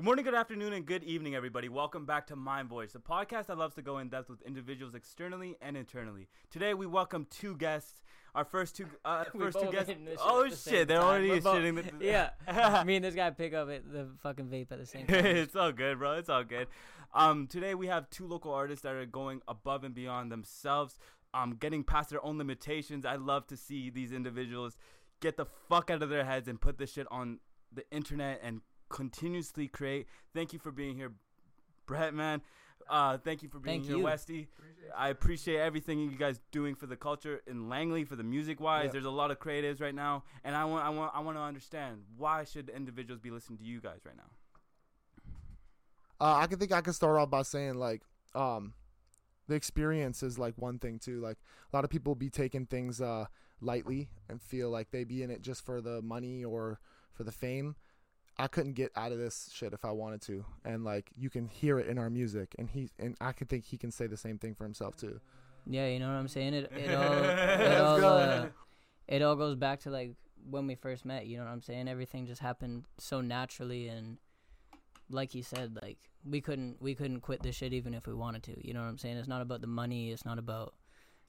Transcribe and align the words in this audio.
Good 0.00 0.06
morning, 0.06 0.24
good 0.24 0.34
afternoon, 0.34 0.72
and 0.72 0.86
good 0.86 1.04
evening, 1.04 1.34
everybody. 1.34 1.68
Welcome 1.68 2.06
back 2.06 2.26
to 2.28 2.34
Mind 2.34 2.70
Voice, 2.70 2.92
the 2.92 3.00
podcast 3.00 3.48
that 3.48 3.58
loves 3.58 3.74
to 3.74 3.82
go 3.82 3.98
in 3.98 4.08
depth 4.08 4.30
with 4.30 4.40
individuals 4.40 4.94
externally 4.94 5.58
and 5.60 5.76
internally. 5.76 6.26
Today, 6.50 6.72
we 6.72 6.86
welcome 6.86 7.26
two 7.28 7.54
guests. 7.54 8.00
Our 8.34 8.46
first 8.46 8.76
two, 8.76 8.86
uh, 9.04 9.24
first 9.38 9.60
two 9.60 9.70
guests. 9.70 9.88
hitting 9.90 10.06
this 10.06 10.14
shit 10.18 10.22
Oh 10.24 10.48
the 10.48 10.56
shit, 10.56 10.88
they're 10.88 11.00
time. 11.00 11.06
already 11.06 11.28
We're 11.28 11.40
both- 11.42 11.56
shitting. 11.56 11.98
The, 11.98 12.06
Yeah. 12.46 12.82
Me 12.86 12.96
and 12.96 13.04
this 13.04 13.14
guy 13.14 13.28
pick 13.28 13.52
up 13.52 13.68
it, 13.68 13.92
the 13.92 14.08
fucking 14.22 14.46
vape 14.46 14.72
at 14.72 14.78
the 14.78 14.86
same 14.86 15.06
time. 15.06 15.26
it's 15.26 15.54
all 15.54 15.70
good, 15.70 15.98
bro. 15.98 16.12
It's 16.12 16.30
all 16.30 16.44
good. 16.44 16.68
Um, 17.12 17.46
today 17.46 17.74
we 17.74 17.88
have 17.88 18.08
two 18.08 18.26
local 18.26 18.54
artists 18.54 18.82
that 18.84 18.94
are 18.94 19.04
going 19.04 19.42
above 19.48 19.84
and 19.84 19.94
beyond 19.94 20.32
themselves, 20.32 20.96
um, 21.34 21.58
getting 21.60 21.84
past 21.84 22.08
their 22.08 22.24
own 22.24 22.38
limitations. 22.38 23.04
I 23.04 23.16
love 23.16 23.46
to 23.48 23.56
see 23.58 23.90
these 23.90 24.12
individuals 24.12 24.78
get 25.20 25.36
the 25.36 25.44
fuck 25.68 25.90
out 25.90 26.02
of 26.02 26.08
their 26.08 26.24
heads 26.24 26.48
and 26.48 26.58
put 26.58 26.78
this 26.78 26.90
shit 26.90 27.06
on 27.10 27.40
the 27.70 27.84
internet 27.90 28.40
and 28.42 28.62
continuously 28.90 29.68
create. 29.68 30.06
Thank 30.34 30.52
you 30.52 30.58
for 30.58 30.70
being 30.70 30.96
here, 30.96 31.12
Brett, 31.86 32.12
man. 32.12 32.42
Uh, 32.88 33.18
thank 33.18 33.42
you 33.42 33.48
for 33.48 33.60
being 33.60 33.80
Thank 33.80 33.88
here, 33.88 33.98
you. 33.98 34.02
Westy. 34.02 34.48
I 34.96 35.10
appreciate 35.10 35.60
everything 35.60 36.00
you 36.00 36.10
guys 36.10 36.40
doing 36.50 36.74
for 36.74 36.86
the 36.86 36.96
culture 36.96 37.40
in 37.46 37.68
Langley, 37.68 38.04
for 38.04 38.16
the 38.16 38.24
music 38.24 38.60
wise. 38.60 38.86
Yeah. 38.86 38.92
There's 38.92 39.04
a 39.04 39.10
lot 39.10 39.30
of 39.30 39.38
creatives 39.38 39.80
right 39.80 39.94
now, 39.94 40.24
and 40.42 40.56
I 40.56 40.64
want, 40.64 40.84
I 40.84 40.88
want, 40.90 41.12
I 41.14 41.20
want 41.20 41.36
to 41.36 41.42
understand 41.42 42.02
why 42.16 42.44
should 42.44 42.68
individuals 42.68 43.20
be 43.20 43.30
listening 43.30 43.58
to 43.58 43.64
you 43.64 43.80
guys 43.80 44.00
right 44.04 44.16
now. 44.16 44.24
Uh, 46.20 46.34
I 46.34 46.46
can 46.48 46.58
think 46.58 46.72
I 46.72 46.80
can 46.80 46.92
start 46.92 47.16
off 47.16 47.30
by 47.30 47.42
saying 47.42 47.74
like, 47.74 48.02
um, 48.34 48.74
the 49.46 49.54
experience 49.54 50.22
is 50.22 50.38
like 50.38 50.54
one 50.56 50.78
thing 50.78 50.98
too. 50.98 51.20
Like 51.20 51.38
a 51.72 51.76
lot 51.76 51.84
of 51.84 51.90
people 51.90 52.14
be 52.14 52.30
taking 52.30 52.66
things 52.66 53.00
uh 53.00 53.26
lightly 53.60 54.08
and 54.28 54.40
feel 54.40 54.70
like 54.70 54.90
they 54.90 55.04
be 55.04 55.22
in 55.22 55.30
it 55.30 55.42
just 55.42 55.64
for 55.64 55.80
the 55.80 56.00
money 56.02 56.44
or 56.44 56.80
for 57.12 57.24
the 57.24 57.32
fame. 57.32 57.76
I 58.40 58.46
couldn't 58.46 58.72
get 58.72 58.90
out 58.96 59.12
of 59.12 59.18
this 59.18 59.50
shit 59.52 59.74
if 59.74 59.84
I 59.84 59.90
wanted 59.90 60.22
to, 60.22 60.46
and 60.64 60.82
like 60.82 61.10
you 61.14 61.28
can 61.28 61.46
hear 61.46 61.78
it 61.78 61.88
in 61.88 61.98
our 61.98 62.08
music, 62.08 62.54
and 62.58 62.70
he 62.70 62.88
and 62.98 63.14
I 63.20 63.32
can 63.32 63.46
think 63.46 63.66
he 63.66 63.76
can 63.76 63.90
say 63.90 64.06
the 64.06 64.16
same 64.16 64.38
thing 64.38 64.54
for 64.54 64.64
himself 64.64 64.96
too. 64.96 65.20
Yeah, 65.66 65.88
you 65.88 65.98
know 65.98 66.08
what 66.08 66.14
I'm 66.14 66.28
saying? 66.28 66.54
It 66.54 66.72
it 66.74 66.94
all 66.94 67.12
it 67.12 68.02
all, 68.02 68.16
uh, 68.16 68.46
it 69.06 69.20
all 69.20 69.36
goes 69.36 69.56
back 69.56 69.80
to 69.80 69.90
like 69.90 70.12
when 70.48 70.66
we 70.66 70.74
first 70.74 71.04
met. 71.04 71.26
You 71.26 71.36
know 71.36 71.44
what 71.44 71.50
I'm 71.50 71.60
saying? 71.60 71.86
Everything 71.86 72.26
just 72.26 72.40
happened 72.40 72.84
so 72.96 73.20
naturally, 73.20 73.88
and 73.88 74.16
like 75.10 75.30
he 75.32 75.42
said, 75.42 75.76
like 75.82 75.98
we 76.24 76.40
couldn't 76.40 76.80
we 76.80 76.94
couldn't 76.94 77.20
quit 77.20 77.42
this 77.42 77.56
shit 77.56 77.74
even 77.74 77.92
if 77.92 78.06
we 78.06 78.14
wanted 78.14 78.42
to. 78.44 78.66
You 78.66 78.72
know 78.72 78.80
what 78.80 78.88
I'm 78.88 78.98
saying? 78.98 79.18
It's 79.18 79.28
not 79.28 79.42
about 79.42 79.60
the 79.60 79.66
money. 79.66 80.12
It's 80.12 80.24
not 80.24 80.38
about 80.38 80.72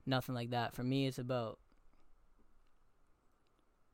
nothing 0.06 0.34
like 0.34 0.52
that. 0.52 0.76
For 0.76 0.84
me, 0.84 1.08
it's 1.08 1.20
about 1.20 1.60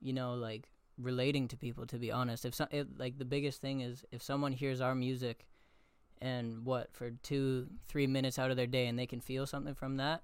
you 0.02 0.14
know 0.14 0.36
like 0.36 0.70
relating 0.98 1.48
to 1.50 1.58
people. 1.58 1.86
To 1.88 1.98
be 1.98 2.12
honest, 2.12 2.45
if 2.45 2.56
some 2.56 2.67
it, 2.72 2.98
like 2.98 3.17
the 3.17 3.26
biggest 3.26 3.62
thing 3.62 3.81
is 3.81 4.03
if 4.12 4.22
someone 4.22 4.52
hears 4.52 4.81
our 4.81 4.95
music 4.95 5.48
and 6.22 6.66
what 6.66 6.92
for 6.94 7.12
two 7.23 7.67
three 7.88 8.08
minutes 8.08 8.40
out 8.40 8.50
of 8.50 8.58
their 8.58 8.66
day 8.67 8.88
and 8.88 8.98
they 8.98 9.06
can 9.06 9.22
feel 9.22 9.45
something 9.45 9.75
from 9.75 9.98
that 9.98 10.23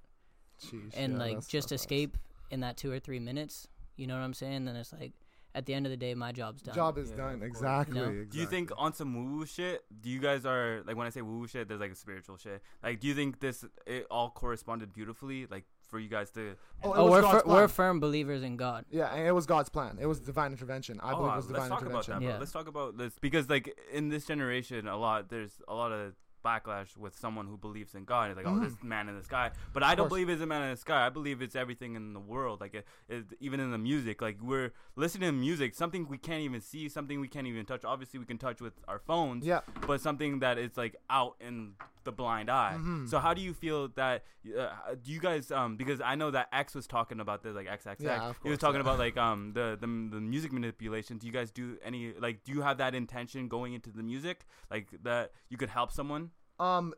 Jeez, 0.66 0.92
and 0.96 1.14
yeah, 1.14 1.20
like 1.20 1.38
just 1.48 1.70
that's 1.70 1.72
nice. 1.72 1.80
escape 1.82 2.18
in 2.50 2.62
that 2.62 2.78
two 2.78 2.92
or 2.92 3.00
three 3.00 3.20
minutes. 3.20 3.68
You 3.96 4.08
know 4.08 4.16
what 4.16 4.24
I'm 4.24 4.34
saying? 4.34 4.66
Then 4.66 4.76
it's 4.76 4.92
like 4.94 5.14
at 5.56 5.68
the 5.68 5.74
end 5.76 5.86
of 5.86 5.92
the 5.92 5.98
day, 5.98 6.16
my 6.16 6.32
job's 6.32 6.64
done. 6.64 6.74
Job 6.74 6.98
is 6.98 7.12
Yeah, 7.12 7.18
done 7.18 7.44
exactly, 7.44 7.96
You 7.96 8.02
know? 8.02 8.10
exactly. 8.10 8.26
Do 8.32 8.40
you 8.40 8.46
think 8.48 8.72
on 8.76 8.94
some 8.94 9.14
woo 9.14 9.38
woo 9.38 9.46
shit? 9.46 9.84
Do 10.02 10.10
you 10.10 10.20
guys 10.20 10.46
are 10.48 10.82
like 10.88 10.96
when 10.96 11.06
I 11.06 11.12
say 11.12 11.22
woo 11.22 11.40
woo 11.40 11.48
shit, 11.48 11.68
there's 11.68 11.80
like 11.82 11.92
a 11.92 11.96
spiritual 11.96 12.38
shit. 12.38 12.64
Like, 12.82 13.00
do 13.00 13.08
you 13.08 13.14
think 13.14 13.40
this 13.40 13.64
it 13.86 14.08
all 14.10 14.32
corresponded 14.32 14.94
beautifully? 14.94 15.46
Like 15.46 15.66
for 15.94 16.00
you 16.00 16.10
guys 16.10 16.32
to. 16.32 16.56
Oh, 16.84 16.92
Oh, 16.96 17.12
we're 17.12 17.22
fir- 17.22 17.44
we're 17.46 17.68
firm 17.68 18.00
believers 18.00 18.42
in 18.42 18.58
God. 18.58 18.86
Yeah, 18.90 19.14
and 19.14 19.28
it 19.28 19.32
was 19.32 19.46
God's 19.46 19.70
plan. 19.70 20.00
It 20.02 20.08
was 20.08 20.20
divine 20.20 20.52
intervention. 20.52 21.00
I 21.04 21.14
Oh, 21.14 21.18
believe 21.18 21.34
it 21.34 21.36
was 21.36 21.46
divine 21.46 21.60
let's 21.62 21.70
talk 21.70 21.82
about 21.82 21.88
intervention. 21.90 22.14
that, 22.14 22.20
bro. 22.22 22.30
Yeah. 22.30 22.38
Let's 22.40 22.52
talk 22.52 22.68
about 22.68 22.98
this 22.98 23.14
because 23.22 23.48
like 23.48 23.74
in 23.94 24.10
this 24.10 24.26
generation, 24.26 24.88
a 24.88 24.98
lot 24.98 25.30
there's 25.30 25.62
a 25.68 25.76
lot 25.76 25.92
of 25.92 26.14
backlash 26.44 26.96
with 26.98 27.18
someone 27.18 27.48
who 27.48 27.58
believes 27.58 27.96
in 27.96 28.06
God. 28.06 28.32
It's 28.32 28.38
like, 28.38 28.48
oh, 28.48 28.60
this 28.60 28.74
man 28.84 29.10
in 29.10 29.18
the 29.18 29.24
sky. 29.24 29.52
But 29.74 29.84
I 29.84 29.96
don't 29.96 30.10
believe 30.10 30.30
it's 30.30 30.42
a 30.42 30.46
man 30.46 30.64
in 30.64 30.72
the 30.72 30.78
sky. 30.78 31.06
I 31.06 31.10
believe 31.10 31.42
it's 31.42 31.56
everything 31.56 31.96
in 31.96 32.14
the 32.14 32.20
world. 32.20 32.62
Like 32.62 32.74
it, 32.74 32.86
it, 33.10 33.26
even 33.40 33.60
in 33.60 33.72
the 33.72 33.78
music. 33.78 34.22
Like 34.22 34.38
we're 34.42 34.72
listening 34.96 35.30
to 35.30 35.34
music, 35.34 35.76
something 35.76 36.08
we 36.08 36.18
can't 36.18 36.42
even 36.42 36.62
see, 36.62 36.90
something 36.90 37.20
we 37.20 37.28
can't 37.28 37.48
even 37.48 37.66
touch. 37.66 37.84
Obviously, 37.86 38.20
we 38.20 38.26
can 38.26 38.38
touch 38.38 38.62
with 38.62 38.74
our 38.88 39.00
phones. 39.00 39.46
Yeah. 39.46 39.62
but 39.88 40.02
something 40.02 40.40
that 40.40 40.58
is 40.58 40.78
like 40.78 40.96
out 41.10 41.36
in 41.40 41.74
the 42.04 42.12
blind 42.12 42.50
eye. 42.50 42.74
Mm-hmm. 42.76 43.08
So 43.08 43.20
how 43.20 43.34
do 43.34 43.42
you 43.42 43.54
feel 43.54 43.90
that? 43.96 44.24
Uh, 44.46 44.70
do 45.02 45.12
you 45.12 45.20
guys? 45.20 45.52
Um, 45.52 45.78
because 45.78 46.02
I 46.02 46.16
know 46.16 46.32
that 46.32 46.50
X 46.52 46.76
was 46.76 46.88
talking 46.88 47.20
about 47.20 47.44
this, 47.44 47.56
like 47.56 47.68
XXX. 47.68 47.96
Yeah, 48.00 48.30
of 48.30 48.36
he 48.44 48.50
was 48.50 48.60
talking 48.60 48.76
yeah. 48.76 48.82
about 48.82 49.00
like 49.00 49.18
um 49.18 49.52
the, 49.54 49.78
the 49.80 49.88
the 49.88 50.22
music 50.22 50.52
manipulation. 50.52 51.18
Do 51.18 51.28
you 51.28 51.34
guys 51.34 51.52
do 51.52 51.78
any 51.84 52.14
like? 52.20 52.44
Do 52.44 52.52
you 52.52 52.62
have 52.62 52.78
that 52.78 52.96
intention 52.96 53.48
going 53.48 53.74
into 53.74 53.92
the 53.92 54.04
music, 54.04 54.46
like 54.70 54.88
that 55.04 55.32
you 55.50 55.58
could 55.58 55.70
help 55.70 55.92
someone? 55.92 56.32
Um, 56.64 56.94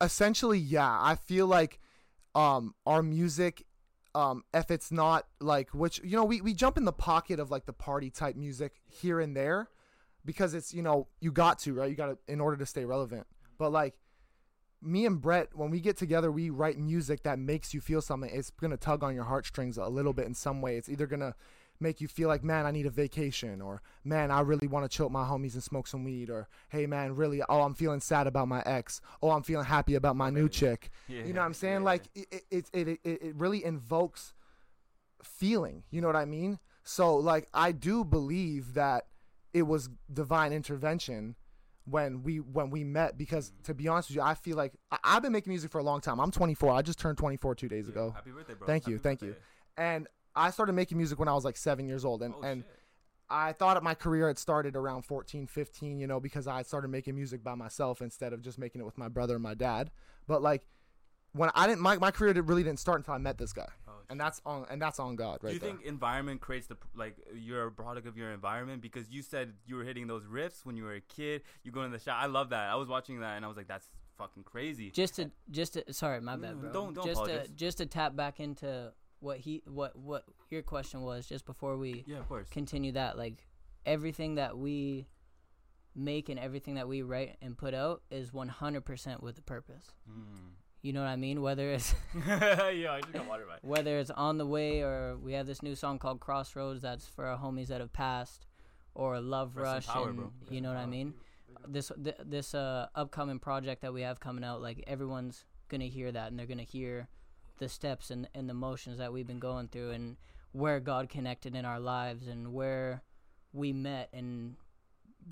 essentially, 0.00 0.58
yeah. 0.58 0.98
I 1.00 1.16
feel 1.16 1.46
like, 1.46 1.80
um, 2.34 2.74
our 2.86 3.02
music, 3.02 3.64
um, 4.14 4.44
if 4.54 4.70
it's 4.70 4.92
not 4.92 5.26
like 5.40 5.70
which 5.74 6.00
you 6.04 6.16
know 6.16 6.24
we 6.24 6.40
we 6.40 6.54
jump 6.54 6.76
in 6.76 6.84
the 6.84 6.92
pocket 6.92 7.40
of 7.40 7.50
like 7.50 7.66
the 7.66 7.72
party 7.72 8.10
type 8.10 8.36
music 8.36 8.80
here 8.88 9.20
and 9.20 9.36
there, 9.36 9.68
because 10.24 10.54
it's 10.54 10.72
you 10.72 10.82
know 10.82 11.08
you 11.20 11.32
got 11.32 11.58
to 11.60 11.74
right. 11.74 11.90
You 11.90 11.96
got 11.96 12.06
to 12.06 12.18
in 12.32 12.40
order 12.40 12.56
to 12.56 12.66
stay 12.66 12.84
relevant. 12.84 13.26
But 13.58 13.72
like. 13.72 13.94
Me 14.80 15.04
and 15.06 15.20
Brett, 15.20 15.48
when 15.54 15.70
we 15.70 15.80
get 15.80 15.96
together, 15.96 16.30
we 16.30 16.50
write 16.50 16.78
music 16.78 17.24
that 17.24 17.36
makes 17.36 17.74
you 17.74 17.80
feel 17.80 18.00
something. 18.00 18.30
It's 18.32 18.50
gonna 18.50 18.76
tug 18.76 19.02
on 19.02 19.12
your 19.12 19.24
heartstrings 19.24 19.76
a 19.76 19.88
little 19.88 20.12
bit 20.12 20.26
in 20.26 20.34
some 20.34 20.62
way. 20.62 20.76
It's 20.76 20.88
either 20.88 21.08
gonna 21.08 21.34
make 21.80 22.00
you 22.00 22.08
feel 22.08 22.28
like, 22.28 22.42
man, 22.42 22.66
I 22.66 22.70
need 22.70 22.86
a 22.86 22.90
vacation, 22.90 23.60
or 23.60 23.82
man, 24.04 24.30
I 24.30 24.40
really 24.40 24.66
want 24.66 24.88
to 24.90 24.94
chill 24.94 25.06
with 25.06 25.12
my 25.12 25.24
homies 25.24 25.54
and 25.54 25.62
smoke 25.62 25.86
some 25.86 26.04
weed, 26.04 26.30
or 26.30 26.48
hey, 26.68 26.86
man, 26.86 27.14
really, 27.14 27.42
oh, 27.48 27.62
I'm 27.62 27.74
feeling 27.74 28.00
sad 28.00 28.26
about 28.26 28.48
my 28.48 28.62
ex, 28.66 29.00
oh, 29.22 29.30
I'm 29.30 29.42
feeling 29.42 29.64
happy 29.64 29.94
about 29.94 30.16
my 30.16 30.30
new 30.30 30.48
chick. 30.48 30.90
Yeah, 31.08 31.24
You 31.24 31.32
know 31.32 31.40
what 31.40 31.46
I'm 31.46 31.54
saying? 31.54 31.80
yeah. 31.80 31.86
Like 31.86 32.02
it, 32.14 32.44
it, 32.50 32.70
it, 32.72 32.88
it, 32.88 33.00
it 33.04 33.34
really 33.36 33.64
invokes 33.64 34.34
feeling. 35.22 35.84
You 35.90 36.00
know 36.00 36.08
what 36.08 36.16
I 36.16 36.24
mean? 36.24 36.58
So 36.84 37.16
like, 37.16 37.48
I 37.52 37.72
do 37.72 38.04
believe 38.04 38.74
that 38.74 39.06
it 39.52 39.62
was 39.62 39.88
divine 40.12 40.52
intervention 40.52 41.36
when 41.84 42.22
we 42.22 42.36
when 42.38 42.70
we 42.70 42.84
met 42.84 43.16
because 43.16 43.50
mm. 43.50 43.64
to 43.64 43.74
be 43.74 43.88
honest 43.88 44.10
with 44.10 44.16
you, 44.16 44.22
I 44.22 44.34
feel 44.34 44.56
like 44.56 44.72
I, 44.90 44.98
I've 45.04 45.22
been 45.22 45.32
making 45.32 45.50
music 45.50 45.70
for 45.70 45.78
a 45.78 45.82
long 45.82 46.00
time. 46.00 46.20
I'm 46.20 46.30
24. 46.30 46.72
I 46.72 46.82
just 46.82 46.98
turned 46.98 47.18
24 47.18 47.54
two 47.54 47.68
days 47.68 47.88
ago. 47.88 48.12
Happy 48.14 48.30
birthday, 48.30 48.54
bro. 48.54 48.66
Thank 48.66 48.86
you, 48.86 48.94
Happy 48.94 49.02
thank 49.02 49.22
you. 49.22 49.36
And 49.76 50.08
I 50.38 50.50
started 50.50 50.72
making 50.74 50.96
music 50.98 51.18
when 51.18 51.28
I 51.28 51.34
was 51.34 51.44
like 51.44 51.56
seven 51.56 51.86
years 51.88 52.04
old, 52.04 52.22
and 52.22 52.34
Oh, 52.36 52.42
and 52.42 52.62
shit. 52.62 52.74
I 53.30 53.52
thought 53.52 53.82
my 53.82 53.94
career 53.94 54.28
had 54.28 54.38
started 54.38 54.74
around 54.76 55.02
14, 55.02 55.46
15, 55.46 55.98
you 56.00 56.06
know, 56.06 56.18
because 56.20 56.46
I 56.46 56.62
started 56.62 56.88
making 56.88 57.14
music 57.14 57.44
by 57.44 57.54
myself 57.54 58.00
instead 58.00 58.32
of 58.32 58.40
just 58.40 58.58
making 58.58 58.80
it 58.80 58.84
with 58.84 58.96
my 58.96 59.08
brother 59.08 59.34
and 59.34 59.42
my 59.42 59.52
dad. 59.54 59.90
But 60.26 60.40
like 60.40 60.66
when 61.32 61.50
I 61.54 61.66
didn't, 61.66 61.82
my, 61.82 61.96
my 61.98 62.10
career 62.10 62.32
really 62.40 62.62
didn't 62.62 62.78
start 62.78 62.98
until 63.00 63.12
I 63.14 63.18
met 63.18 63.36
this 63.36 63.52
guy, 63.52 63.68
Oh, 63.86 63.92
and 64.08 64.18
that's 64.18 64.40
on 64.46 64.64
and 64.70 64.80
that's 64.80 64.98
on 64.98 65.14
God, 65.16 65.40
right 65.42 65.50
Do 65.50 65.54
you 65.54 65.60
there. 65.60 65.70
think 65.72 65.82
environment 65.84 66.40
creates 66.40 66.68
the 66.68 66.78
like 66.94 67.16
you're 67.34 67.66
a 67.66 67.70
product 67.70 68.06
of 68.06 68.16
your 68.16 68.30
environment 68.30 68.80
because 68.80 69.10
you 69.10 69.20
said 69.22 69.52
you 69.66 69.76
were 69.76 69.84
hitting 69.84 70.06
those 70.06 70.24
riffs 70.24 70.64
when 70.64 70.76
you 70.78 70.84
were 70.84 70.94
a 70.94 71.00
kid. 71.02 71.42
You 71.64 71.70
go 71.70 71.82
in 71.82 71.90
the 71.92 71.98
shop. 71.98 72.16
I 72.18 72.26
love 72.26 72.48
that. 72.50 72.70
I 72.70 72.76
was 72.76 72.88
watching 72.88 73.20
that 73.20 73.36
and 73.36 73.44
I 73.44 73.48
was 73.48 73.58
like, 73.58 73.68
that's 73.68 73.88
fucking 74.16 74.44
crazy. 74.44 74.90
Just 74.90 75.16
to 75.16 75.30
just 75.50 75.74
to 75.74 75.92
sorry, 75.92 76.22
my 76.22 76.36
mm, 76.36 76.40
bad, 76.42 76.60
bro. 76.62 76.72
don't- 76.72 76.94
don't 76.94 77.04
just 77.06 77.20
apologize. 77.20 77.48
to 77.48 77.52
just 77.52 77.78
to 77.78 77.86
tap 77.86 78.16
back 78.16 78.40
into 78.40 78.90
what 79.20 79.38
he 79.38 79.62
what 79.66 79.96
what 79.96 80.24
your 80.50 80.62
question 80.62 81.02
was 81.02 81.26
just 81.26 81.44
before 81.44 81.76
we 81.76 82.04
yeah, 82.06 82.18
of 82.18 82.28
course. 82.28 82.48
continue 82.50 82.92
that 82.92 83.16
like 83.18 83.46
everything 83.86 84.36
that 84.36 84.56
we 84.56 85.06
make 85.94 86.28
and 86.28 86.38
everything 86.38 86.74
that 86.74 86.86
we 86.88 87.02
write 87.02 87.36
and 87.42 87.56
put 87.56 87.74
out 87.74 88.02
is 88.10 88.30
100% 88.30 89.22
with 89.22 89.38
a 89.38 89.42
purpose. 89.42 89.92
Mm. 90.08 90.50
You 90.82 90.92
know 90.92 91.00
what 91.00 91.08
I 91.08 91.16
mean? 91.16 91.42
Whether 91.42 91.72
it's 91.72 91.94
yeah, 92.26 92.92
I 92.92 93.00
just 93.00 93.12
got 93.12 93.26
water 93.26 93.44
by. 93.48 93.56
whether 93.62 93.98
it's 93.98 94.10
on 94.10 94.38
the 94.38 94.46
way 94.46 94.82
or 94.82 95.16
we 95.16 95.32
have 95.32 95.46
this 95.46 95.62
new 95.62 95.74
song 95.74 95.98
called 95.98 96.20
Crossroads 96.20 96.82
that's 96.82 97.06
for 97.06 97.26
our 97.26 97.36
homies 97.36 97.66
that 97.66 97.80
have 97.80 97.92
passed 97.92 98.46
or 98.94 99.20
Love 99.20 99.56
Rest 99.56 99.64
Rush 99.64 99.86
power, 99.86 100.10
and 100.10 100.30
you 100.50 100.60
know 100.60 100.68
what 100.68 100.78
I 100.78 100.86
mean? 100.86 101.14
This 101.66 101.90
th- 102.02 102.16
this 102.24 102.54
uh 102.54 102.86
upcoming 102.94 103.40
project 103.40 103.82
that 103.82 103.92
we 103.92 104.02
have 104.02 104.20
coming 104.20 104.44
out 104.44 104.62
like 104.62 104.84
everyone's 104.86 105.44
to 105.82 105.88
hear 105.88 106.10
that 106.12 106.30
and 106.30 106.38
they're 106.38 106.46
to 106.46 106.64
hear 106.64 107.08
the 107.58 107.68
steps 107.68 108.10
and 108.10 108.28
and 108.34 108.48
the 108.48 108.54
motions 108.54 108.98
that 108.98 109.12
we've 109.12 109.26
been 109.26 109.38
going 109.38 109.68
through 109.68 109.90
and 109.90 110.16
where 110.52 110.80
God 110.80 111.08
connected 111.08 111.54
in 111.54 111.64
our 111.64 111.80
lives 111.80 112.26
and 112.26 112.52
where 112.52 113.02
we 113.52 113.72
met 113.72 114.08
and 114.12 114.56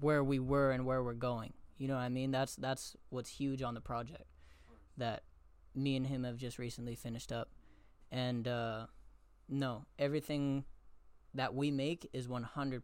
where 0.00 0.22
we 0.22 0.38
were 0.38 0.70
and 0.70 0.84
where 0.86 1.02
we're 1.02 1.14
going. 1.14 1.52
You 1.78 1.88
know 1.88 1.94
what 1.94 2.02
I 2.02 2.08
mean? 2.08 2.30
That's 2.30 2.56
that's 2.56 2.96
what's 3.10 3.30
huge 3.30 3.62
on 3.62 3.74
the 3.74 3.80
project 3.80 4.24
that 4.96 5.22
me 5.74 5.96
and 5.96 6.06
him 6.06 6.24
have 6.24 6.36
just 6.36 6.58
recently 6.58 6.94
finished 6.94 7.32
up. 7.32 7.50
And 8.10 8.46
uh 8.48 8.86
no, 9.48 9.84
everything 9.98 10.64
that 11.34 11.54
we 11.54 11.70
make 11.70 12.08
is 12.12 12.26
100% 12.26 12.82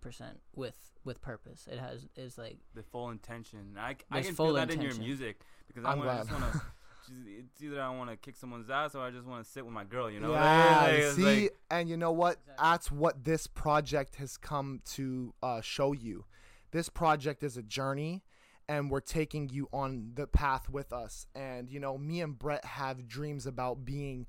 with 0.54 0.76
with 1.04 1.20
purpose. 1.20 1.66
It 1.70 1.78
has 1.78 2.06
is 2.16 2.38
like 2.38 2.58
The 2.74 2.82
full 2.82 3.10
intention. 3.10 3.76
I, 3.78 3.96
I 4.10 4.22
can 4.22 4.34
feel 4.34 4.52
that 4.54 4.70
in 4.70 4.80
your 4.80 4.94
music 4.94 5.40
because 5.66 5.84
I 5.84 5.92
I'm 5.92 5.98
wanna, 5.98 6.18
just 6.18 6.30
want 6.30 6.52
to. 6.52 6.62
It's 7.08 7.62
either 7.62 7.80
I 7.80 7.90
want 7.90 8.10
to 8.10 8.16
kick 8.16 8.36
someone's 8.36 8.70
ass 8.70 8.94
or 8.94 9.02
I 9.02 9.10
just 9.10 9.26
want 9.26 9.44
to 9.44 9.50
sit 9.50 9.64
with 9.64 9.74
my 9.74 9.84
girl. 9.84 10.10
You 10.10 10.20
know? 10.20 10.32
yeah, 10.32 10.80
Like, 10.82 10.92
it's 10.94 11.16
see, 11.16 11.42
like- 11.42 11.56
and 11.70 11.88
you 11.88 11.96
know 11.96 12.12
what? 12.12 12.38
That's 12.58 12.90
what 12.90 13.24
this 13.24 13.46
project 13.46 14.16
has 14.16 14.36
come 14.36 14.80
to 14.92 15.34
uh, 15.42 15.60
show 15.60 15.92
you. 15.92 16.24
This 16.70 16.88
project 16.88 17.42
is 17.42 17.56
a 17.56 17.62
journey, 17.62 18.22
and 18.68 18.90
we're 18.90 19.00
taking 19.00 19.48
you 19.50 19.68
on 19.72 20.12
the 20.14 20.26
path 20.26 20.68
with 20.68 20.92
us. 20.92 21.26
And 21.34 21.70
you 21.70 21.80
know, 21.80 21.98
me 21.98 22.20
and 22.20 22.38
Brett 22.38 22.64
have 22.64 23.06
dreams 23.06 23.46
about 23.46 23.84
being 23.84 24.26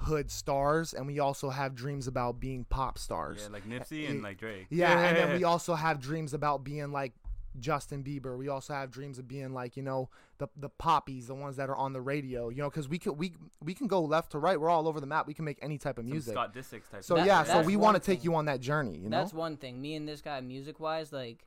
hood 0.00 0.30
stars, 0.30 0.92
and 0.92 1.06
we 1.06 1.18
also 1.20 1.48
have 1.48 1.74
dreams 1.74 2.06
about 2.06 2.38
being 2.38 2.64
pop 2.68 2.98
stars. 2.98 3.40
Yeah, 3.48 3.52
like 3.52 3.66
Nipsey 3.66 4.10
and 4.10 4.22
like 4.22 4.36
Drake. 4.38 4.66
Yeah, 4.68 4.98
and 5.00 5.16
then 5.16 5.38
we 5.38 5.44
also 5.52 5.74
have 5.74 6.00
dreams 6.00 6.34
about 6.34 6.64
being 6.64 6.92
like 6.92 7.14
Justin 7.60 8.02
Bieber. 8.04 8.36
We 8.36 8.48
also 8.48 8.72
have 8.74 8.90
dreams 8.90 9.18
of 9.18 9.26
being 9.28 9.52
like 9.54 9.76
you 9.76 9.82
know 9.82 10.08
the 10.38 10.48
the 10.56 10.68
poppies, 10.68 11.26
the 11.28 11.34
ones 11.34 11.56
that 11.56 11.68
are 11.70 11.76
on 11.76 11.92
the 11.92 12.00
radio. 12.00 12.48
You 12.48 12.58
know, 12.62 12.70
because 12.70 12.88
we 12.88 12.98
could 12.98 13.18
we 13.18 13.34
we 13.62 13.74
can 13.74 13.86
go 13.86 14.02
left 14.02 14.32
to 14.32 14.38
right. 14.38 14.60
We're 14.60 14.70
all 14.70 14.86
over 14.88 15.00
the 15.00 15.06
map. 15.06 15.26
We 15.26 15.34
can 15.34 15.44
make 15.44 15.58
any 15.62 15.78
type 15.78 15.98
of 15.98 16.04
Some 16.04 16.10
music. 16.10 16.32
Scott 16.34 16.54
Disick 16.54 16.82
type. 16.90 17.02
So 17.04 17.14
That- 17.16 17.26
yeah, 17.26 17.44
so 17.44 17.62
we 17.62 17.76
want 17.76 17.96
to 17.96 18.00
take 18.02 18.24
you 18.24 18.34
on 18.34 18.44
that 18.46 18.60
journey. 18.60 18.96
You 18.98 19.08
know, 19.08 19.18
That's 19.18 19.32
one 19.34 19.56
thing. 19.56 19.80
Me 19.80 19.94
and 19.94 20.06
this 20.08 20.20
guy, 20.20 20.40
music 20.40 20.78
wise, 20.80 21.12
like, 21.12 21.46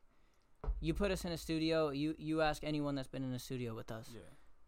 you 0.82 0.94
put 0.94 1.12
us 1.12 1.24
in 1.26 1.32
a 1.32 1.38
studio. 1.38 1.90
You 1.90 2.16
you 2.18 2.42
ask 2.42 2.64
anyone 2.64 2.96
that's 2.96 3.08
been 3.08 3.24
in 3.24 3.34
a 3.34 3.40
studio 3.40 3.76
with 3.76 3.92
us. 3.92 4.10
yeah. 4.14 4.22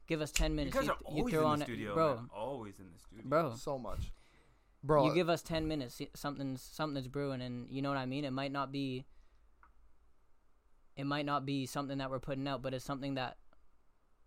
Give 0.08 0.20
us 0.22 0.32
ten 0.32 0.52
You 0.52 0.58
minutes. 0.58 0.76
guys 0.76 0.86
You, 0.88 0.92
are 0.92 0.98
you 1.14 1.18
always 1.20 1.34
throw 1.34 1.42
in 1.42 1.48
on 1.48 1.60
the 1.60 1.64
it- 1.64 1.68
studio, 1.68 1.94
bro, 1.94 2.16
man. 2.16 2.30
Always 2.36 2.80
in 2.80 2.86
the 2.92 3.00
studio. 3.00 3.24
bro. 3.30 3.54
so 3.56 3.78
much, 3.78 4.12
bro. 4.84 5.06
You 5.06 5.12
uh 5.12 5.14
give 5.14 5.30
us 5.30 5.42
ten 5.42 5.68
minutes. 5.68 5.96
see- 5.96 6.10
Something's 6.16 6.62
something's 6.62 7.08
brewing, 7.08 7.42
and 7.42 7.70
you 7.70 7.82
know 7.82 7.90
what 7.90 7.98
I 7.98 8.06
mean. 8.06 8.26
It 8.26 8.32
might 8.32 8.52
not 8.52 8.72
be. 8.72 9.06
It 10.96 11.06
might 11.06 11.26
not 11.26 11.46
be 11.46 11.66
something 11.66 11.98
that 12.00 12.10
we're 12.10 12.20
putting 12.20 12.48
out, 12.48 12.62
but 12.62 12.74
it's 12.74 12.86
something 12.86 13.16
that 13.16 13.38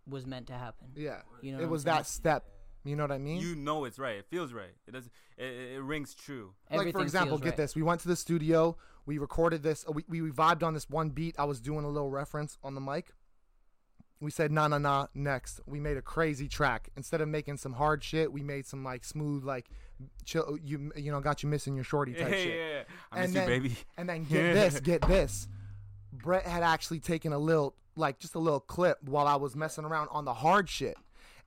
was 0.07 0.25
meant 0.25 0.47
to 0.47 0.53
happen. 0.53 0.87
yeah, 0.95 1.21
You 1.41 1.53
know, 1.53 1.59
it 1.61 1.69
was 1.69 1.83
that 1.85 2.05
step. 2.07 2.45
You 2.83 2.95
know 2.95 3.03
what 3.03 3.11
I 3.11 3.17
mean? 3.17 3.41
You 3.41 3.55
know 3.55 3.85
it's 3.85 3.97
right. 3.97 4.17
It 4.17 4.25
feels 4.29 4.53
right. 4.53 4.73
It 4.87 4.91
does. 4.91 5.07
It, 5.37 5.43
it, 5.45 5.71
it 5.77 5.81
rings 5.81 6.13
true. 6.13 6.53
like 6.71 6.91
for 6.91 7.01
example, 7.01 7.39
get 7.39 7.49
right. 7.49 7.57
this: 7.57 7.75
we 7.75 7.81
went 7.81 8.01
to 8.01 8.07
the 8.07 8.15
studio, 8.15 8.77
we 9.07 9.17
recorded 9.17 9.63
this, 9.63 9.83
uh, 9.87 9.91
we, 9.91 10.03
we 10.07 10.29
vibed 10.29 10.61
on 10.61 10.75
this 10.75 10.87
one 10.87 11.09
beat. 11.09 11.35
I 11.39 11.45
was 11.45 11.59
doing 11.59 11.83
a 11.83 11.89
little 11.89 12.11
reference 12.11 12.59
on 12.63 12.75
the 12.75 12.81
mic. 12.81 13.11
We 14.19 14.29
said 14.29 14.51
nah 14.51 14.67
nah 14.67 14.77
nah. 14.77 15.07
Next, 15.15 15.59
we 15.65 15.79
made 15.79 15.97
a 15.97 16.01
crazy 16.01 16.47
track. 16.47 16.89
Instead 16.95 17.21
of 17.21 17.27
making 17.27 17.57
some 17.57 17.73
hard 17.73 18.03
shit, 18.03 18.31
we 18.31 18.43
made 18.43 18.67
some 18.67 18.83
like 18.83 19.03
smooth, 19.03 19.43
like 19.43 19.65
chill. 20.23 20.57
You 20.63 20.91
you 20.95 21.11
know, 21.11 21.19
got 21.21 21.41
you 21.41 21.49
missing 21.49 21.73
your 21.73 21.83
shorty 21.83 22.13
type 22.13 22.29
yeah, 22.29 22.35
shit. 22.37 22.55
yeah. 22.55 22.83
I 23.11 23.21
And 23.23 23.33
miss 23.33 23.43
then- 23.45 23.49
you, 23.49 23.61
baby. 23.61 23.77
And 23.97 24.09
then 24.09 24.23
get 24.29 24.53
this, 24.53 24.79
get 24.79 25.01
this. 25.07 25.47
Brett 26.25 26.45
had 26.45 26.63
actually 26.63 26.99
taken 26.99 27.31
a 27.31 27.37
little, 27.39 27.75
like 27.95 28.19
just 28.19 28.35
a 28.35 28.39
little 28.39 28.59
clip 28.59 28.97
while 29.03 29.27
I 29.27 29.35
was 29.35 29.55
messing 29.55 29.85
around 29.85 30.09
on 30.11 30.25
the 30.25 30.33
hard 30.33 30.67
shit. 30.67 30.97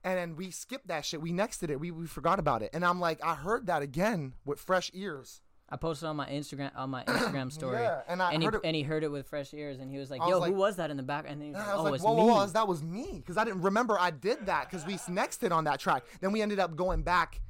And 0.05 0.17
then 0.17 0.35
we 0.37 0.49
skipped 0.51 0.87
that 0.87 1.05
shit. 1.05 1.21
We 1.21 1.33
nexted 1.33 1.69
it. 1.69 1.79
We, 1.79 1.91
we 1.91 2.07
forgot 2.07 2.39
about 2.39 2.61
it. 2.63 2.69
And 2.73 2.85
I'm 2.85 3.01
like, 3.01 3.19
I 3.23 3.35
heard 3.35 3.67
that 3.67 3.81
again 3.81 4.33
with 4.45 4.57
fresh 4.59 4.89
ears. 4.93 5.41
I 5.71 5.75
posted 5.75 6.07
on 6.07 6.15
my 6.15 6.27
Instagram 6.27 6.71
on 6.75 6.89
my 6.89 7.03
Instagram 7.03 7.51
story. 7.59 7.77
Yeah, 7.81 8.01
and 8.07 8.23
I 8.23 8.31
and 8.31 8.41
he 8.41 8.45
heard 8.45 8.55
it- 8.55 8.61
and 8.63 8.75
he 8.75 8.81
heard 8.81 9.03
it 9.03 9.11
with 9.11 9.27
fresh 9.27 9.53
ears, 9.53 9.79
and 9.79 9.91
he 9.91 9.99
was 9.99 10.09
like, 10.09 10.19
I 10.19 10.25
was 10.25 10.31
"Yo, 10.31 10.39
like- 10.39 10.51
who 10.51 10.57
was 10.57 10.77
that 10.77 10.89
in 10.89 10.97
the 10.97 11.03
back?" 11.03 11.25
And 11.27 11.39
then 11.39 11.49
he 11.49 11.53
was 11.53 11.59
like, 11.59 11.67
I 11.67 11.73
was 11.75 11.79
"Oh, 11.79 11.83
like, 11.83 11.93
it's 11.95 12.03
whoa, 12.03 12.15
me." 12.15 12.21
whoa, 12.21 12.27
whoa, 12.37 12.45
that 12.47 12.67
was 12.67 12.81
me. 12.81 13.07
Because 13.17 13.37
I 13.37 13.43
didn't 13.43 13.61
remember 13.61 13.99
I 13.99 14.09
did 14.09 14.47
that 14.47 14.67
because 14.67 14.83
we 14.87 14.93
nexted 14.95 15.51
on 15.51 15.65
that 15.65 15.79
track. 15.79 16.05
Then 16.21 16.31
we 16.31 16.41
ended 16.41 16.57
up 16.59 16.75
going 16.75 17.03
back 17.03 17.41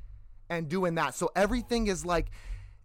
and 0.49 0.67
doing 0.67 0.95
that. 0.95 1.13
So 1.15 1.31
everything 1.35 1.87
is 1.87 2.05
like, 2.05 2.31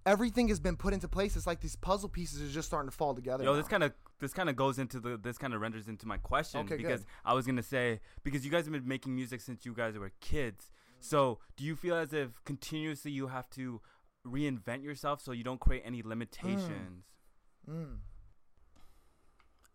everything 0.06 0.48
has 0.48 0.60
been 0.60 0.76
put 0.76 0.92
into 0.92 1.08
place. 1.08 1.36
It's 1.36 1.46
like 1.46 1.60
these 1.60 1.76
puzzle 1.76 2.08
pieces 2.08 2.42
are 2.42 2.52
just 2.52 2.68
starting 2.68 2.90
to 2.90 2.96
fall 2.96 3.14
together. 3.14 3.44
Yo, 3.44 3.52
now. 3.52 3.56
this 3.56 3.68
kind 3.68 3.82
of 3.82 3.92
this 4.20 4.32
kind 4.32 4.48
of 4.48 4.56
goes 4.56 4.78
into 4.78 5.00
the 5.00 5.16
this 5.16 5.38
kind 5.38 5.54
of 5.54 5.60
renders 5.60 5.88
into 5.88 6.06
my 6.06 6.16
question 6.18 6.60
Okay, 6.60 6.76
because 6.76 7.00
good. 7.00 7.08
I 7.24 7.34
was 7.34 7.46
gonna 7.46 7.62
say 7.62 8.00
because 8.22 8.44
you 8.44 8.50
guys 8.50 8.64
have 8.64 8.72
been 8.72 8.86
making 8.86 9.14
music 9.14 9.40
since 9.40 9.64
you 9.64 9.72
guys 9.74 9.96
were 9.98 10.12
kids. 10.20 10.70
So 11.00 11.38
do 11.56 11.64
you 11.64 11.76
feel 11.76 11.96
as 11.96 12.12
if 12.12 12.42
continuously 12.44 13.10
you 13.10 13.26
have 13.28 13.48
to 13.50 13.80
reinvent 14.26 14.82
yourself 14.82 15.20
so 15.20 15.32
you 15.32 15.44
don't 15.44 15.60
create 15.60 15.82
any 15.84 16.02
limitations? 16.02 17.04
Mm. 17.70 17.98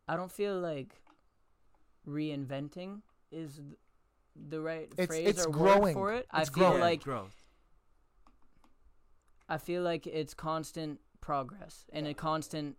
I 0.08 0.16
don't 0.16 0.32
feel 0.32 0.60
like 0.60 1.02
reinventing 2.08 3.02
is 3.32 3.62
the 4.36 4.60
right 4.62 4.90
It's- 4.94 5.08
phrase 5.08 5.28
it's 5.28 5.46
or 5.46 5.52
growing. 5.52 5.82
word 5.82 5.94
for 5.94 6.14
it. 6.14 6.28
I 6.32 6.42
It's 6.42 6.50
feel 6.50 6.66
growing. 6.70 6.80
like 6.82 7.04
growth. 7.04 7.36
I 9.50 9.58
feel 9.58 9.82
like 9.82 10.06
it's 10.08 10.34
constant 10.34 11.00
progress 11.22 11.86
and 11.92 12.08
a 12.08 12.14
constant. 12.14 12.78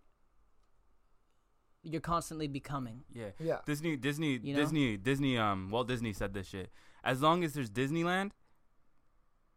You're 1.83 2.01
constantly 2.01 2.47
becoming. 2.47 3.03
Yeah. 3.11 3.29
Yeah. 3.39 3.57
Disney, 3.65 3.95
Disney, 3.97 4.39
You 4.43 4.53
know? 4.53 4.59
Disney, 4.61 4.97
Disney. 4.97 5.37
Um, 5.37 5.69
Walt 5.69 5.87
Disney 5.87 6.13
said 6.13 6.33
this 6.33 6.47
shit. 6.47 6.71
As 7.03 7.21
long 7.21 7.43
as 7.43 7.53
there's 7.53 7.71
Disneyland, 7.71 8.31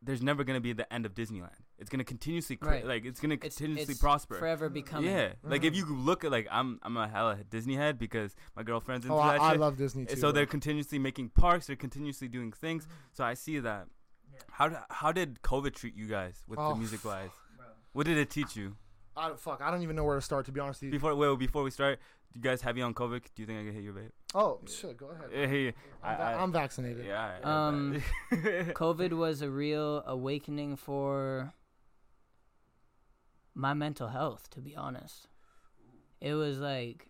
there's 0.03 0.23
never 0.23 0.43
gonna 0.45 0.61
be 0.61 0.73
the 0.73 0.91
end 0.93 1.05
of 1.07 1.15
Disneyland. 1.15 1.61
It's 1.79 1.91
gonna 1.91 2.05
continuously, 2.05 2.57
cre- 2.57 2.69
Right. 2.69 2.87
like 2.87 3.05
it's 3.05 3.21
gonna 3.21 3.37
continuously 3.37 3.93
it's 3.93 4.01
prosper. 4.01 4.37
Forever 4.39 4.69
becoming. 4.71 5.11
Yeah, 5.11 5.33
like 5.43 5.65
if 5.65 5.75
Mhm. 5.75 5.77
you 5.77 5.85
look 5.97 6.25
at 6.25 6.31
like 6.31 6.47
I'm, 6.51 6.79
I'm 6.83 6.97
a 6.97 7.09
hella 7.09 7.39
Disney 7.49 7.75
head 7.77 7.99
because 7.99 8.35
my 8.57 8.63
girlfriend's 8.63 9.05
into 9.07 9.17
Oh, 9.17 9.21
I, 9.21 9.33
that 9.35 9.41
I 9.43 9.51
shit. 9.53 9.61
love 9.61 9.77
Disney 9.77 10.05
too. 10.07 10.17
so 10.17 10.21
bro. 10.23 10.33
they're 10.33 10.47
continuously 10.47 10.99
making 10.99 11.31
parks. 11.31 11.67
They're 11.67 11.77
continuously 11.77 12.29
doing 12.29 12.53
things. 12.53 12.87
So 13.13 13.25
I 13.25 13.35
see 13.35 13.59
that. 13.61 13.89
How 14.51 14.69
d- 14.69 14.77
how 14.91 15.13
did 15.13 15.43
COVID 15.43 15.75
treat 15.75 15.95
you 15.97 16.07
guys 16.07 16.43
with 16.47 16.59
Oh, 16.59 16.71
the 16.73 16.77
music 16.79 17.05
wise? 17.05 17.31
What 17.93 18.07
did 18.07 18.19
it 18.19 18.29
teach 18.31 18.57
you? 18.57 18.77
I 19.17 19.29
don't, 19.29 19.39
fuck, 19.39 19.61
I 19.63 19.71
don't 19.71 19.83
even 19.83 19.95
know 19.95 20.03
where 20.03 20.17
to 20.17 20.21
start, 20.21 20.47
to 20.47 20.53
be 20.53 20.59
honest 20.59 20.81
with 20.81 20.87
you. 20.87 20.99
Before 20.99 21.15
wait, 21.15 21.39
before 21.39 21.63
we 21.63 21.71
start, 21.71 22.01
do 22.33 22.39
you 22.41 22.43
guys 22.43 22.61
have 22.63 22.77
you 22.77 22.83
on 22.83 22.93
COVID? 22.95 23.23
Do 23.35 23.43
you 23.43 23.47
think 23.47 23.61
I 23.61 23.65
can 23.65 23.73
hit 23.73 23.85
your 23.85 23.93
vape? 23.95 24.11
Oh, 24.35 24.59
shit, 24.67 24.97
go 24.97 25.11
ahead. 25.11 25.31
Hey, 25.33 25.69
I'm, 26.03 26.17
va- 26.17 26.23
I- 26.25 26.33
I- 26.33 26.43
I'm 26.43 26.53
vaccinated. 26.53 27.07
Yeah. 27.07 27.39
I- 27.45 27.69
Um, 27.69 28.03
I- 28.33 28.35
COVID 28.75 29.13
was 29.13 29.43
a 29.43 29.49
real 29.51 30.03
awakening 30.07 30.75
for 30.75 31.53
my 33.55 33.75
mental 33.75 34.09
health, 34.09 34.51
to 34.51 34.61
be 34.61 34.75
honest. 34.75 35.29
It 36.21 36.35
was 36.35 36.59
like, 36.59 37.09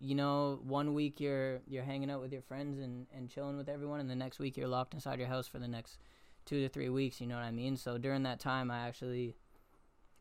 you 0.00 0.14
know, 0.14 0.58
one 0.64 0.94
week 0.94 1.20
you're 1.20 1.60
you're 1.68 1.84
hanging 1.84 2.10
out 2.10 2.20
with 2.20 2.32
your 2.32 2.42
friends 2.42 2.78
and, 2.80 3.06
and 3.14 3.30
chilling 3.30 3.56
with 3.56 3.68
everyone, 3.68 4.00
and 4.00 4.10
the 4.10 4.16
next 4.16 4.38
week 4.38 4.56
you're 4.56 4.68
locked 4.68 4.94
inside 4.94 5.18
your 5.18 5.28
house 5.28 5.46
for 5.46 5.58
the 5.58 5.68
next 5.68 5.98
two 6.46 6.62
to 6.62 6.68
three 6.68 6.88
weeks. 6.88 7.20
You 7.20 7.26
know 7.26 7.34
what 7.34 7.44
I 7.44 7.50
mean? 7.50 7.76
So 7.76 7.98
during 7.98 8.22
that 8.22 8.40
time, 8.40 8.70
I 8.70 8.86
actually 8.86 9.36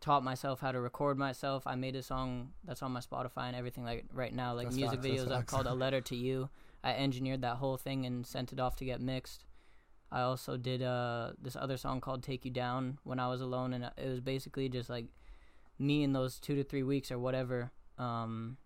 taught 0.01 0.23
myself 0.23 0.59
how 0.59 0.71
to 0.71 0.79
record 0.79 1.17
myself. 1.17 1.63
I 1.65 1.75
made 1.75 1.95
a 1.95 2.03
song 2.03 2.49
that's 2.63 2.83
on 2.83 2.91
my 2.91 2.99
Spotify 2.99 3.47
and 3.47 3.55
everything 3.55 3.85
like 3.85 4.05
right 4.13 4.33
now, 4.33 4.53
like 4.53 4.67
That's 4.67 4.75
music 4.75 5.01
facts, 5.01 5.07
videos. 5.07 5.31
I've 5.31 5.45
called 5.45 5.67
"A 5.67 5.73
Letter 5.83 6.01
to 6.01 6.15
You." 6.15 6.49
I 6.83 6.91
engineered 6.91 7.41
that 7.41 7.55
whole 7.57 7.77
thing 7.77 8.05
and 8.05 8.25
sent 8.27 8.51
it 8.51 8.59
off 8.59 8.75
to 8.77 8.85
get 8.85 9.01
mixed. 9.01 9.45
I 10.11 10.21
also 10.21 10.57
did 10.57 10.83
uh 10.83 11.31
this 11.41 11.55
other 11.55 11.77
song 11.77 12.01
called 12.01 12.23
"Take 12.23 12.45
You 12.45 12.51
Down" 12.51 12.99
when 13.03 13.19
I 13.19 13.27
was 13.27 13.41
alone, 13.41 13.73
and 13.73 13.85
uh, 13.85 13.89
it 13.97 14.07
was 14.07 14.19
basically 14.19 14.69
just 14.69 14.89
like 14.89 15.07
me 15.79 16.03
in 16.03 16.13
those 16.13 16.39
two 16.39 16.55
to 16.55 16.63
three 16.63 16.83
weeks 16.83 17.11
or 17.11 17.19
whatever, 17.19 17.71
um, 17.97 18.57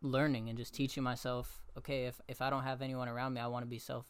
learning 0.00 0.48
and 0.48 0.56
just 0.56 0.74
teaching 0.74 1.02
myself. 1.02 1.60
Okay, 1.76 2.06
if 2.06 2.20
if 2.28 2.40
I 2.40 2.50
don't 2.50 2.62
have 2.62 2.82
anyone 2.82 3.08
around 3.08 3.34
me, 3.34 3.40
I 3.40 3.48
want 3.48 3.64
to 3.64 3.68
be 3.68 3.78
self 3.78 4.06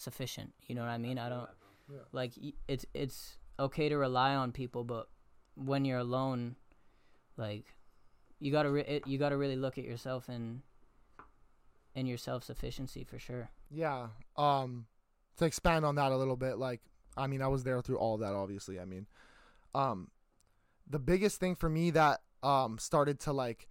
sufficient. 0.00 0.54
You 0.66 0.74
know 0.74 0.80
what 0.82 0.90
I 0.90 0.98
mean? 0.98 1.18
I 1.18 1.28
don't 1.28 1.48
Yeah. 1.90 1.98
like 2.12 2.32
it's 2.66 2.86
it's 2.94 3.36
okay 3.58 3.88
to 3.88 3.96
rely 3.96 4.34
on 4.34 4.52
people, 4.52 4.84
but 4.84 5.08
when 5.54 5.84
you're 5.84 5.98
alone, 5.98 6.56
like 7.36 7.74
you 8.40 8.52
gotta 8.52 8.70
re- 8.70 8.82
it, 8.82 9.06
you 9.06 9.18
gotta 9.18 9.36
really 9.36 9.56
look 9.56 9.78
at 9.78 9.84
yourself 9.84 10.28
and 10.28 10.62
and 11.94 12.08
your 12.08 12.18
self 12.18 12.44
sufficiency 12.44 13.04
for 13.04 13.18
sure. 13.18 13.50
Yeah. 13.70 14.08
Um, 14.36 14.86
to 15.38 15.44
expand 15.44 15.84
on 15.84 15.96
that 15.96 16.12
a 16.12 16.16
little 16.16 16.36
bit, 16.36 16.58
like, 16.58 16.80
I 17.16 17.26
mean, 17.26 17.42
I 17.42 17.48
was 17.48 17.64
there 17.64 17.80
through 17.82 17.98
all 17.98 18.18
that, 18.18 18.32
obviously. 18.34 18.78
I 18.78 18.84
mean, 18.84 19.06
um, 19.74 20.10
the 20.88 20.98
biggest 20.98 21.40
thing 21.40 21.54
for 21.56 21.68
me 21.68 21.90
that 21.90 22.20
um 22.42 22.78
started 22.78 23.18
to 23.20 23.32
like, 23.32 23.68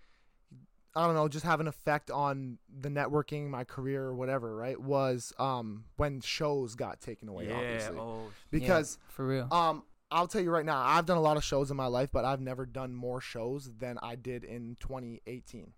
I 0.97 1.05
don't 1.05 1.15
know, 1.15 1.27
just 1.27 1.45
have 1.45 1.59
an 1.59 1.67
effect 1.67 2.09
on 2.11 2.57
the 2.81 2.89
networking, 2.89 3.49
my 3.49 3.63
career, 3.63 4.03
or 4.03 4.15
whatever, 4.15 4.55
right? 4.55 4.79
Was 4.81 5.31
um 5.39 5.85
when 5.97 6.21
shows 6.21 6.75
got 6.75 6.99
taken 7.01 7.29
away, 7.29 7.47
yeah. 7.47 7.55
obviously, 7.57 7.97
Oh. 7.99 8.29
because 8.51 8.97
Yeah, 8.99 9.11
for 9.13 9.27
real. 9.27 9.47
um. 9.53 9.83
I'll 10.09 10.25
tell 10.27 10.39
you 10.41 10.51
right 10.51 10.63
now, 10.65 10.81
I've 10.81 11.05
done 11.05 11.17
a 11.17 11.21
lot 11.21 11.35
of 11.35 11.43
shows 11.43 11.69
in 11.69 11.75
my 11.75 11.87
life, 11.87 12.11
but 12.13 12.23
I've 12.23 12.39
never 12.39 12.65
done 12.65 12.93
more 12.95 13.19
shows 13.19 13.69
than 13.77 13.99
I 14.01 14.15
did 14.15 14.45
in 14.45 14.77
2018 14.79 15.73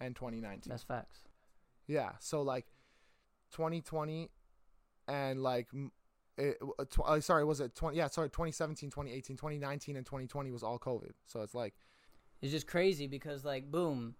and 0.00 0.16
2019. 0.16 0.68
That's 0.70 0.82
facts. 0.82 1.20
Yeah. 1.86 2.14
So 2.18 2.42
like 2.42 2.66
2020 3.52 4.28
and 5.06 5.40
like 5.42 5.68
m- 5.72 5.92
it, 6.36 6.58
uh, 6.80 6.84
tw- 6.84 7.06
uh, 7.06 7.20
sorry, 7.20 7.44
was 7.44 7.60
it 7.60 7.76
20 7.76 7.96
yeah, 7.96 8.08
sorry, 8.08 8.28
2017, 8.28 8.90
2018, 8.90 9.36
2019 9.36 9.96
and 9.96 10.04
2020 10.04 10.50
was 10.50 10.64
all 10.64 10.78
COVID. 10.80 11.12
So 11.26 11.42
it's 11.42 11.54
like 11.54 11.74
It's 12.42 12.50
just 12.50 12.66
crazy 12.66 13.06
because 13.06 13.44
like 13.44 13.70
boom, 13.70 14.16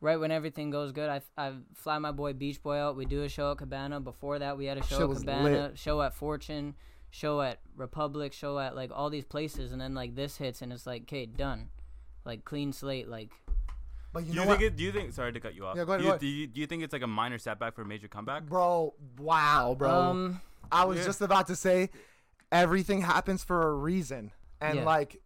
right 0.00 0.16
when 0.18 0.30
everything 0.30 0.70
goes 0.70 0.92
good, 0.92 1.08
I, 1.10 1.20
I 1.36 1.52
fly 1.74 1.98
my 1.98 2.12
boy 2.12 2.32
Beach 2.32 2.62
Boy 2.62 2.76
out. 2.76 2.96
We 2.96 3.04
do 3.04 3.22
a 3.22 3.28
show 3.28 3.52
at 3.52 3.58
Cabana. 3.58 4.00
Before 4.00 4.38
that, 4.38 4.56
we 4.56 4.66
had 4.66 4.78
a 4.78 4.82
Shit 4.82 4.98
show 4.98 5.10
at 5.10 5.16
Cabana, 5.18 5.50
lit. 5.50 5.78
show 5.78 6.00
at 6.02 6.14
Fortune, 6.14 6.74
show 7.10 7.40
at 7.42 7.60
Republic, 7.76 8.32
show 8.32 8.58
at 8.58 8.74
like 8.76 8.90
all 8.94 9.10
these 9.10 9.24
places, 9.24 9.72
and 9.72 9.80
then 9.80 9.94
like 9.94 10.14
this 10.14 10.36
hits 10.36 10.62
and 10.62 10.72
it's 10.72 10.86
like, 10.86 11.02
okay, 11.02 11.26
done, 11.26 11.68
like 12.24 12.44
clean 12.44 12.72
slate, 12.72 13.08
like 13.08 13.30
but 14.12 14.24
you 14.24 14.30
Do 14.32 14.36
know 14.38 14.42
you 14.42 14.48
what? 14.48 14.58
think 14.58 14.72
it? 14.72 14.76
Do 14.76 14.82
you 14.82 14.90
think? 14.92 15.12
Sorry 15.12 15.32
to 15.32 15.38
cut 15.38 15.54
you 15.54 15.64
off. 15.66 15.76
Yeah, 15.76 15.84
go 15.84 15.92
ahead, 15.92 16.00
Do 16.00 16.04
go 16.04 16.06
you, 16.06 16.10
ahead. 16.10 16.20
do, 16.20 16.26
you, 16.26 16.46
do 16.48 16.60
you 16.60 16.66
think 16.66 16.82
it's 16.82 16.92
like 16.92 17.02
a 17.02 17.06
minor 17.06 17.38
setback 17.38 17.74
for 17.76 17.82
a 17.82 17.86
major 17.86 18.08
comeback? 18.08 18.42
bro, 18.44 18.92
wow, 19.18 19.76
bro. 19.78 19.88
um, 19.88 20.40
I 20.72 20.84
was 20.84 20.98
Yeah. 20.98 21.04
just 21.04 21.20
about 21.20 21.46
to 21.46 21.54
say 21.56 21.90
everything 22.50 23.02
happens 23.02 23.44
for 23.44 23.68
a 23.68 23.72
reason. 23.74 24.32
And 24.60 24.78
Yeah. 24.78 24.84
like 24.84 25.20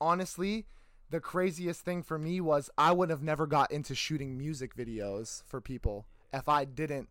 honestly, 0.00 0.66
the 1.10 1.20
craziest 1.20 1.80
thing 1.80 2.02
for 2.02 2.18
me 2.18 2.40
was 2.40 2.70
I 2.76 2.92
would 2.92 3.10
have 3.10 3.22
never 3.22 3.46
got 3.46 3.70
into 3.70 3.94
shooting 3.94 4.36
music 4.36 4.74
videos 4.76 5.42
for 5.46 5.60
people 5.60 6.06
if 6.32 6.48
I 6.48 6.64
didn't 6.64 7.08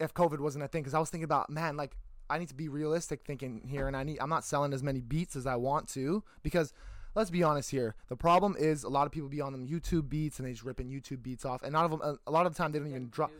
if 0.00 0.12
COVID 0.12 0.40
wasn't 0.40 0.64
a 0.64 0.68
thing 0.68 0.84
cuz 0.84 0.94
I 0.94 0.98
was 0.98 1.10
thinking 1.10 1.24
about 1.24 1.50
man 1.50 1.76
like 1.76 1.96
I 2.28 2.38
need 2.38 2.48
to 2.48 2.54
be 2.54 2.68
realistic 2.68 3.22
thinking 3.24 3.62
here 3.66 3.86
and 3.86 3.96
I 3.96 4.02
need 4.02 4.18
I'm 4.20 4.30
not 4.30 4.44
selling 4.44 4.72
as 4.72 4.82
many 4.82 5.00
beats 5.00 5.36
as 5.36 5.46
I 5.46 5.56
want 5.56 5.88
to 5.90 6.24
because 6.42 6.72
let's 7.14 7.30
be 7.30 7.42
honest 7.42 7.70
here 7.70 7.94
the 8.08 8.16
problem 8.16 8.56
is 8.58 8.82
a 8.82 8.88
lot 8.88 9.06
of 9.06 9.12
people 9.12 9.28
be 9.28 9.40
on 9.40 9.52
them 9.52 9.66
YouTube 9.68 10.08
beats 10.08 10.38
and 10.38 10.48
they 10.48 10.52
just 10.52 10.64
ripping 10.64 10.88
YouTube 10.88 11.22
beats 11.22 11.44
off 11.44 11.62
and 11.62 11.74
a 11.74 11.78
lot 11.78 11.84
of 11.84 11.90
them 11.98 12.18
a 12.26 12.30
lot 12.30 12.46
of 12.46 12.52
the 12.52 12.58
time 12.58 12.72
they 12.72 12.78
don't 12.78 12.88
even 12.88 13.08
drop 13.10 13.30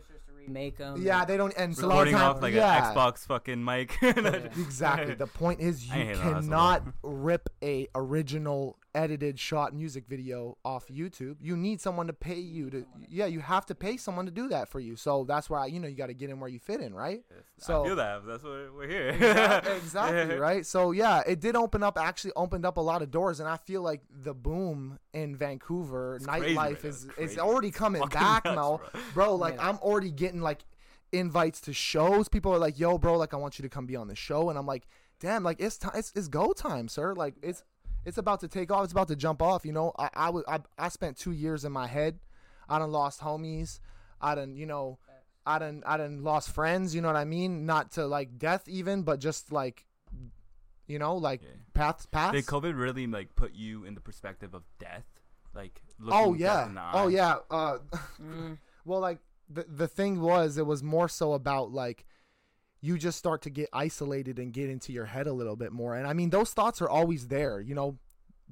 Make 0.46 0.76
them. 0.76 1.00
yeah 1.02 1.24
they 1.24 1.36
don't 1.36 1.54
and 1.56 1.74
so 1.74 1.86
a 1.86 1.88
lot 1.88 1.92
of 1.92 1.98
Recording 1.98 2.14
time, 2.14 2.36
off 2.36 2.42
like 2.42 2.54
yeah, 2.54 2.90
an 2.90 2.94
Xbox 2.94 3.20
fucking 3.26 3.64
mic. 3.64 3.96
Exactly. 4.02 5.14
The 5.14 5.26
point 5.26 5.60
is 5.60 5.86
you 5.86 5.92
hate 5.92 6.16
that, 6.16 6.22
that's 6.22 6.46
cannot 6.46 6.82
rip 7.02 7.48
a 7.62 7.88
original 7.94 8.76
edited 8.94 9.38
shot 9.40 9.74
music 9.74 10.06
video 10.06 10.56
off 10.64 10.86
YouTube. 10.88 11.36
You 11.40 11.56
need 11.56 11.80
someone 11.80 12.06
to 12.06 12.12
pay 12.12 12.38
you 12.38 12.70
to 12.70 12.86
yeah, 13.08 13.26
you 13.26 13.40
have 13.40 13.66
to 13.66 13.74
pay 13.74 13.96
someone 13.96 14.24
to 14.26 14.30
do 14.30 14.48
that 14.48 14.68
for 14.68 14.78
you. 14.80 14.94
So 14.96 15.24
that's 15.24 15.50
why 15.50 15.66
you 15.66 15.80
know 15.80 15.88
you 15.88 15.96
got 15.96 16.06
to 16.06 16.14
get 16.14 16.30
in 16.30 16.38
where 16.40 16.48
you 16.48 16.58
fit 16.60 16.80
in, 16.80 16.94
right? 16.94 17.22
So- 17.58 17.82
I 17.82 17.86
feel 17.86 17.96
that. 17.96 18.26
That's 18.26 18.44
why 18.44 18.66
we're 18.76 18.88
here. 18.88 19.08
Exactly, 19.20 19.72
exactly, 19.76 20.36
right? 20.50 20.64
So 20.64 20.92
yeah, 20.92 21.22
it 21.26 21.40
did 21.40 21.56
open 21.56 21.82
up 21.82 21.98
actually 21.98 22.32
opened 22.36 22.64
up 22.64 22.76
a 22.76 22.80
lot 22.80 23.02
of 23.02 23.10
doors 23.10 23.40
and 23.40 23.48
I 23.48 23.56
feel 23.56 23.82
like 23.82 24.02
the 24.10 24.34
boom 24.34 24.98
in 25.12 25.34
Vancouver 25.36 26.16
It's 26.16 26.26
nightlife 26.26 26.56
right 26.56 26.84
is 26.84 27.08
it's 27.18 27.38
already 27.38 27.70
coming 27.70 28.02
Fucking 28.02 28.20
back 28.20 28.44
nuts, 28.44 28.56
now. 28.56 28.80
bro. 28.92 29.00
Bro, 29.14 29.34
like 29.36 29.54
Yeah. 29.56 29.68
I'm 29.68 29.78
already 29.78 30.10
getting 30.10 30.40
like 30.40 30.64
invites 31.12 31.60
to 31.62 31.72
shows. 31.72 32.28
People 32.28 32.52
are 32.52 32.58
like, 32.58 32.78
"Yo, 32.78 32.98
bro, 32.98 33.16
like 33.16 33.34
I 33.34 33.36
want 33.36 33.58
you 33.58 33.62
to 33.64 33.68
come 33.68 33.86
be 33.86 33.96
on 33.96 34.08
the 34.08 34.16
show." 34.16 34.50
And 34.50 34.58
I'm 34.58 34.66
like, 34.66 34.86
"Damn, 35.20 35.42
like 35.44 35.60
it's 35.60 35.78
time 35.78 35.92
it's, 35.94 36.12
it's 36.16 36.28
go 36.28 36.52
time, 36.52 36.88
sir. 36.88 37.14
Like 37.14 37.34
it's 37.42 37.62
it's 38.04 38.18
about 38.18 38.40
to 38.40 38.48
take 38.48 38.70
off. 38.70 38.84
It's 38.84 38.92
about 38.92 39.08
to 39.08 39.16
jump 39.16 39.40
off, 39.42 39.64
you 39.64 39.72
know. 39.72 39.92
I 39.98 40.08
I 40.14 40.30
was 40.30 40.44
I, 40.48 40.60
I 40.78 40.88
spent 40.88 41.16
2 41.16 41.32
years 41.32 41.64
in 41.64 41.72
my 41.72 41.86
head. 41.86 42.18
I 42.68 42.78
done 42.78 42.92
lost 42.92 43.20
homies. 43.20 43.80
I 44.20 44.34
done, 44.34 44.56
you 44.56 44.66
know, 44.66 44.98
I 45.46 45.58
done 45.58 45.82
I 45.86 45.96
done 45.98 46.22
lost 46.22 46.50
friends, 46.50 46.94
you 46.94 47.00
know 47.02 47.08
what 47.08 47.16
I 47.16 47.24
mean? 47.24 47.66
Not 47.66 47.92
to 47.92 48.06
like 48.06 48.38
death 48.38 48.66
even, 48.68 49.02
but 49.02 49.20
just 49.20 49.52
like 49.52 49.84
you 50.86 50.98
know, 50.98 51.16
like 51.16 51.42
Yeah. 51.42 51.48
paths 51.72 52.06
paths. 52.06 52.32
Did 52.32 52.46
COVID 52.46 52.78
really 52.78 53.06
like 53.06 53.34
put 53.36 53.54
you 53.54 53.84
in 53.84 53.94
the 53.94 54.00
perspective 54.00 54.54
of 54.54 54.62
death? 54.78 55.04
Like 55.54 55.82
looking 55.98 56.18
Oh 56.20 56.34
yeah. 56.34 56.66
in 56.66 56.78
Oh 56.92 57.08
yeah. 57.08 57.36
Uh 57.50 57.78
Mm, 58.22 58.58
Well, 58.84 59.00
like 59.00 59.20
the 59.48 59.64
the 59.68 59.88
thing 59.88 60.20
was, 60.20 60.58
it 60.58 60.66
was 60.66 60.82
more 60.82 61.08
so 61.08 61.32
about 61.32 61.70
like 61.72 62.06
you 62.84 62.98
just 62.98 63.16
start 63.18 63.40
to 63.40 63.48
get 63.48 63.66
isolated 63.72 64.38
and 64.38 64.52
get 64.52 64.68
into 64.68 64.92
your 64.92 65.06
head 65.06 65.26
a 65.26 65.32
little 65.32 65.56
bit 65.56 65.72
more. 65.72 65.94
And 65.94 66.06
I 66.06 66.12
mean, 66.12 66.28
those 66.28 66.50
thoughts 66.50 66.82
are 66.82 66.88
always 66.88 67.28
there. 67.28 67.58
You 67.58 67.74
know, 67.74 67.96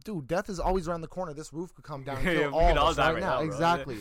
dude, 0.05 0.27
death 0.27 0.49
is 0.49 0.59
always 0.59 0.89
around 0.89 1.03
the 1.03 1.07
corner. 1.07 1.35
This 1.35 1.53
roof 1.53 1.75
could 1.75 1.85
come 1.85 2.03
down 2.03 2.17
and 2.17 2.25
Yeah, 2.25 2.33
kill 2.41 2.51
we 2.53 2.57
all 2.65 2.79
all 2.79 2.95
right, 2.95 3.13
right 3.13 3.21
now. 3.21 3.37
bro. 3.41 3.47
Exactly. 3.47 3.99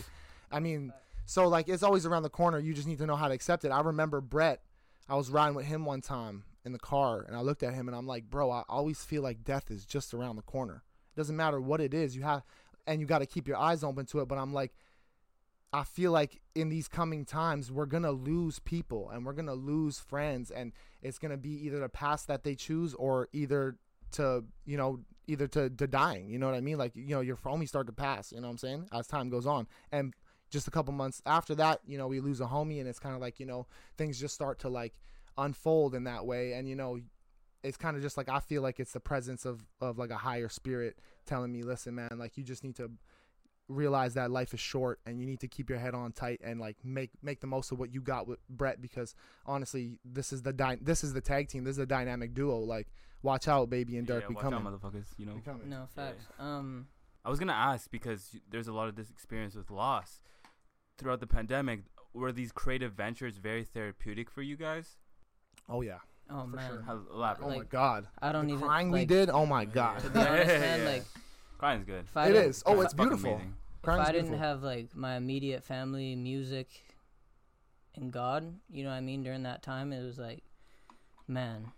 I 0.50 0.62
mean, 0.62 0.94
so 1.26 1.50
like 1.50 1.68
it's 1.68 1.84
always 1.84 2.06
around 2.06 2.24
the 2.24 2.30
corner. 2.30 2.60
You 2.60 2.74
just 2.74 2.88
need 2.88 3.00
to 3.00 3.06
know 3.06 3.18
how 3.18 3.28
to 3.28 3.34
accept 3.34 3.66
it. 3.66 3.72
I 3.72 3.82
remember 3.82 4.22
Brett. 4.22 4.62
I 5.10 5.16
was 5.16 5.30
riding 5.30 5.54
with 5.56 5.66
him 5.66 5.84
one 5.84 6.00
time 6.00 6.44
in 6.64 6.72
the 6.72 6.80
car, 6.80 7.26
and 7.28 7.36
I 7.36 7.42
looked 7.42 7.62
at 7.62 7.74
him 7.74 7.90
and 7.90 7.98
I'm 7.98 8.08
like, 8.08 8.30
bro, 8.30 8.50
I 8.52 8.64
always 8.70 9.04
feel 9.04 9.24
like 9.24 9.44
death 9.44 9.70
is 9.70 9.86
just 9.86 10.14
around 10.14 10.38
the 10.38 10.44
corner. 10.44 10.84
It 11.14 11.20
doesn't 11.20 11.36
matter 11.36 11.60
what 11.60 11.82
it 11.82 11.94
is. 11.94 12.16
You 12.16 12.22
have, 12.22 12.44
and 12.88 13.02
you 13.02 13.06
got 13.06 13.20
to 13.20 13.26
keep 13.26 13.50
your 13.50 13.58
eyes 13.58 13.84
open 13.84 14.06
to 14.08 14.22
it. 14.22 14.30
But 14.30 14.38
I'm 14.38 14.54
like. 14.54 14.72
I 15.74 15.84
feel 15.84 16.12
like 16.12 16.42
in 16.54 16.70
these 16.70 16.88
coming 16.88 17.26
times 17.26 17.72
we're 17.72 17.86
gonna 17.86 18.12
lose 18.12 18.60
people 18.60 19.10
and 19.10 19.26
we're 19.26 19.34
gonna 19.34 19.54
lose 19.54 20.00
friends 20.00 20.52
and 20.52 20.74
it's 21.02 21.18
gonna 21.18 21.38
be 21.38 21.66
either 21.66 21.80
the 21.80 21.90
path 21.90 22.26
that 22.28 22.44
they 22.44 22.56
choose 22.56 22.94
or 22.96 23.30
either 23.32 23.78
to 24.12 24.44
you 24.66 24.76
know 24.76 25.00
either 25.28 25.48
to, 25.48 25.70
to 25.70 25.88
dying 25.88 26.30
you 26.30 26.38
know 26.38 26.48
what 26.48 26.56
I 26.56 26.62
mean? 26.62 26.78
Like 26.78 26.96
you 26.96 27.16
know 27.16 27.22
your 27.22 27.38
homies 27.38 27.70
start 27.70 27.88
to 27.88 27.94
pass 27.94 28.32
you 28.32 28.42
know 28.42 28.48
what 28.48 28.52
I'm 28.52 28.58
saying 28.58 28.88
as 28.92 29.08
time 29.08 29.30
goes 29.30 29.48
on. 29.48 29.68
And 29.92 30.14
just 30.50 30.68
a 30.68 30.72
couple 30.72 30.94
months 30.94 31.22
after 31.26 31.56
that 31.56 31.80
you 31.86 31.98
know 31.98 32.08
we 32.08 32.20
lose 32.20 32.42
a 32.42 32.46
homie 32.46 32.80
and 32.80 32.88
it's 32.88 33.00
kind 33.00 33.16
of 33.16 33.22
like 33.22 33.40
you 33.40 33.46
know 33.46 33.68
things 33.98 34.20
just 34.20 34.36
start 34.36 34.60
to 34.60 34.70
like 34.70 34.94
unfold 35.38 35.96
in 35.96 36.04
that 36.04 36.26
way. 36.26 36.54
And 36.54 36.68
you 36.68 36.76
know 36.76 37.00
it's 37.64 37.78
kind 37.78 37.96
of 37.96 38.02
just 38.02 38.18
like 38.18 38.28
I 38.28 38.40
feel 38.40 38.62
like 38.62 38.80
it's 38.80 38.92
the 38.92 39.00
presence 39.00 39.46
of 39.46 39.66
of 39.80 39.98
like 39.98 40.10
a 40.10 40.18
higher 40.18 40.50
spirit 40.50 40.98
telling 41.26 41.52
me 41.52 41.62
listen 41.62 41.94
man 41.94 42.18
like 42.18 42.36
you 42.36 42.44
just 42.44 42.64
need 42.64 42.76
to 42.76 42.92
realize 43.72 44.14
that 44.16 44.30
life 44.32 44.54
is 44.54 44.60
short 44.60 45.00
and 45.06 45.20
you 45.20 45.26
need 45.26 45.40
to 45.40 45.48
keep 45.48 45.70
your 45.70 45.80
head 45.80 45.94
on 45.94 46.12
tight 46.12 46.40
and 46.44 46.60
like 46.60 46.78
make 46.84 47.10
make 47.22 47.40
the 47.42 47.48
most 47.48 47.72
of 47.72 47.80
what 47.80 47.94
you 47.94 48.02
got 48.02 48.28
with 48.28 48.40
Brett 48.50 48.82
because 48.82 49.16
honestly 49.46 50.00
this 50.06 50.32
is 50.34 50.42
the 50.42 50.54
dy- 50.54 50.78
this 50.82 51.04
is 51.04 51.14
the 51.14 51.22
tag 51.22 51.48
team 51.48 51.64
this 51.64 51.74
is 51.74 51.78
a 51.80 51.86
dynamic 51.86 52.34
duo 52.34 52.58
like 52.60 52.88
watch 53.24 53.48
out 53.48 53.70
baby 53.70 53.98
and 53.98 54.06
Dirk 54.08 54.24
yeah, 54.24 54.28
we 54.30 54.36
watch 54.36 54.44
coming 54.44 54.66
out, 54.66 54.82
motherfuckers. 54.82 55.06
You 55.18 55.26
know. 55.28 55.36
we 55.36 55.42
coming 55.42 55.70
no 55.70 55.88
facts. 55.96 56.26
Um, 56.40 56.88
I 57.24 57.30
was 57.30 57.40
gonna 57.40 57.54
ask 57.54 57.90
because 57.92 58.36
there's 58.50 58.68
a 58.68 58.74
lot 58.74 58.88
of 58.90 58.96
this 58.96 59.10
experience 59.10 59.56
with 59.56 59.70
loss 59.72 60.22
throughout 60.98 61.20
the 61.20 61.28
pandemic. 61.28 61.82
Were 62.14 62.32
these 62.32 62.52
creative 62.52 62.94
ventures 62.94 63.38
very 63.38 63.64
therapeutic 63.64 64.30
for 64.30 64.42
you 64.42 64.58
guys? 64.58 64.98
oh 65.70 65.82
yeah 65.82 66.00
oh 66.30 66.46
man, 66.48 66.70
sure. 66.70 66.82
How 66.82 67.00
elaborate? 67.14 67.46
oh 67.46 67.50
my 67.50 67.56
Like, 67.58 67.70
god 67.70 68.08
I 68.22 68.32
don't 68.32 68.48
the 68.48 68.54
even 68.54 68.68
crying 68.68 68.92
we 68.92 69.06
did 69.06 69.30
oh 69.30 69.46
my 69.46 69.64
god 69.66 70.02
To 70.02 70.10
be 70.10 70.20
honest, 70.20 70.48
man, 70.48 70.80
Yeah. 70.84 70.90
like 70.92 71.04
Crying's 71.60 71.86
good. 71.86 72.06
if 72.06 72.18
I 72.18 72.26
it 72.30 72.34
didn't, 72.34 72.50
is 72.50 72.64
oh 72.66 72.80
if 72.80 72.86
it's 72.86 72.94
beautiful 72.96 73.34
amazing. 73.36 73.54
If 73.84 73.90
I 73.90 74.12
didn't 74.12 74.28
beautiful. 74.28 74.38
have 74.48 74.64
like 74.64 74.96
my 74.96 75.16
immediate 75.16 75.64
family, 75.64 76.16
music, 76.16 76.70
and 77.96 78.12
God, 78.12 78.54
you 78.70 78.84
know 78.84 78.90
what 78.90 78.96
I 78.96 79.02
mean, 79.02 79.24
during 79.24 79.44
that 79.44 79.62
time, 79.64 79.92
it 79.94 80.04
was 80.04 80.18
like, 80.18 80.44
man, 81.28 81.72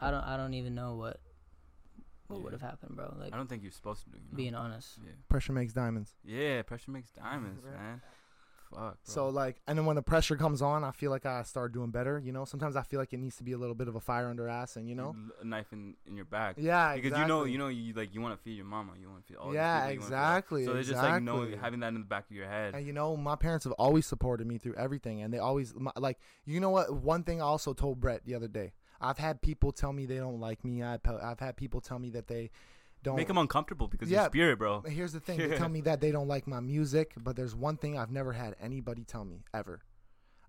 I 0.00 0.10
don't, 0.10 0.24
I 0.24 0.36
don't 0.36 0.54
even 0.54 0.74
know 0.74 0.94
what, 0.94 1.20
what 2.28 2.38
Yeah. 2.38 2.42
would 2.44 2.52
have 2.52 2.62
happened, 2.62 2.96
bro. 2.96 3.14
Like 3.18 3.34
I 3.34 3.36
don't 3.36 3.48
think 3.48 3.62
you're 3.62 3.72
supposed 3.72 4.04
to 4.04 4.10
do. 4.10 4.18
You 4.18 4.30
know? 4.30 4.36
being 4.36 4.54
honest. 4.54 4.98
Yeah. 5.04 5.12
pressure 5.28 5.52
makes 5.52 5.72
diamonds 5.72 6.14
Yeah, 6.24 6.62
pressure 6.62 6.90
makes 6.90 7.10
diamonds, 7.10 7.62
man. 7.64 8.00
Fuck. 8.70 8.78
Bro. 8.80 8.92
so 9.02 9.28
like 9.28 9.60
and 9.66 9.76
then 9.76 9.84
when 9.84 9.96
the 9.96 10.02
pressure 10.02 10.36
comes 10.36 10.62
on 10.62 10.84
I 10.84 10.92
feel 10.92 11.10
like 11.10 11.26
I 11.26 11.42
start 11.42 11.72
doing 11.72 11.90
better 11.90 12.20
you 12.24 12.30
know 12.32 12.44
sometimes 12.44 12.76
I 12.76 12.82
feel 12.82 13.00
like 13.00 13.12
it 13.12 13.18
needs 13.18 13.36
to 13.36 13.42
be 13.44 13.52
a 13.52 13.58
little 13.58 13.74
bit 13.74 13.88
of 13.88 13.96
a 13.96 14.00
fire 14.00 14.28
under 14.28 14.48
ass 14.48 14.76
and 14.76 14.88
you 14.88 14.94
know 14.94 15.14
a 15.40 15.44
knife 15.44 15.72
in, 15.72 15.94
in 16.06 16.14
your 16.16 16.24
back. 16.24 16.56
yeah 16.58 16.94
Because 16.94 17.08
exactly. 17.08 17.22
you 17.22 17.28
know, 17.28 17.44
you 17.44 17.58
know, 17.58 17.68
you 17.68 17.92
like 17.94 18.14
you 18.14 18.20
want 18.20 18.36
to 18.36 18.42
feed 18.42 18.56
your 18.56 18.66
mama, 18.66 18.92
you 19.00 19.08
want 19.08 19.26
to 19.26 19.32
feed 19.32 19.36
all. 19.38 19.52
Yeah, 19.52 19.80
people, 19.80 19.92
you 19.94 20.00
wanna 20.00 20.10
feed 20.10 20.14
all- 20.14 20.22
exactly, 20.26 20.64
So 20.66 20.72
it's 20.76 20.88
just 20.88 21.02
like 21.02 21.22
knowing 21.22 21.58
having 21.58 21.80
that 21.80 21.88
in 21.88 21.94
the 21.94 22.00
back 22.00 22.30
of 22.30 22.36
your 22.36 22.46
head. 22.46 22.74
And 22.74 22.86
you 22.86 22.92
know, 22.92 23.16
my 23.16 23.36
parents 23.36 23.64
have 23.64 23.72
always 23.74 24.06
supported 24.06 24.46
me 24.46 24.58
through 24.58 24.74
everything, 24.76 25.22
and 25.22 25.32
they 25.34 25.38
always 25.38 25.74
my, 25.74 25.90
like. 25.96 26.18
You 26.44 26.60
know 26.60 26.70
what? 26.70 26.92
One 26.94 27.22
thing 27.24 27.40
I 27.40 27.44
also 27.44 27.72
told 27.74 28.00
Brett 28.00 28.24
the 28.24 28.34
other 28.34 28.48
day. 28.48 28.72
I've 29.00 29.18
had 29.18 29.40
people 29.40 29.72
tell 29.72 29.92
me 29.92 30.04
they 30.06 30.16
don't 30.18 30.40
like 30.40 30.64
me. 30.64 30.82
I've 30.82 31.00
I've 31.06 31.40
had 31.40 31.56
people 31.56 31.80
tell 31.80 31.98
me 31.98 32.10
that 32.10 32.26
they 32.28 32.50
don't. 33.02 33.16
Make 33.16 33.28
them 33.28 33.38
uncomfortable 33.38 33.88
because 33.88 34.10
Yeah. 34.10 34.22
your 34.22 34.30
spirit, 34.30 34.58
bro. 34.58 34.80
Here's 34.82 35.12
the 35.12 35.20
thing. 35.20 35.38
They 35.38 35.56
tell 35.58 35.68
me 35.68 35.80
that 35.82 36.00
they 36.00 36.10
don't 36.12 36.28
like 36.28 36.46
my 36.46 36.60
music, 36.60 37.12
but 37.16 37.36
there's 37.36 37.54
one 37.54 37.76
thing 37.76 37.98
I've 37.98 38.10
never 38.10 38.32
had 38.32 38.56
anybody 38.60 39.04
tell 39.04 39.24
me 39.24 39.44
ever. 39.54 39.80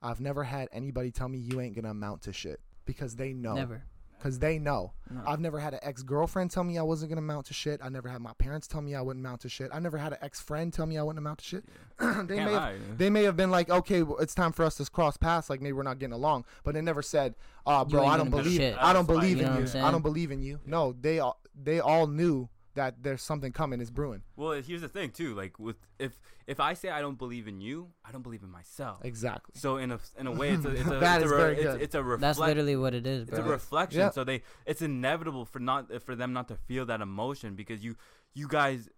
I've 0.02 0.20
never 0.20 0.44
had 0.44 0.68
anybody 0.72 1.12
tell 1.12 1.30
me 1.30 1.38
you 1.38 1.62
ain't 1.62 1.76
gonna 1.76 1.92
amount 1.92 2.24
to 2.24 2.34
shit 2.34 2.60
because 2.86 3.16
they 3.16 3.34
know. 3.34 3.54
Never. 3.54 3.84
Because 4.18 4.38
they 4.38 4.60
know. 4.60 4.94
No. 5.10 5.24
I've 5.26 5.40
never 5.40 5.60
had 5.60 5.74
an 5.74 5.80
ex 5.82 6.04
girlfriend 6.04 6.52
tell 6.52 6.64
me 6.64 6.78
I 6.78 6.84
wasn't 6.84 7.10
gonna 7.10 7.22
amount 7.22 7.48
to 7.48 7.56
shit. 7.56 7.80
I 7.84 7.90
never 7.90 8.08
had 8.08 8.22
my 8.22 8.34
parents 8.38 8.68
tell 8.68 8.80
me 8.82 8.94
I 8.94 9.02
wouldn't 9.02 9.26
amount 9.26 9.42
to 9.42 9.50
shit. 9.50 9.72
I 9.74 9.80
never 9.80 9.98
had 9.98 10.14
an 10.14 10.20
ex 10.22 10.40
friend 10.40 10.72
tell 10.72 10.86
me 10.86 11.00
I 11.00 11.02
wouldn't 11.04 11.18
amount 11.18 11.40
to 11.40 11.46
shit. 11.46 11.64
they 12.00 12.06
Can't 12.06 12.30
may 12.30 12.54
have 12.54 12.98
they 13.00 13.10
may 13.10 13.24
have 13.24 13.36
been 13.36 13.50
like, 13.50 13.72
okay, 13.72 14.04
well, 14.04 14.20
it's 14.20 14.36
time 14.36 14.52
for 14.52 14.64
us 14.64 14.76
to 14.78 14.86
cross 14.92 15.18
paths. 15.18 15.50
Like 15.50 15.60
maybe 15.60 15.74
we're 15.74 15.82
not 15.82 15.98
getting 15.98 16.14
along, 16.14 16.46
but 16.64 16.76
they 16.76 16.82
never 16.82 17.02
said, 17.02 17.34
"Oh, 17.66 17.84
bro, 17.84 18.06
I 18.06 18.16
don't 18.16 18.30
gonna 18.30 18.44
do 18.44 18.50
believe. 18.50 18.76
I 18.80 18.94
don't 18.94 19.08
believe 19.08 19.40
in 19.40 19.58
you. 19.58 19.68
I'm? 19.80 19.86
I 19.86 19.92
don't 19.92 20.04
believe 20.04 20.32
in 20.32 20.42
you." 20.44 20.60
No, 20.68 20.94
they 21.02 21.20
all 21.20 21.40
they 21.56 21.80
all 21.80 22.08
knew 22.08 22.50
that 22.74 23.04
there's 23.04 23.22
something 23.22 23.52
coming. 23.52 23.82
It's 23.82 23.90
brewing. 23.90 24.22
Well, 24.36 24.54
here's 24.62 24.82
the 24.82 24.88
thing 24.88 25.12
too. 25.12 25.36
Like 25.36 25.60
with 25.60 25.76
if 26.00 26.20
if 26.48 26.60
I 26.60 26.74
say 26.74 26.90
I 26.90 27.02
don't 27.02 27.18
believe 27.18 27.48
in 27.48 27.60
you, 27.60 27.90
I 28.06 28.12
don't 28.12 28.22
believe 28.22 28.44
in 28.44 28.50
myself. 28.50 29.00
Exactly. 29.04 29.60
So 29.60 29.78
in 29.78 29.92
a 29.92 30.00
in 30.18 30.28
a 30.28 30.32
way, 30.32 30.50
it's 30.52 30.66
a 30.66 30.70
it's 30.70 30.82
a, 30.88 31.00
That 31.00 31.18
it's, 31.22 31.26
is 31.26 31.32
a 31.32 31.36
re- 31.36 31.42
very 31.42 31.56
it's, 31.58 31.64
good. 31.74 31.82
it's 31.82 31.96
a 31.96 32.04
reflect. 32.04 32.22
That's 32.22 32.40
literally 32.40 32.76
what 32.78 32.94
it 32.94 33.06
is, 33.06 33.28
it's 33.28 33.38
a 33.38 33.44
reflection. 33.44 34.00
Yeah. 34.00 34.12
So 34.12 34.24
they 34.24 34.44
it's 34.66 34.82
inevitable 34.82 35.46
for 35.46 35.60
not 35.60 36.02
for 36.02 36.16
them 36.16 36.32
not 36.34 36.48
to 36.48 36.56
feel 36.56 36.86
that 36.86 37.02
emotion 37.02 37.56
because 37.56 37.84
you 37.84 37.96
you 38.34 38.48
guys, 38.48 38.90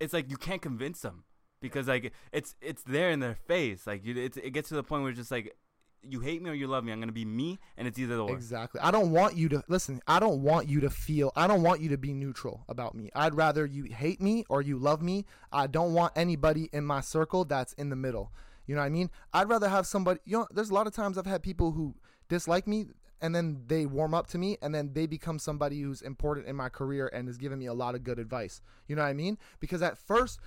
it's 0.00 0.14
like 0.14 0.30
you 0.30 0.36
can't 0.38 0.62
convince 0.62 1.00
them 1.00 1.24
because 1.60 1.88
like 1.88 2.12
it's 2.32 2.54
it's 2.62 2.82
there 2.84 3.10
in 3.10 3.20
their 3.20 3.34
face. 3.34 3.86
Like 3.86 4.04
you, 4.04 4.16
it's, 4.16 4.36
it 4.38 4.50
gets 4.50 4.68
to 4.70 4.74
the 4.74 4.82
point 4.82 5.02
where 5.02 5.10
it's 5.10 5.18
just 5.18 5.30
like 5.30 5.54
you 6.02 6.20
hate 6.20 6.42
me 6.42 6.50
or 6.50 6.54
you 6.54 6.66
love 6.66 6.84
me. 6.84 6.92
I'm 6.92 7.00
gonna 7.00 7.12
be 7.12 7.24
me, 7.24 7.58
and 7.76 7.86
it's 7.86 7.98
either 7.98 8.16
or. 8.16 8.32
Exactly. 8.32 8.80
I 8.80 8.90
don't 8.90 9.10
want 9.10 9.36
you 9.36 9.48
to 9.50 9.62
listen. 9.68 10.00
I 10.06 10.18
don't 10.20 10.42
want 10.42 10.68
you 10.68 10.80
to 10.80 10.90
feel. 10.90 11.32
I 11.36 11.46
don't 11.46 11.62
want 11.62 11.80
you 11.80 11.88
to 11.90 11.98
be 11.98 12.12
neutral 12.12 12.64
about 12.68 12.94
me. 12.94 13.10
I'd 13.14 13.34
rather 13.34 13.66
you 13.66 13.84
hate 13.84 14.20
me 14.20 14.44
or 14.48 14.62
you 14.62 14.78
love 14.78 15.02
me. 15.02 15.24
I 15.52 15.66
don't 15.66 15.94
want 15.94 16.12
anybody 16.16 16.68
in 16.72 16.84
my 16.84 17.00
circle 17.00 17.44
that's 17.44 17.72
in 17.74 17.90
the 17.90 17.96
middle. 17.96 18.32
You 18.66 18.74
know 18.74 18.80
what 18.80 18.86
I 18.86 18.90
mean? 18.90 19.10
I'd 19.32 19.48
rather 19.48 19.68
have 19.68 19.86
somebody. 19.86 20.20
You 20.24 20.38
know, 20.38 20.46
there's 20.52 20.70
a 20.70 20.74
lot 20.74 20.86
of 20.86 20.94
times 20.94 21.18
I've 21.18 21.26
had 21.26 21.42
people 21.42 21.72
who 21.72 21.94
dislike 22.28 22.66
me 22.66 22.86
and 23.20 23.34
then 23.34 23.62
they 23.66 23.86
warm 23.86 24.14
up 24.14 24.26
to 24.28 24.38
me 24.38 24.58
and 24.62 24.74
then 24.74 24.92
they 24.92 25.06
become 25.06 25.38
somebody 25.38 25.80
who's 25.80 26.02
important 26.02 26.46
in 26.46 26.56
my 26.56 26.68
career 26.68 27.08
and 27.12 27.28
is 27.28 27.38
giving 27.38 27.58
me 27.58 27.66
a 27.66 27.74
lot 27.74 27.94
of 27.94 28.02
good 28.02 28.18
advice. 28.18 28.60
You 28.88 28.96
know 28.96 29.02
what 29.02 29.08
I 29.08 29.14
mean? 29.14 29.38
Because 29.60 29.82
at 29.82 29.96
first, 29.96 30.40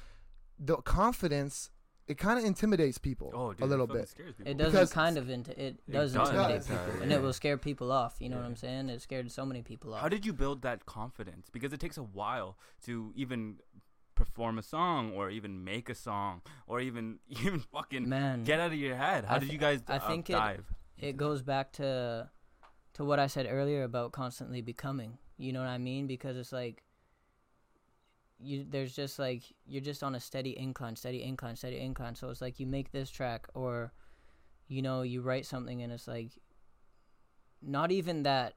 the 0.60 0.78
confidence 0.78 1.72
it 2.08 2.18
kind 2.20 2.38
of 2.38 2.46
intimidates 2.46 2.98
people 3.00 3.32
Oh, 3.34 3.52
dude, 3.54 3.62
a 3.64 3.66
little 3.66 3.88
bit. 3.88 4.14
It 4.46 4.58
doesn't 4.58 4.72
Because- 4.72 4.94
kind 4.94 5.18
of 5.18 5.30
into 5.30 5.52
it 5.60 5.78
does 5.90 6.14
does. 6.14 6.30
intimidate 6.30 6.58
Does. 6.58 6.68
people, 6.68 6.94
Yeah. 6.98 7.04
and 7.04 7.12
it 7.12 7.22
will 7.22 7.34
scare 7.34 7.58
people 7.58 7.92
off. 7.92 8.18
You 8.20 8.30
know 8.30 8.38
what 8.38 8.46
I'm 8.46 8.56
saying? 8.56 8.90
It 8.90 9.02
scared 9.02 9.32
so 9.32 9.46
many 9.46 9.62
people 9.64 9.94
off. 9.94 10.02
How 10.02 10.10
did 10.10 10.26
you 10.26 10.32
build 10.34 10.62
that 10.62 10.86
confidence? 10.86 11.50
Because 11.52 11.74
it 11.74 11.80
takes 11.80 11.98
a 11.98 12.04
while 12.04 12.58
to 12.84 13.12
even 13.16 13.58
perform 14.14 14.58
a 14.58 14.64
song 14.64 15.12
or 15.12 15.30
even 15.30 15.64
make 15.64 15.90
a 15.90 15.96
song 15.96 16.42
or 16.68 16.80
even 16.80 17.20
even 17.28 17.60
fucking 17.60 18.08
Man, 18.08 18.44
get 18.44 18.60
out 18.60 18.72
of 18.72 18.78
your 18.78 18.96
head. 18.96 19.26
How 19.26 19.36
I 19.36 19.40
did 19.40 19.52
you 19.52 19.58
guys 19.58 19.82
I 19.88 19.98
uh, 19.98 20.08
think 20.08 20.30
it- 20.30 20.64
it 20.98 21.18
goes 21.18 21.42
back 21.42 21.74
to 21.74 22.30
to 22.94 23.04
what 23.04 23.20
I 23.20 23.28
said 23.28 23.46
earlier 23.50 23.84
about 23.84 24.14
constantly 24.14 24.62
becoming. 24.62 25.18
You 25.38 25.52
know 25.52 25.60
what 25.60 25.68
I 25.68 25.78
mean? 25.80 26.08
Because 26.08 26.38
it's 26.38 26.54
like 26.54 26.84
you 28.40 28.66
there's 28.70 28.96
just 28.96 29.18
like 29.20 29.44
you're 29.66 29.82
just 29.82 30.04
on 30.04 30.16
a 30.16 30.20
steady 30.20 30.58
incline, 30.58 30.96
steady 30.96 31.24
incline, 31.24 31.56
steady 31.56 31.80
incline. 31.80 32.16
So 32.16 32.30
it's 32.30 32.42
like 32.42 32.60
you 32.60 32.68
make 32.68 32.92
this 32.92 33.10
track 33.10 33.48
or 33.54 33.94
you 34.68 34.82
know, 34.82 35.04
you 35.04 35.22
write 35.22 35.46
something 35.46 35.82
and 35.82 35.94
it's 35.94 36.08
like 36.08 36.32
not 37.62 37.92
even 37.92 38.24
that 38.24 38.56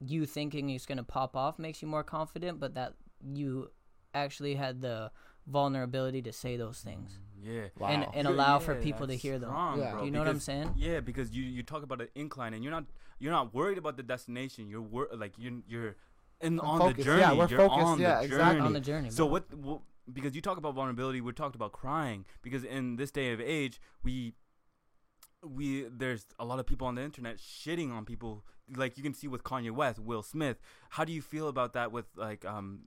you 0.00 0.26
thinking 0.26 0.70
it's 0.70 0.86
going 0.86 0.98
to 0.98 1.04
pop 1.04 1.36
off 1.36 1.58
makes 1.58 1.82
you 1.82 1.88
more 1.88 2.02
confident, 2.04 2.58
but 2.58 2.74
that 2.74 2.94
you 3.22 3.70
actually 4.14 4.54
had 4.54 4.80
the 4.80 5.10
vulnerability 5.46 6.22
to 6.22 6.32
say 6.32 6.56
those 6.56 6.80
things 6.80 7.18
mm, 7.18 7.46
Yeah. 7.46 7.88
and 7.88 8.02
Wow. 8.02 8.12
and 8.14 8.28
Yeah, 8.28 8.34
allow 8.34 8.58
for 8.58 8.74
people 8.74 9.06
to 9.06 9.14
hear 9.14 9.38
them. 9.38 9.50
strong, 9.50 9.78
Yeah. 9.78 9.92
bro, 9.92 10.04
you 10.04 10.10
know 10.10 10.18
what 10.20 10.28
I'm 10.28 10.40
saying? 10.40 10.74
Yeah, 10.76 11.00
because 11.00 11.32
you 11.32 11.42
you 11.42 11.62
talk 11.62 11.82
about 11.82 12.00
an 12.00 12.08
incline 12.14 12.54
and 12.54 12.62
you're 12.62 12.72
not 12.72 12.84
you're 13.18 13.32
not 13.32 13.52
worried 13.54 13.78
about 13.78 13.96
the 13.96 14.02
destination. 14.02 14.68
You're 14.68 14.82
wor- 14.82 15.08
like 15.14 15.34
you're 15.38 15.60
you're 15.66 15.96
in 16.40 16.60
I'm 16.60 16.66
on 16.66 16.92
the 16.94 17.02
journey. 17.02 17.20
Yeah, 17.20 17.32
we're 17.32 17.48
you're 17.48 17.58
focused. 17.58 17.86
on 17.86 18.00
Yeah, 18.00 18.18
the 18.18 18.24
exactly. 18.24 18.54
journey. 18.54 18.66
On 18.66 18.72
the 18.72 18.80
journey. 18.80 19.10
So 19.10 19.26
what, 19.26 19.52
what? 19.54 19.80
Because 20.12 20.34
you 20.34 20.40
talk 20.40 20.56
about 20.58 20.74
vulnerability, 20.74 21.20
we 21.20 21.32
talked 21.32 21.54
about 21.54 21.72
crying. 21.72 22.24
Because 22.42 22.64
in 22.64 22.96
this 22.96 23.10
day 23.10 23.32
of 23.32 23.40
age, 23.40 23.80
we 24.02 24.34
we 25.42 25.84
there's 25.90 26.26
a 26.38 26.44
lot 26.44 26.58
of 26.58 26.66
people 26.66 26.86
on 26.86 26.94
the 26.96 27.02
internet 27.02 27.38
shitting 27.38 27.92
on 27.92 28.04
people. 28.04 28.44
Like 28.74 28.96
you 28.96 29.02
can 29.02 29.14
see 29.14 29.26
with 29.28 29.42
Kanye 29.42 29.70
West, 29.70 29.98
Will 29.98 30.22
Smith. 30.22 30.58
How 30.90 31.04
do 31.04 31.12
you 31.12 31.22
feel 31.22 31.48
about 31.48 31.72
that? 31.74 31.90
With 31.92 32.06
like 32.16 32.44
um, 32.44 32.82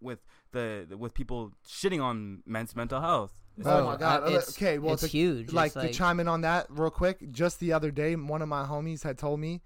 with 0.00 0.20
the 0.52 0.86
with 0.98 1.14
people 1.14 1.52
shitting 1.66 2.02
on 2.02 2.42
men's 2.46 2.74
mental 2.74 3.00
health. 3.00 3.32
Oh 3.60 3.62
Bro, 3.64 3.84
my 3.86 3.96
god. 3.96 4.22
uh, 4.22 4.26
it's- 4.28 4.50
okay, 4.50 4.78
well, 4.78 4.94
it's 4.94 5.02
to, 5.02 5.08
huge. 5.08 5.52
like, 5.52 5.74
It's 5.74 5.84
to 5.86 5.92
chime 5.92 6.20
in 6.20 6.28
on 6.28 6.42
that 6.42 6.66
real 6.70 6.90
quick. 6.90 7.32
Just 7.32 7.58
the 7.58 7.72
other 7.72 7.90
day, 7.90 8.14
one 8.14 8.40
of 8.40 8.48
my 8.48 8.64
homies 8.64 9.02
had 9.02 9.18
told 9.18 9.40
me, 9.40 9.62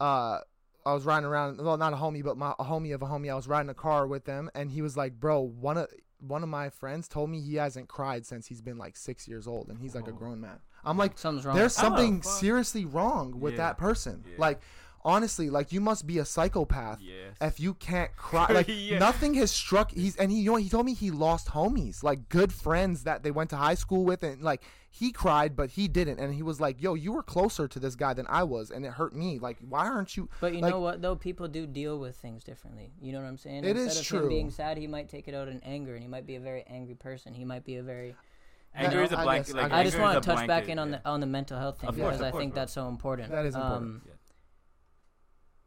uh, 0.00 0.38
I 0.88 0.94
was 0.94 1.04
riding 1.04 1.26
around. 1.26 1.60
Well, 1.60 1.76
not 1.76 1.92
a 1.92 1.96
homie, 1.96 2.22
but 2.24 2.36
my 2.36 2.54
a 2.58 2.64
homie 2.64 2.94
of 2.94 3.02
a 3.02 3.06
homie. 3.06 3.30
I 3.30 3.34
was 3.34 3.46
riding 3.48 3.70
a 3.70 3.74
car 3.74 4.06
with 4.06 4.24
them, 4.24 4.50
and 4.54 4.70
he 4.70 4.82
was 4.82 4.96
like, 4.96 5.20
"Bro, 5.20 5.40
one 5.60 5.76
of 5.78 5.88
one 6.20 6.42
of 6.42 6.48
my 6.48 6.68
friends 6.70 7.06
told 7.08 7.30
me 7.30 7.40
he 7.40 7.54
hasn't 7.56 7.88
cried 7.88 8.26
since 8.26 8.46
he's 8.48 8.60
been 8.60 8.76
like 8.78 8.96
six 8.96 9.28
years 9.28 9.46
old, 9.46 9.68
and 9.68 9.78
he's 9.78 9.94
like 9.94 10.08
a 10.08 10.10
Oh. 10.10 10.14
grown 10.14 10.40
man." 10.40 10.58
I'm 10.84 10.96
like, 10.96 11.18
something's 11.18 11.44
wrong. 11.44 11.56
there's 11.56 11.76
Oh, 11.78 11.82
something 11.82 12.22
fuck. 12.22 12.32
seriously 12.32 12.84
wrong 12.84 13.38
with 13.40 13.54
Yeah. 13.54 13.58
that 13.58 13.78
person. 13.78 14.24
Yeah. 14.26 14.34
Like, 14.38 14.60
honestly, 15.04 15.50
like 15.50 15.72
you 15.72 15.80
must 15.80 16.06
be 16.06 16.18
a 16.18 16.24
psychopath 16.24 17.00
Yes. 17.00 17.34
if 17.40 17.60
you 17.60 17.74
can't 17.74 18.14
cry 18.16 18.46
like 18.52 18.66
Yeah. 18.68 18.98
nothing 18.98 19.34
has 19.34 19.50
struck 19.50 19.90
he's 19.92 20.16
and 20.16 20.30
he 20.32 20.40
you 20.40 20.50
know 20.52 20.56
he 20.56 20.68
told 20.68 20.86
me 20.86 20.94
he 20.94 21.10
lost 21.10 21.48
homies 21.48 22.02
like 22.02 22.28
good 22.28 22.52
friends 22.52 23.04
that 23.04 23.22
they 23.22 23.30
went 23.30 23.50
to 23.50 23.56
high 23.56 23.74
school 23.74 24.04
with 24.04 24.22
and 24.22 24.42
like 24.42 24.62
he 24.98 25.12
cried 25.12 25.54
but 25.54 25.70
he 25.70 25.86
didn't 25.88 26.18
and 26.18 26.34
he 26.34 26.42
was 26.42 26.60
like 26.60 26.80
yo 26.82 26.94
you 26.94 27.12
were 27.12 27.22
closer 27.22 27.68
to 27.68 27.78
this 27.78 27.94
guy 27.94 28.12
than 28.14 28.26
i 28.28 28.42
was 28.42 28.70
and 28.70 28.84
it 28.84 28.92
hurt 28.92 29.14
me 29.14 29.38
like 29.38 29.56
why 29.68 29.86
aren't 29.86 30.16
you 30.16 30.28
But 30.40 30.54
you 30.54 30.60
like- 30.60 30.72
know 30.72 30.80
what 30.80 31.00
though? 31.02 31.14
People 31.16 31.46
do 31.48 31.66
deal 31.66 31.98
with 31.98 32.16
things 32.16 32.42
differently. 32.44 32.90
You 33.00 33.12
know 33.12 33.20
what 33.20 33.28
I'm 33.28 33.38
saying? 33.38 33.64
It 33.64 33.76
Instead 33.76 33.90
is 33.92 33.98
of 34.00 34.06
true. 34.06 34.22
him 34.22 34.28
being 34.28 34.50
sad, 34.50 34.76
he 34.78 34.86
might 34.86 35.08
take 35.08 35.28
it 35.28 35.34
out 35.34 35.48
in 35.48 35.60
anger, 35.62 35.94
and 35.94 36.02
he 36.02 36.08
might 36.08 36.26
be 36.26 36.36
a 36.36 36.40
very 36.40 36.64
angry 36.68 36.94
person. 36.94 37.32
He 37.34 37.44
might 37.44 37.64
be 37.64 37.76
a 37.76 37.82
very. 37.82 38.14
anger 38.74 39.00
I- 39.00 39.04
is 39.04 39.12
a 39.12 39.18
I 39.18 39.22
blanket. 39.24 39.46
guess- 39.46 39.62
like, 39.62 39.72
I 39.72 39.80
I 39.80 39.84
just 39.84 39.98
want 39.98 40.22
to 40.22 40.26
touch 40.28 40.46
back 40.46 40.68
in 40.68 40.78
on 40.78 40.90
yeah. 40.90 40.98
the 41.04 41.08
on 41.08 41.20
the 41.20 41.26
mental 41.26 41.58
health 41.58 41.78
thing 41.80 41.88
Of 41.90 41.96
course, 41.96 42.06
because 42.16 42.20
of 42.20 42.26
I 42.26 42.30
course, 42.32 42.40
think 42.42 42.52
bro. 42.54 42.60
that's 42.62 42.72
so 42.72 42.88
important. 42.88 43.30
That 43.30 43.46
is 43.46 43.54
important. 43.54 43.82
Um, 43.82 44.02
Yeah. 44.06 44.12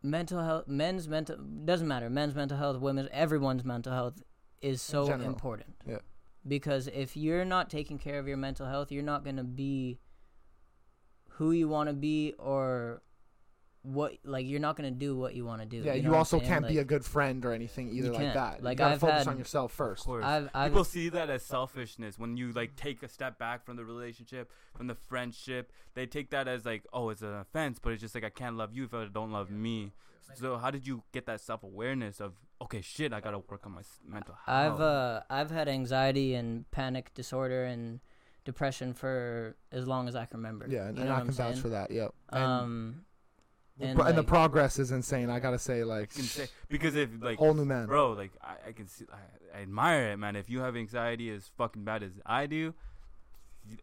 mental 0.04 0.42
health, 0.42 0.68
men's 0.68 1.08
mental 1.08 1.38
doesn't 1.66 1.88
matter. 1.88 2.10
Men's 2.10 2.36
mental 2.36 2.58
health, 2.58 2.78
women's, 2.80 3.10
everyone's 3.12 3.64
mental 3.64 3.94
health 3.94 4.22
is 4.62 4.82
so 4.82 5.12
important. 5.14 5.76
Yeah. 5.88 5.98
Because 6.48 6.88
if 6.88 7.16
you're 7.16 7.46
not 7.46 7.70
taking 7.70 8.00
care 8.00 8.18
of 8.20 8.28
your 8.28 8.38
mental 8.38 8.66
health, 8.66 8.92
you're 8.92 9.04
not 9.04 9.24
gonna 9.24 9.44
be 9.44 10.00
who 11.36 11.52
you 11.52 11.68
want 11.68 11.90
to 11.90 11.94
be 11.94 12.34
or 12.38 13.02
what 13.84 14.14
like 14.24 14.46
you're 14.46 14.60
not 14.60 14.76
gonna 14.76 14.92
do 14.92 15.16
what 15.18 15.34
you 15.34 15.44
want 15.44 15.60
to 15.60 15.68
do. 15.68 15.78
yeah 15.78 15.94
know 15.94 16.00
you, 16.12 16.16
also 16.16 16.40
can't 16.40 16.68
be 16.68 16.78
a 16.78 16.84
good 16.84 17.04
friend 17.04 17.44
or 17.44 17.52
anything 17.52 17.90
either 17.90 18.12
like 18.14 18.34
that 18.36 18.62
Like, 18.62 18.76
you 18.76 18.78
gotta 18.78 18.94
I've 18.94 19.00
focus 19.00 19.18
had- 19.20 19.28
on 19.28 19.38
yourself 19.40 19.72
first 19.72 20.06
course. 20.06 20.24
I've, 20.24 20.50
I've 20.54 20.72
People 20.72 20.84
see 20.84 21.10
that 21.10 21.32
as 21.32 21.42
selfishness 21.44 22.20
when 22.20 22.38
you 22.38 22.52
like 22.52 22.76
take 22.76 23.02
a 23.02 23.08
step 23.10 23.40
back 23.40 23.66
from 23.66 23.78
the 23.78 23.86
relationship, 23.86 24.52
from 24.76 24.86
the 24.86 24.94
friendship. 24.94 25.72
They 25.96 26.06
take 26.06 26.30
that 26.30 26.48
as 26.48 26.64
like, 26.64 26.86
oh, 26.94 27.10
it's 27.10 27.24
an 27.24 27.34
offense, 27.34 27.80
but 27.82 27.94
it's 27.94 28.02
just 28.02 28.14
like 28.14 28.24
I 28.24 28.30
can't 28.30 28.56
love 28.56 28.72
you 28.72 28.84
if 28.84 28.94
I 28.94 29.06
don't 29.06 29.32
love 29.32 29.50
me. 29.50 29.94
So 30.36 30.58
how 30.58 30.72
did 30.72 30.86
you 30.88 31.04
get 31.12 31.26
that 31.26 31.42
self 31.42 31.64
awareness 31.64 32.20
of 32.20 32.34
okay, 32.62 32.82
shit, 32.82 33.12
I 33.14 33.20
gotta 33.22 33.40
work 33.40 33.62
on 33.66 33.74
my 33.74 33.82
mental 34.08 34.36
health? 34.46 34.74
I've 34.74 34.82
uh 34.82 35.22
I've 35.30 35.52
had 35.52 35.68
anxiety 35.68 36.34
and 36.36 36.70
panic 36.72 37.14
disorder 37.14 37.64
and 37.66 38.00
depression 38.46 38.94
for 38.94 39.56
as 39.72 39.88
long 39.88 40.08
as 40.08 40.16
I 40.16 40.26
can 40.26 40.38
remember. 40.40 40.66
yeah 40.70 40.88
and, 40.88 40.98
You 40.98 41.04
and 41.04 41.12
i 41.14 41.20
can 41.20 41.28
I'm 41.28 41.34
vouch 41.34 41.52
saying? 41.54 41.62
for 41.62 41.70
that 41.70 41.92
yep 41.92 42.14
and, 42.32 42.44
Um, 42.44 43.06
the 43.78 43.86
and, 43.88 43.96
pro- 44.00 44.08
and 44.08 44.18
the 44.18 44.24
progress 44.24 44.78
is 44.80 44.92
insane 44.92 45.30
i 45.30 45.40
gotta 45.40 45.58
say 45.60 45.84
like 45.84 46.14
can 46.14 46.24
say 46.24 46.48
because 46.68 46.96
if 46.96 47.10
like 47.22 47.38
whole 47.38 47.54
new 47.54 47.66
man 47.66 47.86
bro, 47.88 48.12
like 48.14 48.32
I, 48.42 48.70
I 48.70 48.72
can 48.74 48.88
see, 48.88 49.06
I, 49.12 49.58
I 49.60 49.62
admire 49.62 50.12
it, 50.12 50.18
man. 50.18 50.36
If 50.36 50.50
you 50.50 50.60
have 50.60 50.76
anxiety 50.76 51.30
as 51.30 51.50
fucking 51.58 51.84
bad 51.84 52.04
as 52.04 52.12
I 52.26 52.46
do, 52.48 52.56
you- 52.56 52.74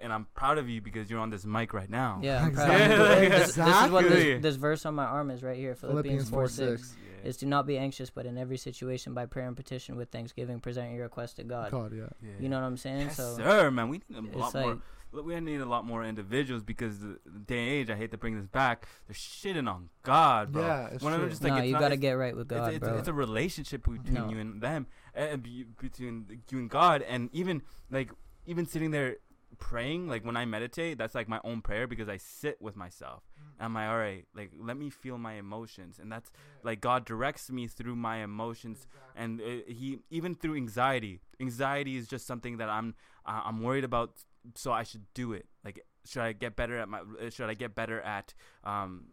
and 0.01 0.13
I'm 0.13 0.27
proud 0.35 0.59
of 0.59 0.69
you 0.69 0.81
because 0.81 1.11
you're 1.11 1.21
on 1.21 1.31
this 1.31 1.45
mic 1.45 1.73
right 1.73 1.91
now. 1.91 2.21
Yeah, 2.23 2.45
I'm 2.45 2.53
proud. 2.55 2.71
Exactly. 2.71 3.17
of 3.17 3.23
you. 3.23 3.29
This, 3.31 3.55
this 3.55 3.85
is 3.85 3.91
what 3.91 4.09
this, 4.09 4.43
this 4.43 4.57
verse 4.57 4.87
on 4.87 4.95
my 4.95 5.05
arm 5.05 5.31
is 5.31 5.43
right 5.43 5.57
here. 5.57 5.75
Philippians, 5.75 6.29
philippians 6.29 6.31
4 6.31 6.39
4 6.41 6.49
6. 6.49 6.81
6 6.83 6.97
Yeah. 7.23 7.29
Is 7.29 7.37
to 7.39 7.47
not 7.47 7.67
be 7.67 7.77
anxious, 7.79 8.11
but 8.11 8.27
in 8.27 8.39
every 8.39 8.57
situation, 8.59 9.13
by 9.15 9.27
prayer 9.27 9.47
and 9.49 9.57
petition 9.57 9.97
with 9.97 10.11
thanksgiving, 10.11 10.61
present 10.61 10.93
your 10.93 11.03
request 11.03 11.37
to 11.37 11.45
God. 11.45 11.71
god 11.73 11.93
yeah 11.95 12.05
Yeah. 12.23 12.31
You 12.41 12.49
know 12.49 12.61
what 12.61 12.67
I'm 12.67 12.77
saying? 12.77 13.01
Yes, 13.09 13.17
so 13.17 13.37
sir, 13.37 13.71
man. 13.71 13.89
We 13.89 14.03
need 14.09 14.35
a 14.35 14.39
lot 14.39 14.55
like 14.55 14.65
more. 14.65 14.79
Look, 15.11 15.25
We 15.27 15.41
need 15.41 15.61
a 15.63 15.67
lot 15.67 15.87
more 15.87 16.05
individuals 16.05 16.63
because 16.63 16.99
the, 17.01 17.19
the 17.25 17.39
day 17.39 17.59
and 17.61 17.69
age. 17.71 17.91
I 17.91 17.97
hate 17.97 18.11
to 18.11 18.19
bring 18.19 18.37
this 18.37 18.47
back. 18.47 18.87
They're 19.07 19.15
shitting 19.15 19.67
on 19.67 19.89
God, 20.03 20.53
bro. 20.53 20.63
Yeah, 20.67 20.89
it's 20.89 21.03
When 21.03 21.15
I'm 21.15 21.21
true. 21.21 21.31
just 21.31 21.43
like, 21.43 21.55
no, 21.55 21.59
it's 21.61 21.69
you 21.69 21.79
got 21.79 21.89
to 21.89 21.97
get 21.97 22.13
right 22.13 22.37
with 22.37 22.47
God, 22.49 22.69
it's, 22.69 22.77
it's, 22.77 22.85
bro. 22.87 22.99
it's 22.99 23.09
a 23.09 23.13
relationship 23.15 23.85
between 23.85 24.13
No. 24.13 24.29
you 24.29 24.39
and 24.39 24.61
them, 24.61 24.87
and 25.15 25.43
between 25.81 26.27
you 26.51 26.59
and 26.59 26.69
God, 26.71 27.01
and 27.03 27.31
even 27.33 27.63
like 27.91 28.11
even 28.47 28.67
sitting 28.67 28.91
there 28.91 29.17
praying. 29.59 30.09
Like 30.09 30.25
when 30.25 30.37
I 30.37 30.45
meditate, 30.45 30.99
that's 30.99 31.15
like 31.15 31.29
my 31.29 31.41
own 31.45 31.61
prayer 31.63 31.87
because 31.87 32.09
I 32.09 32.17
sit 32.17 32.61
with 32.61 32.77
myself. 32.77 33.23
Mm. 33.39 33.65
I'm 33.65 33.75
like, 33.75 33.89
all 33.89 33.99
right, 33.99 34.25
like 34.35 34.53
let 34.59 34.77
me 34.77 34.91
feel 34.91 35.19
my 35.19 35.35
emotions, 35.35 35.99
and 35.99 36.11
that's 36.11 36.31
like 36.63 36.81
God 36.81 37.05
directs 37.05 37.51
me 37.51 37.67
through 37.67 37.97
my 37.97 38.19
emotions, 38.19 38.87
and 39.17 39.41
uh, 39.41 39.45
He 39.67 39.99
even 40.11 40.35
through 40.35 40.57
anxiety. 40.57 41.21
Anxiety 41.41 41.97
is 41.97 42.07
just 42.09 42.27
something 42.27 42.57
that 42.59 42.69
I'm 42.69 42.95
uh, 43.27 43.43
I'm 43.45 43.63
worried 43.63 43.85
about, 43.85 44.13
so 44.55 44.73
I 44.73 44.83
should 44.85 45.07
do 45.15 45.33
it. 45.33 45.47
Like, 45.65 45.85
should 46.05 46.23
I 46.23 46.33
get 46.33 46.57
better 46.57 46.79
at 46.79 46.89
my? 46.89 47.01
uh, 47.01 47.31
Should 47.31 47.51
I 47.51 47.55
get 47.55 47.75
better 47.75 48.01
at 48.01 48.35
um 48.65 49.09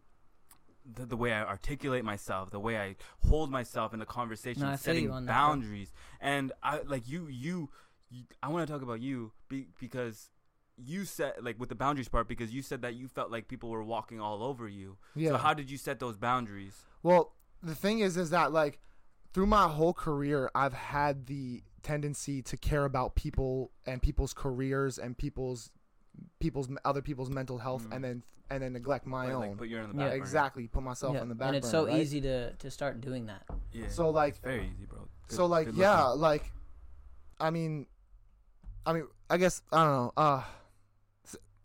the, 0.86 1.06
the 1.06 1.18
way 1.18 1.34
I 1.34 1.44
articulate 1.44 2.04
myself, 2.04 2.52
the 2.52 2.60
way 2.60 2.78
I 2.78 2.96
hold 3.28 3.50
myself 3.50 3.94
in 3.94 4.00
the 4.00 4.06
conversation, 4.06 4.64
No, 4.64 4.76
setting 4.76 5.06
you 5.06 5.12
on 5.12 5.26
boundaries, 5.26 5.92
and 6.22 6.52
I 6.62 6.82
like 6.86 7.08
you, 7.08 7.28
you, 7.28 7.70
you 8.10 8.24
I 8.44 8.50
want 8.50 8.68
to 8.68 8.72
talk 8.72 8.84
about 8.84 9.02
you 9.02 9.32
be, 9.50 9.68
because 9.80 10.30
you 10.78 11.06
said 11.06 11.34
like 11.42 11.60
with 11.60 11.70
the 11.70 11.76
boundaries 11.76 12.10
part 12.10 12.28
because 12.28 12.52
you 12.54 12.62
said 12.62 12.82
that 12.82 12.96
you 12.96 13.08
felt 13.08 13.32
like 13.32 13.48
people 13.48 13.70
were 13.70 13.84
walking 13.84 14.20
all 14.20 14.44
over 14.44 14.68
you. 14.68 14.98
yeah 15.16 15.30
So 15.32 15.38
how 15.38 15.54
did 15.54 15.70
you 15.72 15.78
set 15.78 16.00
those 16.00 16.18
boundaries? 16.18 16.86
Well, 17.04 17.34
the 17.64 17.76
thing 17.76 18.00
is, 18.00 18.18
is 18.18 18.30
that 18.32 18.52
like 18.52 18.80
through 19.34 19.46
my 19.48 19.68
whole 19.68 19.94
career, 19.94 20.50
I've 20.56 20.74
had 20.74 21.26
the 21.28 21.64
tendency 21.84 22.42
to 22.42 22.58
care 22.58 22.86
about 22.86 23.16
people 23.16 23.72
and 23.86 24.02
people's 24.02 24.34
careers 24.34 24.98
and 24.98 25.18
people's 25.18 25.72
people's 26.40 26.70
other 26.86 27.02
people's 27.02 27.30
mental 27.30 27.58
health, 27.58 27.88
Mm. 27.90 27.96
and 27.96 28.04
then 28.04 28.24
and 28.50 28.62
then 28.64 28.74
neglect 28.74 29.06
my 29.08 29.26
like, 29.26 29.34
own. 29.34 29.42
Like 29.42 29.58
put 29.58 29.68
you 29.70 29.78
in 29.78 29.84
the 29.84 29.88
Yeah, 29.96 30.04
back 30.04 30.10
burner. 30.12 30.16
exactly, 30.16 30.68
put 30.68 30.84
myself 30.84 31.16
yeah. 31.16 31.22
in 31.24 31.30
the 31.30 31.36
back 31.36 31.48
and 31.48 31.56
it's 31.58 31.72
burner, 31.72 31.88
so 31.88 31.92
right? 31.92 32.02
easy 32.02 32.22
to 32.22 32.54
to 32.54 32.72
start 32.72 33.02
doing 33.02 33.26
that. 33.28 33.44
Yeah. 33.72 33.88
So 33.90 34.10
like, 34.10 34.36
it's 34.36 34.40
very 34.40 34.70
easy, 34.74 34.86
bro. 34.86 35.00
Good- 35.28 35.36
so 35.36 35.46
like, 35.48 35.70
yeah, 35.74 36.04
like, 36.08 36.52
I 37.40 37.50
mean, 37.50 37.88
I 38.86 38.94
mean, 38.94 39.08
I 39.30 39.38
guess 39.38 39.62
I 39.72 39.84
don't 39.84 39.94
know. 39.94 40.14
Uh, 40.16 40.38
s- 40.38 40.46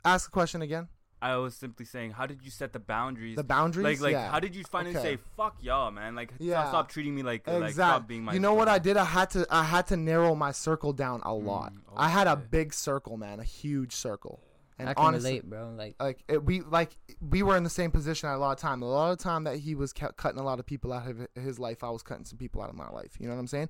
ask 0.05 0.29
a 0.29 0.31
question 0.33 0.63
again. 0.63 0.89
I 1.23 1.37
was 1.37 1.55
simply 1.55 1.85
saying, 1.85 2.13
how 2.13 2.25
did 2.25 2.43
you 2.43 2.51
set 2.51 2.73
the 2.73 2.79
boundaries? 2.79 3.37
The 3.37 3.45
boundaries, 3.45 3.85
like, 3.85 4.01
like, 4.01 4.13
yeah. 4.13 4.31
how 4.31 4.41
did 4.41 4.57
you 4.57 4.65
finally 4.65 4.97
Okay. 4.97 5.17
say, 5.17 5.23
"Fuck 5.37 5.57
y'all, 5.63 5.91
man"? 5.91 6.15
Like, 6.15 6.31
stop- 6.31 6.41
Yeah. 6.41 6.67
stop, 6.69 6.89
treating 6.89 7.15
me 7.15 7.23
like, 7.23 7.47
like, 7.47 7.57
Exactly. 7.57 7.73
stop 7.75 8.07
being 8.09 8.25
my. 8.25 8.33
you 8.33 8.41
know 8.41 8.55
what 8.55 8.69
I 8.69 8.79
did? 8.79 8.97
I 8.97 9.05
had 9.05 9.29
to 9.33 9.47
I 9.51 9.65
had 9.65 9.87
to 9.89 9.99
narrow 9.99 10.35
my 10.35 10.51
circle 10.51 10.95
down 10.95 11.21
a 11.23 11.35
lot. 11.35 11.75
Mm, 11.75 11.81
I 11.95 12.09
had 12.09 12.27
a 12.27 12.37
big 12.37 12.73
circle, 12.73 13.19
man, 13.19 13.39
a 13.39 13.45
huge 13.45 13.93
circle. 13.95 14.41
And 14.79 14.89
I 14.89 14.95
can 14.95 15.05
honestly, 15.05 15.33
relate, 15.33 15.51
bro. 15.51 15.75
Like 15.77 15.97
like 16.01 16.25
it, 16.27 16.43
we 16.43 16.63
like 16.63 16.97
we 17.21 17.43
were 17.43 17.55
in 17.59 17.65
the 17.65 17.69
same 17.71 17.91
position 17.91 18.31
a 18.31 18.39
lot 18.39 18.53
of 18.53 18.59
time. 18.59 18.81
A 18.81 18.87
lot 18.87 19.13
of 19.13 19.19
time 19.19 19.45
that 19.45 19.59
he 19.59 19.75
was 19.75 19.93
cu- 19.93 20.13
cutting 20.17 20.41
a 20.41 20.43
lot 20.43 20.59
of 20.59 20.65
people 20.65 20.91
out 20.91 21.07
of 21.07 21.27
his 21.35 21.59
life, 21.59 21.85
I 21.85 21.91
was 21.91 22.03
cutting 22.03 22.25
some 22.25 22.39
people 22.39 22.63
out 22.63 22.71
of 22.71 22.77
my 22.77 22.89
life. 22.89 23.13
You 23.21 23.27
know 23.29 23.35
what 23.35 23.41
I'm 23.41 23.47
saying? 23.47 23.69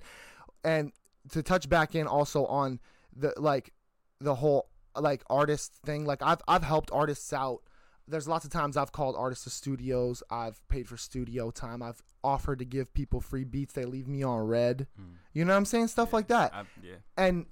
And 0.63 0.93
to 1.31 1.43
touch 1.43 1.67
back 1.67 1.95
in 1.95 2.07
also 2.07 2.45
on 2.45 2.79
the 3.13 3.33
like 3.35 3.73
the 4.21 4.35
whole 4.35 4.69
like 4.95 5.23
artist 5.29 5.73
thing. 5.85 6.05
Like 6.05 6.21
I've 6.21 6.41
I've 6.47 6.63
helped 6.63 6.89
artists 6.91 7.31
out. 7.33 7.61
There's 8.07 8.27
lots 8.27 8.43
of 8.45 8.51
times 8.51 8.75
I've 8.77 8.91
called 8.91 9.15
artists 9.17 9.45
to 9.45 9.49
studios. 9.49 10.21
I've 10.29 10.67
paid 10.67 10.87
for 10.87 10.97
studio 10.97 11.49
time. 11.51 11.81
I've 11.81 12.01
offered 12.23 12.59
to 12.59 12.65
give 12.65 12.93
people 12.93 13.21
free 13.21 13.43
beats. 13.45 13.73
They 13.73 13.85
leave 13.85 14.07
me 14.07 14.21
on 14.23 14.39
red. 14.47 14.87
Mm. 14.99 15.13
You 15.33 15.45
know 15.45 15.53
what 15.53 15.57
I'm 15.57 15.65
saying? 15.65 15.87
Stuff 15.87 16.09
Yeah. 16.09 16.15
like 16.15 16.27
that. 16.27 16.53
I, 16.53 16.63
yeah. 16.83 16.95
And 17.17 17.45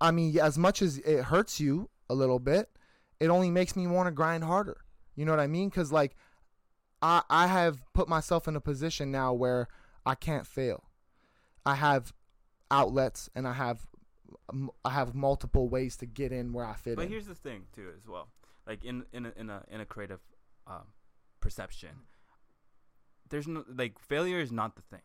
I 0.00 0.10
mean, 0.10 0.36
as 0.38 0.58
much 0.58 0.82
as 0.82 0.98
it 0.98 1.22
hurts 1.24 1.60
you 1.60 1.88
a 2.10 2.14
little 2.14 2.38
bit, 2.40 2.68
it 3.20 3.28
only 3.28 3.50
makes 3.50 3.76
me 3.76 3.86
want 3.86 4.06
to 4.08 4.10
grind 4.10 4.42
harder. 4.44 4.78
You 5.14 5.24
know 5.24 5.32
what 5.32 5.40
I 5.40 5.46
mean? 5.46 5.68
Because 5.68 5.92
like, 5.92 6.16
I 7.00 7.22
I 7.30 7.46
have 7.46 7.82
put 7.92 8.08
myself 8.08 8.48
in 8.48 8.56
a 8.56 8.60
position 8.60 9.12
now 9.12 9.32
where 9.32 9.68
I 10.04 10.14
can't 10.16 10.46
fail. 10.46 10.84
I 11.64 11.76
have 11.76 12.12
outlets 12.70 13.30
and 13.34 13.46
I 13.46 13.52
have 13.52 13.86
I 14.84 14.90
have 14.90 15.14
multiple 15.14 15.68
ways 15.68 15.96
to 15.98 16.06
get 16.06 16.32
in 16.32 16.52
where 16.52 16.64
I 16.66 16.74
fit 16.74 16.90
in. 16.90 16.96
But 16.96 17.02
in. 17.06 17.10
here's 17.10 17.26
the 17.26 17.34
thing 17.34 17.64
too, 17.74 17.88
as 17.96 18.06
well. 18.06 18.28
Like 18.66 18.84
in 18.84 19.04
in 19.12 19.26
a, 19.26 19.32
in 19.36 19.50
a 19.50 19.62
in 19.70 19.80
a 19.80 19.84
creative 19.86 20.20
um, 20.66 20.84
perception, 21.40 21.90
there's 23.28 23.46
no 23.48 23.64
like 23.76 23.98
failure 23.98 24.40
is 24.40 24.52
not 24.52 24.76
the 24.76 24.82
thing. 24.82 25.02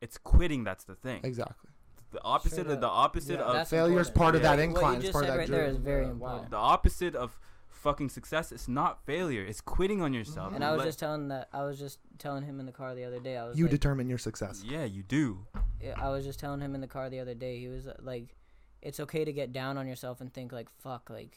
It's 0.00 0.18
quitting 0.18 0.64
that's 0.64 0.84
the 0.84 0.94
thing. 0.94 1.20
Exactly. 1.24 1.70
The 2.12 2.22
opposite 2.22 2.52
Straight 2.52 2.66
of 2.66 2.72
up. 2.74 2.80
the 2.80 2.88
opposite 2.88 3.38
Yeah. 3.40 3.60
of 3.62 3.68
Failure 3.68 4.00
is 4.00 4.08
important. 4.08 4.14
part 4.16 4.34
of 4.36 4.42
Yeah. 4.42 4.48
that 4.50 4.56
What 4.56 4.58
you 4.62 4.68
incline. 4.70 4.94
It's 4.96 5.02
just 5.04 5.12
part 5.12 5.24
of 5.24 5.28
said 5.28 5.34
that 5.34 5.38
right 5.40 5.48
there 5.50 5.60
journey. 5.66 5.78
is 5.78 5.82
very 5.82 6.06
important. 6.06 6.50
the 6.50 6.56
opposite 6.56 7.14
of 7.16 7.38
fucking 7.68 8.08
success 8.08 8.52
is 8.52 8.68
not 8.68 9.04
failure. 9.04 9.44
It's 9.44 9.60
quitting 9.60 10.00
on 10.00 10.14
yourself. 10.14 10.54
And 10.54 10.62
I 10.64 10.70
was 10.70 10.78
Let- 10.78 10.84
just 10.86 10.98
telling 11.00 11.28
that 11.28 11.48
I 11.52 11.64
was 11.64 11.78
just 11.78 11.98
telling 12.18 12.44
him 12.44 12.60
in 12.60 12.66
the 12.66 12.72
car 12.72 12.94
the 12.94 13.04
other 13.04 13.18
day. 13.18 13.36
I 13.36 13.44
was 13.46 13.58
You 13.58 13.64
like, 13.64 13.72
determine 13.72 14.08
your 14.08 14.18
success. 14.18 14.62
yeah, 14.64 14.84
you 14.84 15.02
do. 15.02 15.46
Yeah, 15.80 15.94
I 16.00 16.08
was 16.10 16.24
just 16.24 16.38
telling 16.38 16.60
him 16.60 16.74
in 16.74 16.80
the 16.80 16.86
car 16.86 17.10
the 17.10 17.18
other 17.20 17.34
day. 17.34 17.58
He 17.58 17.68
was 17.68 17.86
uh, 17.88 17.96
like, 18.00 18.36
"It's 18.84 19.00
okay 19.00 19.24
to 19.24 19.32
get 19.32 19.52
down 19.52 19.76
on 19.78 19.86
yourself 19.88 20.20
and 20.20 20.32
think 20.32 20.52
like, 20.52 20.68
fuck, 20.70 21.10
like, 21.10 21.36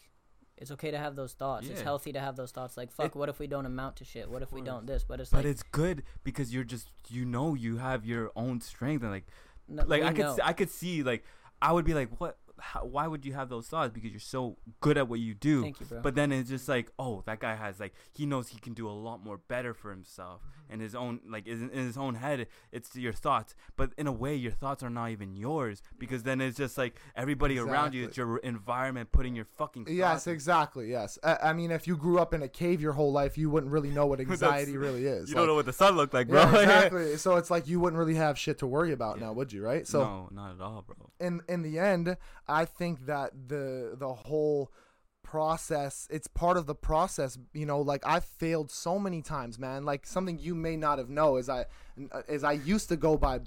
it's 0.57 0.71
okay 0.71 0.91
to 0.91 0.97
have 0.97 1.15
those 1.15 1.33
thoughts. 1.33 1.67
It's 1.67 1.81
healthy 1.81 2.12
to 2.13 2.19
have 2.19 2.36
those 2.36 2.51
thoughts. 2.51 2.77
Like, 2.77 2.91
fuck, 2.91 3.07
It- 3.07 3.15
what 3.15 3.29
if 3.29 3.39
we 3.39 3.47
don't 3.47 3.65
amount 3.65 3.95
to 3.97 4.05
shit? 4.05 4.29
What 4.29 4.41
if 4.41 4.51
we 4.51 4.62
don't 4.62 4.86
this? 4.86 5.03
But 5.03 5.19
it's 5.19 5.29
But 5.31 5.38
like, 5.38 5.45
it's 5.47 5.63
good 5.63 6.03
because 6.23 6.53
you're 6.53 6.63
just 6.63 6.89
you 7.10 7.25
know 7.25 7.53
you 7.55 7.77
have 7.77 8.05
your 8.05 8.31
own 8.36 8.62
strength 8.62 9.01
and 9.01 9.12
like 9.12 9.25
no, 9.67 9.83
like 9.86 10.03
I 10.03 10.13
could 10.13 10.25
know. 10.25 10.38
I 10.43 10.53
could 10.53 10.69
see 10.69 11.03
like 11.03 11.23
I 11.62 11.71
would 11.71 11.86
be 11.86 11.93
like 11.93 12.10
what 12.19 12.38
how, 12.59 12.85
why 12.85 13.07
would 13.07 13.25
you 13.25 13.33
have 13.33 13.49
those 13.49 13.67
thoughts 13.67 13.91
because 13.93 14.11
you're 14.11 14.19
so 14.19 14.57
good 14.81 14.97
at 14.97 15.07
what 15.07 15.19
you 15.19 15.33
do. 15.33 15.61
Thank 15.61 15.79
you, 15.79 15.85
bro. 15.85 16.01
But 16.01 16.15
then 16.15 16.31
it's 16.31 16.49
just 16.49 16.67
like, 16.67 16.91
oh, 16.97 17.23
that 17.25 17.39
guy 17.39 17.55
has 17.55 17.79
like 17.79 17.93
he 18.13 18.25
knows 18.25 18.49
he 18.49 18.59
can 18.59 18.73
do 18.73 18.87
a 18.87 18.91
lot 18.91 19.23
more 19.23 19.37
better 19.37 19.73
for 19.73 19.91
himself 19.91 20.41
Mm-hmm. 20.67 20.73
in 20.73 20.79
his 20.81 20.95
own 20.95 21.19
like 21.29 21.47
in, 21.47 21.69
in 21.69 21.85
his 21.85 21.97
own 21.97 22.15
head. 22.15 22.47
It's 22.71 22.95
your 22.95 23.13
thoughts, 23.13 23.55
but 23.75 23.91
in 23.97 24.05
a 24.07 24.11
way, 24.11 24.35
your 24.35 24.51
thoughts 24.51 24.83
are 24.83 24.89
not 24.89 25.11
even 25.11 25.35
yours 25.35 25.81
because 25.97 26.23
then 26.23 26.41
it's 26.41 26.57
just 26.57 26.77
like 26.77 26.99
everybody 27.15 27.57
around 27.57 27.93
you. 27.93 28.03
It's 28.05 28.17
your 28.17 28.37
environment 28.39 29.11
putting 29.11 29.35
your 29.35 29.45
fucking 29.45 29.85
Yes, 29.89 30.27
exactly. 30.27 30.89
Yes. 30.89 31.17
I, 31.23 31.37
I 31.49 31.53
mean, 31.53 31.71
if 31.71 31.87
you 31.87 31.95
grew 31.95 32.19
up 32.19 32.33
in 32.33 32.41
a 32.43 32.47
cave 32.49 32.81
your 32.81 32.93
whole 32.93 33.11
life, 33.11 33.37
you 33.37 33.49
wouldn't 33.49 33.71
really 33.71 33.89
know 33.91 34.05
what 34.07 34.19
anxiety 34.27 34.75
really 34.77 35.05
is. 35.05 35.29
You 35.29 35.35
Like, 35.35 35.41
don't 35.41 35.47
know 35.47 35.55
what 35.55 35.65
the 35.67 35.73
sun 35.73 35.95
looked 35.95 36.13
like, 36.13 36.27
bro. 36.27 36.41
Yeah, 36.41 36.59
exactly. 36.61 37.17
so 37.25 37.35
it's 37.37 37.49
like 37.49 37.67
you 37.67 37.79
wouldn't 37.79 37.97
really 37.99 38.15
have 38.15 38.37
shit 38.37 38.57
to 38.59 38.67
worry 38.67 38.91
about 38.91 39.19
Yeah. 39.19 39.27
now, 39.27 39.33
would 39.33 39.53
you? 39.53 39.63
Right. 39.63 39.87
So 39.87 40.01
no, 40.01 40.29
not 40.31 40.55
at 40.55 40.61
all, 40.61 40.83
bro. 40.85 40.95
in 41.19 41.41
in 41.47 41.61
the 41.61 41.79
end, 41.79 42.17
I 42.47 42.65
think 42.65 43.05
that 43.05 43.31
the 43.47 43.95
the 43.97 44.13
whole 44.13 44.71
process 45.23 46.07
it's 46.10 46.25
part 46.25 46.55
of 46.55 46.67
the 46.67 46.73
process 46.73 47.38
you 47.53 47.65
know 47.65 47.81
like 47.81 48.01
i've 48.07 48.23
failed 48.23 48.71
so 48.71 48.97
many 48.97 49.21
times 49.21 49.60
man 49.60 49.83
like 49.83 50.05
something 50.05 50.39
you 50.39 50.55
may 50.55 50.77
not 50.77 50.99
have 50.99 51.10
know 51.10 51.36
is 51.36 51.49
i 51.49 51.65
is 52.29 52.45
i 52.45 52.53
used 52.53 52.88
to 52.88 52.95
go 52.95 53.17
by 53.17 53.38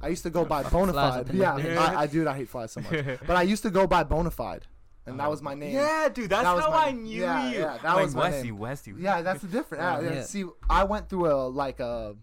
i 0.00 0.08
used 0.08 0.24
to 0.24 0.30
go 0.30 0.44
by 0.44 0.62
Flies 0.62 0.72
bona 0.72 0.96
up 0.96 1.14
fide 1.14 1.30
in 1.30 1.36
yeah 1.36 1.54
I, 1.54 2.02
I 2.02 2.06
dude 2.08 2.26
i 2.26 2.36
hate 2.36 2.48
flies 2.48 2.72
so 2.72 2.80
much 2.80 2.90
but 3.26 3.36
i 3.36 3.42
used 3.42 3.62
to 3.62 3.70
go 3.70 3.86
by 3.86 4.02
bonafide 4.02 4.62
and 5.08 5.20
that 5.20 5.26
oh. 5.26 5.30
was 5.30 5.42
my 5.42 5.54
name 5.54 5.74
Yeah, 5.74 6.08
dude, 6.12 6.28
that's 6.30 6.42
That 6.42 6.60
how 6.60 6.72
I 6.72 6.90
knew 6.92 7.22
yeah, 7.22 7.50
you. 7.50 7.58
yeah, 7.60 7.78
that 7.82 7.94
like 7.94 8.04
was 8.04 8.14
my 8.14 8.30
Westy, 8.30 8.48
name. 8.48 8.58
Westy. 8.58 8.94
Yeah, 8.98 9.22
that's 9.22 9.40
the 9.40 9.48
difference. 9.48 9.82
Oh, 9.82 10.00
yeah, 10.02 10.10
Yeah. 10.10 10.16
yeah. 10.16 10.22
See, 10.22 10.44
I 10.68 10.84
went 10.84 11.08
through 11.08 11.32
a 11.32 11.48
like 11.48 11.80
a 11.80 12.14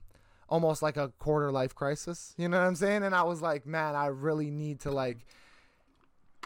almost 0.48 0.82
like 0.82 0.98
a 0.98 1.10
quarter 1.18 1.52
life 1.52 1.74
crisis. 1.74 2.34
You 2.38 2.48
know 2.48 2.60
what 2.60 2.68
I'm 2.68 2.76
saying? 2.76 3.04
And 3.04 3.16
I 3.16 3.24
was 3.24 3.42
like, 3.42 3.66
man, 3.66 3.96
I 3.96 4.08
really 4.08 4.52
need 4.52 4.82
to 4.82 4.92
like 4.92 5.26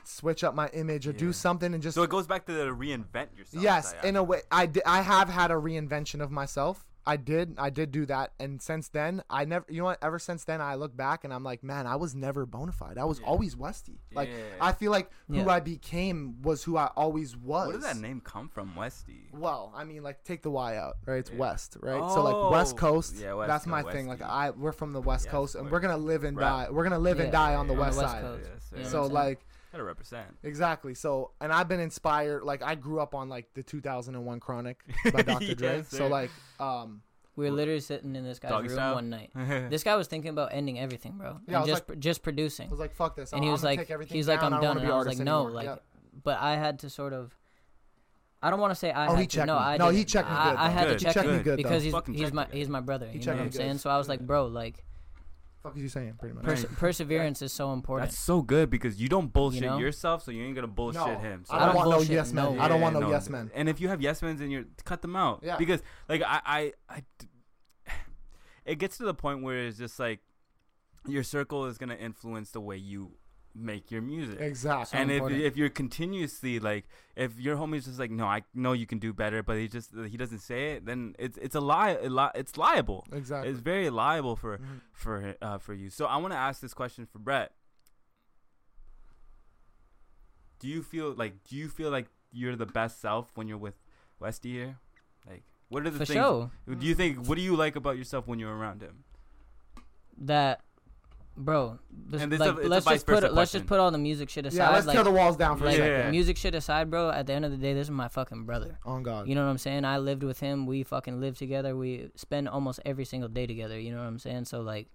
switch 0.09 0.43
up 0.43 0.55
my 0.55 0.67
image 0.69 1.07
or 1.07 1.11
Yeah. 1.11 1.17
do 1.17 1.33
something 1.33 1.73
and 1.73 1.81
just 1.83 1.95
So 1.95 2.03
it 2.03 2.09
goes 2.09 2.27
back 2.27 2.45
to 2.47 2.53
the 2.53 2.65
reinvent 2.65 3.37
yourself. 3.37 3.63
yes, 3.63 3.93
in 4.03 4.15
a 4.15 4.23
way, 4.23 4.41
I 4.51 4.65
did. 4.65 4.83
I 4.85 5.01
have 5.01 5.29
had 5.29 5.51
a 5.51 5.55
reinvention 5.55 6.21
of 6.21 6.31
myself. 6.31 6.85
I 7.07 7.15
did. 7.17 7.55
I 7.57 7.71
did 7.71 7.91
do 7.91 8.05
that, 8.05 8.33
and 8.39 8.61
since 8.61 8.89
then, 8.89 9.23
I 9.31 9.43
never. 9.45 9.65
You 9.67 9.79
know 9.79 9.85
what? 9.85 9.97
Ever 10.03 10.19
since 10.19 10.43
then, 10.43 10.61
I 10.61 10.75
look 10.75 10.95
back 10.95 11.23
and 11.23 11.33
I'm 11.33 11.43
like, 11.43 11.63
man, 11.63 11.87
I 11.87 11.95
was 11.95 12.13
never 12.13 12.45
bona 12.45 12.71
fide. 12.71 12.99
I 12.99 13.05
was 13.05 13.19
Yeah. 13.19 13.25
always 13.25 13.55
Westy. 13.57 13.99
Like 14.13 14.29
Yeah. 14.29 14.35
I 14.61 14.73
feel 14.73 14.91
like 14.91 15.09
who 15.27 15.37
Yeah. 15.37 15.47
I 15.47 15.59
became 15.59 16.39
was 16.43 16.63
who 16.65 16.77
I 16.77 16.87
always 16.95 17.35
was. 17.35 17.67
Where 17.69 17.77
did 17.77 17.83
that 17.85 17.97
name 17.97 18.21
come 18.21 18.47
from, 18.47 18.75
Westy? 18.75 19.29
Well, 19.33 19.71
I 19.75 19.85
mean, 19.85 20.03
like 20.03 20.23
take 20.23 20.43
the 20.43 20.51
Y 20.51 20.75
out, 20.77 20.97
right? 21.07 21.15
It's 21.17 21.31
Yeah. 21.31 21.37
West, 21.37 21.77
right? 21.81 22.11
so 22.11 22.21
like 22.21 22.35
Oh, 22.35 22.51
West 22.51 22.77
Coast. 22.77 23.15
yeah, 23.15 23.33
West 23.33 23.47
that's 23.47 23.65
my 23.65 23.81
Coast, 23.81 23.95
thing. 23.95 24.07
Like 24.07 24.21
I, 24.21 24.51
we're 24.51 24.73
from 24.73 24.93
the 24.93 25.01
West 25.01 25.25
Yeah, 25.25 25.31
Coast, 25.31 25.55
and 25.55 25.63
we're 25.65 25.79
course. 25.79 25.81
gonna 25.93 25.97
live 25.97 26.23
and 26.25 26.37
Right. 26.37 26.65
die. 26.67 26.67
We're 26.69 26.83
gonna 26.83 26.99
live 26.99 27.19
and 27.19 27.27
Yeah, 27.33 27.39
die 27.39 27.55
on 27.55 27.65
the 27.67 27.73
yeah, 27.73 27.79
West 27.79 27.97
on 27.97 28.03
the 28.03 28.03
West 28.03 28.13
Side. 28.13 28.21
Coast. 28.23 28.71
Yes, 28.73 28.79
You 28.83 28.85
So 28.89 28.99
what 29.01 29.05
I'm 29.05 29.11
saying? 29.15 29.25
like 29.25 29.45
Gotta 29.71 29.83
represent. 29.83 30.27
exactly. 30.43 30.93
So 30.95 31.31
and 31.41 31.51
I've 31.53 31.67
been 31.67 31.79
inspired. 31.79 32.43
Like 32.43 32.61
I 32.63 32.75
grew 32.75 32.99
up 32.99 33.13
on 33.13 33.29
like 33.29 33.53
the 33.53 33.63
2001 33.63 34.39
Chronic 34.39 34.79
by 35.13 35.21
Dr. 35.21 35.55
Dre. 35.55 35.77
Yes, 35.77 35.89
So 35.89 36.07
like 36.07 36.31
um 36.59 37.01
we 37.35 37.45
were 37.49 37.55
literally 37.55 37.79
sitting 37.79 38.15
in 38.15 38.23
this 38.25 38.37
guy's 38.39 38.51
Doggy 38.51 38.67
room 38.67 38.75
style? 38.75 38.95
one 38.95 39.09
night. 39.09 39.31
This 39.69 39.83
guy 39.83 39.95
was 39.95 40.07
thinking 40.07 40.31
about 40.31 40.49
ending 40.53 40.79
everything, 40.79 41.13
bro. 41.17 41.39
Yeah, 41.47 41.59
I 41.59 41.61
and 41.61 41.69
was 41.69 41.77
just 41.77 41.87
pr- 41.87 41.93
just 41.95 42.23
producing. 42.23 42.67
I 42.67 42.71
was 42.71 42.79
like 42.79 42.95
fuck 42.95 43.15
this. 43.15 43.31
and 43.31 43.43
he 43.43 43.47
I'm 43.49 43.53
was 43.53 43.63
like, 43.63 43.79
take 43.79 43.91
everything 43.91 44.17
he's 44.17 44.27
like. 44.27 44.41
I'm 44.43 44.51
done. 44.51 44.61
wanna 44.63 44.79
And 44.81 44.91
I 44.91 44.95
was 44.97 45.05
artist 45.05 45.19
like, 45.19 45.25
no, 45.25 45.35
anymore. 45.45 45.51
like, 45.55 45.65
Yeah. 45.65 45.75
but 46.23 46.39
I 46.39 46.55
had 46.57 46.79
to 46.79 46.89
sort 46.89 47.13
of. 47.13 47.35
I 48.41 48.49
don't 48.49 48.59
want 48.61 48.71
to 48.71 48.75
say 48.75 48.91
I 48.91 49.07
Oh, 49.07 49.11
had 49.11 49.19
he 49.19 49.27
to. 49.27 49.35
checked 49.35 49.47
No, 49.47 49.55
me. 49.55 49.59
I 49.61 49.77
No, 49.77 49.89
he 49.89 49.97
didn't. 49.97 50.09
checked 50.09 50.29
me 50.29 50.35
I, 50.35 50.49
good, 50.51 50.57
I 50.59 50.67
though. 50.67 50.73
had 50.73 50.87
Good. 50.87 50.99
to 50.99 51.05
check 51.05 51.13
checked 51.13 51.27
him 51.27 51.37
me 51.37 51.43
good, 51.43 51.57
because 51.57 51.71
though. 51.71 51.79
he's 51.83 51.93
Fucking 51.93 52.13
he's 52.13 52.33
my 52.33 52.47
he's 52.51 52.69
my 52.69 52.79
brother. 52.79 53.05
He 53.07 53.13
You 53.13 53.19
know 53.19 53.25
checked 53.25 53.27
what 53.27 53.35
me 53.35 53.41
I'm 53.43 53.49
good. 53.49 53.57
saying? 53.57 53.77
So 53.79 53.89
I 53.89 53.97
was 53.97 54.07
like, 54.09 54.21
bro, 54.21 54.47
like 54.47 54.83
Fuck 55.61 55.75
is 55.75 55.83
you 55.83 55.89
saying? 55.89 56.13
Pretty 56.17 56.35
much. 56.35 56.45
pers- 56.45 56.65
perseverance 56.65 57.41
is 57.41 57.51
so 57.51 57.73
important. 57.73 58.09
That's 58.09 58.17
so 58.19 58.41
good 58.41 58.69
because 58.69 59.01
you 59.01 59.09
don't 59.09 59.31
bullshit 59.31 59.63
know? 59.63 59.77
yourself, 59.77 60.23
so 60.23 60.31
you 60.31 60.43
ain't 60.45 60.55
gonna 60.55 60.67
bullshit 60.67 61.01
No, 61.01 61.17
him. 61.17 61.43
So 61.45 61.53
I 61.53 61.59
don't 61.59 61.67
don't 61.67 61.75
want 61.75 61.89
no 61.89 61.95
bullshit 61.97 62.11
yes 62.13 62.31
men. 62.33 62.55
no 62.55 62.61
I 62.61 62.67
don't 62.69 62.79
want 62.81 62.95
Yeah, 62.95 62.99
no 63.01 63.09
yes 63.09 63.29
men. 63.29 63.51
And 63.53 63.67
if 63.67 63.81
you 63.81 63.89
have 63.89 64.01
yes 64.01 64.21
men 64.21 64.41
in 64.41 64.51
your, 64.51 64.63
cut 64.85 65.01
them 65.01 65.15
out. 65.17 65.41
Yeah. 65.43 65.57
Because 65.57 65.81
like 66.07 66.21
I, 66.25 66.41
I, 66.45 66.73
I 66.89 67.03
d- 67.17 67.27
it 68.65 68.75
gets 68.75 68.97
to 68.97 69.03
the 69.03 69.13
point 69.13 69.43
where 69.43 69.57
it's 69.67 69.77
just 69.77 69.99
like 69.99 70.21
your 71.07 71.23
circle 71.23 71.65
is 71.65 71.77
gonna 71.77 71.95
influence 71.95 72.51
the 72.51 72.61
way 72.61 72.77
you 72.77 73.17
make 73.55 73.89
your 73.91 74.01
music. 74.01 74.39
Exactly. 74.39 74.99
and 74.99 75.09
if 75.11 75.17
important. 75.17 75.41
if 75.41 75.57
you're 75.57 75.69
continuously 75.69 76.59
like 76.59 76.85
if 77.15 77.39
your 77.39 77.55
homie's 77.57 77.85
just 77.85 77.99
like 77.99 78.11
no 78.11 78.25
I 78.25 78.43
know 78.53 78.73
you 78.73 78.85
can 78.85 78.99
do 78.99 79.11
better 79.13 79.41
but 79.43 79.57
he 79.57 79.67
just 79.67 79.89
he 80.07 80.17
doesn't 80.17 80.39
say 80.39 80.73
it 80.73 80.85
then 80.85 81.15
it's 81.19 81.37
it's 81.39 81.55
a 81.55 81.59
lie 81.59 81.97
it's 82.35 82.57
liable 82.57 83.05
exactly. 83.11 83.49
it's 83.51 83.59
very 83.59 83.89
liable 83.89 84.35
for 84.35 84.57
Mhm. 84.59 84.81
for 84.93 85.35
uh, 85.41 85.57
for 85.57 85.73
you 85.73 85.89
so 85.89 86.05
I 86.05 86.17
want 86.17 86.31
to 86.33 86.37
ask 86.39 86.61
this 86.61 86.73
question 86.73 87.05
for 87.11 87.19
Brett 87.19 87.51
do 90.59 90.67
you 90.67 90.81
feel 90.83 91.13
like 91.13 91.43
do 91.47 91.55
you 91.55 91.67
feel 91.69 91.89
like 91.89 92.07
you're 92.31 92.55
the 92.55 92.65
best 92.65 93.01
self 93.01 93.31
when 93.35 93.47
you're 93.47 93.57
with 93.57 93.75
Westy 94.19 94.51
here 94.51 94.77
like 95.27 95.43
what 95.69 95.85
are 95.85 95.89
the 95.89 95.99
For 95.99 96.05
things 96.05 96.17
sure. 96.19 96.51
do 96.77 96.85
you 96.85 96.95
think 96.95 97.27
what 97.27 97.35
do 97.35 97.41
you 97.41 97.55
like 97.55 97.75
about 97.75 97.97
yourself 97.97 98.27
when 98.27 98.39
you're 98.39 98.55
around 98.55 98.81
him 98.81 99.03
That, 100.21 100.61
bro. 101.39 101.79
This, 101.89 102.21
And 102.21 102.33
it's 102.33 102.41
a- 102.43 102.51
like, 102.53 102.63
a 102.65 102.67
let's 102.67 102.85
just 102.85 103.05
put 103.05 103.15
versa 103.15 103.25
it, 103.27 103.33
let's 103.33 103.51
just 103.51 103.65
put 103.65 103.79
all 103.79 103.91
the 103.91 103.97
music 103.97 104.29
shit 104.29 104.45
aside. 104.45 104.57
Yeah, 104.57 104.69
let's 104.71 104.85
like, 104.85 104.95
tear 104.95 105.03
the 105.03 105.11
walls 105.11 105.37
down 105.37 105.57
for 105.57 105.65
like 105.65 105.75
a 105.75 105.77
Yeah. 105.77 105.97
second. 105.97 106.11
music 106.11 106.37
shit 106.37 106.53
aside, 106.55 106.89
bro. 106.91 107.09
At 107.09 107.27
the 107.27 107.33
end 107.33 107.45
of 107.45 107.51
the 107.51 107.57
day, 107.57 107.73
this 107.73 107.87
is 107.87 107.91
my 107.91 108.07
fucking 108.07 108.45
brother. 108.45 108.77
On 108.85 109.01
God. 109.03 109.27
You 109.27 109.35
know 109.35 109.43
what 109.45 109.49
I'm 109.51 109.57
saying? 109.57 109.85
I 109.85 109.97
lived 109.97 110.23
with 110.23 110.39
him. 110.39 110.65
We 110.67 110.83
fucking 110.83 111.19
live 111.19 111.37
together. 111.37 111.75
We 111.75 112.11
spend 112.15 112.49
almost 112.49 112.79
every 112.85 113.05
single 113.05 113.29
day 113.29 113.47
together. 113.47 113.79
You 113.79 113.91
know 113.91 113.99
what 113.99 114.07
I'm 114.07 114.19
saying? 114.19 114.45
So 114.45 114.61
like, 114.61 114.87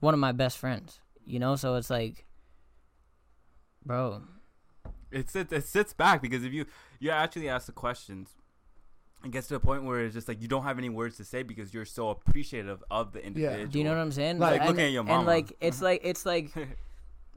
one 0.00 0.14
of 0.14 0.20
my 0.20 0.32
best 0.32 0.58
friends. 0.58 1.00
You 1.26 1.38
know, 1.38 1.56
so 1.56 1.74
it's 1.76 1.90
like, 1.90 2.24
bro. 3.84 4.22
it 5.10 5.30
sits 5.30 5.52
it 5.52 5.64
sits 5.64 5.92
back 5.92 6.20
because 6.20 6.44
if 6.44 6.52
you 6.52 6.66
you 6.98 7.10
actually 7.10 7.48
ask 7.48 7.66
the 7.66 7.72
questions 7.72 8.34
it 9.24 9.30
gets 9.30 9.46
to 9.48 9.54
a 9.54 9.60
point 9.60 9.84
where 9.84 10.00
it's 10.04 10.14
just 10.14 10.28
like 10.28 10.40
you 10.42 10.48
don't 10.48 10.64
have 10.64 10.78
any 10.78 10.88
words 10.90 11.16
to 11.16 11.24
say 11.24 11.42
because 11.42 11.72
you're 11.72 11.84
so 11.84 12.10
appreciative 12.10 12.82
of 12.90 13.12
the 13.12 13.24
individual 13.24 13.66
Do 13.66 13.78
you 13.78 13.84
know 13.84 13.90
what 13.92 13.98
I'm 14.00 14.12
saying? 14.12 14.38
Like, 14.38 14.60
and, 14.60 14.68
looking 14.68 14.84
at 14.84 14.92
your 14.92 15.02
mom. 15.04 15.20
and 15.20 15.28
uh-huh. 15.28 15.36
like 15.36 15.56
it's 15.60 15.80
like 15.82 16.00
it's 16.04 16.26
like 16.32 16.50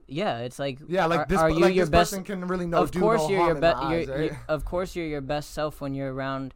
yeah, 0.07 0.39
it's 0.39 0.57
like 0.59 0.79
Yeah, 0.87 1.05
like 1.05 1.19
are, 1.21 1.25
this. 1.27 1.39
are 1.39 1.49
you 1.49 1.59
like 1.59 1.75
your 1.75 1.85
this 1.85 1.89
best? 1.89 2.11
person 2.11 2.23
can 2.23 2.47
really 2.47 2.65
know 2.67 2.81
of 2.83 2.91
do 2.91 2.99
course, 2.99 3.21
no 3.23 3.29
you're 3.29 3.39
harm 3.39 3.51
your 3.53 3.61
best. 3.61 3.77
my 3.83 3.91
You're, 3.91 4.01
eyes, 4.01 4.07
right? 4.07 4.19
you're- 4.25 4.37
of 4.47 4.65
course, 4.65 4.95
you're 4.95 5.05
your 5.05 5.21
best 5.21 5.51
self 5.51 5.81
when 5.81 5.93
you're 5.93 6.13
around 6.13 6.53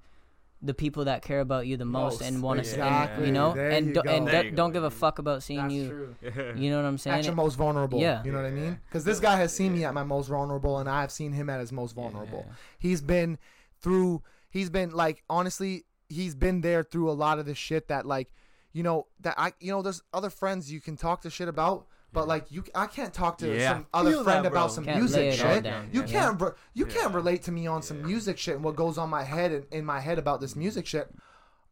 the 0.63 0.73
people 0.75 1.05
that 1.05 1.23
care 1.23 1.39
about 1.39 1.65
you 1.65 1.75
the 1.75 1.85
most, 1.85 2.21
Most, 2.21 2.29
and 2.29 2.43
want 2.43 2.63
to, 2.63 2.69
exactly. 2.69 3.25
you 3.25 3.31
know, 3.31 3.53
There 3.55 3.71
and 3.71 3.87
you 3.87 3.93
do, 3.95 4.01
go. 4.03 4.09
and 4.11 4.27
There 4.27 4.41
do- 4.43 4.45
you 4.45 4.51
go, 4.51 4.57
don't 4.57 4.71
give 4.73 4.83
a 4.83 4.91
fuck 4.91 5.17
about 5.17 5.41
seeing 5.41 5.59
That's 5.59 5.73
you. 5.73 6.15
true. 6.21 6.53
You 6.55 6.69
know 6.69 6.77
what 6.77 6.85
I'm 6.85 6.99
saying? 6.99 7.17
At 7.19 7.25
your 7.25 7.33
most 7.33 7.55
vulnerable. 7.55 7.99
Yeah. 7.99 8.23
You 8.23 8.31
know 8.31 8.37
what 8.37 8.45
I 8.45 8.51
mean? 8.51 8.79
Because 8.87 9.03
this 9.03 9.19
guy 9.19 9.37
has 9.37 9.51
seen 9.53 9.73
me 9.73 9.85
at 9.85 9.93
my 9.95 10.03
most 10.03 10.27
vulnerable, 10.27 10.77
and 10.77 10.87
I've 10.87 11.11
seen 11.11 11.31
him 11.33 11.49
at 11.49 11.59
his 11.61 11.71
most 11.71 11.93
vulnerable. 11.95 12.45
Yeah. 12.47 12.53
He's 12.77 13.01
been 13.01 13.39
through. 13.81 14.21
He's 14.51 14.69
been 14.69 14.91
like 14.91 15.23
honestly, 15.29 15.85
he's 16.09 16.35
been 16.35 16.61
there 16.61 16.83
through 16.83 17.09
a 17.09 17.13
lot 17.13 17.39
of 17.39 17.45
the 17.47 17.55
shit 17.55 17.87
that 17.87 18.05
like, 18.05 18.31
you 18.73 18.83
know, 18.83 19.07
that 19.21 19.33
I, 19.37 19.53
you 19.59 19.71
know, 19.71 19.81
there's 19.81 20.01
other 20.13 20.29
friends 20.29 20.71
you 20.71 20.79
can 20.81 20.95
talk 20.97 21.21
to 21.21 21.29
shit 21.31 21.47
about, 21.47 21.87
But 22.13 22.27
like 22.27 22.51
you, 22.51 22.63
I 22.75 22.87
can't 22.87 23.13
talk 23.13 23.37
to 23.37 23.47
Yeah. 23.57 23.71
some 23.71 23.87
other 23.93 24.11
Feel 24.11 24.23
friend 24.25 24.43
that, 24.45 24.51
bro. 24.51 24.59
about 24.61 24.71
some 24.73 24.83
Can't 24.83 24.95
lay 24.97 25.01
music 25.01 25.21
it 25.39 25.45
all 25.45 25.53
shit. 25.55 25.63
down. 25.63 25.89
You 25.93 26.01
Yeah. 26.01 26.07
can't, 26.07 26.41
re- 26.41 26.51
you 26.73 26.85
Yeah. 26.85 26.93
can't 26.93 27.13
relate 27.13 27.41
to 27.43 27.51
me 27.53 27.67
on 27.67 27.81
some 27.81 28.01
music 28.03 28.37
shit 28.37 28.55
and 28.55 28.63
what 28.65 28.75
goes 28.75 28.97
on 28.97 29.09
my 29.09 29.23
head 29.23 29.51
and 29.53 29.65
in 29.71 29.85
my 29.85 30.01
head 30.01 30.19
about 30.19 30.41
this 30.41 30.53
music 30.55 30.85
shit. 30.85 31.09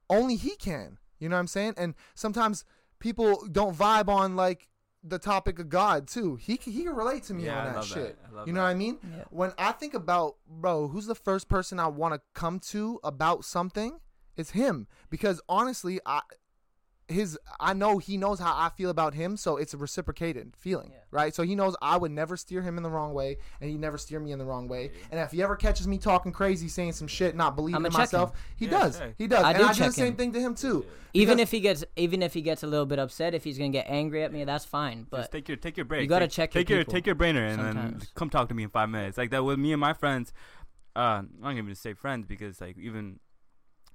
Only 0.09 0.37
he 0.37 0.55
can. 0.55 0.97
You 1.19 1.27
know 1.27 1.35
what 1.35 1.41
I'm 1.41 1.47
saying? 1.47 1.73
And 1.75 1.93
sometimes 2.15 2.63
people 2.99 3.45
don't 3.51 3.75
vibe 3.75 4.07
on 4.07 4.37
like 4.37 4.69
the 5.03 5.19
topic 5.19 5.59
of 5.59 5.69
God 5.69 6.07
too. 6.07 6.35
He 6.35 6.57
can, 6.57 6.73
he 6.73 6.83
can 6.83 6.93
relate 6.95 7.23
to 7.23 7.33
me 7.33 7.45
Yeah, 7.45 7.59
on 7.59 7.65
that 7.67 7.75
love 7.75 7.85
shit. 7.87 8.21
that. 8.21 8.29
I 8.31 8.35
love 8.35 8.47
You 8.47 8.53
know 8.53 8.59
that. 8.61 8.65
what 8.67 8.71
I 8.71 8.75
mean? 8.75 8.97
Yeah. 9.15 9.23
When 9.29 9.53
I 9.57 9.71
think 9.71 9.93
about 9.93 10.35
bro, 10.47 10.87
who's 10.89 11.05
the 11.05 11.15
first 11.15 11.47
person 11.47 11.79
I 11.79 11.87
want 11.87 12.13
to 12.15 12.21
come 12.33 12.59
to 12.71 12.99
about 13.03 13.45
something? 13.45 13.99
It's 14.35 14.51
him 14.51 14.87
because 15.09 15.41
honestly, 15.49 15.99
I 16.05 16.21
his 17.09 17.37
I 17.59 17.73
know 17.73 17.97
he 17.97 18.17
knows 18.17 18.39
how 18.39 18.53
I 18.55 18.69
feel 18.69 18.89
about 18.89 19.13
him, 19.15 19.35
so 19.35 19.57
it's 19.57 19.73
a 19.73 19.77
reciprocated 19.77 20.53
feeling, 20.55 20.91
Yeah. 20.91 20.99
right? 21.11 21.33
So 21.35 21.43
he 21.43 21.55
knows 21.55 21.75
I 21.81 21.97
would 21.97 22.11
never 22.11 22.37
steer 22.37 22.61
him 22.61 22.77
in 22.77 22.83
the 22.83 22.89
wrong 22.89 23.13
way, 23.13 23.37
and 23.59 23.69
he 23.69 23.77
never 23.77 23.97
steer 23.97 24.19
me 24.19 24.31
in 24.31 24.39
the 24.39 24.45
wrong 24.45 24.67
way. 24.67 24.91
And 25.11 25.19
if 25.19 25.31
he 25.31 25.41
ever 25.41 25.55
catches 25.55 25.87
me 25.87 25.97
talking 25.97 26.31
crazy, 26.31 26.67
saying 26.67 26.93
some 26.93 27.07
shit, 27.07 27.35
not 27.35 27.55
believing 27.55 27.83
in 27.83 27.91
check 27.91 27.97
myself, 27.99 28.31
he 28.55 28.65
Yeah, 28.65 28.71
does. 28.71 28.99
check. 28.99 29.15
He 29.17 29.27
does, 29.27 29.43
I 29.43 29.49
and 29.51 29.57
do 29.59 29.63
I 29.65 29.67
do 29.67 29.73
the 29.79 29.85
check 29.85 29.91
same 29.93 30.07
him. 30.07 30.15
thing 30.15 30.31
to 30.33 30.39
him 30.39 30.55
too. 30.55 30.85
Even 31.13 31.37
Because- 31.37 31.41
if 31.41 31.51
he 31.51 31.59
gets, 31.59 31.83
even 31.95 32.21
if 32.21 32.33
he 32.35 32.41
gets 32.43 32.61
a 32.63 32.67
little 32.67 32.85
bit 32.85 32.99
upset, 32.99 33.33
if 33.33 33.43
he's 33.43 33.57
gonna 33.57 33.69
get 33.71 33.87
angry 33.89 34.23
at 34.23 34.31
me, 34.31 34.43
that's 34.43 34.65
fine. 34.65 34.99
Just 34.99 35.09
But 35.09 35.31
take 35.31 35.47
your 35.47 35.57
take 35.57 35.77
your 35.77 35.85
break. 35.85 36.07
gotta 36.07 36.27
take, 36.27 36.31
check 36.51 36.53
your 36.55 36.63
take 36.63 36.69
your 36.69 36.79
people 36.79 36.93
take 36.93 37.05
your 37.07 37.15
brainer 37.15 37.49
and 37.49 37.59
sometimes. 37.59 37.99
then 38.03 38.09
come 38.15 38.29
talk 38.29 38.47
to 38.49 38.53
me 38.55 38.63
in 38.63 38.69
five 38.69 38.89
minutes. 38.89 39.17
Like 39.17 39.31
that 39.31 39.43
with 39.43 39.57
me 39.59 39.71
and 39.73 39.79
my 39.81 39.93
friends. 39.93 40.31
Uh, 40.95 40.99
I'm 41.23 41.29
not 41.39 41.51
even 41.53 41.65
gonna 41.65 41.75
say 41.75 41.93
friends 41.93 42.25
because 42.27 42.61
like 42.61 42.77
even 42.77 43.19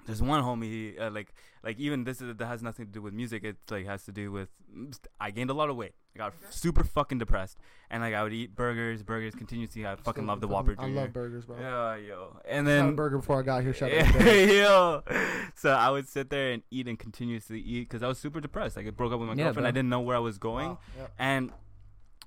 there's 0.06 0.20
one 0.22 0.42
homie 0.42 0.64
he, 0.64 0.98
uh, 0.98 1.10
like 1.10 1.32
like 1.64 1.78
even 1.78 2.04
this 2.04 2.20
is, 2.20 2.36
that 2.36 2.46
has 2.46 2.62
nothing 2.62 2.86
to 2.86 2.92
do 2.92 3.00
with 3.02 3.14
music. 3.14 3.42
It 3.44 3.56
like 3.70 3.86
has 3.86 4.04
to 4.04 4.12
do 4.12 4.30
with 4.30 4.48
I 5.20 5.30
gained 5.30 5.50
a 5.50 5.54
lot 5.54 5.70
of 5.70 5.76
weight. 5.76 5.94
I 6.14 6.18
got 6.18 6.34
super 6.50 6.84
fucking 6.84 7.18
depressed 7.18 7.58
and 7.90 8.02
like 8.02 8.14
I 8.14 8.22
would 8.22 8.32
eat 8.32 8.54
burgers, 8.54 9.02
burgers 9.02 9.34
continuously. 9.34 9.86
I 9.86 9.96
fucking 9.96 10.26
love 10.26 10.40
the 10.40 10.48
Whopper. 10.48 10.76
I 10.78 10.86
love 10.86 11.12
burgers, 11.12 11.44
bro. 11.46 11.58
Yeah, 11.58 11.96
yo. 11.96 12.36
And 12.48 12.68
I 12.68 12.72
had 12.72 12.80
a 12.80 12.84
then 12.86 12.94
burger 12.96 13.18
before 13.18 13.40
I 13.40 13.42
got 13.42 13.62
here. 13.62 13.72
Shout 13.72 13.92
out. 13.92 14.20
yo. 14.24 15.02
So 15.56 15.70
I 15.70 15.90
would 15.90 16.08
sit 16.08 16.30
there 16.30 16.52
and 16.52 16.62
eat 16.70 16.86
and 16.86 16.98
continuously 16.98 17.60
eat 17.60 17.88
because 17.88 18.02
I 18.02 18.08
was 18.08 18.18
super 18.18 18.40
depressed. 18.40 18.76
Like 18.76 18.86
I 18.86 18.90
broke 18.90 19.12
up 19.12 19.18
with 19.20 19.28
my 19.28 19.34
Yeah, 19.34 19.44
girlfriend. 19.44 19.64
bro. 19.64 19.68
I 19.68 19.72
didn't 19.72 19.88
know 19.88 20.00
where 20.00 20.16
I 20.16 20.20
was 20.20 20.38
going. 20.38 20.70
Wow, 20.70 20.78
yep. 20.98 21.12
And 21.18 21.50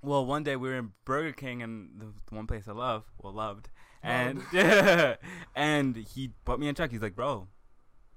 well, 0.02 0.26
one 0.26 0.44
day 0.44 0.56
we 0.56 0.70
were 0.70 0.76
in 0.78 0.92
Burger 1.06 1.32
King, 1.34 1.62
and 1.64 1.90
the, 2.00 2.06
the 2.30 2.36
one 2.36 2.46
place 2.48 2.68
I 2.68 2.72
love, 2.72 3.04
well, 3.18 3.34
loved, 3.34 3.70
and 4.04 4.42
and 5.56 5.96
he 5.96 6.32
put 6.46 6.60
me 6.60 6.68
in 6.68 6.76
check. 6.76 6.92
He's 6.92 7.02
like, 7.02 7.16
"Bro, 7.16 7.48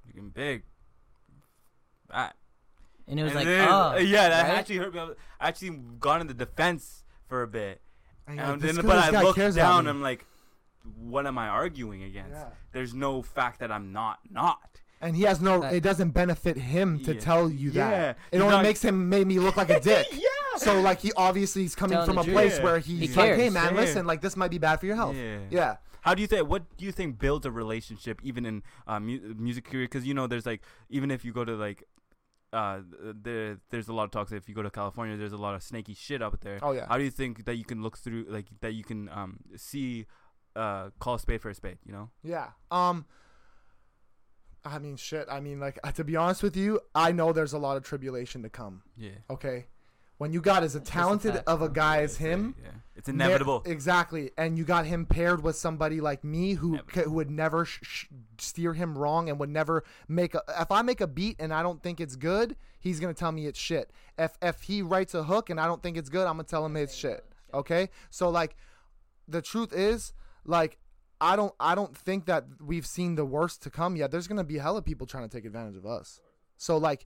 you're 0.04 0.12
getting 0.12 0.30
big." 0.30 0.64
Fat. 2.10 2.36
and 3.08 3.18
it 3.18 3.22
was 3.22 3.32
And 3.32 3.38
like, 3.40 3.46
then- 3.46 3.68
oh, 3.70 3.96
yeah, 3.98 4.28
that 4.28 4.48
right? 4.48 4.58
actually 4.58 4.76
hurt 4.78 4.94
me. 4.94 5.00
I 5.40 5.48
actually 5.48 5.70
got 5.98 6.20
in 6.20 6.26
the 6.26 6.34
defense 6.34 7.04
for 7.28 7.42
a 7.42 7.48
bit, 7.48 7.80
And 8.26 8.38
and 8.40 8.62
like, 8.62 8.74
then, 8.74 8.84
but 8.86 8.98
I 8.98 9.10
guy 9.10 9.22
looked 9.22 9.38
down. 9.56 9.84
me. 9.84 9.90
I'm 9.90 10.02
like, 10.02 10.26
what 10.98 11.26
am 11.26 11.38
I 11.38 11.48
arguing 11.48 12.02
against? 12.04 12.32
Yeah. 12.32 12.48
There's 12.72 12.94
no 12.94 13.22
fact 13.22 13.60
that 13.60 13.70
I'm 13.70 13.92
not 13.92 14.18
not. 14.30 14.58
And 15.02 15.16
he 15.16 15.22
has 15.22 15.40
no. 15.40 15.60
That- 15.60 15.72
It 15.74 15.82
doesn't 15.82 16.10
benefit 16.10 16.56
him 16.58 17.00
to 17.04 17.14
Yeah. 17.14 17.20
tell 17.20 17.50
you 17.50 17.70
that. 17.72 17.90
Yeah. 18.32 18.38
It 18.38 18.40
only 18.42 18.56
not- 18.56 18.62
makes 18.62 18.82
him 18.82 19.08
made 19.08 19.26
me 19.26 19.38
look 19.38 19.56
like 19.56 19.70
a 19.70 19.80
dick. 19.90 20.06
yeah. 20.12 20.26
So 20.58 20.80
like 20.80 21.00
he 21.00 21.12
obviously 21.16 21.64
is 21.64 21.74
coming 21.74 21.92
Telling 21.94 22.06
from 22.06 22.18
a 22.18 22.24
truth. 22.24 22.34
place 22.34 22.56
Yeah. 22.58 22.64
where 22.64 22.78
He 22.80 22.96
he's 22.96 23.16
like, 23.16 23.26
cares. 23.30 23.40
hey 23.40 23.50
man, 23.50 23.74
Yeah. 23.74 23.80
listen, 23.80 24.06
like 24.06 24.20
this 24.20 24.36
might 24.36 24.50
be 24.50 24.58
bad 24.58 24.78
for 24.80 24.86
your 24.86 24.96
health. 24.96 25.16
Yeah. 25.16 25.38
Yeah. 25.50 25.76
How 26.02 26.14
do 26.14 26.22
you 26.22 26.26
think? 26.28 26.48
What 26.48 26.76
do 26.76 26.84
you 26.84 26.92
think 26.92 27.18
builds 27.18 27.44
a 27.46 27.50
relationship, 27.50 28.20
even 28.22 28.44
in 28.46 28.62
uh, 28.86 28.98
mu- 29.00 29.34
music 29.38 29.64
career? 29.64 29.84
Because 29.84 30.06
you 30.06 30.14
know, 30.14 30.26
there's 30.26 30.46
like, 30.46 30.62
even 30.88 31.10
if 31.10 31.24
you 31.24 31.32
go 31.32 31.44
to 31.44 31.52
like, 31.56 31.84
uh, 32.52 32.80
there, 33.14 33.58
there's 33.70 33.88
a 33.88 33.92
lot 33.92 34.04
of 34.04 34.10
talks. 34.10 34.32
If 34.32 34.48
you 34.48 34.54
go 34.54 34.62
to 34.62 34.70
California, 34.70 35.16
there's 35.16 35.32
a 35.32 35.36
lot 35.36 35.54
of 35.54 35.62
snaky 35.62 35.94
shit 35.94 36.22
out 36.22 36.40
there. 36.40 36.58
Oh 36.62 36.72
yeah. 36.72 36.86
How 36.88 36.98
do 36.98 37.04
you 37.04 37.10
think 37.10 37.44
that 37.44 37.56
you 37.56 37.64
can 37.64 37.82
look 37.82 37.98
through, 37.98 38.26
like, 38.28 38.46
that 38.60 38.72
you 38.72 38.84
can 38.84 39.08
um 39.08 39.40
see, 39.56 40.06
uh, 40.56 40.90
call 40.98 41.14
a 41.14 41.18
spade 41.18 41.40
for 41.40 41.50
a 41.50 41.54
spade? 41.54 41.78
You 41.84 41.92
know? 41.92 42.10
Yeah. 42.22 42.48
Um. 42.70 43.06
I 44.62 44.78
mean, 44.78 44.96
shit. 44.96 45.26
I 45.30 45.40
mean, 45.40 45.58
like 45.58 45.80
to 45.94 46.04
be 46.04 46.16
honest 46.16 46.42
with 46.42 46.56
you, 46.56 46.80
I 46.94 47.12
know 47.12 47.32
there's 47.32 47.52
a 47.52 47.58
lot 47.58 47.76
of 47.76 47.82
tribulation 47.84 48.42
to 48.42 48.50
come. 48.50 48.82
Yeah. 48.96 49.18
Okay. 49.30 49.66
When 50.20 50.34
you 50.34 50.42
got 50.42 50.62
as 50.62 50.74
a 50.74 50.80
talented 50.80 51.32
fact, 51.36 51.48
of 51.48 51.62
a 51.62 51.70
guy 51.70 52.02
as 52.02 52.18
him, 52.18 52.54
Yeah. 52.62 52.72
It's 52.94 53.08
inevitable. 53.08 53.62
Ne- 53.64 53.72
exactly, 53.72 54.30
and 54.36 54.58
you 54.58 54.64
got 54.64 54.84
him 54.84 55.06
paired 55.06 55.42
with 55.42 55.56
somebody 55.56 56.02
like 56.02 56.22
me 56.22 56.52
who 56.52 56.74
Inevitable. 56.74 56.94
c- 57.02 57.04
who 57.08 57.12
would 57.12 57.30
never 57.30 57.64
sh- 57.64 57.78
sh- 57.82 58.06
steer 58.36 58.74
him 58.74 58.98
wrong 58.98 59.30
and 59.30 59.40
would 59.40 59.48
never 59.48 59.82
make 60.08 60.34
a. 60.34 60.42
If 60.58 60.70
I 60.70 60.82
make 60.82 61.00
a 61.00 61.06
beat 61.06 61.36
and 61.40 61.54
I 61.54 61.62
don't 61.62 61.82
think 61.82 61.98
it's 62.02 62.16
good, 62.16 62.56
he's 62.78 63.00
gonna 63.00 63.14
tell 63.14 63.32
me 63.32 63.46
it's 63.46 63.58
shit. 63.58 63.90
If 64.18 64.36
if 64.42 64.60
he 64.64 64.82
writes 64.82 65.14
a 65.14 65.22
hook 65.22 65.48
and 65.48 65.58
I 65.58 65.64
don't 65.66 65.82
think 65.82 65.96
it's 65.96 66.10
good, 66.10 66.26
I'm 66.26 66.34
gonna 66.34 66.44
tell 66.44 66.66
him 66.66 66.76
it's 66.76 66.94
shit. 66.94 67.24
Okay, 67.54 67.88
so 68.10 68.28
like, 68.28 68.56
the 69.26 69.40
truth 69.40 69.72
is 69.72 70.12
like. 70.44 70.76
I 71.22 71.36
don't 71.36 71.54
I 71.60 71.74
don't 71.74 71.94
think 71.96 72.24
that 72.26 72.44
we've 72.62 72.86
seen 72.86 73.14
the 73.14 73.26
worst 73.26 73.62
to 73.64 73.70
come 73.70 73.94
yet. 73.94 74.10
There's 74.10 74.26
gonna 74.26 74.42
be 74.44 74.56
hella 74.56 74.80
people 74.80 75.06
trying 75.06 75.28
to 75.28 75.34
take 75.34 75.44
advantage 75.44 75.76
of 75.76 75.84
us. 75.84 76.18
So 76.56 76.78
like 76.78 77.04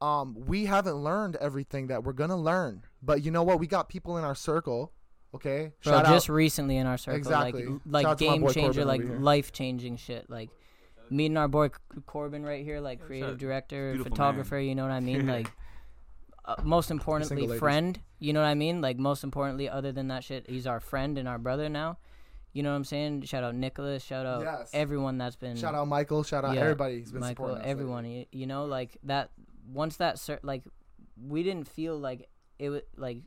um, 0.00 0.34
we 0.46 0.66
haven't 0.66 0.96
learned 0.96 1.36
everything 1.36 1.86
that 1.88 2.04
we're 2.04 2.12
gonna 2.12 2.36
learn. 2.36 2.82
But 3.02 3.24
you 3.24 3.30
know 3.30 3.42
what? 3.42 3.58
We 3.58 3.66
got 3.66 3.88
people 3.88 4.18
in 4.18 4.24
our 4.24 4.34
circle. 4.34 4.92
Okay, 5.34 5.72
bro, 5.82 5.92
shout 5.92 6.06
just 6.06 6.30
out. 6.30 6.34
recently 6.34 6.76
in 6.76 6.86
our 6.86 6.96
circle, 6.96 7.18
Exactly. 7.18 7.66
like 7.66 7.80
like 7.84 8.06
out 8.06 8.18
to 8.18 8.26
my 8.26 8.32
game 8.38 8.48
changer, 8.48 8.84
Corbin 8.84 8.86
like 9.12 9.20
life 9.20 9.52
changing 9.52 9.96
shit, 9.96 10.30
like 10.30 10.48
meeting 11.10 11.36
our 11.36 11.48
boy 11.48 11.70
Corbin 12.06 12.42
right 12.44 12.64
here, 12.64 12.80
like 12.80 12.98
shout 13.00 13.06
creative 13.06 13.38
director, 13.38 13.92
Beautiful 13.92 14.10
photographer. 14.16 14.58
You 14.58 14.74
know 14.74 14.82
what 14.82 14.92
I 14.92 15.00
mean? 15.00 15.26
Like, 15.36 15.50
uh, 16.44 16.54
most 16.62 16.90
importantly, 16.90 17.58
friend. 17.58 18.00
You 18.20 18.32
know 18.32 18.40
what 18.40 18.46
I 18.46 18.54
mean? 18.54 18.80
Like, 18.80 18.98
most 18.98 19.24
importantly, 19.24 19.68
other 19.68 19.92
than 19.92 20.08
that 20.08 20.22
shit, 20.24 20.48
he's 20.48 20.66
our 20.66 20.78
friend 20.80 21.18
and 21.18 21.26
our 21.28 21.38
brother 21.38 21.68
now. 21.68 21.98
You 22.52 22.62
know 22.62 22.70
what 22.70 22.76
I'm 22.76 22.84
saying? 22.84 23.22
Shout 23.22 23.42
out 23.44 23.54
Nicholas. 23.54 24.02
Shout 24.02 24.24
out 24.24 24.42
Yes. 24.42 24.70
everyone 24.72 25.18
that's 25.18 25.36
been 25.36 25.56
Shout 25.56 25.74
out 25.74 25.86
Michael. 25.88 26.22
Shout 26.22 26.44
out 26.44 26.54
Yeah, 26.54 26.62
everybody 26.62 27.00
who's 27.00 27.10
been 27.12 27.20
Michael, 27.20 27.46
supporting 27.46 27.64
us. 27.66 27.70
everyone. 27.70 28.04
lately. 28.04 28.28
You, 28.32 28.40
you 28.40 28.46
know, 28.46 28.64
like 28.64 28.96
that. 29.02 29.30
Once 29.72 29.96
that, 29.96 30.18
cer- 30.18 30.40
like, 30.42 30.64
we 31.20 31.42
didn't 31.42 31.68
feel 31.68 31.98
like 31.98 32.28
it 32.58 32.70
was 32.70 32.82
like 32.96 33.18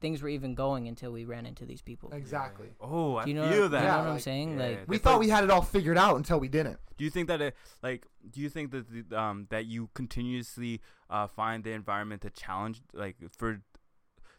things 0.00 0.22
were 0.22 0.28
even 0.28 0.54
going 0.54 0.86
until 0.86 1.10
we 1.10 1.24
ran 1.24 1.44
into 1.44 1.66
these 1.66 1.82
people. 1.82 2.10
Exactly. 2.12 2.68
Oh, 2.80 3.16
I 3.16 3.24
Do 3.24 3.30
you 3.30 3.36
know, 3.36 3.50
feel 3.50 3.62
what, 3.62 3.70
that. 3.72 3.78
you 3.80 3.82
know 3.88 3.92
Yeah, 3.92 3.96
what 3.98 4.06
I'm 4.06 4.12
like- 4.14 4.22
saying? 4.22 4.58
Yeah. 4.58 4.66
Like, 4.66 4.84
We 4.88 4.98
thought 4.98 5.12
like- 5.14 5.20
we 5.20 5.28
had 5.28 5.44
it 5.44 5.50
all 5.50 5.62
figured 5.62 5.98
out 5.98 6.16
until 6.16 6.38
we 6.38 6.48
didn't. 6.48 6.78
Do 6.96 7.04
you 7.04 7.10
think 7.10 7.28
that 7.28 7.40
it 7.40 7.56
like? 7.82 8.06
Do 8.30 8.40
you 8.40 8.48
think 8.48 8.70
that 8.72 8.84
the, 9.10 9.18
um 9.20 9.46
that 9.50 9.66
you 9.66 9.88
continuously 9.94 10.80
uh 11.10 11.26
find 11.28 11.62
the 11.64 11.70
environment 11.72 12.22
to 12.22 12.30
challenge 12.30 12.82
like 12.92 13.16
for? 13.36 13.60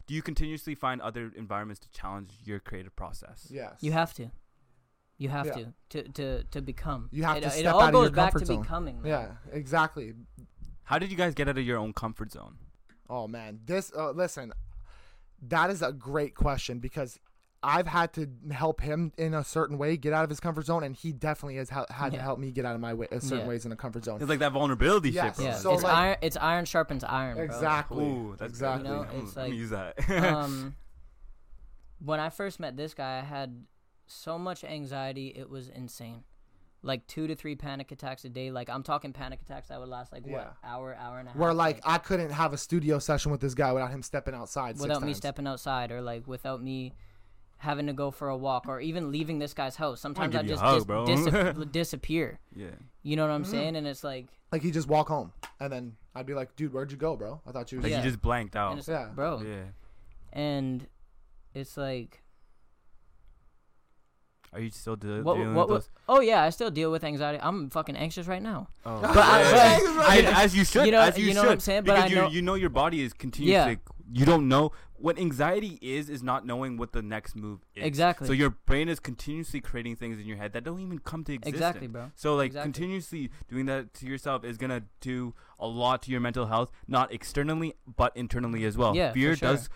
Do 0.06 0.14
you 0.14 0.22
continuously 0.22 0.74
find 0.74 1.00
other 1.00 1.30
environments 1.36 1.78
to 1.80 1.90
challenge 1.90 2.32
your 2.44 2.58
creative 2.58 2.94
process? 2.96 3.46
Yes. 3.50 3.76
you 3.80 3.92
have 3.92 4.12
to. 4.14 4.30
You 5.18 5.28
have 5.30 5.46
Yeah. 5.46 5.52
to 5.52 5.72
to 5.90 6.08
to 6.12 6.44
to 6.44 6.60
become. 6.62 7.08
You 7.12 7.22
have 7.24 7.36
it, 7.38 7.42
to 7.44 7.58
It 7.58 7.66
all 7.66 7.80
out 7.80 7.88
of 7.88 7.92
goes 7.92 8.02
your 8.04 8.10
back 8.12 8.32
comfort 8.32 8.40
to 8.40 8.46
zone. 8.46 8.62
becoming. 8.62 9.02
man. 9.02 9.10
Yeah. 9.10 9.52
Exactly. 9.52 10.14
How 10.90 10.98
did 10.98 11.12
you 11.12 11.16
guys 11.16 11.34
get 11.34 11.48
out 11.48 11.56
of 11.56 11.64
your 11.64 11.78
own 11.78 11.92
comfort 11.92 12.32
zone? 12.32 12.56
Oh 13.08 13.28
man, 13.28 13.60
this. 13.64 13.92
Uh, 13.96 14.10
listen, 14.10 14.52
that 15.42 15.70
is 15.70 15.82
a 15.82 15.92
great 15.92 16.34
question 16.34 16.80
because 16.80 17.20
I've 17.62 17.86
had 17.86 18.12
to 18.14 18.28
help 18.50 18.80
him 18.80 19.12
in 19.16 19.32
a 19.32 19.44
certain 19.44 19.78
way 19.78 19.96
get 19.96 20.12
out 20.12 20.24
of 20.24 20.30
his 20.30 20.40
comfort 20.40 20.66
zone, 20.66 20.82
and 20.82 20.96
he 20.96 21.12
definitely 21.12 21.56
has 21.58 21.70
ha- 21.70 21.86
had 21.90 22.10
to 22.14 22.20
help 22.20 22.40
me 22.40 22.50
get 22.50 22.64
out 22.64 22.74
of 22.74 22.80
my 22.80 22.92
way, 22.92 23.06
uh, 23.12 23.20
certain 23.20 23.40
Yeah. 23.44 23.46
ways 23.46 23.64
in 23.64 23.70
a 23.70 23.76
comfort 23.76 24.04
zone. 24.04 24.20
It's 24.20 24.28
like 24.28 24.40
that 24.40 24.50
vulnerability 24.50 25.10
Yes. 25.10 25.26
shit, 25.26 25.36
bro. 25.36 25.44
Yeah, 25.44 25.54
So, 25.58 25.74
it's 25.74 25.84
like- 25.84 25.94
iron. 25.94 26.16
It's 26.22 26.36
iron 26.36 26.64
sharpens 26.64 27.04
iron. 27.04 27.36
Bro. 27.36 27.44
Exactly. 27.44 28.04
Ooh, 28.04 28.34
that's 28.36 28.50
exactly. 28.50 28.88
You 28.88 28.94
know, 28.96 29.02
I'm, 29.04 29.20
it's 29.20 29.36
like, 29.36 29.46
gonna 29.46 29.54
use 29.54 29.70
that. 29.70 30.10
um, 30.10 30.74
when 32.00 32.18
I 32.18 32.30
first 32.30 32.58
met 32.58 32.76
this 32.76 32.94
guy, 32.94 33.18
I 33.18 33.22
had 33.24 33.64
so 34.08 34.38
much 34.40 34.64
anxiety. 34.64 35.28
It 35.36 35.48
was 35.50 35.68
insane. 35.68 36.24
Like 36.82 37.06
two 37.06 37.26
to 37.26 37.34
three 37.34 37.56
panic 37.56 37.92
attacks 37.92 38.24
a 38.24 38.28
day. 38.30 38.50
Like 38.50 38.70
I'm 38.70 38.82
talking 38.82 39.12
panic 39.12 39.40
attacks 39.42 39.68
that 39.68 39.78
would 39.78 39.88
last 39.90 40.12
like 40.12 40.24
Yeah. 40.26 40.32
what 40.32 40.56
hour, 40.64 40.94
hour 40.98 41.18
and 41.18 41.28
a 41.28 41.32
half. 41.32 41.38
Where 41.38 41.52
like 41.52 41.80
I 41.84 41.98
couldn't 41.98 42.30
have 42.30 42.52
a 42.54 42.58
studio 42.58 42.98
session 42.98 43.30
with 43.32 43.40
this 43.42 43.52
guy 43.54 43.72
without 43.72 43.90
him 43.90 44.02
stepping 44.02 44.34
outside. 44.34 44.76
six 44.76 44.82
without 44.82 45.02
me 45.02 45.08
times. 45.08 45.16
stepping 45.18 45.46
outside 45.46 45.92
or 45.92 46.00
like 46.00 46.26
without 46.26 46.62
me 46.62 46.94
having 47.58 47.86
to 47.88 47.92
go 47.92 48.10
for 48.10 48.28
a 48.30 48.36
walk 48.36 48.64
or 48.66 48.80
even 48.80 49.12
leaving 49.12 49.38
this 49.38 49.52
guy's 49.52 49.76
house. 49.76 50.00
Sometimes 50.00 50.34
I 50.34 50.40
you 50.40 50.48
just 50.48 50.62
hug, 50.62 50.78
dis- 50.78 50.84
bro. 50.86 51.04
disap- 51.06 51.72
disappear. 51.72 52.38
yeah. 52.56 52.68
You 53.02 53.16
know 53.16 53.26
what 53.26 53.32
I'm 53.34 53.44
Mhm. 53.44 53.50
saying? 53.50 53.76
And 53.76 53.86
it's 53.86 54.02
like, 54.02 54.28
Like 54.50 54.62
he 54.62 54.70
just 54.70 54.88
walk 54.88 55.08
home, 55.08 55.32
and 55.60 55.70
then 55.70 55.96
I'd 56.14 56.24
be 56.26 56.32
like, 56.34 56.56
"Dude, 56.56 56.72
where'd 56.72 56.90
you 56.90 56.96
go, 56.96 57.14
bro? 57.16 57.40
I 57.46 57.52
thought 57.52 57.70
you." 57.70 57.78
Was 57.78 57.84
Like 57.84 57.90
Yeah. 57.92 57.98
you 57.98 58.04
just 58.04 58.22
blanked 58.22 58.56
out. 58.56 58.70
and 58.70 58.78
it's 58.78 58.88
Yeah. 58.88 59.08
bro. 59.14 59.42
Yeah. 59.42 59.64
And 60.32 60.86
it's 61.54 61.76
like, 61.76 62.22
Are 64.52 64.60
you 64.60 64.70
still 64.70 64.96
de- 64.96 65.22
what, 65.22 65.34
dealing 65.36 65.54
what, 65.54 65.68
with 65.68 65.84
those? 65.84 65.90
oh 66.08 66.20
yeah, 66.20 66.42
I 66.42 66.50
still 66.50 66.70
deal 66.70 66.90
with 66.90 67.04
anxiety. 67.04 67.38
I'm 67.40 67.70
fucking 67.70 67.96
anxious 67.96 68.26
right 68.26 68.42
now. 68.42 68.68
Oh, 68.84 69.00
But 69.00 69.16
I- 69.16 69.40
yeah. 69.42 69.78
but- 69.96 70.34
I- 70.34 70.42
as 70.44 70.56
you 70.56 70.64
should. 70.64 70.86
you 70.86 70.92
know- 70.92 71.00
as 71.00 71.16
you, 71.16 71.26
you 71.26 71.34
know 71.34 71.42
should, 71.42 71.46
what 71.46 71.52
I'm 71.54 71.60
saying? 71.60 71.84
But 71.84 71.94
Because 71.94 72.04
I 72.04 72.06
you 72.08 72.14
know- 72.16 72.28
you 72.30 72.42
know 72.42 72.54
your 72.54 72.70
body 72.70 73.00
is 73.02 73.12
continuously 73.12 73.72
Yeah. 73.84 73.94
you 74.12 74.24
don't 74.26 74.48
know 74.48 74.72
what 74.96 75.18
anxiety 75.18 75.78
is 75.80 76.10
is 76.10 76.22
not 76.22 76.44
knowing 76.44 76.76
what 76.76 76.92
the 76.92 77.00
next 77.00 77.34
move 77.36 77.60
is. 77.74 77.84
Exactly. 77.84 78.26
So 78.26 78.32
your 78.34 78.50
brain 78.50 78.88
is 78.88 78.98
continuously 79.00 79.60
creating 79.60 79.96
things 79.96 80.18
in 80.18 80.26
your 80.26 80.36
head 80.36 80.52
that 80.52 80.62
don't 80.64 80.80
even 80.80 80.98
come 80.98 81.22
to 81.24 81.32
existence. 81.32 81.54
exactly, 81.54 81.86
bro. 81.86 82.10
So 82.16 82.34
like 82.34 82.46
Exactly. 82.48 82.72
continuously 82.72 83.30
doing 83.48 83.66
that 83.66 83.94
to 83.94 84.06
yourself 84.06 84.44
is 84.44 84.58
gonna 84.58 84.82
do 85.00 85.32
a 85.58 85.66
lot 85.66 86.02
to 86.02 86.10
your 86.10 86.20
mental 86.20 86.46
health, 86.46 86.70
not 86.88 87.12
externally 87.14 87.74
but 87.96 88.14
internally 88.16 88.64
as 88.64 88.76
well. 88.76 88.94
Yeah, 88.96 89.10
for 89.10 89.14
Fear 89.14 89.36
sure. 89.36 89.48
does 89.52 89.70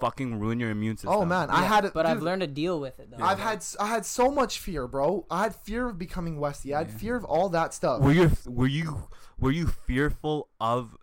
fucking 0.00 0.38
ruin 0.40 0.58
your 0.58 0.70
immune 0.70 0.96
system. 0.96 1.10
Oh 1.12 1.24
man, 1.24 1.50
I 1.50 1.62
had. 1.64 1.84
a- 1.84 1.90
but 1.90 2.06
I've 2.06 2.16
dude, 2.18 2.24
learned 2.24 2.40
to 2.40 2.46
deal 2.46 2.80
with 2.80 2.98
it 2.98 3.10
though. 3.10 3.22
I've 3.24 3.38
had 3.38 3.58
s- 3.58 3.76
I 3.78 3.86
had 3.86 4.04
so 4.06 4.30
much 4.30 4.58
fear, 4.58 4.86
bro. 4.88 5.26
I 5.30 5.44
had 5.44 5.54
fear 5.54 5.88
of 5.88 5.98
becoming 5.98 6.38
Westy. 6.40 6.74
I 6.74 6.78
had 6.78 6.88
Yeah. 6.90 6.96
fear 6.96 7.16
of 7.16 7.24
all 7.24 7.48
that 7.50 7.74
stuff. 7.74 8.00
Were 8.00 8.12
you 8.12 8.30
were 8.46 8.66
you 8.66 9.08
were 9.38 9.52
you 9.52 9.66
fearful 9.66 10.48
of? 10.60 10.96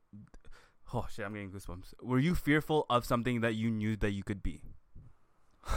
Oh 0.94 1.06
shit! 1.10 1.26
I'm 1.26 1.34
getting 1.34 1.52
goosebumps. 1.52 1.94
Were 2.02 2.20
you 2.20 2.34
fearful 2.36 2.86
of 2.90 3.06
something 3.06 3.42
that 3.42 3.56
you 3.56 3.70
knew 3.70 3.96
that 3.98 4.12
you 4.12 4.24
could 4.24 4.42
be? 4.42 4.62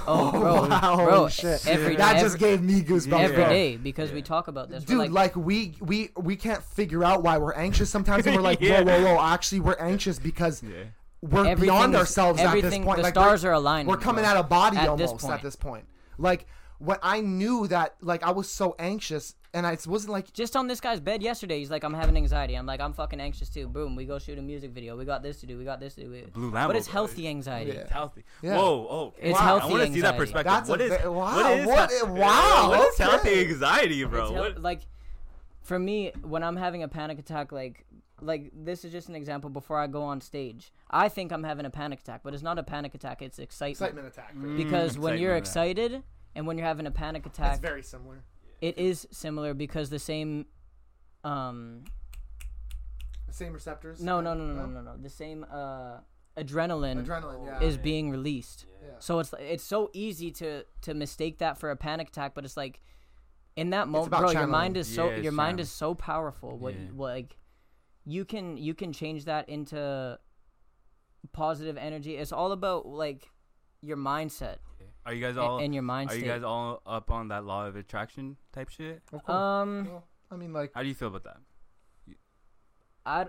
Oh, 0.06 0.30
oh 0.32 0.40
bro, 0.40 0.68
wow, 0.68 0.96
bro, 1.04 1.28
shit. 1.28 1.66
every- 1.66 1.96
that 1.96 2.14
every- 2.16 2.20
just 2.28 2.38
gave 2.38 2.62
me 2.62 2.80
goosebumps. 2.82 3.20
every 3.20 3.34
bro. 3.36 3.48
day 3.48 3.76
because 3.76 4.12
we 4.12 4.22
talk 4.22 4.46
about 4.46 4.70
this. 4.70 4.84
We're 4.84 4.86
Dude, 4.86 4.98
like, 4.98 5.34
like, 5.34 5.36
we 5.36 5.74
we 5.80 6.10
we 6.16 6.36
can't 6.36 6.62
figure 6.62 7.02
out 7.02 7.24
why 7.24 7.38
we're 7.38 7.54
anxious 7.54 7.90
sometimes, 7.90 8.24
and 8.24 8.36
we're 8.36 8.42
like, 8.42 8.60
Yeah. 8.60 8.80
whoa, 8.84 9.02
whoa, 9.02 9.14
whoa. 9.16 9.20
Actually, 9.20 9.60
we're 9.60 9.74
anxious 9.80 10.20
because 10.20 10.62
Yeah. 10.62 10.84
We're 11.22 11.46
everything 11.46 11.74
beyond 11.74 11.94
is- 11.94 12.00
ourselves 12.00 12.40
at 12.40 12.54
this 12.60 12.78
point. 12.78 12.96
The 12.96 13.02
like, 13.02 13.14
stars 13.14 13.44
we're, 13.44 13.52
aligned. 13.52 13.88
we're 13.88 13.96
coming 13.96 14.24
out 14.24 14.36
of 14.36 14.48
body 14.48 14.76
at 14.76 14.96
this 14.96 15.08
almost 15.10 15.28
at 15.28 15.42
this 15.42 15.56
point. 15.56 15.84
Like 16.18 16.46
when 16.78 16.96
I 17.02 17.20
knew 17.20 17.66
that, 17.68 17.96
like 18.00 18.22
I 18.22 18.30
was 18.30 18.48
so 18.50 18.74
anxious, 18.78 19.34
and 19.52 19.66
I, 19.66 19.76
wasn't 19.86 20.12
like 20.12 20.32
Just 20.32 20.56
on 20.56 20.66
this 20.66 20.80
guy's 20.80 21.00
bed 21.00 21.22
yesterday, 21.22 21.58
he's 21.58 21.70
like, 21.70 21.82
"I'm 21.84 21.92
having 21.92 22.16
anxiety." 22.16 22.54
I'm 22.54 22.64
like, 22.66 22.80
"I'm 22.80 22.92
fucking 22.94 23.20
anxious 23.20 23.48
too." 23.50 23.66
Boom, 23.66 23.96
we 23.96 24.04
go 24.06 24.18
shoot 24.18 24.38
a 24.38 24.42
music 24.42 24.70
video. 24.70 24.96
We 24.96 25.04
got 25.04 25.22
this 25.22 25.40
to 25.40 25.46
do. 25.46 25.58
We 25.58 25.64
got 25.64 25.78
this 25.80 25.94
to 25.96 26.04
do. 26.04 26.26
Blue 26.32 26.50
Lambo, 26.50 26.68
but 26.68 26.76
it's 26.76 26.86
healthy 26.86 27.26
anxiety. 27.28 27.72
Yeah. 27.72 27.80
It's 27.80 27.90
healthy. 27.90 28.24
Yeah. 28.42 28.56
Whoa, 28.56 28.86
oh, 28.88 29.14
It's 29.18 29.38
wow. 29.38 29.44
healthy 29.46 29.64
I 29.64 29.70
want 29.70 29.86
to 29.88 29.92
see 29.92 30.00
that 30.02 30.16
perspective. 30.16 30.52
That's 30.52 30.68
a 30.68 30.72
what 30.72 30.80
is 30.80 30.90
ve- 31.02 31.08
wow, 31.08 31.34
what 31.34 31.58
is 31.58 31.66
what 31.66 31.90
hea- 31.90 31.98
i- 31.98 32.10
wow, 32.10 32.68
What 32.70 32.88
is 32.88 33.00
okay. 33.00 33.10
healthy 33.10 33.40
anxiety, 33.40 34.04
bro? 34.04 34.32
Hel- 34.32 34.42
What- 34.42 34.62
like 34.62 34.80
for 35.62 35.78
me 35.78 36.10
when 36.22 36.42
i'm 36.42 36.56
having 36.56 36.82
a 36.82 36.88
panic 36.88 37.18
attack 37.18 37.52
like 37.52 37.84
like 38.22 38.50
this 38.54 38.84
is 38.84 38.92
just 38.92 39.08
an 39.08 39.14
example 39.16 39.50
before 39.50 39.78
i 39.78 39.86
go 39.86 40.02
on 40.02 40.20
stage 40.20 40.72
i 40.90 41.08
think 41.08 41.32
i'm 41.32 41.44
having 41.44 41.66
a 41.66 41.70
panic 41.70 42.00
attack 42.00 42.20
but 42.22 42.34
it's 42.34 42.42
not 42.42 42.58
a 42.58 42.62
panic 42.62 42.94
attack 42.94 43.22
it's 43.22 43.38
excitement, 43.38 44.06
excitement 44.06 44.06
attack. 44.08 44.34
because 44.56 44.96
Mm, 44.96 45.00
when 45.00 45.18
you're 45.18 45.36
excitement, 45.36 45.78
excited 45.78 46.02
and 46.34 46.46
when 46.46 46.56
you're 46.58 46.66
having 46.66 46.86
a 46.86 46.90
panic 46.90 47.26
attack, 47.26 47.52
It's 47.54 47.60
very 47.60 47.82
similar. 47.82 48.22
it 48.60 48.78
is 48.78 49.06
similar 49.10 49.52
because 49.54 49.90
the 49.90 49.98
same 49.98 50.46
um 51.24 51.84
The 53.26 53.32
same 53.34 53.52
receptors. 53.52 54.02
no 54.02 54.20
no 54.20 54.34
no 54.34 54.44
no 54.46 54.54
no 54.54 54.66
no, 54.66 54.80
no. 54.82 54.96
the 54.96 55.08
same 55.10 55.44
uh 55.50 55.98
adrenaline 56.36 57.04
Adrenaline. 57.04 57.46
Yeah. 57.46 57.60
is 57.60 57.76
being 57.76 58.10
released 58.10 58.66
Yeah. 58.82 58.90
so 58.98 59.18
it's 59.18 59.34
it's 59.38 59.64
so 59.64 59.90
easy 59.92 60.30
to 60.32 60.64
to 60.82 60.94
mistake 60.94 61.38
that 61.38 61.58
for 61.58 61.70
a 61.70 61.76
panic 61.76 62.08
attack 62.08 62.34
but 62.34 62.44
it's 62.44 62.56
like 62.56 62.80
in 63.56 63.70
that 63.70 63.88
moment 63.88 64.06
about 64.08 64.20
bro 64.22 64.30
your 64.30 64.46
mind 64.46 64.76
is 64.76 64.86
so 64.92 65.06
Yeah, 65.06 65.14
it's 65.16 65.22
your 65.24 65.32
mind 65.32 65.58
is 65.60 65.70
so 65.70 65.94
powerful 65.94 66.56
what, 66.56 66.74
Yeah. 66.74 66.80
what 66.94 67.08
like 67.10 67.36
you 68.04 68.24
can 68.24 68.56
you 68.56 68.74
can 68.74 68.92
change 68.92 69.24
that 69.26 69.48
into 69.48 70.18
positive 71.32 71.76
energy 71.76 72.16
it's 72.16 72.32
all 72.32 72.52
about 72.52 72.86
like 72.86 73.28
your 73.82 73.96
mindset 73.96 74.56
Are 75.06 75.12
you 75.12 75.20
guys 75.24 75.36
a- 75.36 75.40
all? 75.42 75.58
and 75.58 75.74
your 75.74 75.82
mind 75.82 76.10
Are 76.10 76.16
you 76.16 76.24
guys 76.24 76.42
all 76.42 76.82
up 76.86 77.10
on 77.10 77.28
that 77.28 77.44
law 77.44 77.66
of 77.66 77.76
attraction 77.76 78.36
type 78.52 78.68
shit? 78.70 79.02
Of 79.12 79.22
course. 79.24 79.36
um 79.36 79.86
Well, 79.88 80.04
I 80.30 80.36
mean, 80.36 80.52
like, 80.52 80.72
How 80.74 80.82
do 80.82 80.88
you 80.88 80.94
feel 80.94 81.08
about 81.08 81.24
that? 81.24 81.38
i 83.06 83.26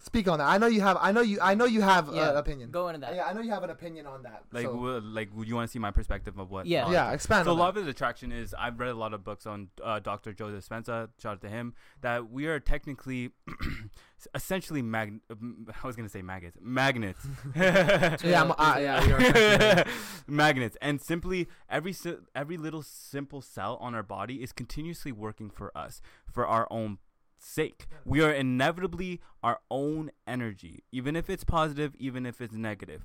speak 0.00 0.26
on 0.28 0.38
that. 0.38 0.46
I 0.48 0.58
know 0.58 0.66
you 0.66 0.80
have. 0.80 0.96
I 1.00 1.12
know 1.12 1.20
you. 1.20 1.38
I 1.40 1.54
know 1.54 1.64
you 1.66 1.80
have 1.82 2.08
uh, 2.08 2.12
Yeah, 2.12 2.30
an 2.30 2.36
opinion. 2.36 2.70
go 2.70 2.88
into 2.88 3.00
that 3.00 3.14
Yeah, 3.14 3.26
I 3.26 3.32
know 3.32 3.40
you 3.40 3.50
have 3.50 3.62
an 3.62 3.70
opinion 3.70 4.06
on 4.06 4.22
that. 4.24 4.44
Like, 4.52 4.64
so- 4.66 4.74
wha- 4.74 5.00
like, 5.02 5.28
would 5.34 5.46
you 5.48 5.54
want 5.54 5.68
to 5.68 5.72
see 5.72 5.78
my 5.78 5.90
perspective 5.90 6.38
of 6.38 6.50
what? 6.50 6.66
Yeah. 6.66 6.82
law 6.82 6.86
of 6.88 6.92
yeah, 6.92 7.12
expand. 7.12 7.44
So 7.44 7.52
on 7.52 7.58
law 7.58 7.70
that. 7.70 7.80
of 7.80 7.88
attraction 7.88 8.32
is 8.32 8.54
I've 8.58 8.78
read 8.80 8.90
a 8.90 8.94
lot 8.94 9.14
of 9.14 9.22
books 9.24 9.46
on 9.46 9.68
uh, 9.84 9.98
Dr. 10.00 10.32
Joe 10.32 10.46
Dispenza. 10.48 11.08
Shout 11.22 11.34
out 11.34 11.40
to 11.42 11.48
him. 11.48 11.74
That 12.00 12.30
we 12.30 12.46
are 12.46 12.58
technically, 12.60 13.30
essentially 14.34 14.82
mag. 14.82 15.20
I 15.30 15.86
was 15.86 15.96
gonna 15.96 16.08
say 16.08 16.22
maggots. 16.22 16.56
Magnets. 16.60 17.26
Yeah, 17.56 18.42
I'm, 18.42 18.52
I, 18.58 18.80
yeah, 18.82 19.84
magnets 20.26 20.76
and 20.80 21.00
simply 21.00 21.48
every 21.68 21.92
si- 21.92 22.16
every 22.34 22.56
little 22.56 22.82
simple 22.82 23.40
cell 23.42 23.76
on 23.80 23.94
our 23.94 24.02
body 24.02 24.42
is 24.42 24.52
continuously 24.52 25.12
working 25.12 25.50
for 25.50 25.76
us 25.76 26.00
for 26.30 26.46
our 26.46 26.66
own 26.70 26.98
sake 27.42 27.86
we 28.04 28.20
are 28.22 28.30
inevitably 28.32 29.20
our 29.42 29.58
own 29.70 30.10
energy 30.26 30.84
even 30.92 31.16
if 31.16 31.28
it's 31.30 31.44
positive 31.44 31.94
even 31.98 32.26
if 32.26 32.40
it's 32.40 32.54
negative. 32.54 33.02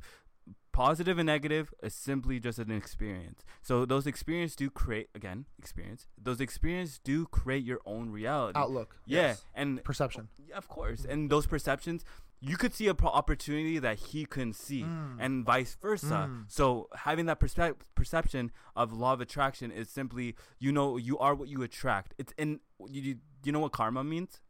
positive 0.73 1.17
and 1.17 1.25
negative 1.27 1.73
is 1.81 1.93
simply 1.95 2.37
just 2.39 2.59
an 2.59 2.69
experience 2.69 3.43
so 3.61 3.85
those 3.85 4.05
experiences 4.05 4.55
do 4.57 4.69
create 4.69 5.07
again 5.15 5.45
experience 5.57 6.07
those 6.21 6.41
experiences 6.41 6.99
do 7.03 7.25
create 7.27 7.63
your 7.63 7.79
own 7.85 8.09
reality 8.09 8.59
outlook. 8.59 8.97
yeah 9.05 9.21
yes. 9.27 9.45
and 9.55 9.81
Perception. 9.85 10.27
yeah, 10.49 10.57
of 10.57 10.67
course. 10.67 11.05
And 11.05 11.29
those 11.29 11.47
perceptions, 11.47 12.03
you 12.41 12.57
could 12.57 12.73
see 12.73 12.87
a 12.87 12.93
pro- 12.93 13.09
opportunity 13.09 13.79
that 13.79 13.97
he 13.97 14.25
couldn't 14.25 14.53
see, 14.55 14.81
Mm. 14.83 15.17
and 15.19 15.45
vice 15.45 15.77
versa. 15.81 16.27
Mm. 16.29 16.43
So 16.47 16.89
having 17.07 17.25
that 17.27 17.39
perspe- 17.39 17.75
perception 17.95 18.51
of 18.75 18.91
law 18.91 19.13
of 19.13 19.21
attraction 19.21 19.71
is 19.71 19.89
simply, 19.89 20.35
you 20.59 20.71
know, 20.73 20.97
you 20.97 21.17
are 21.17 21.33
what 21.33 21.47
you 21.47 21.63
attract. 21.63 22.13
It's 22.17 22.33
in 22.37 22.59
you. 22.89 23.15
You, 23.45 23.51
know 23.51 23.59
what 23.59 23.71
karma 23.71 24.03
means? 24.03 24.41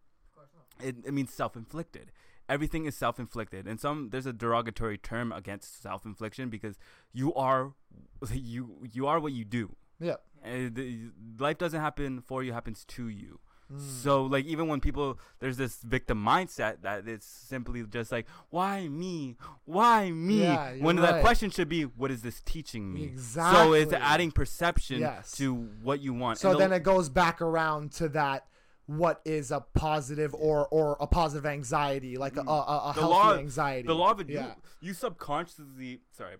It, 0.82 0.98
it 1.06 1.14
means 1.14 1.34
self-inflicted. 1.34 2.12
Everything 2.48 2.86
is 2.86 2.96
self-inflicted, 2.96 3.66
and 3.68 3.80
some 3.80 4.10
there's 4.12 4.26
a 4.28 4.34
derogatory 4.34 4.98
term 4.98 5.32
against 5.32 5.82
self-infliction 5.82 6.50
because 6.50 6.78
you 7.12 7.34
are 7.34 7.74
you 8.32 8.88
you 8.92 9.08
are 9.08 9.20
what 9.20 9.32
you 9.34 9.44
do. 9.46 9.76
Yeah. 10.00 10.16
And 10.44 10.76
the, 10.76 11.10
life 11.40 11.58
doesn't 11.58 11.82
happen 11.82 12.22
for 12.22 12.44
you; 12.44 12.54
happens 12.54 12.86
to 12.86 13.08
you. 13.08 13.40
Mm. 13.74 13.80
So 14.04 14.24
like 14.26 14.46
even 14.46 14.68
when 14.68 14.80
people 14.80 15.18
there's 15.40 15.58
this 15.58 15.78
victim 15.82 16.24
mindset 16.24 16.84
that 16.84 17.08
it's 17.08 17.26
simply 17.26 17.84
just 17.84 18.12
like 18.12 18.28
why 18.52 18.88
me 18.88 19.38
why 19.64 20.12
me 20.12 20.44
Yeah, 20.44 20.74
when 20.82 20.98
that 20.98 21.14
right. 21.14 21.22
question 21.24 21.50
should 21.50 21.68
be 21.68 21.84
what 21.84 22.12
is 22.12 22.22
this 22.22 22.42
teaching 22.46 22.94
me 22.94 23.06
Exactly. 23.06 23.58
so 23.58 23.74
it's 23.74 23.92
adding 23.94 24.32
perception 24.32 25.00
Yes. 25.00 25.32
to 25.38 25.56
what 25.82 26.00
you 26.00 26.14
want 26.14 26.38
So 26.38 26.54
then 26.56 26.72
it 26.74 26.84
goes 26.84 27.10
back 27.10 27.42
around 27.42 27.92
to 27.94 28.10
that. 28.10 28.46
What 28.88 29.22
is 29.26 29.52
a 29.52 29.62
positive 29.62 30.34
or 30.36 30.68
or 30.68 30.98
a 31.00 31.08
positive 31.08 31.46
anxiety, 31.46 32.18
like 32.18 32.38
a, 32.38 32.44
mm. 32.44 32.48
a, 32.48 32.90
a 32.90 32.94
The 32.94 33.02
healthy 33.02 33.14
law- 33.14 33.38
anxiety? 33.38 33.88
the 33.88 33.96
law 33.96 34.12
of 34.12 34.30
yeah. 34.30 34.48
you, 34.82 34.90
you 34.90 34.94
subconsciously 34.94 36.02
sorry 36.12 36.36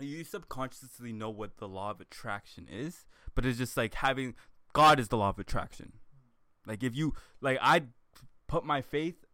you 0.00 0.24
subconsciously 0.24 1.12
know 1.12 1.30
what 1.30 1.58
the 1.58 1.68
law 1.68 1.90
of 1.90 2.00
attraction 2.00 2.66
is 2.70 3.04
but 3.34 3.46
it's 3.46 3.58
just 3.58 3.76
like 3.76 3.94
having 3.94 4.34
God 4.72 5.00
is 5.00 5.08
the 5.08 5.16
law 5.16 5.30
of 5.30 5.38
attraction. 5.38 5.92
Like 6.66 6.82
if 6.82 6.94
you 6.94 7.14
like 7.40 7.58
I 7.60 7.82
put 8.46 8.64
my 8.64 8.80
faith 8.82 9.24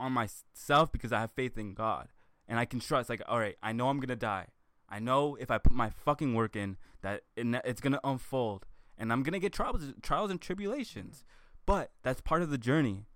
on 0.00 0.12
myself 0.12 0.92
because 0.92 1.12
I 1.12 1.20
have 1.20 1.32
faith 1.32 1.58
in 1.58 1.74
God 1.74 2.08
and 2.46 2.58
I 2.58 2.64
can 2.64 2.80
trust 2.80 3.08
like 3.10 3.22
all 3.28 3.38
right 3.38 3.56
I 3.62 3.72
know 3.72 3.88
I'm 3.88 4.00
gonna 4.00 4.16
die. 4.16 4.46
I 4.88 4.98
know 5.00 5.36
if 5.38 5.50
I 5.50 5.58
put 5.58 5.72
my 5.72 5.90
fucking 5.90 6.34
work 6.34 6.56
in 6.56 6.76
that 7.02 7.22
it, 7.36 7.46
it's 7.64 7.80
gonna 7.80 8.00
unfold 8.04 8.66
and 8.96 9.12
I'm 9.12 9.22
gonna 9.22 9.38
get 9.38 9.52
trials 9.52 9.82
trials 10.02 10.30
and 10.30 10.40
tribulations 10.40 11.24
but 11.68 11.90
that's 12.02 12.20
part 12.20 12.42
of 12.42 12.50
the 12.50 12.58
journey 12.58 13.06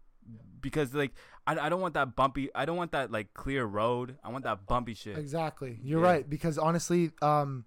because 0.61 0.95
like 0.95 1.13
I, 1.47 1.59
I 1.59 1.69
don't 1.69 1.81
want 1.81 1.95
that 1.95 2.15
bumpy 2.15 2.51
I 2.55 2.65
don't 2.67 2.77
want 2.77 2.93
that 2.93 3.11
like 3.11 3.35
clear 3.35 3.65
road 3.65 4.17
I 4.23 4.31
want 4.31 4.45
that 4.45 4.67
bumpy 4.67 4.95
shit 4.95 5.19
Exactly. 5.19 5.81
You're 5.83 6.01
Yeah. 6.03 6.07
right 6.13 6.31
because 6.31 6.57
honestly, 6.59 7.11
um, 7.21 7.65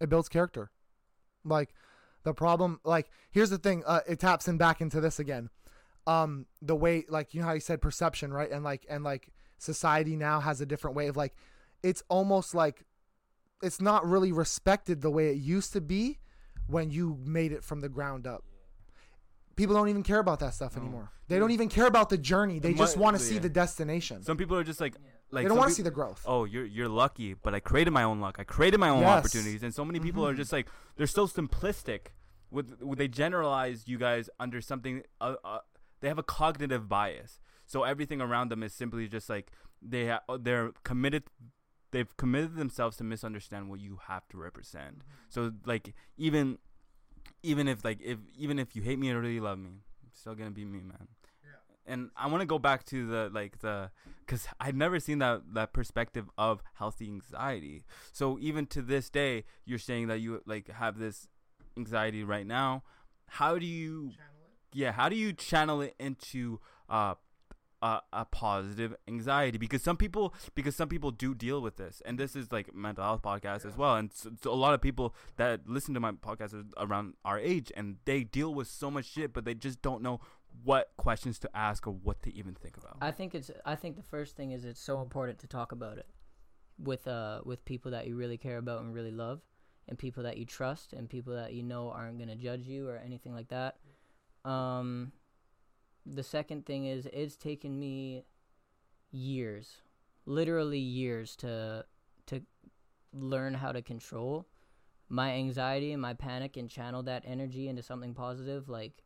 it 0.00 0.08
builds 0.08 0.28
character. 0.28 0.70
Like 1.44 1.74
the 2.24 2.34
problem, 2.34 2.78
like 2.84 3.10
here's 3.30 3.50
the 3.50 3.58
thing. 3.58 3.82
Uh, 3.86 4.00
it 4.06 4.20
taps 4.20 4.46
in 4.46 4.58
back 4.58 4.80
into 4.80 5.00
this 5.00 5.18
again. 5.18 5.50
Um, 6.06 6.46
the 6.62 6.76
way, 6.76 7.04
like 7.08 7.34
you 7.34 7.40
know 7.40 7.46
how 7.46 7.54
you 7.54 7.60
said 7.60 7.80
perception, 7.82 8.32
right? 8.32 8.50
And 8.50 8.62
like 8.62 8.86
and 8.88 9.02
like 9.02 9.32
society 9.58 10.14
now 10.14 10.40
has 10.40 10.60
a 10.60 10.66
different 10.66 10.94
way 10.96 11.08
of 11.08 11.16
like, 11.16 11.34
it's 11.82 12.02
almost 12.08 12.54
like 12.54 12.84
it's 13.62 13.80
not 13.80 14.06
really 14.06 14.30
respected 14.30 15.00
the 15.00 15.10
way 15.10 15.30
it 15.30 15.36
used 15.38 15.72
to 15.72 15.80
be 15.80 16.18
when 16.66 16.90
you 16.90 17.18
made 17.24 17.50
it 17.52 17.64
from 17.64 17.80
the 17.80 17.88
ground 17.88 18.26
up. 18.26 18.44
People 19.58 19.74
don't 19.78 19.88
even 19.94 20.02
care 20.04 20.20
about 20.26 20.38
that 20.40 20.54
stuff 20.54 20.76
No. 20.76 20.82
anymore. 20.82 21.10
They 21.28 21.38
don't 21.40 21.50
even 21.50 21.68
care 21.68 21.86
about 21.86 22.08
the 22.08 22.16
journey. 22.16 22.58
They 22.58 22.72
The 22.72 22.78
just 22.84 22.96
want 22.96 23.16
to 23.18 23.22
yeah. 23.22 23.28
see 23.30 23.38
the 23.38 23.48
destination. 23.62 24.22
some 24.22 24.36
people 24.42 24.56
are 24.56 24.64
just 24.64 24.80
like 24.80 24.94
like 25.30 25.42
they 25.44 25.48
don't 25.48 25.58
want 25.58 25.68
to 25.68 25.74
see 25.74 25.82
the 25.82 25.96
growth. 26.00 26.22
oh 26.34 26.42
you're 26.52 26.64
you're 26.76 26.88
lucky 26.88 27.34
but 27.34 27.52
i 27.54 27.60
created 27.60 27.90
my 28.00 28.02
own 28.10 28.18
luck 28.24 28.36
i 28.38 28.44
created 28.44 28.78
my 28.86 28.88
own 28.96 29.02
Yes. 29.02 29.18
opportunities 29.18 29.62
and 29.66 29.72
so 29.78 29.84
many 29.84 30.00
people 30.06 30.22
are 30.26 30.32
Mhm. 30.32 30.42
just 30.42 30.52
like 30.56 30.66
they're 30.96 31.06
so 31.20 31.26
simplistic 31.26 32.02
with, 32.56 32.68
with 32.88 32.98
they 32.98 33.08
generalize 33.08 33.78
you 33.92 33.98
guys 33.98 34.24
under 34.44 34.60
something 34.70 34.94
uh, 35.20 35.34
uh, 35.44 35.58
they 36.00 36.08
have 36.12 36.20
a 36.26 36.28
cognitive 36.40 36.88
bias 36.88 37.40
so 37.72 37.76
everything 37.92 38.20
around 38.26 38.46
them 38.52 38.62
is 38.62 38.72
simply 38.72 39.06
just 39.16 39.28
like 39.34 39.46
they 39.82 40.04
ha- 40.12 40.24
uh, 40.30 40.38
they're 40.46 40.70
committed 40.90 41.24
they've 41.90 42.16
committed 42.16 42.56
themselves 42.56 42.96
to 42.96 43.04
misunderstand 43.04 43.68
what 43.70 43.80
you 43.80 43.98
have 44.10 44.24
to 44.28 44.36
represent 44.38 44.96
so 45.28 45.52
like 45.66 45.94
even 46.16 46.56
even 47.42 47.68
if 47.68 47.84
like 47.84 48.00
if 48.02 48.18
even 48.36 48.58
if 48.58 48.74
you 48.74 48.82
hate 48.82 48.98
me 48.98 49.10
or 49.10 49.20
really 49.20 49.40
love 49.40 49.58
me 49.58 49.70
you're 50.02 50.10
still 50.12 50.34
gonna 50.34 50.50
be 50.50 50.64
me 50.64 50.80
man 50.80 51.08
and 51.88 52.10
I 52.16 52.28
want 52.28 52.42
to 52.42 52.46
go 52.46 52.58
back 52.58 52.84
to 52.86 53.06
the 53.06 53.30
like 53.32 53.60
the 53.60 53.90
because 54.24 54.46
I'd 54.60 54.76
never 54.76 55.00
seen 55.00 55.18
that 55.18 55.54
that 55.54 55.72
perspective 55.72 56.28
of 56.36 56.62
healthy 56.74 57.06
anxiety. 57.06 57.84
So 58.12 58.38
even 58.38 58.66
to 58.66 58.82
this 58.82 59.08
day, 59.08 59.44
you're 59.64 59.78
saying 59.78 60.08
that 60.08 60.20
you 60.20 60.42
like 60.46 60.68
have 60.68 60.98
this 60.98 61.26
anxiety 61.76 62.22
right 62.22 62.46
now. 62.46 62.84
How 63.26 63.58
do 63.58 63.66
you? 63.66 64.12
Yeah, 64.74 64.92
how 64.92 65.08
do 65.08 65.16
you 65.16 65.32
channel 65.32 65.80
it 65.80 65.94
into 65.98 66.60
uh 66.90 67.14
a, 67.82 68.00
a 68.12 68.24
positive 68.24 68.94
anxiety 69.06 69.58
because 69.58 69.82
some 69.82 69.96
people 69.96 70.34
because 70.54 70.74
some 70.74 70.88
people 70.88 71.10
do 71.10 71.34
deal 71.34 71.60
with 71.60 71.76
this 71.76 72.02
and 72.04 72.18
this 72.18 72.34
is 72.34 72.50
like 72.50 72.74
mental 72.74 73.04
health 73.04 73.22
podcast 73.22 73.64
as 73.64 73.76
well 73.76 73.94
and 73.94 74.12
so, 74.12 74.30
so 74.42 74.50
a 74.50 74.54
lot 74.54 74.74
of 74.74 74.80
people 74.80 75.14
that 75.36 75.60
listen 75.66 75.94
to 75.94 76.00
my 76.00 76.12
podcast 76.12 76.54
are 76.54 76.64
around 76.84 77.14
our 77.24 77.38
age 77.38 77.70
and 77.76 77.96
they 78.04 78.24
deal 78.24 78.52
with 78.52 78.66
so 78.66 78.90
much 78.90 79.06
shit 79.06 79.32
but 79.32 79.44
they 79.44 79.54
just 79.54 79.80
don't 79.82 80.02
know 80.02 80.20
what 80.64 80.90
questions 80.96 81.38
to 81.38 81.48
ask 81.54 81.86
or 81.86 81.92
what 81.92 82.22
to 82.22 82.34
even 82.34 82.54
think 82.54 82.76
about 82.76 82.96
I 83.00 83.10
think 83.10 83.34
it's. 83.34 83.50
I 83.64 83.74
think 83.74 83.96
the 83.96 84.02
first 84.02 84.36
thing 84.36 84.52
is 84.52 84.64
it's 84.64 84.80
so 84.80 85.00
important 85.00 85.38
to 85.40 85.46
talk 85.46 85.72
about 85.72 85.98
it 85.98 86.06
with 86.78 87.06
uh 87.06 87.40
with 87.44 87.64
people 87.64 87.90
that 87.92 88.06
you 88.06 88.16
really 88.16 88.38
care 88.38 88.58
about 88.58 88.82
and 88.82 88.94
really 88.94 89.10
love, 89.10 89.40
and 89.88 89.98
people 89.98 90.22
that 90.24 90.36
you 90.36 90.44
trust 90.44 90.92
and 90.92 91.08
people 91.08 91.34
that 91.34 91.52
you 91.52 91.62
know 91.62 91.90
aren't 91.90 92.18
gonna 92.18 92.36
judge 92.36 92.66
you 92.66 92.88
or 92.88 92.96
anything 92.96 93.34
like 93.34 93.48
that. 93.48 93.76
Um, 94.44 95.12
the 96.10 96.22
second 96.22 96.64
thing 96.66 96.86
is 96.86 97.06
it's 97.12 97.36
taken 97.36 97.78
me 97.78 98.24
years, 99.10 99.78
literally 100.26 100.78
years 100.78 101.36
to 101.36 101.84
to 102.26 102.42
learn 103.12 103.54
how 103.54 103.72
to 103.72 103.82
control 103.82 104.46
my 105.08 105.32
anxiety 105.32 105.92
and 105.92 106.02
my 106.02 106.12
panic 106.14 106.56
and 106.56 106.68
channel 106.68 107.02
that 107.02 107.22
energy 107.26 107.68
into 107.68 107.82
something 107.82 108.12
positive 108.12 108.68
like 108.68 109.02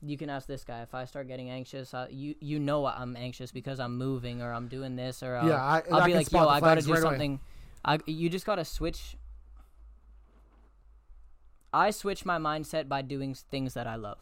you 0.00 0.16
can 0.16 0.30
ask 0.30 0.46
this 0.46 0.62
guy 0.62 0.82
if 0.82 0.94
I 0.94 1.04
start 1.06 1.26
getting 1.26 1.50
anxious. 1.50 1.92
I, 1.92 2.06
you 2.08 2.36
you 2.40 2.60
know 2.60 2.86
I'm 2.86 3.16
anxious 3.16 3.50
because 3.50 3.80
I'm 3.80 3.96
moving 3.98 4.40
or 4.42 4.52
I'm 4.52 4.68
doing 4.68 4.94
this 4.94 5.22
or 5.24 5.34
I'll, 5.36 5.48
Yeah, 5.48 5.56
I- 5.60 5.82
I'll 5.90 6.04
be 6.06 6.14
like, 6.14 6.30
yo, 6.30 6.46
I 6.46 6.60
gotta 6.60 6.82
do 6.82 6.92
right 6.92 7.02
away. 7.02 7.10
something. 7.10 7.40
I 7.84 7.98
you 8.06 8.28
just 8.30 8.46
gotta 8.46 8.64
switch. 8.64 9.16
I 11.72 11.90
switch 11.90 12.24
my 12.24 12.38
mindset 12.38 12.88
by 12.88 13.02
doing 13.02 13.34
things 13.34 13.74
that 13.74 13.86
I 13.86 13.96
love. 13.96 14.18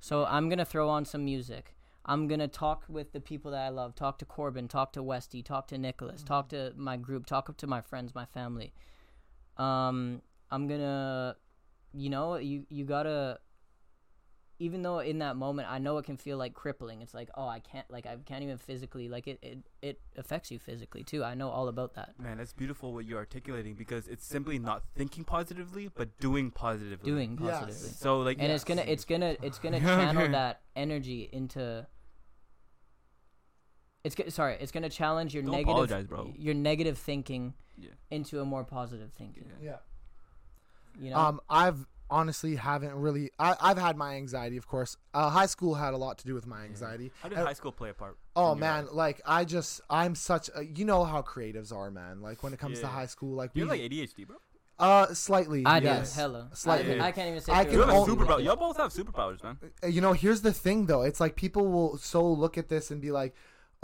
So 0.00 0.24
I'm 0.26 0.48
gonna 0.48 0.64
throw 0.64 0.88
on 0.88 1.04
some 1.04 1.24
music. 1.24 1.74
I'm 2.04 2.28
gonna 2.28 2.48
talk 2.48 2.84
with 2.88 3.12
the 3.12 3.20
people 3.20 3.50
that 3.50 3.60
I 3.60 3.68
love. 3.68 3.94
Talk 3.94 4.18
to 4.18 4.24
Corbin. 4.24 4.68
Talk 4.68 4.92
to 4.92 5.02
Westy. 5.02 5.42
Talk 5.42 5.68
to 5.68 5.78
Nicholas. 5.78 6.22
Talk 6.22 6.48
to 6.50 6.72
my 6.76 6.96
group. 6.96 7.26
Talk 7.26 7.54
to 7.56 7.66
my 7.66 7.80
friends, 7.80 8.14
my 8.14 8.26
family. 8.26 8.72
Um, 9.56 10.22
I'm 10.50 10.68
gonna, 10.68 11.36
you 11.92 12.10
know, 12.10 12.36
you 12.36 12.66
you 12.68 12.84
gotta 12.84 13.38
even 14.58 14.82
though 14.82 15.00
in 15.00 15.18
that 15.18 15.36
moment 15.36 15.68
I 15.70 15.78
know 15.78 15.98
it 15.98 16.04
can 16.06 16.16
feel 16.16 16.38
like 16.38 16.54
crippling. 16.54 17.02
It's 17.02 17.12
like, 17.12 17.28
oh, 17.34 17.46
I 17.46 17.58
can't 17.60 17.88
like 17.90 18.06
I 18.06 18.16
can't 18.24 18.42
even 18.42 18.56
physically 18.58 19.08
like 19.08 19.26
it 19.28 19.38
it, 19.42 19.58
it 19.82 20.00
affects 20.16 20.50
you 20.50 20.58
physically 20.58 21.04
too. 21.04 21.22
I 21.24 21.34
know 21.34 21.50
all 21.50 21.68
about 21.68 21.94
that. 21.94 22.14
man 22.18 22.38
that's 22.38 22.52
beautiful 22.54 22.92
what 22.94 23.04
you're 23.04 23.18
articulating 23.18 23.74
because 23.74 24.08
it's 24.08 24.24
simply 24.26 24.58
not 24.58 24.82
thinking 24.96 25.24
positively 25.24 25.90
but 25.94 26.18
doing 26.18 26.50
positively 26.50 27.10
Doing 27.10 27.38
Yes. 27.42 27.60
positively. 27.60 27.90
so 27.90 28.20
like 28.20 28.38
And 28.40 28.50
it's 28.50 28.64
gonna 28.64 28.82
it's 28.82 29.04
gonna 29.04 29.36
it's 29.42 29.58
gonna 29.58 29.80
channel 29.98 30.22
okay. 30.22 30.32
that 30.32 30.62
energy 30.74 31.28
into 31.32 31.86
it's 34.04 34.14
go- 34.14 34.28
sorry, 34.28 34.56
it's 34.60 34.70
gonna 34.72 34.88
challenge 34.88 35.34
your 35.34 35.42
Don't 35.42 35.52
negative 35.52 35.70
apologize, 35.72 36.06
bro. 36.06 36.32
your 36.36 36.54
negative 36.54 36.96
thinking 36.96 37.54
Yeah. 37.76 37.90
into 38.10 38.40
a 38.40 38.44
more 38.44 38.64
positive 38.64 39.12
thinking. 39.12 39.50
Yeah. 39.60 39.78
You 40.98 41.10
know? 41.10 41.16
Um, 41.16 41.40
I've 41.50 41.86
honestly 42.10 42.56
haven't 42.56 42.94
really. 42.94 43.30
I, 43.38 43.56
I've 43.60 43.78
had 43.78 43.96
my 43.96 44.14
anxiety, 44.14 44.56
of 44.56 44.66
course. 44.66 44.96
Uh, 45.14 45.28
high 45.30 45.46
school 45.46 45.74
had 45.74 45.94
a 45.94 45.96
lot 45.96 46.18
to 46.18 46.26
do 46.26 46.34
with 46.34 46.46
my 46.46 46.64
anxiety. 46.64 47.12
how 47.22 47.28
did 47.28 47.38
Uh, 47.38 47.44
high 47.44 47.52
school 47.52 47.72
play 47.72 47.90
a 47.90 47.94
part 47.94 48.16
Oh 48.34 48.54
man, 48.54 48.84
life? 48.86 48.94
like 48.94 49.20
I 49.26 49.44
just 49.44 49.80
I'm 49.90 50.14
such 50.14 50.50
a 50.54 50.64
you 50.64 50.84
know 50.84 51.04
how 51.04 51.22
creatives 51.22 51.72
are, 51.74 51.90
man. 51.90 52.20
Like 52.22 52.42
when 52.42 52.52
it 52.52 52.58
comes 52.58 52.80
to 52.80 52.86
high 52.86 53.06
school, 53.06 53.34
like 53.34 53.50
you're 53.54 53.66
we 53.66 53.70
like 53.78 53.90
ADHD 53.90 54.26
bro 54.26 54.36
uh 54.78 55.06
slightly. 55.14 55.64
I 55.64 55.80
do 55.80 55.86
yes. 55.86 56.14
hella. 56.14 56.50
Slightly. 56.52 57.00
I, 57.00 57.06
I 57.08 57.12
can't 57.12 57.28
even 57.28 57.40
say 57.40 57.52
I 57.52 57.64
can 57.64 57.72
you 57.74 57.82
it. 57.82 57.86
have 57.86 57.94
a 57.94 57.98
only- 57.98 58.14
superpower 58.14 58.44
y'all 58.44 58.56
both 58.56 58.76
have 58.76 58.92
superpowers 58.92 59.42
man 59.42 59.56
Uh, 59.82 59.86
You 59.86 60.00
know, 60.02 60.12
here's 60.12 60.42
the 60.42 60.52
thing 60.52 60.84
though. 60.86 61.00
It's 61.02 61.18
like 61.20 61.34
people 61.34 61.66
will 61.68 61.96
so 61.96 62.22
look 62.30 62.58
at 62.58 62.68
this 62.68 62.90
and 62.90 63.00
be 63.00 63.10
like, 63.10 63.34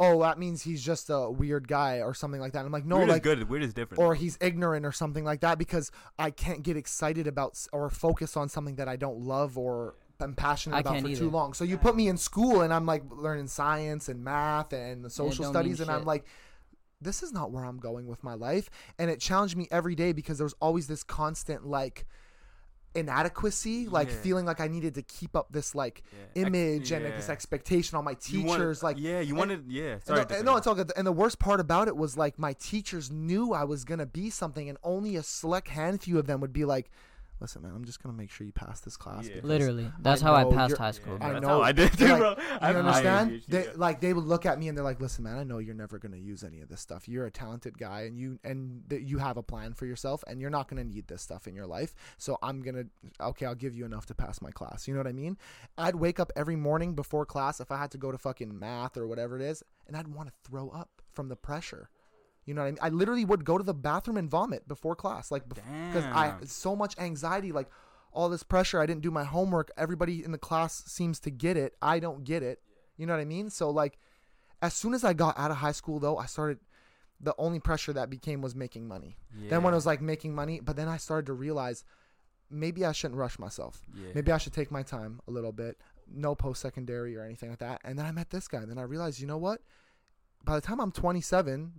"Oh, 0.03 0.21
that 0.23 0.39
means 0.39 0.63
he's 0.63 0.85
just 0.85 1.09
a 1.09 1.31
weird 1.31 1.69
guy 1.69 2.01
or 2.01 2.13
something 2.15 2.41
like 2.41 2.53
that." 2.53 2.65
I'm 2.65 2.73
like, 2.73 2.85
"No, 2.85 2.99
weird 2.99 3.09
like 3.09 3.23
is 3.27 3.35
good 3.35 3.49
weird 3.49 3.63
is 3.63 3.73
different 3.73 4.03
or 4.03 4.15
he's 4.15 4.37
ignorant 4.41 4.85
or 4.85 4.93
something 4.93 5.25
like 5.25 5.41
that 5.41 5.59
because 5.59 5.91
I 6.19 6.31
can't 6.31 6.63
get 6.63 6.77
excited 6.77 7.27
about 7.27 7.67
or 7.73 7.89
focus 7.89 8.37
on 8.37 8.49
something 8.49 8.77
that 8.77 8.89
I 8.89 8.97
don't 8.97 9.21
love 9.21 9.57
or 9.57 9.95
am 10.21 10.35
passionate 10.35 10.77
I 10.77 10.81
about 10.81 11.01
for 11.01 11.09
either. 11.09 11.21
too 11.21 11.31
long. 11.31 11.55
So 11.55 11.65
you 11.65 11.79
put 11.79 11.97
me 11.97 12.09
in 12.09 12.17
school 12.17 12.61
and 12.63 12.73
I'm 12.73 12.87
like 12.87 13.03
learning 13.11 13.49
science 13.49 14.09
and 14.09 14.23
math 14.23 14.73
and 14.73 15.11
social 15.11 15.45
don't 15.45 15.53
studies 15.53 15.81
mean 15.81 15.89
and 15.89 15.99
I'm 15.99 16.05
like 16.05 16.27
this 17.01 17.23
is 17.23 17.33
not 17.33 17.51
where 17.51 17.65
I'm 17.65 17.79
going 17.79 18.07
with 18.07 18.23
my 18.23 18.35
life 18.35 18.71
and 18.99 19.11
it 19.11 19.19
challenged 19.19 19.57
me 19.57 19.67
every 19.71 19.95
day 19.95 20.13
because 20.13 20.39
there 20.39 20.45
was 20.45 20.55
always 20.61 20.87
this 20.87 21.03
constant 21.03 21.67
like 21.67 22.07
inadequacy 22.95 23.89
like 23.89 24.09
Yeah. 24.09 24.15
feeling 24.23 24.45
like 24.47 24.61
I 24.61 24.69
needed 24.69 24.95
to 24.95 25.03
keep 25.03 25.35
up 25.37 25.49
this 25.51 25.75
like 25.75 26.03
Yeah. 26.13 26.19
Ex- 26.43 26.47
image 26.49 26.93
and 26.93 27.05
this 27.05 27.29
expectation 27.29 27.97
on 27.97 28.05
my 28.05 28.17
You 28.27 28.43
wanted- 28.45 28.59
teachers 28.59 28.83
like 28.83 28.97
yeah 28.99 29.21
you 29.21 29.31
and- 29.31 29.39
wanted 29.39 29.65
yeah 29.69 29.99
sorry 30.05 30.25
cut 30.25 30.45
no, 30.45 30.57
it's 30.57 30.67
all 30.67 30.75
good. 30.75 30.93
And 30.97 31.07
the 31.07 31.13
worst 31.13 31.39
part 31.39 31.61
about 31.61 31.89
it 31.89 31.97
was 31.97 32.17
like 32.17 32.39
my 32.39 32.53
teachers 32.55 33.11
knew 33.11 33.53
I 33.53 33.65
was 33.65 33.85
gonna 33.85 34.07
be 34.07 34.31
something, 34.31 34.69
and 34.69 34.79
only 34.83 35.17
a 35.17 35.23
select 35.23 35.69
handful 35.69 36.19
of 36.19 36.27
them 36.27 36.41
would 36.41 36.53
be 36.53 36.65
like, 36.65 36.91
"Listen, 37.43 37.61
man, 37.63 37.73
I'm 37.75 37.85
just 37.85 38.03
gonna 38.03 38.17
make 38.17 38.31
sure 38.31 38.47
you 38.47 38.53
pass 38.53 38.81
this 38.81 38.97
class." 38.97 39.29
Yeah. 39.29 39.41
Literally. 39.43 39.91
That's 40.01 40.23
I 40.23 40.27
how 40.27 40.35
I 40.35 40.45
passed 40.45 40.79
high 40.79 40.93
school. 40.93 41.19
Yeah, 41.21 41.27
I 41.27 41.33
that's 41.33 41.43
know. 41.43 41.49
how 41.49 41.61
I 41.63 41.73
did 41.73 41.93
too, 41.93 42.07
Like, 42.09 42.19
bro. 42.19 42.31
You 42.31 42.37
I 42.39 42.67
have 42.69 42.77
high 42.77 42.79
understand? 42.81 43.31
ADHD, 43.31 43.47
They 43.49 43.65
yeah. 43.65 43.71
like 43.77 44.01
they 44.01 44.13
would 44.15 44.25
look 44.25 44.47
at 44.47 44.59
me 44.59 44.69
and 44.69 44.77
they're 44.79 44.85
like, 44.85 45.01
"Listen, 45.01 45.25
man, 45.25 45.37
I 45.39 45.45
know 45.45 45.59
you're 45.59 45.75
never 45.75 45.99
gonna 45.99 46.17
use 46.17 46.43
any 46.45 46.61
of 46.63 46.69
this 46.69 46.81
stuff. 46.81 47.09
You're 47.09 47.27
a 47.27 47.31
talented 47.31 47.77
guy, 47.77 48.03
and 48.03 48.17
you 48.17 48.39
and 48.45 48.85
that 48.89 49.03
you 49.03 49.19
have 49.19 49.37
a 49.37 49.43
plan 49.43 49.75
for 49.75 49.85
yourself, 49.85 50.25
and 50.27 50.41
you're 50.41 50.51
not 50.51 50.69
gonna 50.69 50.85
need 50.85 51.09
this 51.09 51.21
stuff 51.21 51.47
in 51.47 51.55
your 51.55 51.67
life. 51.67 51.95
So 52.17 52.39
I'm 52.43 52.63
gonna 52.63 52.85
okay, 53.21 53.45
I'll 53.47 53.55
give 53.55 53.75
you 53.75 53.85
enough 53.85 54.07
to 54.07 54.15
pass 54.15 54.41
my 54.41 54.51
class. 54.51 54.89
You 54.89 54.95
know 54.95 55.01
what 55.01 55.07
I 55.09 55.13
mean? 55.13 55.37
I'd 55.77 55.97
wake 55.97 56.21
up 56.21 56.33
every 56.37 56.57
morning 56.57 56.95
before 56.95 57.27
class 57.27 57.61
if 57.61 57.71
I 57.71 57.79
had 57.79 57.91
to 57.91 57.99
go 57.99 58.13
to 58.13 58.19
fucking 58.19 58.59
math 58.59 58.97
or 58.97 59.07
whatever 59.07 59.37
it 59.37 59.43
is, 59.43 59.63
and 59.87 59.97
I'd 59.97 60.09
want 60.09 60.29
to 60.29 60.35
throw 60.49 60.69
up 60.71 61.03
from 61.13 61.29
the 61.29 61.37
pressure. 61.37 61.89
You 62.45 62.55
know 62.55 62.63
what 62.63 62.67
I 62.69 62.71
mean? 62.71 62.79
I 62.83 62.89
literally 62.89 63.25
would 63.25 63.45
go 63.45 63.57
to 63.59 63.65
the 63.65 63.75
bathroom 63.75 64.17
and 64.17 64.29
vomit 64.29 64.67
before 64.67 64.97
class, 64.97 65.31
like 65.31 65.49
because 65.49 66.05
I 66.05 66.35
so 66.45 66.75
much 66.75 66.99
anxiety, 66.99 67.53
like 67.53 67.69
all 68.13 68.29
this 68.29 68.43
pressure. 68.43 68.81
I 68.81 68.87
didn't 68.87 69.03
do 69.03 69.11
my 69.11 69.25
homework. 69.25 69.71
Everybody 69.77 70.25
in 70.25 70.33
the 70.33 70.39
class 70.39 70.83
seems 70.87 71.21
to 71.21 71.31
get 71.31 71.57
it. 71.57 71.75
I 71.81 71.99
don't 72.01 72.25
get 72.25 72.43
it. 72.43 72.61
You 72.97 73.07
know 73.07 73.15
what 73.15 73.21
I 73.21 73.25
mean? 73.25 73.49
So 73.51 73.71
like, 73.71 73.99
as 74.61 74.75
soon 74.75 74.93
as 74.95 75.03
I 75.05 75.13
got 75.13 75.39
out 75.39 75.51
of 75.51 75.59
high 75.59 75.73
school, 75.73 75.99
though, 75.99 76.19
I 76.19 76.27
started. 76.27 76.59
The 77.25 77.35
only 77.39 77.61
pressure 77.61 77.93
that 77.93 78.11
became 78.11 78.43
was 78.43 78.57
making 78.57 78.89
money. 78.89 79.17
Then 79.49 79.63
when 79.63 79.73
it 79.73 79.77
was 79.77 79.87
like 79.87 80.03
making 80.03 80.35
money, 80.35 80.59
but 80.59 80.75
then 80.75 80.89
I 80.89 80.97
started 80.97 81.27
to 81.27 81.33
realize 81.35 81.85
maybe 82.51 82.85
I 82.85 82.91
shouldn't 82.91 83.17
rush 83.17 83.39
myself. 83.39 83.81
yeah. 83.95 84.09
Maybe 84.13 84.33
I 84.33 84.39
should 84.39 84.53
take 84.53 84.73
my 84.73 84.83
time 84.83 85.21
a 85.29 85.31
little 85.31 85.53
bit. 85.53 85.79
No 86.13 86.35
post 86.35 86.61
secondary 86.61 87.17
or 87.17 87.23
anything 87.23 87.51
like 87.51 87.61
that. 87.61 87.81
And 87.85 87.97
then 87.97 88.07
I 88.07 88.11
met 88.11 88.31
this 88.31 88.49
guy. 88.49 88.59
And 88.59 88.69
then 88.69 88.77
I 88.77 88.83
realized, 88.83 89.21
you 89.21 89.29
know 89.29 89.39
what? 89.39 89.61
By 90.45 90.57
the 90.57 90.61
time 90.61 90.81
I'm 90.81 90.91
27, 90.91 91.73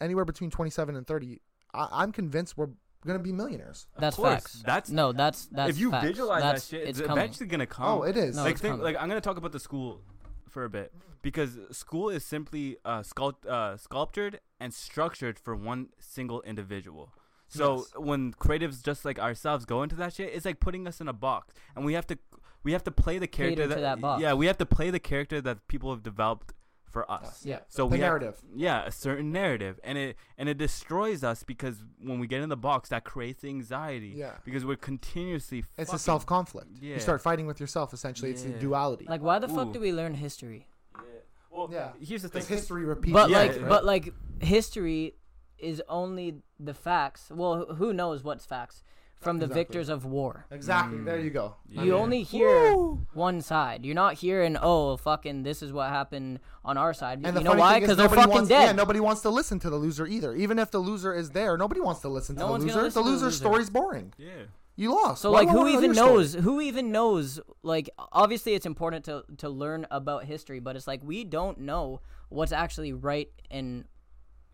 anywhere 0.00 0.24
between 0.24 0.50
27 0.50 0.96
and 0.96 1.06
30, 1.06 1.40
I, 1.74 1.88
I'm 1.92 2.12
convinced 2.12 2.56
we're 2.56 2.68
gonna 3.06 3.18
be 3.18 3.32
millionaires. 3.32 3.86
That's 3.98 4.16
course, 4.16 4.32
facts. 4.32 4.62
That's 4.66 4.90
no, 4.90 5.12
that's 5.12 5.46
that's 5.46 5.70
if 5.70 5.78
you 5.78 5.90
facts. 5.90 6.06
visualize 6.06 6.42
that's, 6.42 6.68
that 6.68 6.76
shit, 6.76 6.88
it's 6.88 7.00
it's 7.00 7.08
eventually 7.08 7.46
gonna 7.46 7.66
come. 7.66 7.86
Oh, 7.86 8.02
it 8.02 8.16
is. 8.16 8.36
No, 8.36 8.42
like 8.42 8.58
think, 8.58 8.80
like 8.80 8.96
I'm 8.96 9.08
gonna 9.08 9.20
talk 9.20 9.36
about 9.36 9.52
the 9.52 9.60
school 9.60 10.00
for 10.48 10.64
a 10.64 10.70
bit 10.70 10.92
because 11.22 11.58
school 11.70 12.08
is 12.08 12.24
simply 12.24 12.76
uh, 12.84 13.00
sculpt, 13.00 13.46
uh, 13.46 13.76
sculptured 13.76 14.40
and 14.60 14.72
structured 14.72 15.38
for 15.38 15.54
one 15.54 15.88
single 15.98 16.42
individual. 16.42 17.12
So 17.48 17.76
Yes. 17.76 17.92
when 17.96 18.32
creatives 18.32 18.82
just 18.82 19.04
like 19.04 19.18
ourselves 19.18 19.64
go 19.64 19.82
into 19.82 19.94
that 19.96 20.12
shit, 20.14 20.32
it's 20.34 20.44
like 20.44 20.60
putting 20.60 20.86
us 20.86 21.00
in 21.00 21.08
a 21.08 21.12
box, 21.12 21.54
and 21.74 21.84
we 21.84 21.94
have 21.94 22.06
to 22.08 22.18
we 22.64 22.72
have 22.72 22.82
to 22.84 22.90
play 22.90 23.18
the 23.18 23.28
character 23.28 23.62
Cater 23.62 23.74
to 23.76 23.80
that 23.80 24.00
box. 24.00 24.22
Yeah, 24.22 24.34
we 24.34 24.46
have 24.46 24.58
to 24.58 24.66
play 24.66 24.90
the 24.90 24.98
character 24.98 25.40
that 25.40 25.68
people 25.68 25.90
have 25.90 26.02
developed 26.02 26.52
for 26.96 27.10
us. 27.12 27.44
Yeah. 27.44 27.58
So 27.68 27.82
the 27.82 27.86
we 27.92 27.98
have- 27.98 28.06
narrative. 28.08 28.36
yeah, 28.54 28.86
a 28.86 28.90
certain 28.90 29.30
narrative, 29.32 29.78
and 29.84 29.98
it 29.98 30.16
and 30.38 30.48
it 30.48 30.56
destroys 30.56 31.22
us 31.22 31.42
because 31.42 31.84
when 32.00 32.18
we 32.18 32.26
get 32.26 32.40
in 32.40 32.48
the 32.48 32.56
box, 32.56 32.88
that 32.88 33.04
creates 33.04 33.44
anxiety. 33.44 34.14
Yeah. 34.16 34.32
Because 34.46 34.64
we're 34.64 34.76
continuously. 34.76 35.64
It's 35.76 35.92
a 35.92 35.98
self 35.98 36.24
conflict. 36.24 36.78
Yeah. 36.80 36.94
You 36.94 37.00
start 37.00 37.20
fighting 37.20 37.46
with 37.46 37.60
yourself. 37.60 37.92
Essentially, 37.92 38.30
it's 38.30 38.44
a 38.46 38.48
duality. 38.48 39.04
Like, 39.06 39.20
why 39.20 39.38
the 39.38 39.48
fuck 39.48 39.68
Ooh. 39.68 39.72
do 39.74 39.80
we 39.80 39.92
learn 39.92 40.14
history? 40.14 40.66
Yeah. 40.94 41.02
Well, 41.50 41.68
Yeah. 41.70 41.90
Here's 42.00 42.22
the 42.22 42.28
thing. 42.30 42.40
because 42.40 42.48
history 42.60 42.84
repeats. 42.86 43.12
But 43.12 43.28
Yeah, 43.28 43.38
like, 43.40 43.50
right. 43.56 43.68
but 43.68 43.84
like, 43.84 44.14
history 44.40 45.16
is 45.58 45.82
only 45.88 46.40
the 46.58 46.72
facts. 46.74 47.30
Well, 47.30 47.66
who 47.74 47.92
knows 47.92 48.24
what's 48.24 48.46
facts 48.46 48.82
from 49.26 49.38
the 49.38 49.44
Exactly. 49.46 49.60
victors 49.62 49.88
of 49.88 50.04
war? 50.04 50.46
exactly. 50.50 50.98
There 51.08 51.20
you 51.20 51.30
go. 51.30 51.56
Yeah. 51.68 51.82
You 51.82 51.96
only 51.96 52.22
hear 52.22 52.72
one 53.12 53.40
side. 53.42 53.84
You're 53.84 53.94
not 53.94 54.14
hearing, 54.14 54.56
oh, 54.60 54.96
fucking, 54.96 55.42
this 55.42 55.62
is 55.62 55.72
what 55.72 55.88
happened 55.90 56.38
on 56.64 56.76
our 56.78 56.94
side. 56.94 57.20
And 57.24 57.36
the 57.36 57.40
you 57.40 57.44
know 57.44 57.50
funny 57.50 57.60
why? 57.60 57.72
thing 57.74 57.82
is 57.82 57.86
Because 57.88 57.96
they're 57.98 58.04
nobody 58.06 58.20
fucking 58.22 58.34
wants, 58.34 58.48
dead. 58.48 58.64
Yeah, 58.66 58.72
nobody 58.72 59.00
wants 59.00 59.20
to 59.22 59.30
listen 59.30 59.58
to 59.60 59.70
the 59.70 59.76
loser 59.76 60.06
either. 60.06 60.34
Even 60.34 60.58
if 60.58 60.70
the 60.70 60.78
loser 60.78 61.12
is 61.14 61.30
there, 61.30 61.56
nobody 61.58 61.80
wants 61.80 62.00
to 62.02 62.08
listen 62.08 62.36
to 62.36 62.40
the 62.44 62.46
loser. 62.52 62.82
listen 62.82 62.82
The 62.84 62.90
to 62.90 63.00
loser's 63.00 63.22
loser. 63.22 63.36
story's 63.36 63.70
boring. 63.70 64.12
Yeah. 64.18 64.30
you 64.76 64.92
lost. 64.94 65.22
So 65.22 65.32
Why 65.32 65.40
like, 65.40 65.48
who 65.48 65.66
even 65.68 65.84
your 65.86 65.94
story? 65.94 66.10
knows? 66.16 66.34
Who 66.34 66.60
even 66.60 66.92
knows? 66.92 67.40
Like, 67.62 67.88
obviously, 68.12 68.54
it's 68.54 68.66
important 68.66 69.04
to 69.06 69.24
to 69.38 69.48
learn 69.48 69.86
about 69.90 70.24
history, 70.24 70.60
but 70.60 70.76
it's 70.76 70.86
like 70.86 71.00
we 71.02 71.24
don't 71.24 71.60
know 71.60 72.00
what's 72.28 72.52
actually 72.52 72.92
right 72.92 73.30
and 73.50 73.84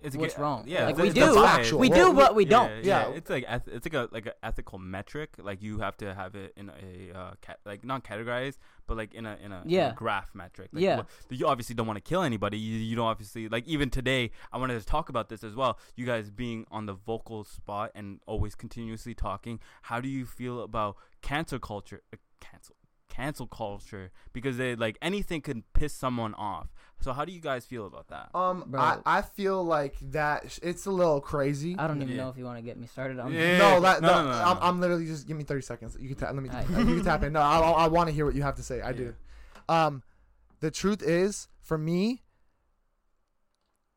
It's 0.05 0.15
a 0.17 0.19
what's 0.19 0.35
ga- 0.35 0.43
wrong. 0.43 0.65
Yeah, 0.67 0.87
like 0.87 0.97
we 0.99 1.11
do, 1.11 1.35
a 1.37 1.77
we 1.77 1.89
do, 1.89 2.13
but 2.13 2.35
we 2.35 2.45
don't. 2.45 2.85
Yeah, 2.85 3.09
Yeah. 3.09 3.15
it's 3.17 3.31
like 3.31 3.45
eth- 3.49 3.69
it's 3.69 3.87
like 3.87 3.95
a 3.95 4.09
like 4.13 4.27
an 4.27 4.33
ethical 4.43 4.79
metric. 4.79 5.31
Like 5.39 5.63
you 5.63 5.79
have 5.81 5.97
to 5.99 6.15
have 6.15 6.35
it 6.35 6.53
in 6.57 6.71
a 6.71 7.19
uh, 7.19 7.31
cat 7.41 7.59
like 7.65 7.85
not 7.85 8.05
categorized, 8.05 8.59
but 8.87 8.97
like 8.97 9.15
in 9.15 9.27
a 9.27 9.37
in 9.45 9.53
a, 9.53 9.63
in 9.63 9.69
a 9.69 9.77
Yeah. 9.79 9.93
graph 9.95 10.35
metric. 10.35 10.71
Like, 10.73 10.83
Yeah. 10.83 10.97
wha- 10.99 11.05
you 11.31 11.47
obviously 11.47 11.75
don't 11.75 11.87
want 11.87 11.97
to 11.97 12.01
kill 12.09 12.23
anybody. 12.23 12.59
You, 12.59 12.77
you 12.79 12.97
don't 12.97 13.07
obviously 13.07 13.49
like 13.49 13.67
even 13.67 13.91
today. 13.91 14.31
I 14.53 14.59
wanted 14.59 14.79
to 14.81 14.87
talk 14.87 15.09
about 15.09 15.29
this 15.29 15.43
as 15.45 15.55
well. 15.55 15.79
You 15.97 16.07
guys 16.07 16.31
being 16.31 16.67
on 16.71 16.87
the 16.87 16.95
vocal 16.95 17.45
spot 17.45 17.91
and 17.95 18.21
always 18.27 18.55
continuously 18.55 19.15
talking. 19.15 19.61
How 19.83 20.01
do 20.01 20.09
you 20.09 20.27
feel 20.27 20.63
about 20.63 20.97
cancel 21.23 21.59
culture? 21.59 22.03
Uh, 22.13 22.17
cancel 22.41 22.75
cancel 23.13 23.47
culture 23.47 24.11
because 24.33 24.57
they 24.57 24.75
like 24.75 24.97
anything 25.03 25.41
can 25.43 25.63
piss 25.75 25.93
someone 25.93 26.33
off. 26.35 26.69
So 27.01 27.13
how 27.13 27.25
do 27.25 27.33
you 27.33 27.41
guys 27.41 27.65
feel 27.67 27.87
about 27.87 28.09
that? 28.09 28.31
Um, 28.35 28.65
Bro. 28.67 28.81
I, 28.81 28.99
I 29.05 29.23
feel 29.23 29.63
like 29.63 29.97
that 30.13 30.59
it's 30.63 30.87
a 30.87 30.91
little 30.91 31.21
crazy. 31.21 31.77
I 31.79 31.87
don't 31.87 32.01
even 32.01 32.09
Yeah. 32.17 32.23
know 32.23 32.29
if 32.31 32.39
you 32.39 32.45
want 32.45 32.59
to 32.59 32.63
get 32.63 32.79
me 32.79 32.87
started 32.87 33.19
on. 33.19 33.35
Yeah. 33.35 33.59
no, 33.59 33.81
that, 33.81 34.01
No, 34.03 34.09
no, 34.09 34.23
no, 34.25 34.31
no, 34.31 34.37
I'm. 34.45 34.59
I'm 34.63 34.81
literally 34.81 35.07
just 35.07 35.27
give 35.27 35.37
me 35.37 35.45
30 35.45 35.63
seconds. 35.63 35.97
You 36.01 36.09
can 36.09 36.17
tap. 36.17 36.33
Let 36.35 36.43
me. 36.43 36.49
Alright. 36.49 36.69
you 36.71 36.95
can 36.97 37.05
tap 37.05 37.23
in. 37.25 37.33
No, 37.35 37.41
I, 37.41 37.59
I, 37.59 37.71
I 37.85 37.89
want 37.89 38.09
to 38.09 38.15
hear 38.15 38.25
what 38.25 38.35
you 38.35 38.43
have 38.43 38.55
to 38.57 38.63
say. 38.63 38.81
I 38.81 38.91
Yeah. 38.91 38.97
do. 38.97 39.15
Um, 39.69 40.03
the 40.61 40.71
truth 40.71 41.03
is, 41.03 41.49
for 41.61 41.77
me, 41.77 42.23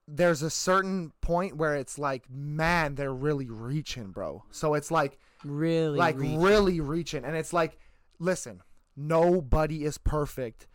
there's 0.08 0.42
a 0.42 0.50
certain 0.50 1.12
point 1.22 1.56
where 1.58 1.76
it's 1.76 1.98
like, 1.98 2.30
man, 2.30 2.96
they're 2.96 3.14
really 3.14 3.50
reaching, 3.50 4.12
bro. 4.12 4.44
So 4.52 4.74
it's 4.76 4.92
like, 4.92 5.18
Really, 5.44 5.98
like 5.98 6.18
reach. 6.18 6.40
really 6.40 6.80
reaching, 6.82 7.24
and 7.24 7.36
it's 7.36 7.54
like, 7.54 7.78
listen, 8.20 8.62
nobody 8.96 9.84
is 9.84 9.98
perfect. 9.98 10.68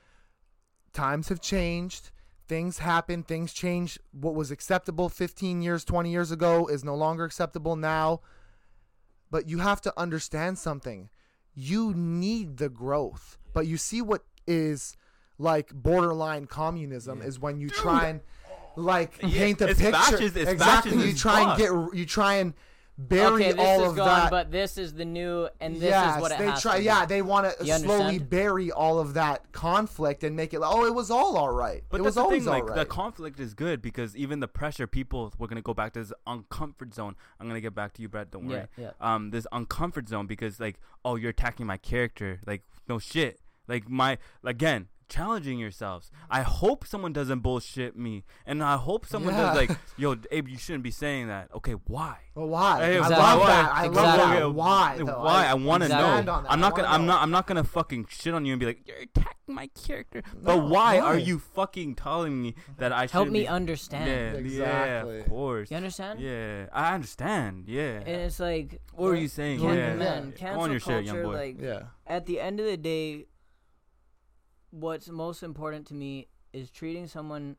Times 0.92 1.28
have 1.28 1.40
changed. 1.40 2.10
Things 2.48 2.78
happen. 2.78 3.22
Things 3.22 3.52
change. 3.52 3.98
What 4.12 4.34
was 4.34 4.50
acceptable 4.50 5.08
15 5.08 5.62
years, 5.62 5.84
20 5.84 6.10
years 6.10 6.30
ago 6.32 6.66
is 6.66 6.82
no 6.84 6.94
longer 6.94 7.24
acceptable 7.24 7.76
now. 7.76 8.20
But 9.30 9.48
you 9.48 9.58
have 9.58 9.80
to 9.82 9.92
understand 9.96 10.58
something. 10.58 11.08
You 11.54 11.94
need 11.94 12.56
the 12.56 12.68
growth. 12.68 13.38
But 13.52 13.66
you 13.66 13.76
see 13.76 14.02
what 14.02 14.22
is 14.46 14.96
like 15.38 15.72
borderline 15.72 16.46
communism 16.46 17.20
Yeah. 17.20 17.26
is 17.26 17.38
when 17.38 17.60
you 17.60 17.70
try 17.70 18.08
and 18.08 18.20
like 18.76 19.18
Yeah, 19.22 19.28
paint 19.38 19.60
a 19.60 19.68
it's 19.68 19.80
picture. 19.80 19.96
fascist- 19.98 20.36
it's 20.36 20.50
exactly. 20.50 21.06
You 21.08 21.14
try 21.14 21.40
and 21.50 21.58
get 21.58 21.70
you 21.96 22.04
try 22.06 22.34
and 22.34 22.54
bury 23.08 23.44
okay, 23.46 23.52
this 23.52 23.60
all 23.66 23.82
is 23.84 23.90
of 23.90 23.96
gone, 23.96 24.06
that. 24.06 24.30
but 24.30 24.50
this 24.50 24.76
is 24.78 24.94
the 24.94 25.04
new, 25.04 25.48
and 25.60 25.74
this 25.76 25.82
yes, 25.84 26.16
is 26.16 26.22
what 26.22 26.32
it 26.32 26.38
they 26.38 26.46
has 26.46 26.60
try. 26.62 26.72
to 26.74 26.78
be. 26.78 26.84
Yeah, 26.84 27.06
they 27.06 27.22
want 27.22 27.58
to 27.58 27.64
You 27.64 27.74
slowly 27.78 28.02
understand? 28.04 28.30
bury 28.30 28.70
all 28.70 28.98
of 28.98 29.14
that 29.14 29.50
conflict 29.52 30.22
and 30.24 30.36
make 30.36 30.52
it. 30.54 30.60
like, 30.60 30.70
Oh, 30.72 30.84
it 30.84 30.94
was 30.94 31.10
all 31.10 31.36
all 31.36 31.52
right. 31.52 31.82
But 31.88 32.00
it 32.00 32.02
was 32.04 32.14
the 32.16 32.22
always 32.22 32.44
thing, 32.44 32.52
like 32.52 32.62
all 32.64 32.68
right. 32.70 32.76
the 32.76 32.84
conflict 32.86 33.40
is 33.40 33.54
good 33.54 33.80
because 33.82 34.16
even 34.16 34.40
the 34.40 34.48
pressure, 34.48 34.86
people 34.86 35.32
we're 35.38 35.46
gonna 35.48 35.62
go 35.62 35.74
back 35.74 35.92
to 35.94 36.00
this 36.00 36.12
uncomfort 36.26 36.94
zone. 36.94 37.16
I'm 37.38 37.48
gonna 37.48 37.60
get 37.60 37.74
back 37.74 37.92
to 37.94 38.02
you, 38.02 38.08
Brett. 38.08 38.30
Don't 38.30 38.46
worry. 38.46 38.66
Yeah, 38.76 38.90
yeah. 39.00 39.14
Um, 39.14 39.30
this 39.30 39.46
uncomfort 39.52 40.08
zone 40.08 40.26
because 40.26 40.60
like, 40.60 40.78
oh, 41.04 41.16
you're 41.16 41.30
attacking 41.30 41.66
my 41.66 41.76
character. 41.76 42.40
Like, 42.46 42.62
no 42.88 42.98
shit. 42.98 43.40
Like 43.68 43.88
my 43.88 44.18
again, 44.44 44.88
challenging 45.10 45.58
yourselves. 45.58 46.10
I 46.30 46.40
hope 46.42 46.86
someone 46.86 47.12
doesn't 47.12 47.40
bullshit 47.40 47.96
me, 47.96 48.24
and 48.46 48.62
I 48.62 48.76
hope 48.76 49.04
someone 49.04 49.34
Yeah. 49.34 49.52
does 49.52 49.56
like, 49.68 49.78
yo, 49.98 50.16
Abe, 50.30 50.48
you 50.48 50.56
shouldn't 50.56 50.84
be 50.84 50.90
saying 50.90 51.28
that. 51.28 51.50
Okay, 51.54 51.72
why? 51.86 52.16
well, 52.34 52.46
why? 52.48 52.80
Hey, 52.86 52.96
I 52.98 53.08
love 53.08 53.40
why? 53.40 53.46
that. 53.46 53.72
I 53.74 53.86
Exactly. 53.86 54.02
love 54.02 54.30
Okay, 54.30 54.38
that. 54.40 54.50
Why? 54.52 54.96
though? 54.98 55.04
Why? 55.24 55.46
I 55.46 55.54
want 55.54 55.80
to 55.82 55.86
Exactly. 55.86 56.06
know. 56.08 56.14
Stand 56.14 56.28
on 56.30 56.42
that. 56.44 56.52
I'm 56.52 56.60
not 56.60 56.72
wanna 56.72 56.82
gonna. 56.84 56.94
I'm 56.94 57.06
not. 57.06 57.22
I'm 57.22 57.30
not 57.30 57.46
gonna 57.46 57.64
fucking 57.64 58.06
shit 58.08 58.32
on 58.32 58.46
you 58.46 58.52
and 58.54 58.60
be 58.60 58.66
like, 58.66 58.80
you're 58.86 58.96
attacking 58.98 59.34
my 59.54 59.68
character. 59.86 60.22
but 60.40 60.56
No, 60.56 60.64
why, 60.66 60.98
are 61.00 61.18
you 61.18 61.38
fucking 61.40 61.96
telling 61.96 62.40
me 62.40 62.54
that 62.78 62.92
I 62.92 63.02
should 63.06 63.10
Help 63.12 63.28
me 63.28 63.40
be 63.40 63.48
understand. 63.48 64.08
Yeah, 64.08 64.38
Exactly. 64.40 65.14
yeah, 65.16 65.20
of 65.22 65.28
course. 65.28 65.70
You 65.70 65.76
understand? 65.76 66.20
Yeah, 66.20 66.66
I 66.72 66.94
understand. 66.94 67.64
Yeah. 67.66 67.98
And 67.98 68.08
it's 68.08 68.38
like, 68.38 68.80
what 68.94 69.06
were 69.06 69.14
you 69.16 69.28
saying? 69.28 69.58
Can- 69.60 69.76
yeah. 69.76 69.94
man, 69.94 70.30
Go 70.30 70.36
cancel 70.36 70.62
on 70.62 70.70
your 70.70 70.80
culture, 70.80 70.98
shit, 70.98 71.06
young 71.06 71.22
boy. 71.24 71.32
like 71.34 71.60
Yeah. 71.60 71.82
at 72.06 72.26
the 72.26 72.40
end 72.40 72.60
of 72.60 72.66
the 72.66 72.76
day, 72.76 73.26
what's 74.70 75.08
most 75.08 75.42
important 75.42 75.86
to 75.88 75.94
me 75.94 76.28
is 76.52 76.70
treating 76.70 77.06
someone, 77.06 77.56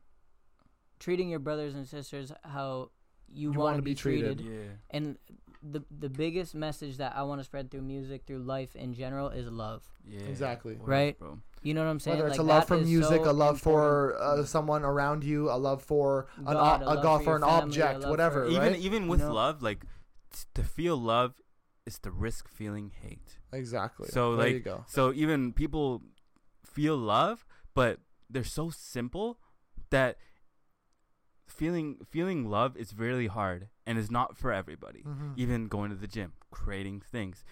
treating 0.98 1.28
your 1.28 1.38
brothers 1.38 1.74
and 1.74 1.86
sisters 1.86 2.32
how 2.44 2.90
you, 3.28 3.52
You 3.52 3.58
want 3.58 3.72
wanna 3.74 3.82
be 3.82 3.92
be 3.92 3.94
treated. 3.94 4.38
treated. 4.38 4.54
yeah. 4.54 4.68
And 4.90 5.18
the 5.62 5.82
the 5.96 6.08
biggest 6.10 6.54
message 6.54 6.96
that 6.96 7.14
I 7.16 7.22
want 7.22 7.40
to 7.40 7.44
spread 7.44 7.70
through 7.70 7.82
music, 7.82 8.24
through 8.26 8.40
life 8.40 8.74
in 8.76 8.94
general, 8.94 9.28
is 9.28 9.46
love. 9.46 9.82
Yeah. 10.04 10.20
Exactly. 10.22 10.74
Word, 10.74 10.88
Right? 10.88 11.18
bro. 11.18 11.38
You 11.62 11.74
know 11.74 11.84
what 11.84 11.90
I'm 11.90 12.00
saying? 12.00 12.16
Whether 12.18 12.28
it's 12.30 12.38
Like, 12.38 12.44
a 12.44 12.52
love 12.54 12.66
for 12.66 12.76
music, 12.78 13.24
so 13.24 13.30
a 13.30 13.32
love 13.32 13.60
for 13.60 14.16
uh, 14.20 14.44
someone 14.44 14.82
around 14.84 15.22
you, 15.22 15.48
a 15.50 15.54
love 15.56 15.80
for 15.82 16.26
an 16.36 16.44
God, 16.44 16.56
ob- 16.56 16.82
a 16.82 16.84
a 16.84 16.94
love 16.94 17.02
god 17.04 17.18
for 17.18 17.24
for 17.24 17.36
an 17.36 17.42
family, 17.42 17.62
object, 17.62 17.92
love 17.94 18.02
for- 18.02 18.10
whatever. 18.10 18.46
Even 18.48 18.72
right? 18.72 18.76
even 18.76 19.06
with 19.08 19.20
know? 19.20 19.32
love, 19.32 19.62
like 19.62 19.84
t- 20.32 20.40
to 20.54 20.64
feel 20.64 20.96
love 20.96 21.40
is 21.86 21.98
to 22.00 22.10
risk 22.10 22.48
feeling 22.48 22.90
hate. 23.00 23.38
exactly. 23.52 24.08
So 24.08 24.34
there 24.36 24.46
like 24.46 24.54
you 24.54 24.60
go. 24.60 24.84
so 24.88 25.12
even 25.12 25.52
people 25.52 26.02
feel 26.72 26.96
love, 26.96 27.44
but 27.74 28.00
they're 28.30 28.44
so 28.44 28.70
simple 28.70 29.38
that 29.90 30.16
feeling 31.46 31.98
feeling 32.08 32.48
love 32.48 32.76
is 32.76 32.96
really 32.96 33.26
hard 33.26 33.68
and 33.86 33.98
is 33.98 34.10
not 34.10 34.36
for 34.36 34.52
everybody. 34.52 35.02
Mhm. 35.02 35.34
Even 35.36 35.68
going 35.68 35.90
to 35.90 35.96
the 35.96 36.06
gym, 36.06 36.32
creating 36.50 37.00
things. 37.00 37.44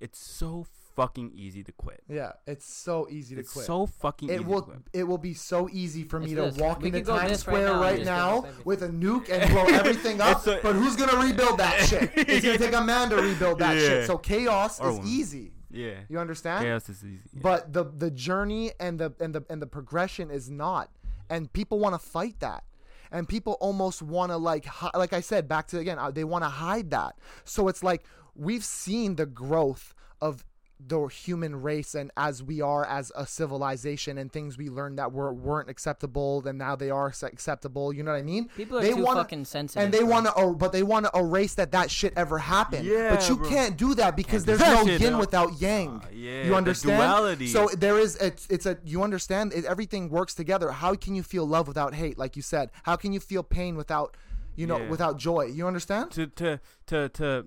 It's 0.00 0.18
so 0.18 0.66
fucking 0.96 1.30
easy 1.34 1.62
to 1.62 1.70
quit. 1.72 2.02
Yeah, 2.08 2.32
it's 2.46 2.66
so 2.66 3.06
easy 3.08 3.36
to 3.36 3.42
It's 3.42 3.52
quit. 3.52 3.66
so 3.66 3.86
fucking 3.86 4.28
easy 4.28 4.36
it 4.36 4.42
to 4.42 4.48
will 4.48 4.62
quit. 4.62 4.78
it 4.92 5.04
will 5.04 5.18
be 5.18 5.32
so 5.34 5.68
easy 5.70 6.02
for 6.02 6.18
me 6.18 6.26
It's 6.26 6.34
to 6.34 6.40
this. 6.50 6.56
walk 6.56 6.80
We 6.80 6.88
into 6.88 7.00
could 7.02 7.06
Times 7.06 7.30
this 7.30 7.46
right 7.46 7.54
Square 7.54 7.66
now 7.74 7.80
right 7.80 8.04
now 8.04 8.44
with 8.64 8.82
a 8.82 8.88
nuke 8.88 9.28
and 9.30 9.50
blow 9.52 9.64
everything 9.68 10.20
up. 10.20 10.44
A- 10.46 10.60
but 10.62 10.74
who's 10.74 10.96
gonna 10.96 11.24
rebuild 11.24 11.58
that 11.60 11.86
shit? 11.86 12.10
It's 12.16 12.44
gonna 12.44 12.58
take 12.58 12.74
a 12.74 12.82
man 12.84 13.10
to 13.10 13.16
rebuild 13.16 13.60
that 13.60 13.74
Yeah. 13.76 13.80
shit. 13.88 14.06
So 14.06 14.18
chaos 14.18 14.80
Or 14.80 14.90
is 14.90 14.98
one. 14.98 15.06
easy. 15.06 15.52
Yeah. 15.70 15.94
You 16.08 16.18
understand? 16.18 16.64
Chaos 16.64 16.88
is 16.88 17.04
easy. 17.04 17.20
yeah. 17.34 17.40
But 17.42 17.72
the 17.72 17.84
the 17.84 18.10
journey 18.10 18.72
and 18.80 18.98
the 18.98 19.12
and 19.20 19.34
the 19.34 19.44
and 19.50 19.60
the 19.62 19.66
progression 19.66 20.30
is 20.30 20.48
not. 20.50 20.90
And 21.30 21.52
people 21.52 21.78
want 21.78 21.94
to 21.94 21.98
fight 21.98 22.40
that. 22.40 22.64
And 23.10 23.28
people 23.28 23.56
almost 23.60 24.02
want 24.02 24.32
to 24.32 24.36
like 24.36 24.64
hi- 24.66 24.90
like 24.94 25.12
I 25.12 25.20
said 25.20 25.48
back 25.48 25.66
to 25.68 25.78
again 25.78 25.98
uh, 25.98 26.10
they 26.10 26.24
want 26.24 26.44
to 26.44 26.48
hide 26.48 26.90
that. 26.90 27.16
So 27.44 27.68
it's 27.68 27.82
like 27.82 28.04
we've 28.34 28.64
seen 28.64 29.16
the 29.16 29.26
growth 29.26 29.94
of 30.20 30.44
the 30.80 31.06
human 31.06 31.60
race 31.60 31.92
and 31.96 32.12
as 32.16 32.40
we 32.40 32.60
are 32.60 32.84
as 32.86 33.10
a 33.16 33.26
civilization 33.26 34.16
and 34.16 34.32
things 34.32 34.56
we 34.56 34.68
learned 34.70 34.96
that 34.96 35.10
were 35.12 35.32
weren't 35.32 35.68
acceptable 35.68 36.46
and 36.46 36.56
now 36.56 36.76
they 36.76 36.88
are 36.88 37.12
acceptable 37.22 37.92
you 37.92 38.04
know 38.04 38.12
what 38.12 38.18
i 38.18 38.22
mean 38.22 38.48
People 38.56 38.78
are 38.78 38.82
they 38.82 38.92
too 38.94 39.02
wanna- 39.02 39.20
fucking 39.22 39.44
sensitive. 39.44 39.82
and 39.82 39.92
they 39.92 40.04
want 40.04 40.26
to 40.26 40.32
oh, 40.36 40.54
but 40.54 40.70
they 40.70 40.84
want 40.84 41.04
to 41.06 41.18
erase 41.18 41.54
that 41.54 41.72
that 41.72 41.90
shit 41.90 42.12
ever 42.16 42.38
happened 42.38 42.86
Yeah, 42.86 43.12
but 43.16 43.28
you 43.28 43.36
bro. 43.36 43.48
can't 43.48 43.76
do 43.76 43.94
that 43.96 44.14
because 44.14 44.44
Can't 44.44 44.58
there's 44.60 44.86
no 44.86 44.92
yin 44.92 45.12
no. 45.14 45.18
without 45.18 45.60
yang 45.60 46.00
Ah, 46.04 46.08
yeah, 46.12 46.44
you 46.44 46.50
the 46.50 46.56
understand 46.56 46.98
duality. 46.98 47.48
so 47.48 47.68
there 47.76 47.98
is 47.98 48.14
it's 48.16 48.46
it's 48.48 48.64
a 48.66 48.78
you 48.84 49.02
understand 49.02 49.52
it, 49.52 49.64
everything 49.64 50.08
works 50.10 50.32
together 50.34 50.70
how 50.70 50.94
can 50.94 51.16
you 51.16 51.24
feel 51.24 51.44
love 51.44 51.66
without 51.66 51.94
hate 51.94 52.16
like 52.18 52.36
you 52.36 52.42
said 52.42 52.70
how 52.84 52.94
can 52.94 53.12
you 53.12 53.18
feel 53.18 53.42
pain 53.42 53.74
without 53.76 54.16
you 54.54 54.66
know 54.66 54.78
Yeah. 54.78 54.88
without 54.90 55.18
joy 55.18 55.46
you 55.46 55.66
understand 55.66 56.12
to 56.12 56.28
to 56.28 56.60
to 56.86 57.08
to 57.08 57.46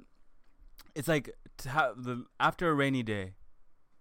it's 0.96 1.08
like 1.08 1.30
to 1.62 1.70
have 1.70 2.03
the 2.03 2.26
after 2.39 2.70
a 2.70 2.74
rainy 2.74 3.03
day 3.03 3.34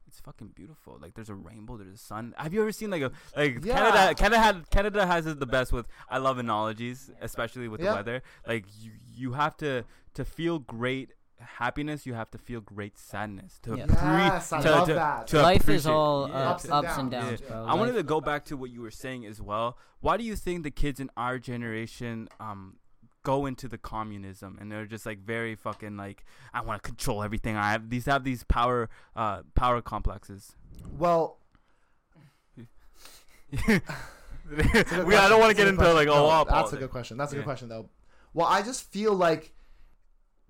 it's 0.08 0.18
fucking 0.20 0.48
beautiful 0.56 0.98
like 1.00 1.14
there's 1.14 1.28
a 1.30 1.34
rainbow 1.34 1.76
there's 1.76 1.94
a 1.94 1.96
sun 2.12 2.34
have 2.36 2.52
you 2.52 2.60
ever 2.60 2.72
seen 2.72 2.90
like 2.90 3.02
a 3.02 3.12
like 3.36 3.64
Yeah. 3.64 3.74
canada 3.76 4.14
canada 4.14 4.38
had 4.40 4.70
canada 4.70 5.06
has 5.06 5.24
it 5.26 5.38
the 5.38 5.46
best 5.46 5.72
with 5.72 5.86
i 6.08 6.18
love 6.18 6.38
analogies 6.38 7.10
especially 7.20 7.68
with 7.68 7.80
Yeah. 7.80 7.90
the 7.90 7.96
weather 7.96 8.22
like 8.46 8.64
you 8.82 8.90
you 9.20 9.32
have 9.34 9.56
to 9.58 9.84
to 10.14 10.24
feel 10.24 10.58
great 10.58 11.12
happiness 11.38 12.04
you 12.06 12.14
have 12.14 12.30
to 12.32 12.38
feel 12.38 12.60
great 12.60 12.98
sadness 12.98 13.58
to 13.62 13.76
Yeah. 13.76 13.86
appre- 13.86 14.18
Yes, 14.28 14.52
I 14.52 14.60
to, 14.62 14.70
love 14.70 14.88
to, 14.88 14.94
that. 14.94 15.26
to 15.28 15.42
Life 15.42 15.68
is 15.70 15.86
all 15.86 16.28
yeah. 16.28 16.34
uh, 16.34 16.50
Ups 16.52 16.64
and 16.64 16.72
ups 16.72 16.96
and 16.98 17.10
downs. 17.10 17.24
downs, 17.28 17.40
Yeah. 17.42 17.48
bro. 17.48 17.64
I 17.66 17.74
wanted 17.74 17.92
to 17.94 18.02
go 18.02 18.20
back 18.20 18.44
to 18.46 18.56
what 18.58 18.68
you 18.70 18.82
were 18.82 18.90
saying 18.90 19.24
as 19.24 19.40
well. 19.40 19.78
Why 20.00 20.18
do 20.18 20.24
you 20.24 20.36
think 20.36 20.64
the 20.64 20.70
kids 20.70 21.00
in 21.00 21.08
our 21.16 21.38
generation 21.38 22.28
um 22.40 22.76
go 23.22 23.44
into 23.46 23.68
the 23.68 23.76
communism 23.78 24.56
and 24.60 24.72
they're 24.72 24.86
just 24.86 25.04
like 25.04 25.18
very 25.18 25.54
fucking 25.54 25.96
like 25.96 26.24
I 26.54 26.62
want 26.62 26.82
to 26.82 26.86
control 26.88 27.22
everything. 27.22 27.56
I 27.56 27.72
have 27.72 27.90
these 27.90 28.06
have 28.06 28.24
these 28.24 28.44
power 28.44 28.88
uh 29.14 29.42
power 29.54 29.82
complexes. 29.82 30.56
well 30.98 31.38
we, 33.66 35.16
I 35.16 35.28
don't 35.28 35.40
want 35.40 35.50
to 35.50 35.56
get 35.56 35.68
into 35.68 35.92
like 35.92 36.08
oh 36.08 36.14
No, 36.14 36.24
all 36.26 36.44
that's 36.44 36.72
a 36.72 36.76
good 36.76 36.90
question 36.90 37.16
that's 37.16 37.32
a 37.32 37.36
Yeah. 37.36 37.40
good 37.40 37.44
question 37.46 37.68
though 37.68 37.88
well 38.32 38.46
i 38.46 38.62
just 38.62 38.90
feel 38.92 39.12
like 39.12 39.52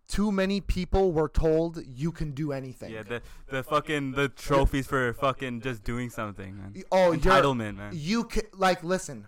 too 0.07 0.31
many 0.33 0.61
people 0.61 1.12
were 1.12 1.29
told 1.29 1.83
you 1.87 2.12
can 2.12 2.33
do 2.33 2.53
anything 2.53 2.91
Yeah, 2.93 3.03
the 3.05 3.23
the 3.49 3.62
fucking 3.62 4.12
the 4.12 4.29
trophies 4.29 4.87
for 4.87 5.12
fucking 5.14 5.61
just 5.62 5.83
doing 5.85 6.11
something, 6.11 6.57
man. 6.59 6.75
oh 6.93 7.12
Entitlement, 7.16 7.77
man. 7.77 7.93
you 7.95 8.25
can 8.25 8.43
like 8.53 8.83
listen 8.85 9.27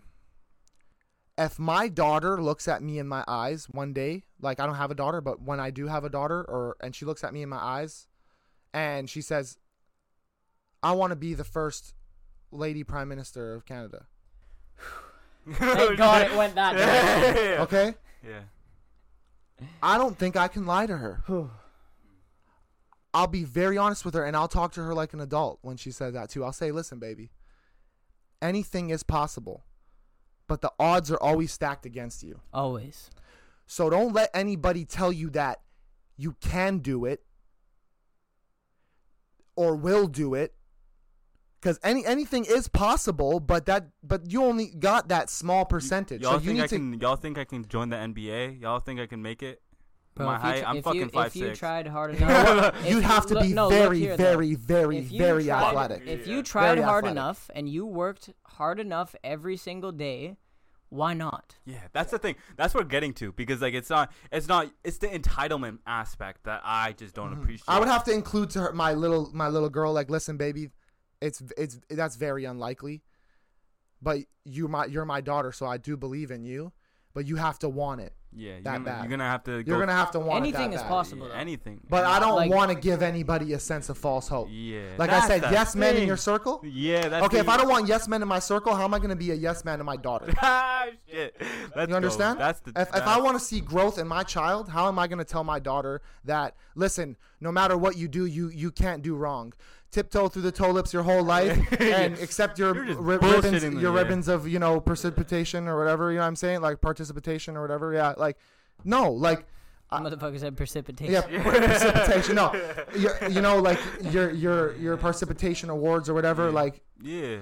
if 1.38 1.58
my 1.58 1.88
daughter 1.88 2.40
looks 2.42 2.68
at 2.68 2.82
me 2.82 2.98
in 2.98 3.08
my 3.08 3.24
eyes 3.26 3.66
one 3.70 3.92
day 3.92 4.22
like 4.40 4.60
i 4.60 4.66
don't 4.66 4.74
have 4.74 4.90
a 4.90 4.94
daughter 4.94 5.20
but 5.20 5.40
when 5.40 5.58
i 5.60 5.70
do 5.70 5.86
have 5.86 6.04
a 6.04 6.08
daughter 6.10 6.42
or 6.48 6.76
and 6.82 6.94
she 6.94 7.04
looks 7.04 7.24
at 7.24 7.32
me 7.32 7.42
in 7.42 7.48
my 7.48 7.56
eyes 7.56 8.06
and 8.74 9.10
she 9.10 9.20
says, 9.20 9.58
"I 10.82 10.92
want 10.92 11.10
to 11.10 11.16
be 11.16 11.34
the 11.34 11.44
first 11.44 11.94
lady 12.50 12.84
prime 12.84 13.06
minister 13.08 13.54
of 13.54 13.66
Canada." 13.66 14.06
Thank 15.50 15.98
God 15.98 16.22
it 16.22 16.34
went 16.36 16.54
that 16.54 16.72
direction. 16.76 17.44
yeah. 17.44 17.62
Okay, 17.62 17.94
Yeah. 18.26 18.40
I 19.82 19.98
don't 19.98 20.16
think 20.18 20.36
I 20.36 20.48
can 20.48 20.64
lie 20.64 20.86
to 20.86 20.96
her. 20.96 21.22
I'll 23.12 23.26
be 23.26 23.44
very 23.44 23.76
honest 23.76 24.04
with 24.06 24.14
her, 24.14 24.24
and 24.24 24.34
I'll 24.34 24.48
talk 24.48 24.72
to 24.72 24.82
her 24.82 24.94
like 24.94 25.12
an 25.12 25.20
adult 25.20 25.58
when 25.60 25.76
she 25.76 25.90
says 25.90 26.14
that 26.14 26.30
too. 26.30 26.44
I'll 26.44 26.52
say, 26.54 26.72
"Listen, 26.72 26.98
baby, 26.98 27.30
anything 28.40 28.88
is 28.88 29.02
possible, 29.02 29.64
but 30.52 30.60
the 30.60 30.72
odds 30.78 31.10
are 31.10 31.16
always 31.22 31.50
stacked 31.50 31.86
against 31.86 32.22
you." 32.22 32.40
Always. 32.52 33.10
So 33.66 33.88
don't 33.88 34.12
let 34.12 34.28
anybody 34.34 34.84
tell 34.84 35.10
you 35.10 35.30
that 35.30 35.62
you 36.18 36.36
can 36.42 36.80
do 36.80 37.06
it 37.06 37.24
or 39.56 39.74
will 39.74 40.08
do 40.08 40.34
it. 40.34 40.54
Cuz 41.62 41.78
any 41.82 42.04
anything 42.04 42.44
is 42.44 42.68
possible, 42.68 43.40
but 43.40 43.64
that 43.64 43.88
but 44.02 44.30
you 44.30 44.44
only 44.44 44.66
got 44.66 45.08
that 45.08 45.30
small 45.30 45.64
percentage. 45.64 46.20
Y'all 46.20 46.32
so 46.32 46.38
you 46.40 46.48
think 46.48 46.56
need 46.58 46.64
I 46.64 46.66
to 46.66 46.76
can? 46.76 47.00
Y'all 47.00 47.16
think 47.16 47.38
I 47.38 47.44
can 47.44 47.66
join 47.66 47.88
the 47.88 47.96
NBA? 47.96 48.60
Y'all 48.60 48.80
think 48.80 49.00
I 49.00 49.06
can 49.06 49.22
make 49.22 49.42
it? 49.42 49.62
Bro, 50.14 50.26
My 50.26 50.34
if 50.36 50.42
you, 50.42 50.48
height, 50.48 50.60
tr- 50.60 50.66
I'm 50.66 50.82
fucking 50.82 51.00
you, 51.00 51.08
five 51.08 51.26
If 51.28 51.36
you 51.36 51.46
six. 51.46 51.58
tried 51.58 51.86
hard 51.86 52.14
enough, 52.16 52.76
you'd 52.84 52.90
you- 52.96 53.00
have 53.00 53.26
to 53.26 53.34
look- 53.34 53.42
be 53.44 53.52
no, 53.54 53.68
very 53.70 53.98
here, 53.98 54.16
though. 54.16 54.24
very 54.24 54.54
very 54.54 54.98
If 54.98 55.04
very 55.06 55.44
tried- 55.46 55.68
athletic. 55.68 56.06
If 56.06 56.26
you 56.26 56.42
tried 56.42 56.74
Very 56.74 56.82
hard 56.82 57.04
athletic. 57.04 57.12
enough 57.16 57.50
and 57.54 57.68
you 57.68 57.86
worked 57.86 58.30
hard 58.44 58.78
enough 58.78 59.14
every 59.24 59.56
single 59.56 59.90
day, 59.92 60.36
why 60.90 61.14
not? 61.14 61.56
Yeah, 61.64 61.78
that's 61.94 62.10
the 62.10 62.18
thing. 62.18 62.34
That's 62.58 62.74
what 62.74 62.84
we're 62.84 62.88
getting 62.90 63.14
to 63.14 63.32
because 63.32 63.62
like 63.62 63.72
it's 63.72 63.88
not, 63.88 64.12
it's 64.30 64.48
not, 64.48 64.70
it's 64.84 64.98
the 64.98 65.06
entitlement 65.08 65.78
aspect 65.86 66.44
that 66.44 66.60
I 66.62 66.92
just 66.92 67.14
don't 67.14 67.32
appreciate. 67.32 67.62
Mm-hmm. 67.62 67.70
I 67.70 67.78
would 67.78 67.88
have 67.88 68.04
to 68.04 68.12
include 68.12 68.50
to 68.50 68.60
her 68.60 68.72
my 68.74 68.92
little 68.92 69.30
my 69.32 69.48
little 69.48 69.70
girl 69.70 69.94
like 69.94 70.10
listen 70.10 70.36
baby, 70.36 70.68
it's 71.22 71.42
it's 71.56 71.80
that's 71.88 72.16
very 72.16 72.44
unlikely. 72.44 73.00
But 74.02 74.18
you 74.44 74.68
my 74.68 74.84
you're 74.84 75.06
my 75.06 75.22
daughter 75.22 75.52
so 75.52 75.64
I 75.64 75.78
do 75.78 75.96
believe 75.96 76.30
in 76.30 76.44
you, 76.44 76.72
but 77.14 77.26
you 77.26 77.36
have 77.36 77.58
to 77.60 77.70
want 77.70 78.02
it. 78.02 78.12
Yeah, 78.34 78.52
you're 78.52 78.60
that 78.62 78.72
gonna, 78.72 78.84
bad. 78.84 79.02
you're 79.02 79.10
gonna 79.10 79.24
have 79.30 79.44
to. 79.44 79.50
You're 79.52 79.62
go 79.64 79.74
going 79.76 79.88
to 79.88 79.92
have 79.94 80.10
to 80.12 80.18
want 80.20 80.42
Anything 80.42 80.72
it 80.72 80.76
is 80.76 80.80
that 80.80 80.84
bad. 80.84 80.88
possible. 80.88 81.26
yeah, 81.28 81.34
though. 81.34 81.38
anything. 81.40 81.80
But 81.88 82.04
I 82.06 82.18
don't 82.18 82.36
Like- 82.36 82.50
want 82.50 82.70
to 82.70 82.74
give 82.78 83.02
anybody 83.02 83.52
a 83.52 83.58
sense 83.58 83.88
of 83.90 83.98
false 83.98 84.26
hope. 84.28 84.48
Yeah. 84.50 84.80
Like 84.96 85.10
I 85.10 85.26
said, 85.26 85.42
the 85.42 85.50
yes 85.50 85.76
men 85.76 85.96
in 85.96 86.06
your 86.06 86.16
circle. 86.16 86.62
Yeah, 86.64 87.08
that's 87.08 87.26
Okay, 87.26 87.36
the- 87.36 87.42
if 87.42 87.48
I 87.48 87.56
don't 87.58 87.68
want 87.68 87.86
yes 87.88 88.08
men 88.08 88.22
in 88.22 88.28
my 88.28 88.38
circle, 88.38 88.74
how 88.74 88.84
am 88.84 88.94
I 88.94 88.98
going 88.98 89.10
to 89.10 89.16
be 89.16 89.30
a 89.32 89.34
yes 89.34 89.64
man 89.64 89.78
to 89.78 89.84
my 89.84 89.96
daughter? 89.96 90.32
ah, 90.42 90.86
shit. 91.10 91.36
Let's 91.40 91.80
You 91.80 91.86
go. 91.88 91.94
understand? 91.96 92.40
That's 92.40 92.60
the. 92.60 92.72
if, 92.74 92.88
if 92.94 93.06
I 93.06 93.20
want 93.20 93.38
to 93.38 93.44
see 93.44 93.60
growth 93.60 93.98
in 93.98 94.08
my 94.08 94.22
child, 94.22 94.68
how 94.70 94.88
am 94.88 94.98
I 94.98 95.06
going 95.06 95.18
to 95.18 95.24
tell 95.24 95.44
my 95.44 95.58
daughter 95.58 96.00
that 96.24 96.54
listen, 96.74 97.16
no 97.40 97.52
matter 97.52 97.76
what 97.76 97.96
you 97.96 98.08
do, 98.08 98.24
you 98.24 98.48
you 98.48 98.70
can't 98.70 99.02
do 99.02 99.14
wrong. 99.14 99.52
Tiptoe 99.92 100.28
through 100.28 100.42
the 100.42 100.50
tulips 100.52 100.92
your 100.92 101.02
whole 101.04 101.22
life 101.22 101.56
and 101.80 102.14
accept 102.18 102.58
your 102.58 102.72
ri- 102.74 102.94
ribbons, 102.94 103.44
bullshitting 103.44 103.80
your 103.80 103.92
yeah. 103.94 104.00
ribbons 104.00 104.26
of 104.26 104.48
you 104.48 104.58
know 104.58 104.80
precipitation 104.80 105.68
or 105.68 105.78
whatever. 105.78 106.10
You 106.10 106.16
know 106.16 106.22
what 106.22 106.28
I'm 106.28 106.36
saying? 106.36 106.62
Like 106.62 106.80
participation 106.80 107.56
or 107.56 107.60
whatever. 107.62 107.92
Yeah, 107.92 108.14
like 108.16 108.38
no, 108.84 109.10
like 109.12 109.44
The 109.90 109.96
motherfucker 109.98 110.40
said 110.40 110.56
precipitation. 110.56 111.12
yeah, 111.12 111.42
precipitation. 111.42 112.34
No, 112.36 112.52
you 112.96 113.10
you 113.30 113.40
know 113.42 113.58
like 113.58 113.78
your 114.10 114.30
your 114.30 114.74
your 114.76 114.96
precipitation 114.96 115.68
awards 115.70 116.08
or 116.08 116.14
whatever. 116.14 116.46
Yeah. 116.46 116.50
Like 116.62 116.80
Yeah. 117.02 117.36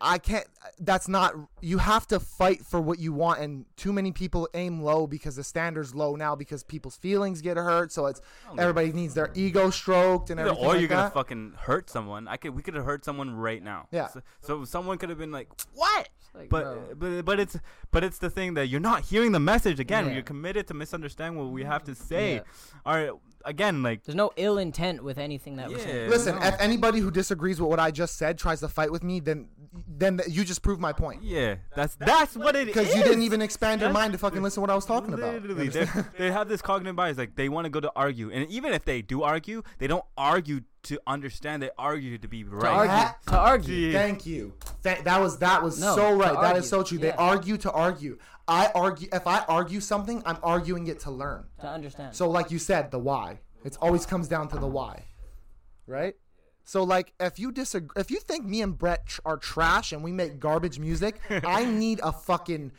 I 0.00 0.18
can't. 0.18 0.46
That's 0.78 1.08
not. 1.08 1.34
You 1.60 1.78
have 1.78 2.06
to 2.08 2.18
fight 2.20 2.64
for 2.64 2.80
what 2.80 2.98
you 2.98 3.12
want, 3.12 3.40
and 3.40 3.66
too 3.76 3.92
many 3.92 4.12
people 4.12 4.48
aim 4.54 4.82
low 4.82 5.06
because 5.06 5.36
the 5.36 5.44
standard's 5.44 5.94
low 5.94 6.16
now 6.16 6.34
because 6.34 6.62
people's 6.64 6.96
feelings 6.96 7.42
get 7.42 7.56
hurt. 7.56 7.92
So 7.92 8.06
it's 8.06 8.20
don't 8.46 8.58
everybody 8.58 8.92
needs 8.92 9.14
their 9.14 9.30
ego 9.34 9.70
stroked 9.70 10.30
and 10.30 10.40
everything 10.40 10.64
or 10.64 10.68
like 10.68 10.80
you're 10.80 10.88
gonna 10.88 11.02
that. 11.02 11.14
fucking 11.14 11.54
hurt 11.58 11.90
someone. 11.90 12.28
I 12.28 12.36
could. 12.38 12.54
We 12.54 12.62
could 12.62 12.74
have 12.74 12.84
hurt 12.84 13.04
someone 13.04 13.34
right 13.34 13.62
now. 13.62 13.88
Yeah. 13.90 14.08
So, 14.08 14.22
so 14.40 14.64
someone 14.64 14.96
could 14.98 15.10
have 15.10 15.18
been 15.18 15.32
like, 15.32 15.48
"What?" 15.74 16.08
Like, 16.34 16.48
But 16.48 16.62
bro. 16.62 16.94
but 16.96 17.24
but 17.24 17.40
it's 17.40 17.56
but 17.90 18.04
it's 18.04 18.18
the 18.18 18.30
thing 18.30 18.54
that 18.54 18.68
you're 18.68 18.80
not 18.80 19.02
hearing 19.02 19.32
the 19.32 19.40
message 19.40 19.80
again. 19.80 20.06
Yeah. 20.06 20.12
You're 20.14 20.22
committed 20.22 20.66
to 20.68 20.74
misunderstand 20.74 21.36
what 21.36 21.48
we 21.48 21.64
have 21.64 21.82
to 21.84 21.94
say. 21.94 22.34
Yeah. 22.36 22.40
All 22.86 22.94
right. 22.94 23.10
Again, 23.44 23.82
like 23.82 24.04
There's 24.04 24.16
no 24.16 24.30
ill 24.36 24.58
intent 24.58 25.02
with 25.02 25.18
anything 25.18 25.56
that 25.56 25.68
we're 25.68 25.78
saying. 25.78 26.04
Yeah. 26.04 26.10
Listen, 26.10 26.38
no. 26.38 26.46
if 26.46 26.60
anybody 26.60 27.00
who 27.00 27.10
disagrees 27.10 27.60
with 27.60 27.70
what 27.70 27.80
I 27.80 27.90
just 27.90 28.16
said 28.16 28.38
tries 28.38 28.60
to 28.60 28.68
fight 28.68 28.92
with 28.92 29.02
me, 29.02 29.20
then 29.20 29.48
then 29.88 30.20
you 30.28 30.44
just 30.44 30.62
prove 30.62 30.80
my 30.80 30.92
point 30.92 31.22
yeah, 31.22 31.56
that's 31.76 31.94
that's 31.94 32.36
what 32.36 32.56
it 32.56 32.68
is. 32.68 32.74
because 32.74 32.94
you 32.94 33.02
didn't 33.02 33.22
even 33.22 33.40
expand 33.40 33.80
your 33.80 33.90
mind 33.90 34.12
to 34.12 34.18
fucking 34.18 34.42
listen 34.42 34.56
to 34.56 34.60
what 34.62 34.70
I 34.70 34.74
was 34.74 34.86
talking 34.86 35.14
about. 35.14 35.34
Literally, 35.34 35.68
they, 35.68 35.86
they 36.18 36.30
have 36.30 36.48
this 36.48 36.62
cognitive 36.62 36.96
bias. 36.96 37.18
Like 37.18 37.36
they 37.36 37.48
want 37.48 37.66
to 37.66 37.70
go 37.70 37.80
to 37.80 37.92
argue, 37.94 38.30
and 38.30 38.48
even 38.50 38.72
if 38.72 38.84
they 38.84 39.02
do 39.02 39.22
argue, 39.22 39.62
they 39.78 39.86
don't 39.86 40.04
argue 40.16 40.62
to 40.84 40.98
understand. 41.06 41.62
They 41.62 41.70
argue 41.78 42.16
to 42.18 42.28
be 42.28 42.42
To 42.44 42.50
right. 42.50 42.70
argue. 42.72 42.88
That- 42.96 43.26
To 43.26 43.38
argue. 43.38 43.74
Yeah. 43.74 43.92
Thank 43.98 44.26
you. 44.26 44.54
Th- 44.82 45.00
that 45.00 45.20
was 45.20 45.38
that 45.38 45.62
was 45.62 45.78
No, 45.80 45.94
so 45.94 46.14
right. 46.16 46.32
That 46.32 46.36
argue. 46.38 46.60
is 46.60 46.68
so 46.68 46.82
true. 46.82 46.98
They 46.98 47.12
argue 47.12 47.56
to 47.58 47.70
argue. 47.72 48.18
I 48.48 48.66
argue 48.74 49.08
if 49.12 49.26
I 49.26 49.40
argue 49.48 49.80
something, 49.80 50.22
I'm 50.26 50.38
arguing 50.42 50.86
it 50.88 51.00
to 51.00 51.10
learn. 51.10 51.44
To 51.60 51.68
understand. 51.68 52.16
So 52.16 52.28
like 52.30 52.50
you 52.50 52.58
said, 52.58 52.90
the 52.90 52.98
why. 52.98 53.40
It 53.64 53.76
always 53.80 54.06
comes 54.06 54.26
down 54.26 54.48
to 54.48 54.58
the 54.58 54.66
why. 54.66 55.04
Right? 55.86 56.14
So 56.64 56.82
like 56.84 57.12
if 57.20 57.38
you 57.38 57.52
disagree 57.52 58.00
if 58.00 58.10
you 58.10 58.18
think 58.20 58.44
me 58.46 58.62
and 58.62 58.76
Brett 58.78 59.06
tr- 59.06 59.20
are 59.24 59.36
trash 59.36 59.92
and 59.92 60.02
we 60.04 60.12
make 60.12 60.40
garbage 60.40 60.78
music, 60.78 61.20
I 61.30 61.64
need 61.64 62.00
a 62.02 62.12
fucking 62.12 62.72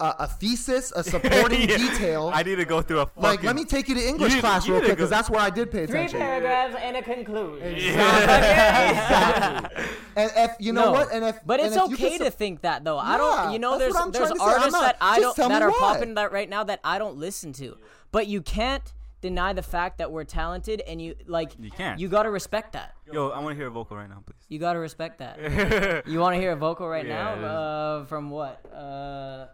uh, 0.00 0.12
a 0.18 0.26
thesis, 0.28 0.92
a 0.96 1.04
supporting 1.14 1.68
Yeah. 1.68 1.76
detail. 1.78 2.30
I 2.34 2.42
need 2.42 2.56
to 2.56 2.64
go 2.64 2.82
through 2.82 3.00
a 3.00 3.06
fucking, 3.06 3.22
like 3.22 3.42
let 3.44 3.54
me 3.56 3.64
take 3.64 3.88
you 3.88 3.94
to 3.94 4.06
English 4.08 4.34
need- 4.34 4.40
class 4.40 4.66
you 4.66 4.74
real 4.74 4.82
quick 4.82 4.98
cuz 4.98 5.08
go- 5.08 5.16
that's 5.16 5.30
where 5.30 5.40
I 5.40 5.50
did 5.50 5.70
pay 5.70 5.86
Three 5.86 6.00
attention. 6.00 6.18
paragraphs 6.20 6.74
and 6.82 6.96
a 6.96 7.02
conclusion. 7.02 7.74
exactly. 7.74 9.84
And 10.16 10.30
if 10.36 10.50
you 10.60 10.72
know 10.72 10.86
No, 10.86 10.92
what, 10.92 11.12
and 11.12 11.24
if 11.24 11.38
but 11.44 11.60
it's 11.60 11.76
if 11.76 11.82
okay 11.82 12.10
can 12.10 12.18
to 12.20 12.24
sup- 12.26 12.34
think 12.34 12.60
that 12.62 12.84
though. 12.84 12.98
I 12.98 13.16
don't. 13.16 13.52
You 13.52 13.58
know, 13.58 13.78
there's 13.78 13.92
there's 13.94 14.12
trying 14.12 14.12
to 14.12 14.26
say. 14.28 14.34
I'm 14.34 14.40
artists 14.40 14.72
not- 14.72 14.82
that 14.82 14.96
I 15.00 15.20
don't 15.20 15.36
that 15.36 15.62
are 15.62 15.70
why. 15.70 15.78
popping 15.78 16.14
that 16.14 16.32
right 16.32 16.48
now 16.48 16.64
that 16.64 16.80
I 16.84 16.98
don't 16.98 17.16
listen 17.16 17.52
to. 17.54 17.76
But 18.12 18.26
you 18.28 18.42
can't 18.42 18.92
deny 19.20 19.52
the 19.54 19.62
fact 19.62 19.98
that 19.98 20.12
we're 20.12 20.22
talented, 20.24 20.82
and 20.86 21.00
you 21.02 21.14
like. 21.26 21.52
You 21.58 21.70
can't. 21.70 21.98
You 21.98 22.08
gotta 22.08 22.30
respect 22.30 22.72
that. 22.74 22.94
Yo, 23.12 23.30
I 23.30 23.38
want 23.40 23.54
to 23.54 23.56
hear 23.56 23.66
a 23.68 23.70
vocal 23.70 23.96
right 23.96 24.08
now, 24.08 24.22
please. 24.24 24.36
You 24.48 24.58
gotta 24.60 24.78
respect 24.78 25.18
that. 25.18 25.38
you 26.06 26.20
want 26.20 26.34
to 26.36 26.40
hear 26.40 26.52
a 26.52 26.56
vocal 26.56 26.88
right 26.88 27.06
Yeah, 27.06 27.34
now? 27.34 27.46
Uh, 27.46 28.04
from 28.06 28.30
what? 28.30 28.64
Uh, 28.72 29.46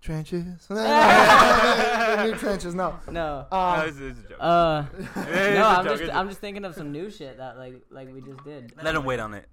trenches. 0.00 0.66
New 0.70 2.34
trenches. 2.36 2.74
No. 2.74 2.98
no. 3.10 3.46
No, 3.50 3.56
Um, 3.56 3.88
it's, 3.88 3.98
it's 3.98 4.20
a 4.20 4.22
joke. 4.28 4.38
Uh, 4.40 4.84
It's 4.98 5.16
no, 5.16 5.22
a 5.22 5.64
I'm 5.64 5.84
joke, 5.84 5.92
just 5.92 6.02
it's 6.02 6.10
a- 6.12 6.16
I'm 6.16 6.28
just 6.28 6.40
thinking 6.40 6.64
of 6.64 6.74
some 6.74 6.92
new 6.92 7.10
shit 7.10 7.36
that 7.38 7.56
like 7.58 7.82
like 7.90 8.12
we 8.12 8.20
just 8.20 8.42
did. 8.44 8.72
Let 8.82 8.94
him 8.94 9.04
wait 9.04 9.20
on 9.20 9.34
it. 9.34 9.46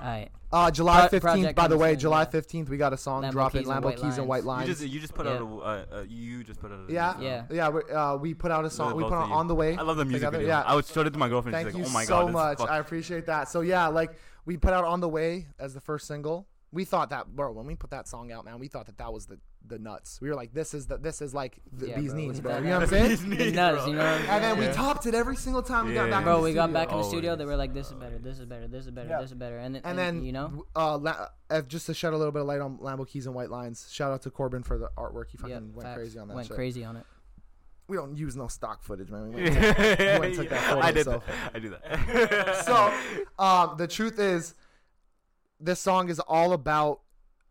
All 0.00 0.06
right. 0.08 0.30
Uh, 0.50 0.70
July 0.70 1.06
15th, 1.08 1.54
by 1.54 1.68
the 1.68 1.76
way, 1.78 1.94
July 1.96 2.24
15th, 2.24 2.68
we 2.68 2.76
got 2.76 2.92
a 2.92 2.96
song 2.96 3.22
Lambo 3.22 3.30
dropping, 3.32 3.60
Keys 3.62 3.68
and 3.70 3.80
Lambo 3.80 3.84
White 3.84 3.94
Keys 3.96 4.18
and 4.18 4.26
Lines. 4.26 4.28
White 4.28 4.42
You 4.42 4.48
Lines. 4.48 4.66
just 4.68 4.82
you 4.82 5.00
just 5.00 5.14
put 5.14 5.26
Yeah. 5.26 5.32
out 5.34 5.40
a 5.42 5.44
uh, 5.46 5.84
uh, 5.98 6.04
you 6.08 6.42
just 6.44 6.60
put 6.60 6.72
out 6.72 6.80
a 6.88 6.92
yeah, 6.92 7.18
Yeah. 7.20 7.44
yeah. 7.50 7.68
We, 7.68 7.82
uh, 7.90 8.16
we 8.16 8.34
put 8.34 8.50
out 8.50 8.64
a 8.64 8.70
song. 8.70 8.88
Love 8.88 8.96
We 8.96 9.02
put 9.04 9.12
of 9.12 9.30
out 9.30 9.30
on 9.30 9.46
the 9.48 9.54
way. 9.54 9.76
I 9.76 9.82
love 9.82 9.96
the 9.98 10.04
music 10.04 10.20
together. 10.22 10.38
video. 10.38 10.54
Yeah. 10.54 10.62
I 10.62 10.74
would 10.74 10.86
showed 10.86 11.06
it 11.06 11.10
to 11.12 11.18
my 11.18 11.28
girlfriend. 11.28 11.54
Thank 11.54 11.68
She's 11.68 11.76
you 11.76 11.82
like, 11.84 11.90
"Oh 11.90 11.92
my 11.94 12.04
so 12.04 12.24
god, 12.26 12.32
much. 12.32 12.58
fuck- 12.58 12.70
I 12.70 12.78
appreciate 12.78 13.26
that. 13.26 13.48
So 13.48 13.60
yeah, 13.60 13.86
like 13.88 14.12
we 14.44 14.56
put 14.56 14.72
out 14.72 14.84
on 14.84 15.00
the 15.00 15.08
way 15.08 15.46
as 15.58 15.72
the 15.74 15.80
first 15.80 16.06
single. 16.06 16.46
We 16.74 16.86
thought 16.86 17.10
that, 17.10 17.26
bro. 17.36 17.52
When 17.52 17.66
we 17.66 17.74
put 17.74 17.90
that 17.90 18.08
song 18.08 18.32
out, 18.32 18.46
man, 18.46 18.58
we 18.58 18.66
thought 18.66 18.86
that 18.86 18.96
that 18.96 19.12
was 19.12 19.26
the 19.26 19.38
the 19.66 19.78
nuts. 19.78 20.20
We 20.22 20.30
were 20.30 20.34
like, 20.34 20.54
this 20.54 20.72
is 20.72 20.86
the 20.86 20.96
this 20.96 21.20
is 21.20 21.34
like 21.34 21.60
the 21.70 21.88
Yeah, 21.88 21.96
bees 22.00 22.12
bro, 22.12 22.18
knees, 22.20 22.34
we 22.36 22.40
bro. 22.40 22.56
You 22.58 22.64
know 22.64 22.72
what 22.78 22.82
I'm 22.84 22.88
saying? 22.88 23.08
Bees 23.10 23.22
The 23.22 23.28
knees, 23.28 23.52
nuts, 23.52 23.76
bro. 23.82 23.86
you 23.88 23.92
know. 23.96 24.02
What 24.04 24.20
I'm 24.22 24.30
And 24.30 24.44
then 24.44 24.58
we 24.58 24.66
topped 24.74 25.04
it 25.04 25.14
every 25.14 25.36
single 25.36 25.62
time 25.62 25.86
we 25.86 25.92
got 25.94 26.08
back. 26.08 26.24
Bro, 26.24 26.36
in 26.36 26.40
the 26.40 26.44
we 26.48 26.54
got 26.54 26.64
studio. 26.70 26.80
back 26.80 26.92
in 26.92 26.96
the 26.98 27.04
studio. 27.04 27.30
Always. 27.32 27.38
They 27.40 27.44
were 27.44 27.56
like, 27.56 27.74
"This 27.74 27.88
is 27.88 27.92
better. 27.92 28.18
This 28.18 28.38
is 28.38 28.46
better. 28.46 28.68
This 28.68 28.84
is 28.86 28.90
better. 28.90 29.08
Yeah. 29.10 29.20
This 29.20 29.30
is 29.30 29.36
better." 29.36 29.58
And, 29.58 29.80
And 29.84 29.98
then, 29.98 30.24
you 30.24 30.32
know, 30.32 30.64
uh, 30.74 30.96
La- 30.96 31.28
uh, 31.50 31.60
just 31.62 31.84
to 31.86 31.94
shed 31.94 32.14
a 32.14 32.16
little 32.16 32.32
bit 32.32 32.40
of 32.40 32.48
light 32.48 32.60
on 32.62 32.78
Lambo 32.78 33.06
Keys 33.06 33.26
and 33.26 33.34
White 33.34 33.50
Lines. 33.50 33.88
Shout 33.92 34.10
out 34.10 34.22
to 34.22 34.30
Corbin 34.30 34.62
for 34.62 34.78
the 34.78 34.88
artwork. 34.96 35.28
He 35.30 35.36
fucking 35.36 35.50
yeah, 35.50 35.60
went 35.60 35.82
facts. 35.82 35.96
crazy 35.98 36.18
on 36.18 36.28
that 36.28 36.34
Went 36.34 36.46
shit. 36.48 36.56
crazy 36.56 36.84
on 36.84 36.96
it. 36.96 37.04
We 37.88 37.96
don't 37.98 38.16
use 38.16 38.34
no 38.36 38.46
stock 38.48 38.82
footage, 38.82 39.10
man. 39.10 39.28
We 39.28 39.42
went 39.42 39.48
and 39.56 39.76
took- 39.76 39.98
went 39.98 40.24
and 40.24 40.34
took 40.34 40.48
that 40.48 40.62
photo, 40.70 40.80
I 40.80 40.92
did 40.92 41.04
so- 41.04 41.10
that. 41.26 41.54
I 41.54 41.58
do 41.58 41.68
that. 41.70 42.64
so 42.64 42.94
um, 43.44 43.76
the 43.76 43.86
truth 43.86 44.18
is 44.18 44.54
this 45.62 45.80
song 45.80 46.08
is 46.08 46.20
all 46.20 46.52
about 46.52 47.00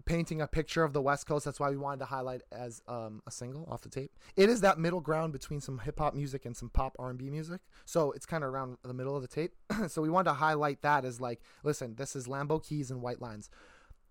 painting 0.06 0.42
a 0.42 0.48
picture 0.48 0.84
of 0.84 0.94
the 0.94 1.02
west 1.02 1.26
coast. 1.28 1.46
That's 1.46 1.60
why 1.60 1.70
we 1.70 1.78
wanted 1.78 2.00
to 2.00 2.06
highlight 2.06 2.42
as 2.52 2.82
um, 2.88 3.22
a 3.26 3.32
single 3.32 3.68
off 3.70 3.82
the 3.82 3.90
tape. 3.90 4.12
It 4.36 4.50
is 4.50 4.62
that 4.62 4.78
middle 4.78 5.00
ground 5.00 5.32
between 5.34 5.62
some 5.62 5.80
hip-hop 5.80 6.14
music 6.14 6.46
and 6.46 6.56
some 6.56 6.70
pop 6.70 6.96
r&b 7.00 7.30
music. 7.30 7.62
So 7.86 8.12
it's 8.12 8.26
kind 8.26 8.44
of 8.44 8.50
around 8.50 8.78
the 8.84 8.94
middle 8.94 9.16
of 9.16 9.22
the 9.22 9.28
tape. 9.28 9.54
So 9.88 10.02
we 10.02 10.10
wanted 10.10 10.32
to 10.32 10.36
highlight 10.36 10.82
that 10.84 11.06
as 11.06 11.20
like 11.20 11.42
listen 11.64 11.96
this 11.96 12.16
is 12.16 12.28
lambo 12.28 12.64
keys 12.64 12.92
and 12.92 13.02
white 13.02 13.22
lines. 13.22 13.50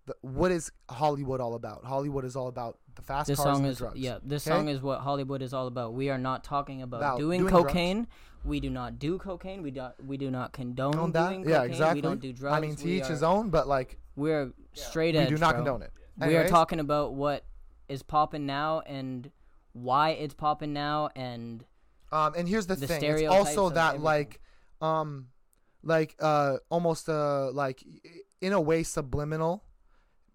The, 0.05 0.15
what 0.21 0.51
is 0.51 0.71
hollywood 0.89 1.39
all 1.39 1.55
about? 1.55 1.85
Hollywood 1.85 2.25
is 2.25 2.35
all 2.35 2.47
about 2.47 2.79
the 2.95 3.01
fast 3.01 3.27
This 3.27 3.37
cars 3.39 3.57
song 3.57 3.65
is 3.65 3.77
drugs 3.77 3.99
yeah. 3.99 4.17
This 4.23 4.47
okay? 4.47 4.55
song 4.57 4.67
is 4.69 4.81
what 4.81 4.99
Hollywood 5.01 5.41
is 5.41 5.53
all 5.53 5.67
about. 5.67 5.93
We 5.93 6.09
are 6.09 6.17
not 6.17 6.43
talking 6.43 6.81
about 6.81 6.97
About 6.97 7.17
doing, 7.19 7.41
doing 7.41 7.51
drugs. 7.51 7.67
cocaine. 7.67 8.07
We 8.43 8.59
do 8.59 8.69
not 8.69 8.97
do 8.99 9.17
cocaine. 9.17 9.61
We 9.61 9.71
do 9.71 9.87
we 10.05 10.17
do 10.17 10.31
not 10.31 10.51
condone 10.53 11.11
that? 11.11 11.29
doing 11.29 11.41
yeah 11.47 11.57
cocaine. 11.57 11.69
exactly 11.71 11.97
We 11.97 12.01
don't 12.01 12.21
do 12.21 12.33
drugs. 12.33 12.57
i 12.57 12.59
mean 12.59 12.75
to 12.75 12.85
we 12.85 12.97
each 12.97 13.03
are, 13.03 13.09
his 13.09 13.23
own 13.23 13.49
but 13.49 13.67
like 13.67 13.97
We're 14.15 14.51
straight 14.73 15.15
edge. 15.15 15.29
we 15.29 15.35
do 15.35 15.39
not 15.39 15.51
bro. 15.55 15.63
condone 15.63 15.81
it 15.83 15.91
We 16.17 16.35
are 16.35 16.47
talking 16.47 16.79
about 16.79 17.13
what 17.13 17.43
is 17.87 18.01
popping 18.03 18.45
now 18.45 18.79
and 18.85 19.29
why 19.73 20.09
it's 20.11 20.33
popping 20.33 20.73
now 20.73 21.09
and 21.15 21.63
Um, 22.11 22.33
and 22.35 22.47
here's 22.47 22.67
the, 22.67 22.75
the 22.75 22.87
thing: 22.87 23.03
it's 23.03 23.23
also 23.29 23.69
that 23.69 23.95
everything. 23.95 24.03
like, 24.03 24.39
um 24.81 25.27
like 25.83 26.15
uh 26.19 26.57
almost 26.69 27.07
uh 27.09 27.49
like 27.51 27.83
in 28.41 28.53
a 28.53 28.61
way 28.61 28.83
subliminal 28.83 29.63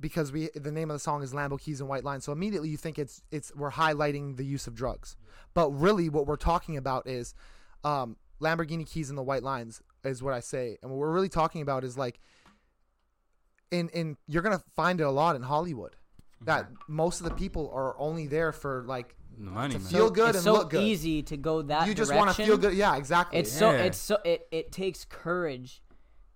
because 0.01 0.32
we 0.32 0.51
the 0.55 0.70
name 0.72 0.90
of 0.90 0.94
the 0.94 1.01
song 1.01 1.22
is 1.22 1.32
Lambo 1.32 1.59
Keys 1.61 1.80
and 1.80 1.88
White 1.88 2.05
Lines. 2.05 2.24
So 2.24 2.32
immediately 2.32 2.68
you 2.68 2.76
think 2.76 2.99
it's 2.99 3.22
it's 3.30 3.53
we're 3.55 3.70
highlighting 3.70 4.36
the 4.36 4.44
use 4.44 4.66
of 4.66 4.74
drugs. 4.74 5.16
But 5.55 5.70
really 5.70 6.09
what 6.09 6.26
we're 6.26 6.36
talking 6.36 6.76
about 6.76 7.07
is 7.07 7.34
um 7.84 8.16
Lamborghini 8.40 8.86
keys 8.86 9.09
and 9.09 9.16
the 9.18 9.22
white 9.22 9.42
lines 9.42 9.80
is 10.05 10.22
what 10.22 10.34
I 10.34 10.40
say. 10.40 10.76
And 10.82 10.90
what 10.90 10.99
we're 10.99 11.12
really 11.12 11.28
talking 11.30 11.62
about 11.62 11.84
is 11.84 11.97
like 11.97 12.20
in 13.70 13.88
in 13.90 14.16
you're 14.26 14.42
going 14.42 14.57
to 14.57 14.64
find 14.74 15.01
it 15.01 15.05
a 15.05 15.11
lot 15.11 15.36
in 15.36 15.42
Hollywood. 15.42 15.97
That 16.42 16.68
most 16.86 17.20
of 17.20 17.24
the 17.28 17.34
people 17.34 17.70
are 17.74 17.99
only 17.99 18.26
there 18.26 18.53
for 18.53 18.84
like 18.86 19.16
The 19.38 19.51
money, 19.51 19.72
to 19.74 19.80
man. 19.80 19.88
feel 19.88 20.11
good 20.11 20.28
it's 20.30 20.38
and 20.38 20.44
so 20.44 20.53
look 20.53 20.70
good. 20.70 20.82
easy 20.84 21.22
to 21.24 21.36
go 21.38 21.62
that 21.62 21.82
way. 21.82 21.88
you 21.88 21.94
just 21.94 22.12
want 22.12 22.26
want 22.26 22.36
to 22.36 22.44
feel 22.44 22.59
good. 22.59 22.74
Yeah, 22.74 22.94
exactly. 22.97 23.38
It's 23.38 23.51
so 23.51 23.70
Yeah. 23.70 23.84
it's 23.84 23.97
so 23.99 24.18
it, 24.24 24.47
it 24.53 24.70
takes 24.70 25.07
courage 25.07 25.82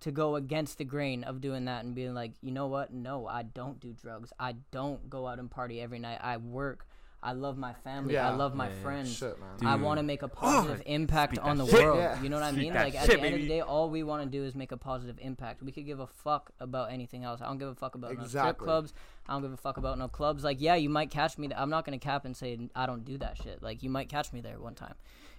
to 0.01 0.11
go 0.11 0.37
against 0.37 0.79
the 0.79 0.85
grain 0.85 1.25
of 1.25 1.41
doing 1.41 1.67
that 1.67 1.85
and 1.85 1.95
being 1.95 2.15
like, 2.15 2.33
you 2.41 2.51
know 2.53 2.67
what? 2.67 2.93
No, 2.93 3.27
I 3.27 3.43
don't 3.43 3.79
do 3.81 3.93
drugs. 3.93 4.33
I 4.39 4.55
don't 4.71 5.11
go 5.11 5.27
out 5.27 5.39
and 5.39 5.51
party 5.51 5.81
every 5.81 5.99
night. 5.99 6.19
I 6.23 6.39
work. 6.39 6.87
I 7.23 7.33
love 7.33 7.59
my 7.59 7.75
family. 7.75 8.17
I 8.17 8.31
love 8.35 8.55
my 8.55 8.69
Yeah, 8.69 8.75
yeah. 8.77 8.83
friends. 8.83 9.15
shit, 9.15 9.39
man. 9.39 9.69
I 9.71 9.77
want 9.77 9.99
to 9.99 10.03
make 10.03 10.23
a 10.23 10.29
positive 10.29 10.83
impact 10.87 11.35
speak 11.35 11.45
on 11.45 11.59
the 11.59 11.67
shit. 11.67 11.75
world. 11.85 11.99
Yeah. 11.99 12.23
You 12.23 12.31
know 12.31 12.37
what 12.37 12.47
I 12.47 12.53
mean? 12.53 12.73
Like 12.73 12.95
at 12.95 13.05
shit, 13.05 13.21
the 13.21 13.27
end 13.27 13.35
of 13.35 13.41
the 13.43 13.47
day, 13.47 13.61
all 13.61 13.91
we 13.91 14.03
want 14.03 14.25
to 14.25 14.31
do 14.31 14.43
is 14.43 14.55
make 14.55 14.73
a 14.73 14.79
positive 14.79 15.19
impact. 15.21 15.63
We 15.63 15.71
could 15.71 15.85
give 15.85 16.01
a 16.01 16.07
fuck 16.07 16.51
about 16.61 16.91
anything 16.91 17.25
else. 17.25 17.43
I 17.43 17.47
don't 17.49 17.59
give 17.59 17.69
a 17.69 17.75
fuck 17.75 17.95
about 17.95 18.17
no 18.17 18.27
strip 18.27 18.57
clubs. 18.57 18.95
I 19.29 19.35
don't 19.35 19.43
give 19.43 19.53
a 19.53 19.59
fuck 19.59 19.77
about 19.77 19.99
no 19.99 20.09
clubs. 20.09 20.43
Like, 20.45 20.63
yeah, 20.63 20.77
you 20.77 20.89
might 20.89 21.11
catch 21.11 21.37
me. 21.37 21.49
Th- 21.49 21.61
I'm 21.61 21.69
not 21.69 21.85
gonna 21.85 21.99
cap 21.99 22.25
and 22.25 22.35
say 22.35 22.59
I 22.75 22.87
don't 22.87 23.05
do 23.05 23.19
that 23.19 23.37
shit. 23.37 23.63
Like, 23.63 23.83
you 23.83 23.91
might 23.91 24.09
catch 24.09 24.33
me 24.33 24.41
there 24.41 24.59
one 24.59 24.75
time. 24.75 24.95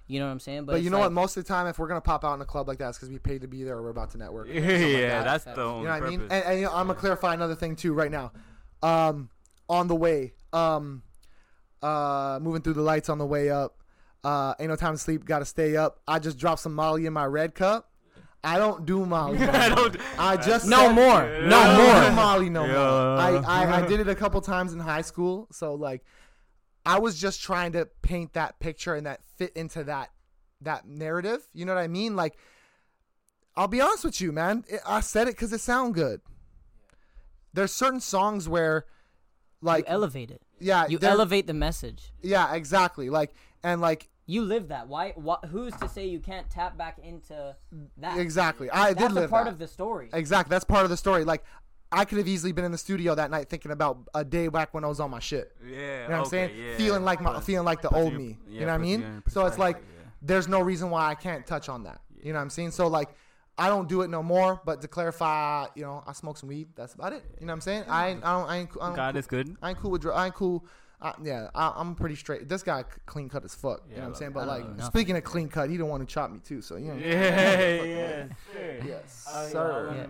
You 0.07 0.19
know 0.19 0.25
what 0.25 0.31
I'm 0.33 0.39
saying? 0.41 0.65
But, 0.65 0.81
you 0.81 0.89
know 0.89 0.97
like, 0.97 1.05
what? 1.05 1.11
Most 1.13 1.37
of 1.37 1.43
the 1.45 1.47
time, 1.47 1.67
if 1.67 1.79
we're 1.79 1.87
gonna 1.87 2.01
pop 2.01 2.25
out 2.25 2.33
in 2.33 2.41
a 2.41 2.45
club 2.45 2.67
like 2.67 2.79
that, 2.79 2.89
it's 2.89 2.97
because 2.97 3.09
we 3.09 3.17
paid 3.19 3.41
to 3.41 3.47
be 3.47 3.63
there 3.63 3.77
or 3.77 3.83
we're 3.83 3.89
about 3.91 4.11
to 4.11 4.17
network. 4.17 4.47
yeah, 4.51 4.59
something 4.59 4.73
like 4.73 5.01
that. 5.09 5.23
that's 5.23 5.43
the 5.45 5.51
You 5.55 5.61
only 5.61 5.79
You 5.81 5.87
know 5.87 5.93
what 5.93 6.03
I 6.03 6.09
mean? 6.09 6.21
And, 6.21 6.31
and 6.45 6.59
you 6.59 6.65
know, 6.65 6.71
I'm 6.73 6.87
gonna 6.87 6.99
clarify 6.99 7.33
another 7.33 7.55
thing 7.55 7.75
too 7.77 7.93
right 7.93 8.11
now. 8.11 8.31
Um, 8.83 9.29
on 9.69 9.87
the 9.87 9.95
way, 9.95 10.33
um, 10.51 11.03
uh, 11.81 12.39
moving 12.41 12.61
through 12.61 12.73
the 12.73 12.81
lights 12.81 13.09
on 13.09 13.17
the 13.17 13.25
way 13.25 13.49
up. 13.49 13.77
Uh, 14.23 14.53
ain't 14.59 14.69
no 14.69 14.75
time 14.75 14.93
to 14.93 14.97
sleep. 14.99 15.25
Got 15.25 15.39
to 15.39 15.45
stay 15.45 15.75
up. 15.75 15.99
I 16.07 16.19
just 16.19 16.37
dropped 16.37 16.61
some 16.61 16.75
Molly 16.75 17.05
in 17.05 17.13
my 17.13 17.25
red 17.25 17.55
cup. 17.55 17.89
I 18.43 18.57
don't 18.57 18.85
do 18.85 19.05
Molly. 19.05 19.37
no 19.39 19.49
I 19.51 19.69
don't. 19.69 19.97
I 20.17 20.35
just 20.37 20.67
No 20.67 20.87
said- 20.87 20.95
more. 20.95 21.21
I 21.21 21.39
No 21.41 21.49
don't 21.49 21.77
more. 22.01 22.09
do 22.09 22.15
Molly 22.15 22.49
no 22.49 22.67
more. 22.67 22.75
I, 22.77 23.35
I 23.45 23.77
I 23.83 23.87
did 23.87 23.99
it 23.99 24.07
a 24.07 24.15
couple 24.15 24.41
times 24.41 24.73
in 24.73 24.79
high 24.79 25.01
school. 25.01 25.47
So 25.51 25.75
like, 25.75 26.03
I 26.85 26.99
was 26.99 27.19
just 27.19 27.41
trying 27.41 27.73
to 27.73 27.87
paint 28.01 28.33
that 28.33 28.59
picture 28.59 28.95
and 28.95 29.05
that 29.05 29.21
fit 29.37 29.53
into 29.55 29.83
that 29.85 30.09
that 30.61 30.87
narrative. 30.87 31.47
You 31.53 31.65
know 31.65 31.73
what 31.75 31.81
I 31.81 31.87
mean? 31.87 32.15
Like, 32.15 32.37
I'll 33.55 33.67
be 33.67 33.81
honest 33.81 34.03
with 34.03 34.21
you, 34.21 34.31
man. 34.31 34.63
It, 34.67 34.79
I 34.87 34.99
said 35.01 35.27
it 35.27 35.31
because 35.35 35.51
it 35.53 35.61
sound 35.61 35.93
good. 35.95 36.21
There's 37.53 37.71
certain 37.71 37.99
songs 37.99 38.47
where, 38.47 38.85
like, 39.61 39.85
you 39.87 39.93
elevate 39.93 40.31
it. 40.31 40.41
yeah, 40.59 40.87
You 40.87 40.99
elevate 41.01 41.47
the 41.47 41.53
message. 41.53 42.11
Yeah, 42.21 42.53
exactly. 42.53 43.09
Like, 43.09 43.33
and 43.63 43.81
like, 43.81 44.09
You 44.25 44.43
live 44.43 44.69
that. 44.69 44.87
Why? 44.87 45.13
Who's 45.49 45.75
to 45.77 45.89
say 45.89 46.05
you 46.07 46.19
can't 46.19 46.49
tap 46.49 46.77
back 46.77 46.97
into 47.03 47.55
that? 47.97 48.17
exactly. 48.17 48.69
I 48.69 48.93
That's 48.93 49.07
did 49.07 49.11
live 49.13 49.29
part 49.29 49.45
that. 49.45 49.51
of 49.51 49.59
the 49.59 49.67
story. 49.67 50.09
Exactly. 50.13 50.49
That's 50.51 50.63
part 50.65 50.83
of 50.85 50.89
the 50.89 50.97
story. 50.97 51.25
Like, 51.25 51.43
I 51.91 52.05
could 52.05 52.17
have 52.19 52.27
easily 52.27 52.51
been 52.53 52.63
in 52.65 52.71
the 52.71 52.77
studio 52.77 53.15
that 53.15 53.29
night 53.31 53.49
thinking 53.49 53.71
about 53.71 53.97
a 54.15 54.23
day 54.23 54.47
back 54.47 54.73
when 54.73 54.83
I 54.83 54.87
was 54.87 54.99
on 54.99 55.11
my 55.11 55.19
shit. 55.19 55.51
Yeah, 55.65 56.03
You 56.03 56.09
know 56.09 56.17
what 56.17 56.19
I'm 56.19 56.25
saying? 56.25 56.51
yeah. 56.57 56.77
Feeling 56.77 57.03
like 57.03 57.21
my, 57.21 57.39
feeling 57.41 57.65
like 57.65 57.81
the 57.81 57.89
puts 57.89 58.01
old 58.01 58.13
you- 58.13 58.19
me. 58.19 58.37
yeah, 58.47 58.53
you 58.61 58.65
know 58.65 58.71
what 58.73 58.73
I 58.73 58.77
mean? 58.77 59.23
So 59.27 59.45
it's 59.45 59.57
like 59.57 59.77
yeah. 59.77 60.09
there's 60.21 60.47
no 60.47 60.61
reason 60.61 60.89
why 60.89 61.09
I 61.09 61.15
can't 61.15 61.45
touch 61.45 61.67
on 61.69 61.83
that. 61.83 61.99
You 62.23 62.31
know 62.33 62.39
what 62.39 62.43
I'm 62.43 62.49
saying? 62.49 62.71
So 62.71 62.87
like, 62.87 63.09
I 63.57 63.67
don't 63.67 63.89
do 63.89 64.01
it 64.03 64.09
no 64.09 64.23
more. 64.23 64.61
But 64.65 64.81
to 64.81 64.87
clarify, 64.87 65.65
you 65.75 65.83
know, 65.83 66.03
I 66.07 66.13
smoke 66.13 66.37
some 66.37 66.47
weed. 66.49 66.69
That's 66.75 66.93
about 66.93 67.13
it. 67.13 67.23
You 67.39 67.45
know 67.45 67.51
what 67.51 67.55
I'm 67.55 67.61
saying? 67.61 67.83
I 67.89 68.09
ain't, 68.09 68.23
I 68.23 68.33
don't, 68.39 68.49
I 68.49 68.57
ain't, 68.57 68.69
I 68.81 68.87
don't 68.87 68.95
God 68.95 69.15
is 69.17 69.27
good. 69.27 69.55
I 69.61 69.69
ain't 69.71 69.79
cool 69.79 69.91
with 69.91 70.01
dr- 70.01 70.15
I 70.15 70.27
ain't 70.27 70.35
cool. 70.35 70.65
I, 71.01 71.13
yeah, 71.23 71.49
I, 71.55 71.73
I'm 71.75 71.95
pretty 71.95 72.15
straight. 72.15 72.47
This 72.47 72.61
guy 72.63 72.85
clean 73.07 73.27
cut 73.27 73.43
as 73.43 73.53
fuck. 73.55 73.81
you 73.87 73.93
Yeah, 73.95 73.97
know 73.97 74.03
what 74.03 74.09
I'm 74.09 74.15
saying? 74.15 74.31
But 74.33 74.47
like, 74.47 74.77
know 74.77 74.83
speaking 74.85 75.17
of 75.17 75.23
clean 75.23 75.49
cut, 75.49 75.69
he 75.69 75.75
don't 75.77 75.89
want 75.89 76.07
to 76.07 76.11
chop 76.13 76.31
me 76.31 76.39
too. 76.39 76.61
So 76.61 76.75
you 76.77 76.89
know. 76.93 76.95
Yeah, 76.95 77.83
yeah. 77.83 78.25
Yes, 78.85 79.27
Oh, 79.27 79.41
yeah, 79.41 79.45
how 79.45 79.49
sir. 79.51 80.07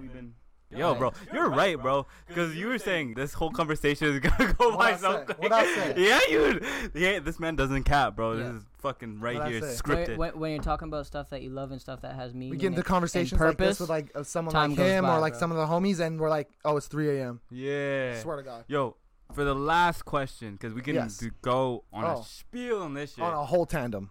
Long 0.71 0.79
Yeah. 0.79 0.87
have 0.87 0.99
we 1.01 1.09
been- 1.09 1.17
Yo, 1.27 1.33
bro, 1.33 1.39
you're 1.41 1.49
right, 1.49 1.81
bro. 1.81 2.05
Because 2.27 2.55
you 2.55 2.67
were 2.67 2.77
saying 2.77 3.13
this 3.15 3.33
whole 3.33 3.51
conversation 3.51 4.07
is 4.07 4.19
gonna 4.19 4.53
go 4.57 4.75
What'd 4.75 4.79
by 4.79 4.91
I 4.91 4.95
so 4.97 5.23
quick. 5.25 5.37
What'd 5.39 5.51
I 5.53 5.65
say? 5.65 5.93
Yeah, 5.97 6.19
you. 6.29 6.61
Yeah, 6.93 7.19
this 7.19 7.39
man 7.39 7.55
doesn't 7.55 7.83
cap, 7.83 8.15
bro. 8.15 8.33
Yeah. 8.33 8.43
This 8.47 8.55
is 8.57 8.63
fucking 8.79 9.19
right 9.19 9.35
What'd 9.37 9.47
I 9.47 9.51
here, 9.51 9.61
say? 9.61 9.67
When, 9.67 9.97
scripted. 10.07 10.17
when, 10.17 10.39
when 10.39 10.51
you're 10.53 10.63
talking 10.63 10.87
about 10.87 11.05
stuff 11.05 11.29
that 11.31 11.41
you 11.41 11.49
love 11.49 11.71
and 11.71 11.79
stuff 11.81 12.01
that 12.01 12.15
has 12.15 12.33
meaning, 12.33 12.51
We 12.51 12.57
get 12.57 12.67
into 12.67 12.77
and- 12.79 12.85
conversations 12.85 13.33
and 13.33 13.41
like 13.41 13.57
this 13.57 13.65
purpose, 13.67 13.79
with 13.81 13.89
like 13.89 14.11
uh, 14.15 14.23
someone 14.23 14.53
time 14.53 14.71
like 14.71 14.77
goes 14.77 14.87
him 14.89 15.03
by, 15.05 15.17
or 15.17 15.19
like 15.19 15.33
bro. 15.33 15.39
some 15.39 15.51
of 15.51 15.57
the 15.57 15.65
homies, 15.65 15.99
and 15.99 16.19
we're 16.19 16.29
like, 16.29 16.49
oh, 16.65 16.77
it's 16.77 16.87
3 16.87 17.19
a.m. 17.19 17.41
yeah. 17.49 18.19
Swear 18.21 18.37
to 18.37 18.43
God. 18.43 18.65
Yo, 18.67 18.95
for 19.33 19.43
the 19.43 19.55
last 19.55 20.03
question, 20.05 20.53
because 20.53 20.73
we 20.73 20.81
can 20.81 20.95
Yes. 20.95 21.17
do- 21.17 21.31
go 21.41 21.83
on 21.93 22.03
Oh. 22.05 22.19
a 22.19 22.23
spiel 22.25 22.81
on 22.81 22.93
this 22.95 23.13
shit. 23.15 23.23
On 23.23 23.33
a 23.33 23.45
whole 23.45 23.65
tandem. 23.65 24.09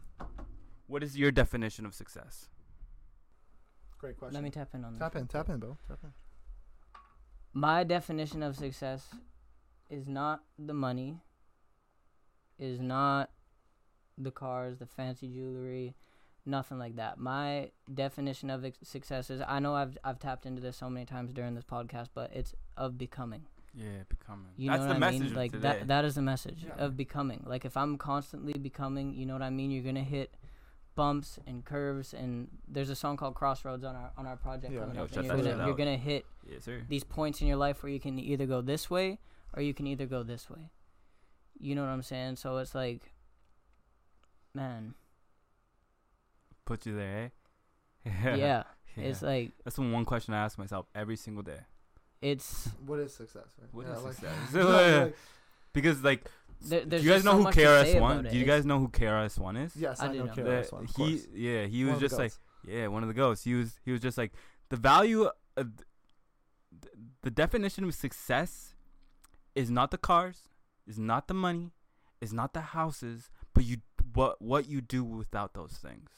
What 0.87 1.03
is 1.03 1.17
your 1.17 1.31
definition 1.31 1.85
of 1.87 1.95
success? 1.95 2.49
Great 3.99 4.17
question. 4.17 4.35
Let 4.35 4.43
me 4.43 4.51
tap 4.51 4.71
in 4.75 4.85
on 4.85 4.95
that. 4.99 5.13
tap 5.13 5.17
in, 5.17 5.27
tap 5.27 5.49
in, 5.51 5.59
bro. 5.59 5.77
Tap 5.87 5.99
in. 6.03 6.11
My 7.53 7.85
definition 7.85 8.43
of 8.43 8.57
success 8.57 9.09
is 9.89 10.07
not 10.07 10.43
the 10.59 10.75
money, 10.75 11.19
is 12.59 12.81
not 12.81 13.31
the 14.17 14.31
cars, 14.31 14.79
the 14.79 14.87
fancy 14.87 15.29
jewelry, 15.29 15.97
nothing 16.47 16.79
like 16.79 16.97
that. 16.97 17.19
My 17.19 17.71
definition 17.93 18.51
of 18.51 18.65
ex- 18.65 18.79
success 18.83 19.31
is 19.31 19.43
I 19.47 19.59
know 19.59 19.75
I've 19.75 19.99
I've 20.05 20.19
tapped 20.21 20.47
into 20.47 20.61
this 20.63 20.77
so 20.77 20.89
many 20.89 21.07
times 21.07 21.33
during 21.33 21.55
this 21.55 21.65
podcast, 21.65 22.09
but 22.15 22.31
it's 22.33 22.55
of 22.77 22.97
becoming. 22.99 23.47
Yeah, 23.75 24.03
becoming. 24.09 24.51
You 24.57 24.71
That's 24.71 24.81
know 24.83 24.89
the 24.89 24.95
what 24.95 25.03
I 25.05 25.11
message 25.11 25.21
mean? 25.29 25.35
Like 25.35 25.53
today. 25.53 25.63
that 25.63 25.89
that 25.89 26.05
is 26.05 26.15
the 26.17 26.23
message 26.23 26.65
Yeah. 26.67 26.85
of 26.85 26.97
becoming. 26.97 27.43
Like 27.47 27.65
if 27.65 27.77
I'm 27.77 27.99
constantly 27.99 28.53
becoming, 28.53 29.15
you 29.15 29.27
know 29.27 29.33
what 29.33 29.43
I 29.43 29.51
mean? 29.51 29.71
You're 29.71 29.85
gonna 29.85 30.03
hit 30.05 30.35
bumps 30.97 31.39
and 31.47 31.65
curves 31.65 32.13
and 32.13 32.49
there's 32.69 32.91
a 32.91 32.95
song 32.97 33.17
called 33.17 33.35
Crossroads 33.35 33.85
on 33.85 33.95
our 33.97 34.11
on 34.19 34.27
our 34.27 34.37
project 34.37 34.73
Yeah. 34.73 34.81
coming 34.81 34.97
Yo, 34.97 35.05
up. 35.05 35.13
And 35.17 35.27
you're 35.27 35.37
gonna, 35.37 35.67
you're 35.67 35.75
gonna 35.77 35.97
hit 35.97 36.27
yes, 36.51 36.65
sir. 36.65 36.83
these 36.89 37.05
points 37.05 37.41
in 37.41 37.47
your 37.47 37.57
life 37.57 37.83
where 37.83 37.91
you 37.93 38.01
can 38.01 38.19
either 38.19 38.47
go 38.47 38.61
this 38.61 38.91
way 38.91 39.19
or 39.55 39.63
you 39.63 39.73
can 39.73 39.87
either 39.87 40.07
go 40.07 40.23
this 40.23 40.51
way. 40.51 40.71
You 41.59 41.75
know 41.75 41.83
what 41.83 41.89
I'm 41.91 42.03
saying? 42.03 42.37
So 42.37 42.59
it's 42.59 42.75
like 42.75 43.13
man, 44.55 44.95
Put 46.65 46.87
you 46.87 46.97
there, 46.97 47.33
eh? 48.07 48.11
yeah. 48.37 48.37
Yeah. 48.97 49.05
It's 49.05 49.23
like 49.23 49.53
That's 49.65 49.77
the 49.77 49.83
one 49.83 50.05
question 50.05 50.35
I 50.35 50.45
ask 50.45 50.59
myself 50.59 50.87
every 50.95 51.17
single 51.17 51.43
day. 51.45 51.61
it's 52.21 52.69
What 52.85 52.99
is 52.99 53.15
success? 53.15 53.47
Right? 53.61 53.69
What 53.73 53.87
Yeah, 53.87 53.97
is 53.97 54.03
like- 54.05 54.15
success? 54.15 54.55
Like- 54.55 55.17
Because 55.73 56.03
like, 56.03 56.29
there, 56.61 56.85
do 56.85 56.97
you 56.99 57.11
guys 57.11 57.25
know 57.25 57.33
so 57.33 57.37
who 57.39 57.43
much 57.45 57.55
KRS 57.57 58.01
One? 58.01 58.25
Do 58.25 58.37
you 58.37 58.45
guys 58.45 58.65
know 58.67 58.79
who 58.79 58.89
KRS 58.89 59.39
One 59.39 59.57
is? 59.57 59.75
yes, 59.77 60.01
I 60.01 60.07
I, 60.07 60.13
do 60.13 60.19
know 60.19 60.25
know. 60.27 60.33
KRS 60.33 60.73
One. 60.73 60.87
He, 60.87 60.93
course. 60.93 61.27
yeah, 61.35 61.67
he 61.67 61.85
One 61.85 61.93
was 61.95 62.01
just 62.01 62.19
like, 62.19 62.33
yeah, 62.67 62.87
one 62.89 63.03
of 63.03 63.09
the 63.09 63.15
ghosts. 63.15 63.45
He 63.45 63.55
was, 63.55 63.79
he 63.85 63.93
was 63.93 64.01
just 64.01 64.19
like, 64.19 64.33
the 64.69 64.77
value, 64.77 65.29
of, 65.57 65.69
the 67.23 67.31
definition 67.31 67.85
of 67.85 67.95
success 67.95 68.75
is 69.55 69.71
not 69.71 69.91
the 69.91 69.99
cars, 69.99 70.43
is 70.87 70.99
not 70.99 71.29
the 71.29 71.35
money, 71.35 71.73
is 72.21 72.33
not 72.33 72.53
the 72.55 72.61
houses, 72.61 73.31
but 73.55 73.65
you, 73.65 73.79
what, 74.15 74.41
what 74.41 74.69
you 74.69 74.81
do 74.81 75.03
without 75.05 75.55
those 75.55 75.73
things. 75.73 76.11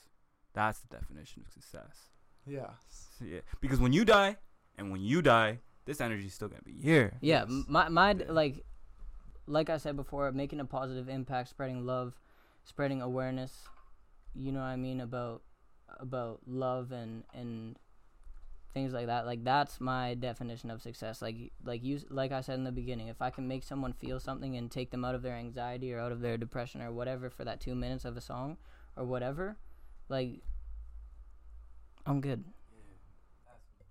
That's 0.55 0.81
the 0.81 0.89
definition 0.99 1.43
of 1.47 1.53
success. 1.53 2.09
yeah. 2.47 2.71
So, 3.19 3.25
yeah, 3.25 3.41
because 3.61 3.79
when 3.81 3.93
you 3.93 4.05
die, 4.05 4.37
and 4.77 4.91
when 4.91 5.01
you 5.01 5.23
die, 5.23 5.59
this 5.85 6.01
energy 6.01 6.27
is 6.27 6.35
still 6.35 6.49
gonna 6.49 6.63
be 6.63 6.73
here. 6.81 7.17
Yeah, 7.21 7.45
Yes. 7.49 7.65
my 7.69 7.89
my 7.89 8.13
d- 8.13 8.25
like, 8.29 8.65
like 9.47 9.71
I 9.71 9.77
said 9.77 9.97
before, 9.97 10.31
making 10.33 10.61
a 10.61 10.65
positive 10.65 11.09
impact, 11.09 11.49
spreading 11.49 11.85
love, 11.85 12.15
spreading 12.65 13.03
awareness. 13.03 13.69
You 14.35 14.53
know 14.53 14.61
what 14.61 14.67
I 14.67 14.77
mean 14.77 15.01
about 15.01 15.43
about 16.01 16.41
love 16.47 16.91
and 16.93 17.25
and 17.35 17.77
things 18.73 18.93
like 18.93 19.07
that. 19.07 19.27
Like 19.27 19.45
that's 19.45 19.81
my 19.81 20.15
definition 20.15 20.71
of 20.71 20.81
success. 20.81 21.21
Like 21.21 21.53
like 21.65 21.83
you 21.83 22.01
like 22.09 22.33
I 22.33 22.41
said 22.41 22.55
in 22.55 22.65
the 22.65 22.73
beginning, 22.73 23.09
if 23.09 23.21
I 23.21 23.31
can 23.31 23.47
make 23.47 23.63
someone 23.65 23.93
feel 23.93 24.21
something 24.21 24.57
and 24.57 24.71
take 24.71 24.91
them 24.91 25.05
out 25.05 25.15
of 25.15 25.23
their 25.23 25.35
anxiety 25.35 25.93
or 25.93 26.01
out 26.01 26.13
of 26.13 26.21
their 26.21 26.37
depression 26.37 26.81
or 26.83 26.93
whatever 26.93 27.29
for 27.31 27.45
that 27.45 27.61
two 27.61 27.75
minutes 27.75 28.05
of 28.05 28.17
a 28.17 28.21
song 28.21 28.57
or 28.97 29.05
whatever, 29.05 29.57
like 30.09 30.41
I'm 32.07 32.21
good. 32.21 32.45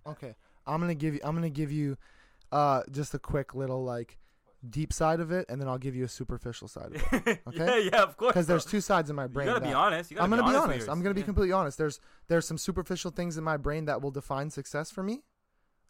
Okay, 0.05 0.35
I'm 0.65 0.81
gonna 0.81 0.95
give 0.95 1.13
you. 1.13 1.19
I'm 1.23 1.35
gonna 1.35 1.49
give 1.49 1.71
you, 1.71 1.97
uh, 2.51 2.81
just 2.91 3.13
a 3.13 3.19
quick 3.19 3.53
little 3.53 3.83
like 3.83 4.17
deep 4.69 4.93
side 4.93 5.19
of 5.19 5.31
it, 5.31 5.45
and 5.49 5.59
then 5.59 5.67
I'll 5.67 5.77
give 5.79 5.95
you 5.95 6.03
a 6.03 6.07
superficial 6.09 6.67
side 6.67 6.95
of 6.95 7.13
it. 7.25 7.41
Okay. 7.47 7.65
yeah, 7.65 7.77
yeah, 7.77 8.03
of 8.03 8.15
course. 8.17 8.33
Because 8.33 8.47
there's 8.47 8.65
two 8.65 8.81
sides 8.81 9.09
in 9.09 9.15
my 9.15 9.27
brain. 9.27 9.47
You 9.47 9.53
gotta 9.53 9.65
be 9.65 9.73
honest. 9.73 10.11
You 10.11 10.17
gotta 10.17 10.23
I'm 10.25 10.29
gonna 10.29 10.43
be 10.43 10.47
with 10.49 10.57
honest. 10.57 10.89
I'm 10.89 11.01
gonna 11.01 11.15
be 11.15 11.21
Yeah. 11.21 11.25
completely 11.25 11.53
honest. 11.53 11.77
There's 11.77 11.99
there's 12.27 12.45
some 12.47 12.57
superficial 12.57 13.11
things 13.11 13.37
in 13.37 13.43
my 13.43 13.57
brain 13.57 13.85
that 13.85 14.01
will 14.01 14.11
define 14.11 14.49
success 14.49 14.91
for 14.91 15.01
me, 15.03 15.23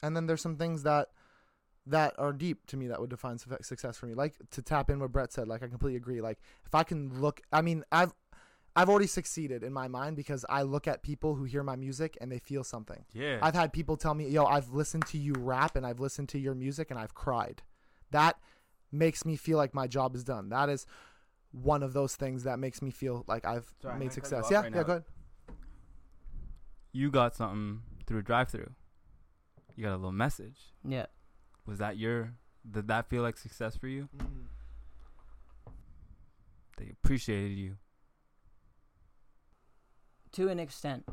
and 0.01 0.15
then 0.15 0.26
there's 0.28 0.41
some 0.41 0.55
things 0.57 0.84
that 0.84 1.09
that 1.88 2.13
are 2.19 2.32
deep 2.32 2.67
to 2.67 2.78
me 2.78 2.88
that 2.88 2.99
would 3.01 3.09
define 3.09 3.38
su- 3.39 3.49
success 3.61 3.97
for 3.97 4.05
me. 4.05 4.13
Like 4.13 4.36
to 4.51 4.61
tap 4.61 4.89
in 4.89 4.99
what 4.99 5.11
Brett 5.11 5.34
said. 5.34 5.47
Like 5.47 5.63
I 5.63 5.67
completely 5.67 5.97
agree. 5.97 6.22
Like 6.22 6.39
if 6.65 6.74
I 6.76 6.84
can 6.84 7.19
look, 7.19 7.41
I 7.51 7.61
mean, 7.61 7.84
I've 7.91 8.13
I've 8.76 8.88
already 8.88 9.07
succeeded 9.07 9.63
in 9.63 9.74
my 9.74 9.89
mind 9.89 10.15
because 10.15 10.45
I 10.47 10.61
look 10.61 10.88
at 10.88 11.03
people 11.03 11.36
who 11.36 11.43
hear 11.43 11.61
my 11.63 11.76
music 11.76 12.17
and 12.22 12.32
they 12.32 12.39
feel 12.39 12.63
something. 12.63 13.03
Yeah. 13.13 13.39
I've 13.41 13.55
had 13.55 13.74
people 13.74 13.97
tell 13.97 14.13
me, 14.13 14.30
"Yo, 14.30 14.45
I've 14.45 14.69
listened 14.69 15.07
to 15.07 15.17
you 15.17 15.34
rap 15.34 15.76
and 15.76 15.86
I've 15.86 15.99
listened 15.99 16.30
to 16.30 16.39
your 16.39 16.55
music 16.55 16.89
and 16.89 16.97
I've 16.99 17.13
cried." 17.13 17.63
That 18.11 18.38
makes 18.92 19.26
me 19.26 19.36
feel 19.36 19.58
like 19.58 19.74
my 19.74 19.88
job 19.88 20.16
is 20.16 20.24
done. 20.24 20.50
That 20.50 20.70
is 20.70 20.86
one 21.52 21.84
of 21.84 21.94
those 21.94 22.16
things 22.16 22.44
that 22.44 22.60
makes 22.60 22.82
me 22.82 22.92
feel 22.92 23.24
like 23.28 23.46
I've 23.46 23.74
Sorry, 23.82 23.94
made 23.96 24.00
gonna 24.00 24.10
cut 24.10 24.16
you 24.18 24.24
success. 24.24 24.48
Yeah, 24.52 24.62
right 24.62 24.72
yeah, 24.72 24.78
now. 24.78 24.84
go 24.84 24.92
ahead. 24.94 25.04
you 26.94 27.12
got 27.12 27.36
something 27.36 27.82
through 28.06 28.20
a 28.20 28.24
drive-through. 28.24 28.72
You 29.76 29.84
got 29.86 29.94
a 29.94 29.98
little 29.98 30.12
message. 30.12 30.60
Yeah. 30.88 31.06
Was 31.66 31.80
that 31.80 31.98
your? 31.98 32.34
Did 32.70 32.88
that 32.89 33.08
feel 33.10 33.22
like 33.24 33.38
success 33.38 33.76
for 33.76 33.88
you? 33.88 34.08
They 36.78 36.89
appreciated 36.92 37.58
you. 37.58 37.76
To 40.34 40.48
an 40.50 40.60
extent. 40.60 41.08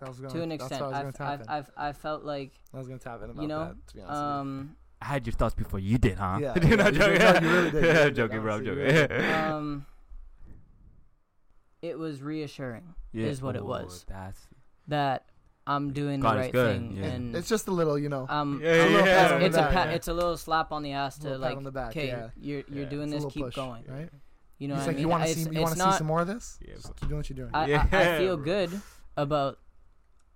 That 0.00 0.08
was 0.08 0.18
gonna, 0.18 0.34
To 0.34 0.42
an 0.42 0.52
extent. 0.52 0.82
I 0.82 1.04
was 1.04 1.14
I've, 1.18 1.20
I've. 1.20 1.48
I've, 1.48 1.70
I 1.76 1.92
felt 1.92 2.24
like, 2.24 2.52
I 2.74 2.78
was 2.78 2.86
gonna 2.86 2.98
tap 2.98 3.22
in 3.22 3.30
about 3.30 3.42
you 3.42 3.48
know, 3.48 3.60
that. 3.60 3.86
To 3.88 3.94
be 3.94 4.00
honest 4.02 4.20
with 4.20 4.20
you. 4.20 4.26
um, 4.26 4.76
I 5.02 5.06
had 5.06 5.26
your 5.26 5.32
thoughts 5.34 5.54
before 5.54 5.80
you 5.80 5.98
did, 5.98 6.16
huh? 6.18 6.38
Yeah, 6.40 6.54
You're 6.62 6.70
yeah, 6.70 6.76
not 6.76 6.92
you 6.94 6.98
joking. 7.00 7.18
No, 7.18 7.40
you 7.40 7.54
really 7.56 7.70
did. 7.72 7.84
Yeah, 7.84 7.90
I'm 8.00 8.06
did. 8.06 8.14
joking, 8.16 8.40
bro. 8.40 8.54
I'm 8.54 8.64
joking. 8.64 8.78
really 8.84 9.24
um, 9.32 9.86
it 11.82 11.98
was 11.98 12.22
reassuring 12.22 12.94
Yeah. 13.12 13.26
is 13.26 13.42
what 13.42 13.56
it 13.56 13.62
Oh, 13.62 13.66
was. 13.66 14.04
That's 14.08 14.40
that 14.88 15.26
I'm 15.66 15.92
doing 15.92 16.20
God 16.20 16.34
the 16.34 16.38
right 16.40 16.52
good, 16.52 16.76
thing, 16.76 16.96
yeah. 16.96 17.04
and 17.04 17.36
It's 17.36 17.48
just 17.48 17.68
a 17.68 17.70
little, 17.70 17.96
you 17.98 18.08
know. 18.08 18.26
um, 18.28 18.60
Yeah, 18.62 18.70
a 18.70 18.74
little 18.86 19.06
yeah, 19.06 19.28
pat- 19.28 19.40
yeah. 19.40 19.46
it's 19.46 19.56
a 19.56 19.60
Yeah. 19.60 19.70
pat, 19.72 19.88
it's 19.94 20.08
a 20.08 20.14
little 20.14 20.36
slap 20.36 20.72
on 20.72 20.82
the 20.82 20.92
ass 20.92 21.18
to 21.18 21.38
like, 21.38 21.56
on 21.56 21.62
the 21.62 21.70
back, 21.72 21.90
okay, 21.90 22.08
yeah. 22.08 22.28
you're 22.36 22.62
you're 22.68 22.84
Yeah. 22.84 22.88
doing 22.88 23.10
this, 23.10 23.24
keep 23.26 23.44
push, 23.44 23.54
going. 23.54 23.84
right? 23.88 24.08
You 24.58 24.68
know 24.68 24.74
He's 24.74 24.80
what 24.82 24.86
like, 24.86 24.88
I 24.88 24.90
mean? 24.96 25.00
you 25.00 25.08
want 25.08 25.22
to 25.24 25.28
see, 25.34 25.50
you 25.50 25.60
want 25.60 25.76
to 25.76 25.82
see 25.82 25.92
some 25.98 26.06
more 26.06 26.20
of 26.20 26.26
this? 26.28 26.58
Yeah, 26.66 26.74
Just 26.74 26.94
keep 26.96 27.08
doing 27.08 27.18
what 27.18 27.28
you're 27.30 27.36
doing. 27.36 27.50
I, 27.54 27.66
Yeah, 27.66 27.86
I, 27.92 28.14
I 28.14 28.18
feel 28.18 28.36
good 28.36 28.70
about 29.16 29.58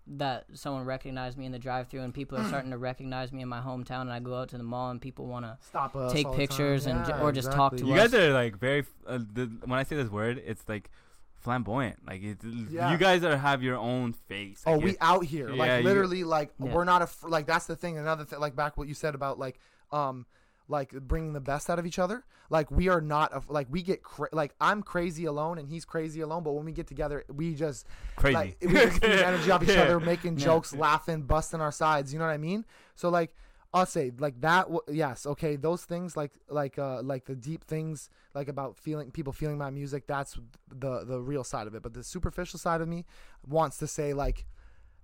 that 0.08 0.44
someone 0.54 0.84
recognized 0.84 1.36
me 1.36 1.46
in 1.46 1.52
the 1.52 1.58
drive-through 1.58 2.00
and 2.00 2.14
people 2.14 2.38
are 2.38 2.44
starting 2.46 2.70
to 2.70 2.78
recognize 2.78 3.32
me 3.32 3.42
in 3.42 3.48
my 3.48 3.60
hometown 3.60 4.02
and 4.02 4.12
I 4.12 4.20
go 4.20 4.36
out 4.36 4.48
to 4.50 4.56
the 4.58 4.62
mall 4.62 4.90
and 4.90 5.00
people 5.00 5.26
want 5.26 5.44
to 5.44 5.58
Stop 5.66 5.96
us 5.96 6.12
Take 6.12 6.26
all 6.26 6.32
the 6.32 6.38
time. 6.38 6.46
pictures 6.48 6.86
and 6.86 7.04
j- 7.04 7.10
Yeah, 7.12 7.20
or 7.22 7.32
just 7.32 7.50
talk 7.50 7.76
to 7.76 7.84
You 7.84 7.84
us. 7.84 7.88
You 7.90 7.96
guys 7.96 8.14
are 8.14 8.32
like 8.32 8.56
very. 8.58 8.80
f- 8.80 8.86
Uh, 9.06 9.18
the, 9.32 9.46
when 9.64 9.78
I 9.78 9.82
say 9.82 9.96
this 9.96 10.08
word, 10.08 10.40
it's 10.46 10.62
like 10.68 10.90
flamboyant. 11.34 12.06
Like 12.06 12.22
it, 12.22 12.38
Yeah. 12.70 12.92
you 12.92 12.98
guys 12.98 13.24
are 13.24 13.36
have 13.36 13.62
your 13.62 13.76
own 13.76 14.12
face. 14.12 14.62
Oh, 14.66 14.78
we 14.78 14.96
out 15.00 15.24
here, 15.24 15.48
Yeah, 15.50 15.56
like 15.56 15.78
you- 15.82 15.84
literally, 15.88 16.24
like 16.24 16.50
Yeah. 16.58 16.72
we're 16.72 16.84
not 16.84 17.02
a 17.02 17.06
fr- 17.06 17.28
like 17.28 17.46
that's 17.46 17.66
the 17.66 17.76
thing. 17.76 17.98
Another 17.98 18.24
thing, 18.24 18.38
like 18.40 18.54
back 18.56 18.76
what 18.76 18.88
you 18.88 18.94
said 18.94 19.14
about 19.14 19.38
like 19.38 19.58
um 19.92 20.26
like 20.68 20.90
bringing 20.90 21.32
the 21.32 21.40
best 21.40 21.70
out 21.70 21.78
of 21.78 21.86
each 21.86 21.98
other. 21.98 22.24
Like 22.50 22.70
we 22.70 22.88
are 22.88 23.00
not 23.00 23.50
like 23.50 23.66
we 23.70 23.82
get 23.82 24.02
cra- 24.02 24.28
like 24.32 24.54
I'm 24.60 24.82
crazy 24.82 25.24
alone 25.24 25.58
and 25.58 25.68
he's 25.68 25.84
crazy 25.84 26.20
alone, 26.20 26.42
but 26.42 26.52
when 26.52 26.64
we 26.64 26.72
get 26.72 26.86
together, 26.86 27.24
we 27.32 27.54
just 27.54 27.86
crazy. 28.16 28.34
like 28.34 28.56
we 28.60 28.72
just 28.72 29.02
energy 29.04 29.50
off 29.50 29.62
each 29.62 29.70
Yeah. 29.70 29.82
other, 29.82 30.00
making 30.00 30.38
Yeah. 30.38 30.44
jokes, 30.44 30.74
laughing, 30.74 31.22
busting 31.22 31.60
our 31.60 31.72
sides. 31.72 32.12
You 32.12 32.18
know 32.18 32.26
what 32.26 32.32
I 32.32 32.38
mean? 32.38 32.64
So 32.94 33.08
like. 33.08 33.34
I'll 33.74 33.84
say 33.84 34.10
like 34.18 34.40
that. 34.40 34.62
W- 34.72 34.80
yes, 34.88 35.26
okay. 35.26 35.56
Those 35.56 35.84
things, 35.84 36.16
like 36.16 36.32
like 36.48 36.78
uh 36.78 37.02
like 37.02 37.26
the 37.26 37.34
deep 37.34 37.62
things, 37.64 38.08
like 38.32 38.48
about 38.48 38.78
feeling 38.78 39.10
people 39.10 39.34
feeling 39.34 39.58
my 39.58 39.68
music. 39.68 40.06
That's 40.06 40.38
the 40.68 41.04
the 41.04 41.20
real 41.20 41.44
side 41.44 41.66
of 41.66 41.74
it. 41.74 41.82
But 41.82 41.92
the 41.92 42.02
superficial 42.02 42.58
side 42.58 42.80
of 42.80 42.88
me 42.88 43.04
wants 43.46 43.76
to 43.78 43.86
say 43.86 44.14
like, 44.14 44.46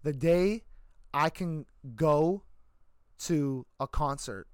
the 0.04 0.12
day 0.14 0.62
I 1.12 1.28
can 1.28 1.66
go 1.96 2.44
to 3.26 3.66
a 3.78 3.86
concert 3.86 4.46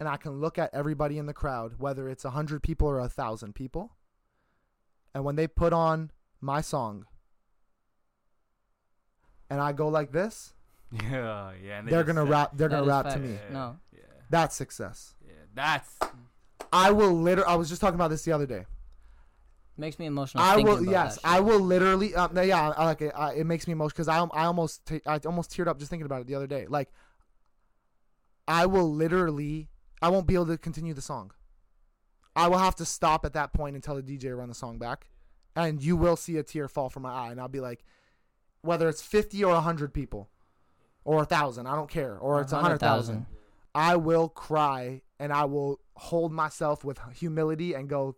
and 0.00 0.08
I 0.08 0.16
can 0.16 0.40
look 0.40 0.58
at 0.58 0.70
everybody 0.74 1.18
in 1.18 1.26
the 1.26 1.32
crowd, 1.34 1.74
whether 1.78 2.08
it's 2.08 2.24
a 2.24 2.30
hundred 2.30 2.62
people 2.62 2.88
or 2.88 2.98
a 2.98 3.08
thousand 3.08 3.54
people, 3.54 3.92
and 5.14 5.24
when 5.24 5.36
they 5.36 5.46
put 5.46 5.72
on 5.72 6.10
my 6.40 6.60
song 6.62 7.04
and 9.48 9.60
I 9.60 9.72
go 9.72 9.88
like 9.88 10.10
this, 10.12 10.54
yeah, 10.92 11.52
yeah. 11.64 11.78
and 11.78 11.86
they 11.86 11.90
they're 11.92 12.04
gonna 12.04 12.22
said- 12.22 12.30
rap. 12.30 12.50
They're 12.54 12.68
gonna 12.68 12.82
is 12.82 12.88
rap 12.88 13.08
to 13.10 13.18
me. 13.18 13.32
Yeah, 13.34 13.52
No. 13.52 13.76
Yeah, 13.92 14.00
That's 14.30 14.56
success. 14.56 15.14
yeah. 15.24 15.32
That's 15.54 15.98
I 16.72 16.90
will 16.92 17.12
literally. 17.12 17.50
I 17.50 17.56
was 17.56 17.68
just 17.68 17.80
talking 17.80 17.96
about 17.96 18.08
this 18.08 18.22
the 18.22 18.32
other 18.32 18.46
day. 18.46 18.64
makes 19.76 19.98
me 19.98 20.06
emotional. 20.06 20.42
I 20.44 20.56
will. 20.56 20.74
about 20.80 20.90
Yes, 20.90 21.18
I 21.24 21.40
will 21.40 21.58
literally. 21.60 22.14
Um, 22.14 22.36
yeah, 22.36 22.70
I 22.70 22.84
like 22.84 23.02
it. 23.02 23.12
I, 23.16 23.34
it 23.34 23.44
makes 23.46 23.66
me 23.66 23.72
emotional 23.72 24.04
because 24.04 24.08
I, 24.08 24.18
I 24.18 24.44
almost, 24.44 24.86
ta- 24.86 25.00
I 25.06 25.18
almost 25.26 25.50
teared 25.50 25.66
up 25.66 25.78
just 25.78 25.90
thinking 25.90 26.06
about 26.06 26.20
it 26.20 26.26
the 26.28 26.36
other 26.36 26.46
day. 26.46 26.66
Like, 26.68 26.90
I 28.46 28.66
will 28.66 28.92
literally, 28.92 29.68
I 30.02 30.08
won't 30.08 30.26
be 30.26 30.34
able 30.34 30.46
to 30.46 30.58
continue 30.58 30.94
the 30.94 31.02
song. 31.02 31.32
I 32.34 32.48
will 32.48 32.58
have 32.58 32.76
to 32.76 32.84
stop 32.84 33.24
at 33.24 33.32
that 33.34 33.52
point 33.52 33.74
and 33.74 33.82
tell 33.82 33.96
the 33.96 34.02
DJ 34.02 34.36
run 34.36 34.48
the 34.48 34.54
song 34.54 34.78
back, 34.78 35.08
and 35.56 35.82
you 35.82 35.96
will 35.96 36.16
see 36.16 36.36
a 36.36 36.42
tear 36.42 36.68
fall 36.68 36.88
from 36.88 37.02
my 37.02 37.12
eye, 37.12 37.30
and 37.30 37.40
I'll 37.40 37.48
be 37.48 37.60
like, 37.60 37.84
whether 38.62 38.88
it's 38.88 39.02
fifty 39.02 39.42
or 39.42 39.54
hundred 39.60 39.92
people, 39.92 40.30
or 41.04 41.22
a 41.22 41.26
thousand, 41.26 41.66
I 41.66 41.74
don't 41.74 41.90
care, 41.90 42.16
or 42.16 42.40
it's 42.40 42.52
a 42.52 42.60
hundred 42.60 42.78
thousand. 42.78 43.26
I 43.74 43.96
will 43.96 44.28
cry 44.28 45.02
and 45.18 45.32
I 45.32 45.44
will 45.44 45.80
hold 45.94 46.32
myself 46.32 46.84
with 46.84 46.98
humility 47.14 47.74
and 47.74 47.88
go, 47.88 48.16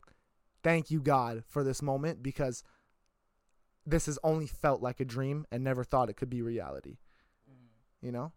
Thank 0.62 0.90
you, 0.90 1.00
God, 1.00 1.42
for 1.48 1.64
this 1.64 1.82
moment 1.82 2.22
because 2.22 2.62
this 3.84 4.06
has 4.06 4.18
only 4.22 4.46
felt 4.46 4.80
like 4.80 5.00
a 5.00 5.04
dream 5.04 5.44
and 5.50 5.64
never 5.64 5.82
thought 5.82 6.08
it 6.08 6.16
could 6.16 6.30
be 6.30 6.40
reality. 6.40 6.98
Mm-hmm. 7.50 8.06
You 8.06 8.12
know? 8.12 8.32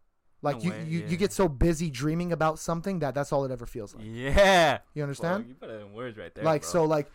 Like 0.45 0.57
No 0.57 0.63
you, 0.63 0.71
way, 0.71 0.85
you, 0.87 0.99
yeah. 0.99 1.07
you 1.07 1.17
get 1.17 1.33
so 1.33 1.49
busy 1.49 1.89
dreaming 1.89 2.31
about 2.31 2.59
something 2.59 2.99
that 2.99 3.13
that's 3.15 3.33
all 3.33 3.43
it 3.45 3.51
ever 3.51 3.65
feels 3.65 3.93
like. 3.95 4.05
yeah. 4.07 4.77
You 4.93 5.03
understand? 5.03 5.43
Bro, 5.43 5.49
you 5.49 5.55
put 5.55 5.69
it 5.69 5.81
in 5.85 5.93
words 5.93 6.17
right 6.17 6.33
there. 6.33 6.43
like 6.45 6.61
bro. 6.61 6.69
so 6.71 6.85
like 6.85 7.11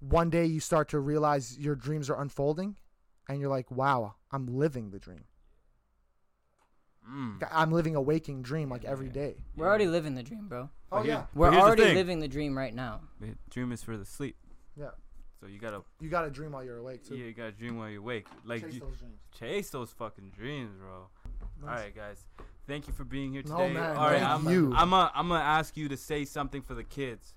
one 0.00 0.30
day 0.30 0.46
you 0.46 0.58
start 0.58 0.88
to 0.88 0.98
realize 0.98 1.56
your 1.58 1.76
dreams 1.76 2.10
are 2.10 2.20
unfolding 2.20 2.76
and 3.28 3.40
you're 3.40 3.50
like, 3.50 3.70
Wow, 3.70 4.14
I'm 4.32 4.46
living 4.46 4.90
the 4.90 4.98
dream. 4.98 5.24
Mm. 7.08 7.42
I'm 7.50 7.72
living 7.72 7.96
a 7.96 8.00
waking 8.00 8.42
dream 8.42 8.68
like 8.68 8.84
every 8.84 9.08
day. 9.08 9.34
We're 9.56 9.66
already 9.66 9.86
living 9.88 10.14
the 10.14 10.22
dream, 10.22 10.46
bro. 10.48 10.70
Oh 10.92 11.02
yeah. 11.02 11.24
We're 11.34 11.50
here's 11.50 11.62
the 11.62 11.66
already 11.66 11.94
living 11.94 12.20
the 12.20 12.28
dream 12.28 12.56
right 12.56 12.74
now. 12.74 13.00
The 13.20 13.34
dream 13.50 13.72
is 13.72 13.82
for 13.82 13.96
the 13.96 14.04
sleep. 14.04 14.36
Yeah. 14.76 14.90
So 15.40 15.48
you 15.48 15.58
gotta, 15.58 15.82
You 16.00 16.08
gotta 16.08 16.30
dream 16.30 16.52
while 16.52 16.62
you're 16.62 16.76
awake 16.78 17.04
too. 17.06 17.16
yeah, 17.16 17.26
you 17.26 17.32
gotta 17.32 17.50
dream 17.52 17.76
while 17.76 17.88
you're 17.90 18.00
awake. 18.00 18.28
Like 18.44 18.62
Chase 18.62 18.74
you, 18.74 18.80
those 18.80 18.96
dreams. 18.98 19.18
chase 19.36 19.70
those 19.70 19.90
fucking 19.90 20.30
dreams, 20.36 20.70
bro. 20.78 21.08
Nice. 21.60 21.68
All 21.68 21.84
right, 21.84 21.94
guys. 21.94 22.24
Thank 22.66 22.86
you 22.86 22.92
for 22.92 23.04
being 23.04 23.32
here 23.32 23.42
No, 23.46 23.56
today. 23.58 23.72
man, 23.74 23.96
All 23.96 24.06
right, 24.06 24.20
thank 24.20 24.30
I'm, 24.46 24.48
you. 24.48 24.72
I'm 24.74 24.90
gonna 24.90 25.10
I'm 25.14 25.28
gonna 25.28 25.40
ask 25.40 25.76
you 25.76 25.88
to 25.88 25.96
say 25.96 26.24
something 26.24 26.62
for 26.62 26.74
the 26.74 26.84
kids. 26.84 27.34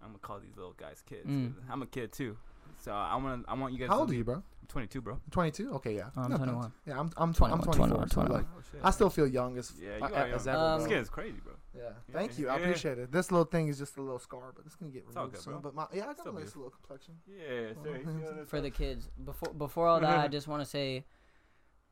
I'm 0.00 0.08
gonna 0.08 0.18
call 0.18 0.38
these 0.38 0.56
little 0.56 0.72
guys 0.74 1.02
kids. 1.04 1.26
Mm. 1.28 1.54
'cause 1.54 1.64
I'm 1.70 1.82
a 1.82 1.86
kid 1.86 2.12
too. 2.12 2.36
So 2.78 2.92
I'm 2.92 3.22
gonna 3.22 3.42
I 3.48 3.54
want 3.54 3.72
you 3.72 3.78
guys. 3.80 3.88
How 3.88 3.94
to 3.94 4.00
old 4.02 4.10
are 4.10 4.14
you, 4.14 4.22
bro? 4.24 4.34
I'm 4.36 4.42
22, 4.68 5.00
bro. 5.00 5.20
22. 5.30 5.72
Okay, 5.74 5.94
yeah. 5.96 6.10
Oh, 6.16 6.22
I'm 6.22 6.30
No, 6.30 6.36
21. 6.38 6.72
Yeah, 6.86 7.00
I'm 7.00 7.10
I'm, 7.16 7.32
tw- 7.32 7.36
21, 7.38 7.58
I'm 7.60 7.64
24. 7.64 7.86
21, 7.88 8.08
so 8.08 8.14
21. 8.22 8.36
like, 8.42 8.46
Oh, 8.56 8.60
shit. 8.72 8.80
I 8.84 8.90
still 8.90 9.10
feel 9.10 9.26
young 9.26 9.56
as 9.58 9.72
Yeah, 9.80 9.96
you 9.98 10.04
uh, 10.04 10.08
are 10.08 10.26
as 10.26 10.46
young. 10.46 10.54
ever. 10.54 10.64
Um, 10.64 10.78
This 10.80 10.86
bro. 10.88 10.96
kid 10.96 11.02
is 11.02 11.08
crazy, 11.08 11.40
bro. 11.42 11.52
yeah, 11.74 11.82
Yeah, 11.82 11.90
thank 12.12 12.38
you. 12.38 12.46
yeah. 12.46 12.52
I 12.54 12.56
appreciate 12.58 12.98
it. 12.98 13.10
This 13.12 13.30
little 13.32 13.44
thing 13.46 13.68
is 13.68 13.78
just 13.78 13.96
a 13.96 14.02
little 14.02 14.18
scar, 14.18 14.52
but 14.54 14.64
it's 14.66 14.76
gonna 14.76 14.92
get 14.92 15.04
It's 15.06 15.16
removed 15.16 15.34
good, 15.34 15.42
soon. 15.42 15.52
bro. 15.54 15.62
But 15.62 15.74
my, 15.74 15.86
yeah, 15.92 16.02
I 16.02 16.06
got 16.06 16.20
Still 16.20 16.32
a 16.32 16.34
nice 16.34 16.52
beautiful. 16.52 16.62
little 16.62 16.78
complexion. 16.78 17.14
Yeah, 17.26 17.82
sir. 17.82 18.44
For 18.46 18.60
the 18.60 18.70
kids. 18.70 19.08
Before 19.24 19.52
before 19.54 19.86
all 19.88 20.00
that, 20.00 20.18
I 20.18 20.28
just 20.36 20.46
want 20.48 20.62
to 20.62 20.66
say, 20.66 21.04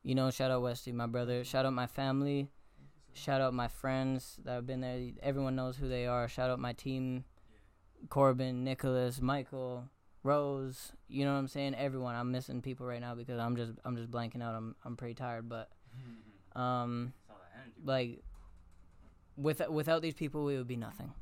you 0.05 0.13
know, 0.13 0.29
shout 0.29 0.51
out 0.51 0.61
Westy, 0.61 0.91
my 0.91 1.07
brother. 1.07 1.43
Shout 1.43 1.65
out 1.65 1.73
my 1.73 1.87
family. 1.87 2.47
Shout 3.13 3.41
out 3.41 3.55
my 3.55 3.67
friends 3.67 4.37
that 4.45 4.51
have 4.51 4.67
been 4.67 4.81
there. 4.81 5.09
Everyone 5.23 5.55
knows 5.55 5.77
who 5.77 5.89
they 5.89 6.05
are. 6.05 6.27
Shout 6.27 6.51
out 6.51 6.59
my 6.59 6.73
team, 6.73 7.25
Corbin, 8.09 8.63
Nicholas, 8.63 9.19
Michael, 9.19 9.85
Rose. 10.21 10.91
You 11.07 11.25
know 11.25 11.33
what 11.33 11.39
I'm 11.39 11.47
saying? 11.47 11.73
Everyone. 11.73 12.13
I'm 12.13 12.31
missing 12.31 12.61
people 12.61 12.85
right 12.85 13.01
now 13.01 13.15
because 13.15 13.39
I'm 13.39 13.55
just 13.55 13.71
I'm 13.83 13.97
just 13.97 14.11
blanking 14.11 14.43
out. 14.43 14.53
I'm 14.53 14.75
I'm 14.85 14.95
pretty 14.95 15.15
tired, 15.15 15.49
but 15.49 15.71
um, 16.55 17.11
like 17.83 18.21
with 19.35 19.67
without 19.67 20.03
these 20.03 20.13
people, 20.13 20.45
we 20.45 20.55
would 20.55 20.67
be 20.67 20.77
nothing. 20.77 21.13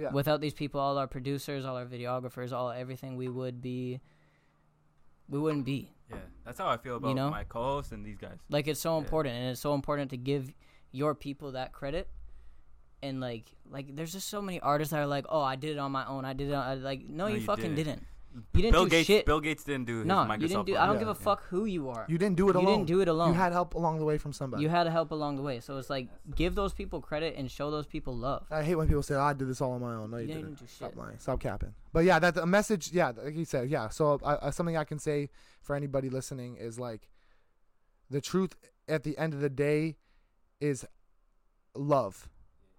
Yeah. 0.00 0.12
Without 0.12 0.40
these 0.40 0.54
people, 0.54 0.80
all 0.80 0.96
our 0.96 1.06
producers, 1.06 1.66
all 1.66 1.76
our 1.76 1.84
videographers, 1.84 2.52
all 2.52 2.70
everything, 2.70 3.16
we 3.16 3.28
would 3.28 3.60
be. 3.60 4.00
We 5.28 5.38
wouldn't 5.38 5.66
be. 5.66 5.93
Yeah, 6.10 6.16
that's 6.44 6.58
how 6.58 6.68
I 6.68 6.76
feel 6.76 6.96
about 6.96 7.08
you 7.08 7.14
know? 7.14 7.30
my 7.30 7.44
co-hosts 7.44 7.92
and 7.92 8.04
these 8.04 8.18
guys. 8.18 8.38
Like 8.50 8.66
it's 8.68 8.80
so 8.80 8.94
Yeah. 8.96 9.02
important, 9.04 9.34
and 9.36 9.50
it's 9.50 9.60
so 9.60 9.74
important 9.74 10.10
to 10.10 10.16
give 10.16 10.52
your 10.92 11.14
people 11.14 11.52
that 11.52 11.72
credit. 11.72 12.08
And 13.02 13.20
like, 13.20 13.54
like 13.70 13.94
there's 13.96 14.12
just 14.12 14.28
so 14.28 14.40
many 14.40 14.60
artists 14.60 14.92
that 14.92 14.98
are 15.00 15.06
like, 15.06 15.26
"Oh, 15.28 15.42
I 15.42 15.56
did 15.56 15.72
it 15.72 15.78
on 15.78 15.92
my 15.92 16.06
own. 16.06 16.24
I 16.24 16.32
did 16.32 16.48
it." 16.48 16.54
On, 16.54 16.82
like, 16.82 17.06
no, 17.08 17.24
No, 17.24 17.34
you, 17.34 17.40
you 17.40 17.46
fucking 17.46 17.74
didn't. 17.74 17.98
didn't. 18.00 18.02
You 18.34 18.62
didn't 18.62 18.72
Bill 18.72 18.84
do 18.84 18.90
Gates. 18.90 19.06
shit. 19.06 19.26
Bill 19.26 19.40
Gates 19.40 19.62
didn't 19.62 19.86
do 19.86 19.98
his 19.98 20.06
no, 20.06 20.16
Microsoft. 20.16 20.40
you 20.40 20.48
didn't 20.48 20.66
do. 20.66 20.72
one. 20.72 20.82
I 20.82 20.86
don't 20.86 20.94
Yeah. 20.96 20.98
give 21.00 21.08
a 21.08 21.14
fuck 21.14 21.42
who 21.50 21.66
you 21.66 21.88
are. 21.88 22.04
You 22.08 22.18
didn't 22.18 22.36
do 22.36 22.48
it 22.48 22.56
alone. 22.56 22.66
You 22.68 22.76
didn't 22.78 22.88
do 22.88 23.00
it 23.00 23.08
alone. 23.08 23.28
You 23.28 23.34
had 23.34 23.52
help 23.52 23.74
along 23.74 23.98
the 24.00 24.04
way 24.04 24.18
from 24.18 24.32
somebody. 24.32 24.62
You 24.62 24.68
had 24.68 24.86
help 24.88 25.12
along 25.12 25.36
the 25.36 25.42
way, 25.42 25.60
so 25.60 25.78
it's 25.78 25.88
like 25.88 26.08
give 26.34 26.54
those 26.56 26.74
people 26.74 27.00
credit 27.00 27.34
and 27.36 27.48
show 27.50 27.70
those 27.70 27.86
people 27.86 28.16
love. 28.16 28.46
I 28.50 28.62
hate 28.64 28.74
when 28.74 28.88
people 28.88 29.04
say, 29.04 29.14
oh, 29.14 29.20
"I 29.22 29.32
did 29.34 29.48
this 29.48 29.60
all 29.60 29.72
on 29.72 29.80
my 29.80 29.94
own." 29.94 30.10
No, 30.10 30.16
you, 30.16 30.22
You 30.22 30.28
didn't. 30.34 30.42
didn't 30.46 30.58
do 30.60 30.66
Stop 30.66 30.90
shit. 30.90 30.98
lying. 30.98 31.18
Stop 31.18 31.40
capping. 31.40 31.74
But 31.92 32.04
yeah, 32.04 32.18
that 32.18 32.36
a 32.36 32.46
message. 32.46 32.92
Yeah, 32.92 33.12
like 33.16 33.36
you 33.36 33.44
said. 33.44 33.70
Yeah. 33.70 33.88
So 33.88 34.18
I, 34.24 34.48
I, 34.48 34.50
something 34.50 34.76
I 34.76 34.84
can 34.84 34.98
say 34.98 35.30
for 35.62 35.76
anybody 35.76 36.10
listening 36.10 36.56
is 36.56 36.78
like, 36.78 37.08
the 38.10 38.20
truth 38.20 38.56
at 38.88 39.04
the 39.04 39.16
end 39.16 39.32
of 39.32 39.40
the 39.40 39.48
day 39.50 39.96
is 40.60 40.84
love. 41.74 42.28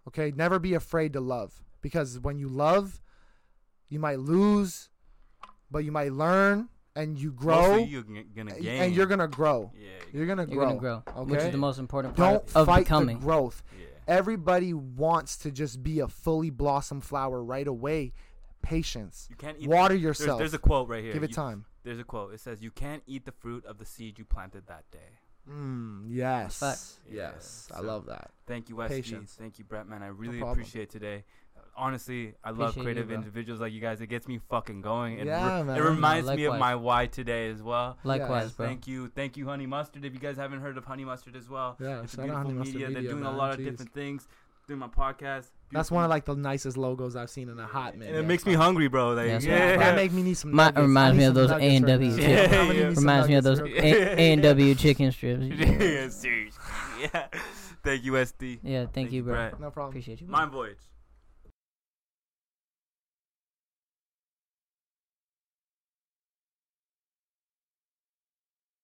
Okay, 0.08 0.32
never 0.36 0.60
be 0.60 0.74
afraid 0.74 1.14
to 1.14 1.20
love 1.22 1.64
because 1.82 2.20
when 2.20 2.38
you 2.38 2.47
love, 2.47 3.01
you 3.89 3.99
might 3.99 4.20
lose, 4.20 4.89
but 5.72 5.80
you 5.80 5.91
might 5.91 6.11
learn, 6.13 6.70
and 6.95 7.18
you 7.20 7.32
Mostly 7.32 7.45
grow, 7.45 7.76
you're 7.78 8.03
g- 8.03 8.24
gonna 8.36 8.53
and- 8.53 8.63
gain. 8.63 8.82
and 8.84 8.95
you're 8.95 9.05
gonna 9.07 9.28
grow. 9.28 9.72
Yeah. 9.76 9.89
You're 10.13 10.26
gonna 10.28 10.45
You're 10.45 10.55
grow. 10.66 10.78
gonna 10.78 11.01
grow, 11.03 11.24
which 11.26 11.41
is 11.41 11.51
the 11.51 11.57
most 11.57 11.78
important 11.80 12.16
part 12.16 12.45
Don't 12.47 12.55
of 12.55 12.66
fight 12.68 12.86
becoming. 12.86 13.20
the 13.20 13.26
growth. 13.26 13.63
Yeah. 13.78 13.86
Everybody 14.07 14.74
wants 14.74 15.38
to 15.39 15.51
just 15.51 15.82
be 15.84 15.99
a 15.99 16.07
fully 16.07 16.49
blossom 16.51 17.01
flower 17.01 17.43
right 17.43 17.68
away. 17.68 18.13
Patience. 18.61 19.28
You 19.30 19.36
can't 19.36 19.57
eat. 19.59 19.68
Water 19.68 19.93
there's, 19.93 20.01
yourself. 20.03 20.39
there's 20.39 20.53
a 20.53 20.57
quote 20.59 20.88
right 20.89 21.03
here. 21.03 21.13
Give 21.13 21.24
it 21.24 21.30
You- 21.32 21.36
time. 21.36 21.66
There's 21.84 21.99
a 21.99 22.03
quote. 22.03 22.34
It 22.34 22.39
says, 22.39 22.63
"You 22.63 22.72
can't 22.72 23.03
eat 23.05 23.26
the 23.26 23.32
fruit 23.32 23.63
of 23.66 23.78
the 23.78 23.86
seed 23.86 24.18
you 24.18 24.26
planted 24.26 24.66
that 24.68 24.89
day." 24.89 25.20
Mm, 25.47 26.05
yes. 26.07 26.57
Facts. 26.59 26.99
Yes. 27.07 27.68
I 27.72 27.78
So- 27.78 27.84
love 27.84 28.07
that. 28.07 28.32
Thank 28.47 28.70
you, 28.70 28.76
Wesley. 28.78 28.97
Patience. 29.03 29.36
Thank 29.38 29.59
you, 29.59 29.66
Brett. 29.66 29.88
Man, 29.88 30.01
I 30.01 30.07
really 30.07 30.39
problem. 30.39 30.59
appreciate 30.59 30.89
today. 30.89 31.26
Honestly, 31.78 32.34
I 32.43 32.49
love 32.51 32.59
Appreciate 32.69 32.76
you, 32.78 32.84
creative 32.84 33.07
bro. 33.07 33.15
individuals 33.17 33.59
like 33.59 33.73
you 33.73 33.82
guys. 33.82 33.99
It 33.99 34.07
gets 34.07 34.28
me 34.28 34.39
fucking 34.49 34.82
going. 34.82 35.19
It, 35.19 35.28
Yeah, 35.28 35.57
re- 35.59 35.63
man. 35.63 35.78
it 35.78 35.82
reminds 35.82 36.30
me 36.30 36.45
of 36.45 36.57
my 36.57 36.76
why 36.76 37.07
today 37.07 37.49
as 37.49 37.61
well. 37.61 37.97
Likewise, 38.03 38.43
Yes, 38.45 38.51
bro. 38.53 38.65
Thank 38.67 38.88
you, 38.88 39.07
thank 39.09 39.36
you, 39.38 39.45
Honey 39.47 39.65
Mustard. 39.65 40.05
If 40.05 40.13
you 40.13 40.19
guys 40.19 40.38
haven't 40.38 40.61
heard 40.61 40.78
of 40.78 40.86
Honey 40.86 41.03
Mustard 41.05 41.36
as 41.36 41.49
well, 41.49 41.76
Yeah, 41.80 42.01
it's 42.03 42.13
a 42.13 42.17
beautiful 42.17 42.38
Honey 42.41 42.53
Mustard 42.53 42.76
media. 42.76 42.91
They're 42.91 43.01
doing 43.01 43.23
man. 43.23 43.34
a 43.34 43.36
lot 43.38 43.51
of 43.53 43.59
Jeez. 43.59 43.65
different 43.71 43.93
things. 43.93 44.28
through 44.67 44.78
my 44.78 44.88
podcast. 44.88 45.45
That's 45.71 45.91
one 45.91 46.03
of 46.03 46.09
like 46.09 46.26
the 46.26 46.34
nicest 46.36 46.76
logos 46.76 47.15
I've 47.15 47.30
seen 47.30 47.49
in 47.49 47.59
a 47.59 47.67
hot 47.67 47.95
minute. 47.97 48.15
and 48.15 48.23
it 48.26 48.28
makes 48.28 48.47
me 48.47 48.53
hungry, 48.55 48.88
bro. 48.88 49.13
Like, 49.13 49.28
Yes, 49.28 49.45
yeah, 49.45 49.57
man. 49.59 49.78
That 49.80 49.95
make 49.95 50.11
me 50.11 50.23
need 50.23 50.38
some. 50.38 50.55
My- 50.55 50.63
nuggets. 50.65 50.78
I 50.80 50.82
reminds 50.82 51.17
me 51.19 51.23
of 51.26 51.34
those 51.36 51.49
nuggets 51.51 51.82
right 51.82 51.84
A&W 51.84 52.09
now. 52.09 52.15
chips. 52.17 52.26
I'm 52.26 52.49
gonna 52.49 52.63
Yeah, 52.65 52.71
need 52.73 52.80
yeah. 52.80 52.93
some 52.95 53.03
Reminds 53.03 53.28
me 53.28 53.36
of 53.36 53.43
those 53.43 53.59
nuggets 53.59 53.76
real 53.84 53.93
quick. 53.93 54.17
A 54.17 54.32
and 54.34 54.41
W 54.41 54.76
chicken 54.76 55.11
strips. 55.11 55.43
yeah, 55.45 56.09
seriously. 56.09 56.61
Yeah. 57.13 57.28
Thank 57.84 58.03
you, 58.05 58.13
SD. 58.13 58.59
Yeah, 58.63 58.86
thank, 58.91 59.11
you, 59.11 59.21
bro. 59.21 59.34
Brett. 59.36 59.59
No 59.59 59.69
problem. 59.69 59.89
Appreciate 59.91 60.19
you. 60.21 60.26
Bro. 60.26 60.36
Mind 60.39 60.51
Voyage. 60.51 60.78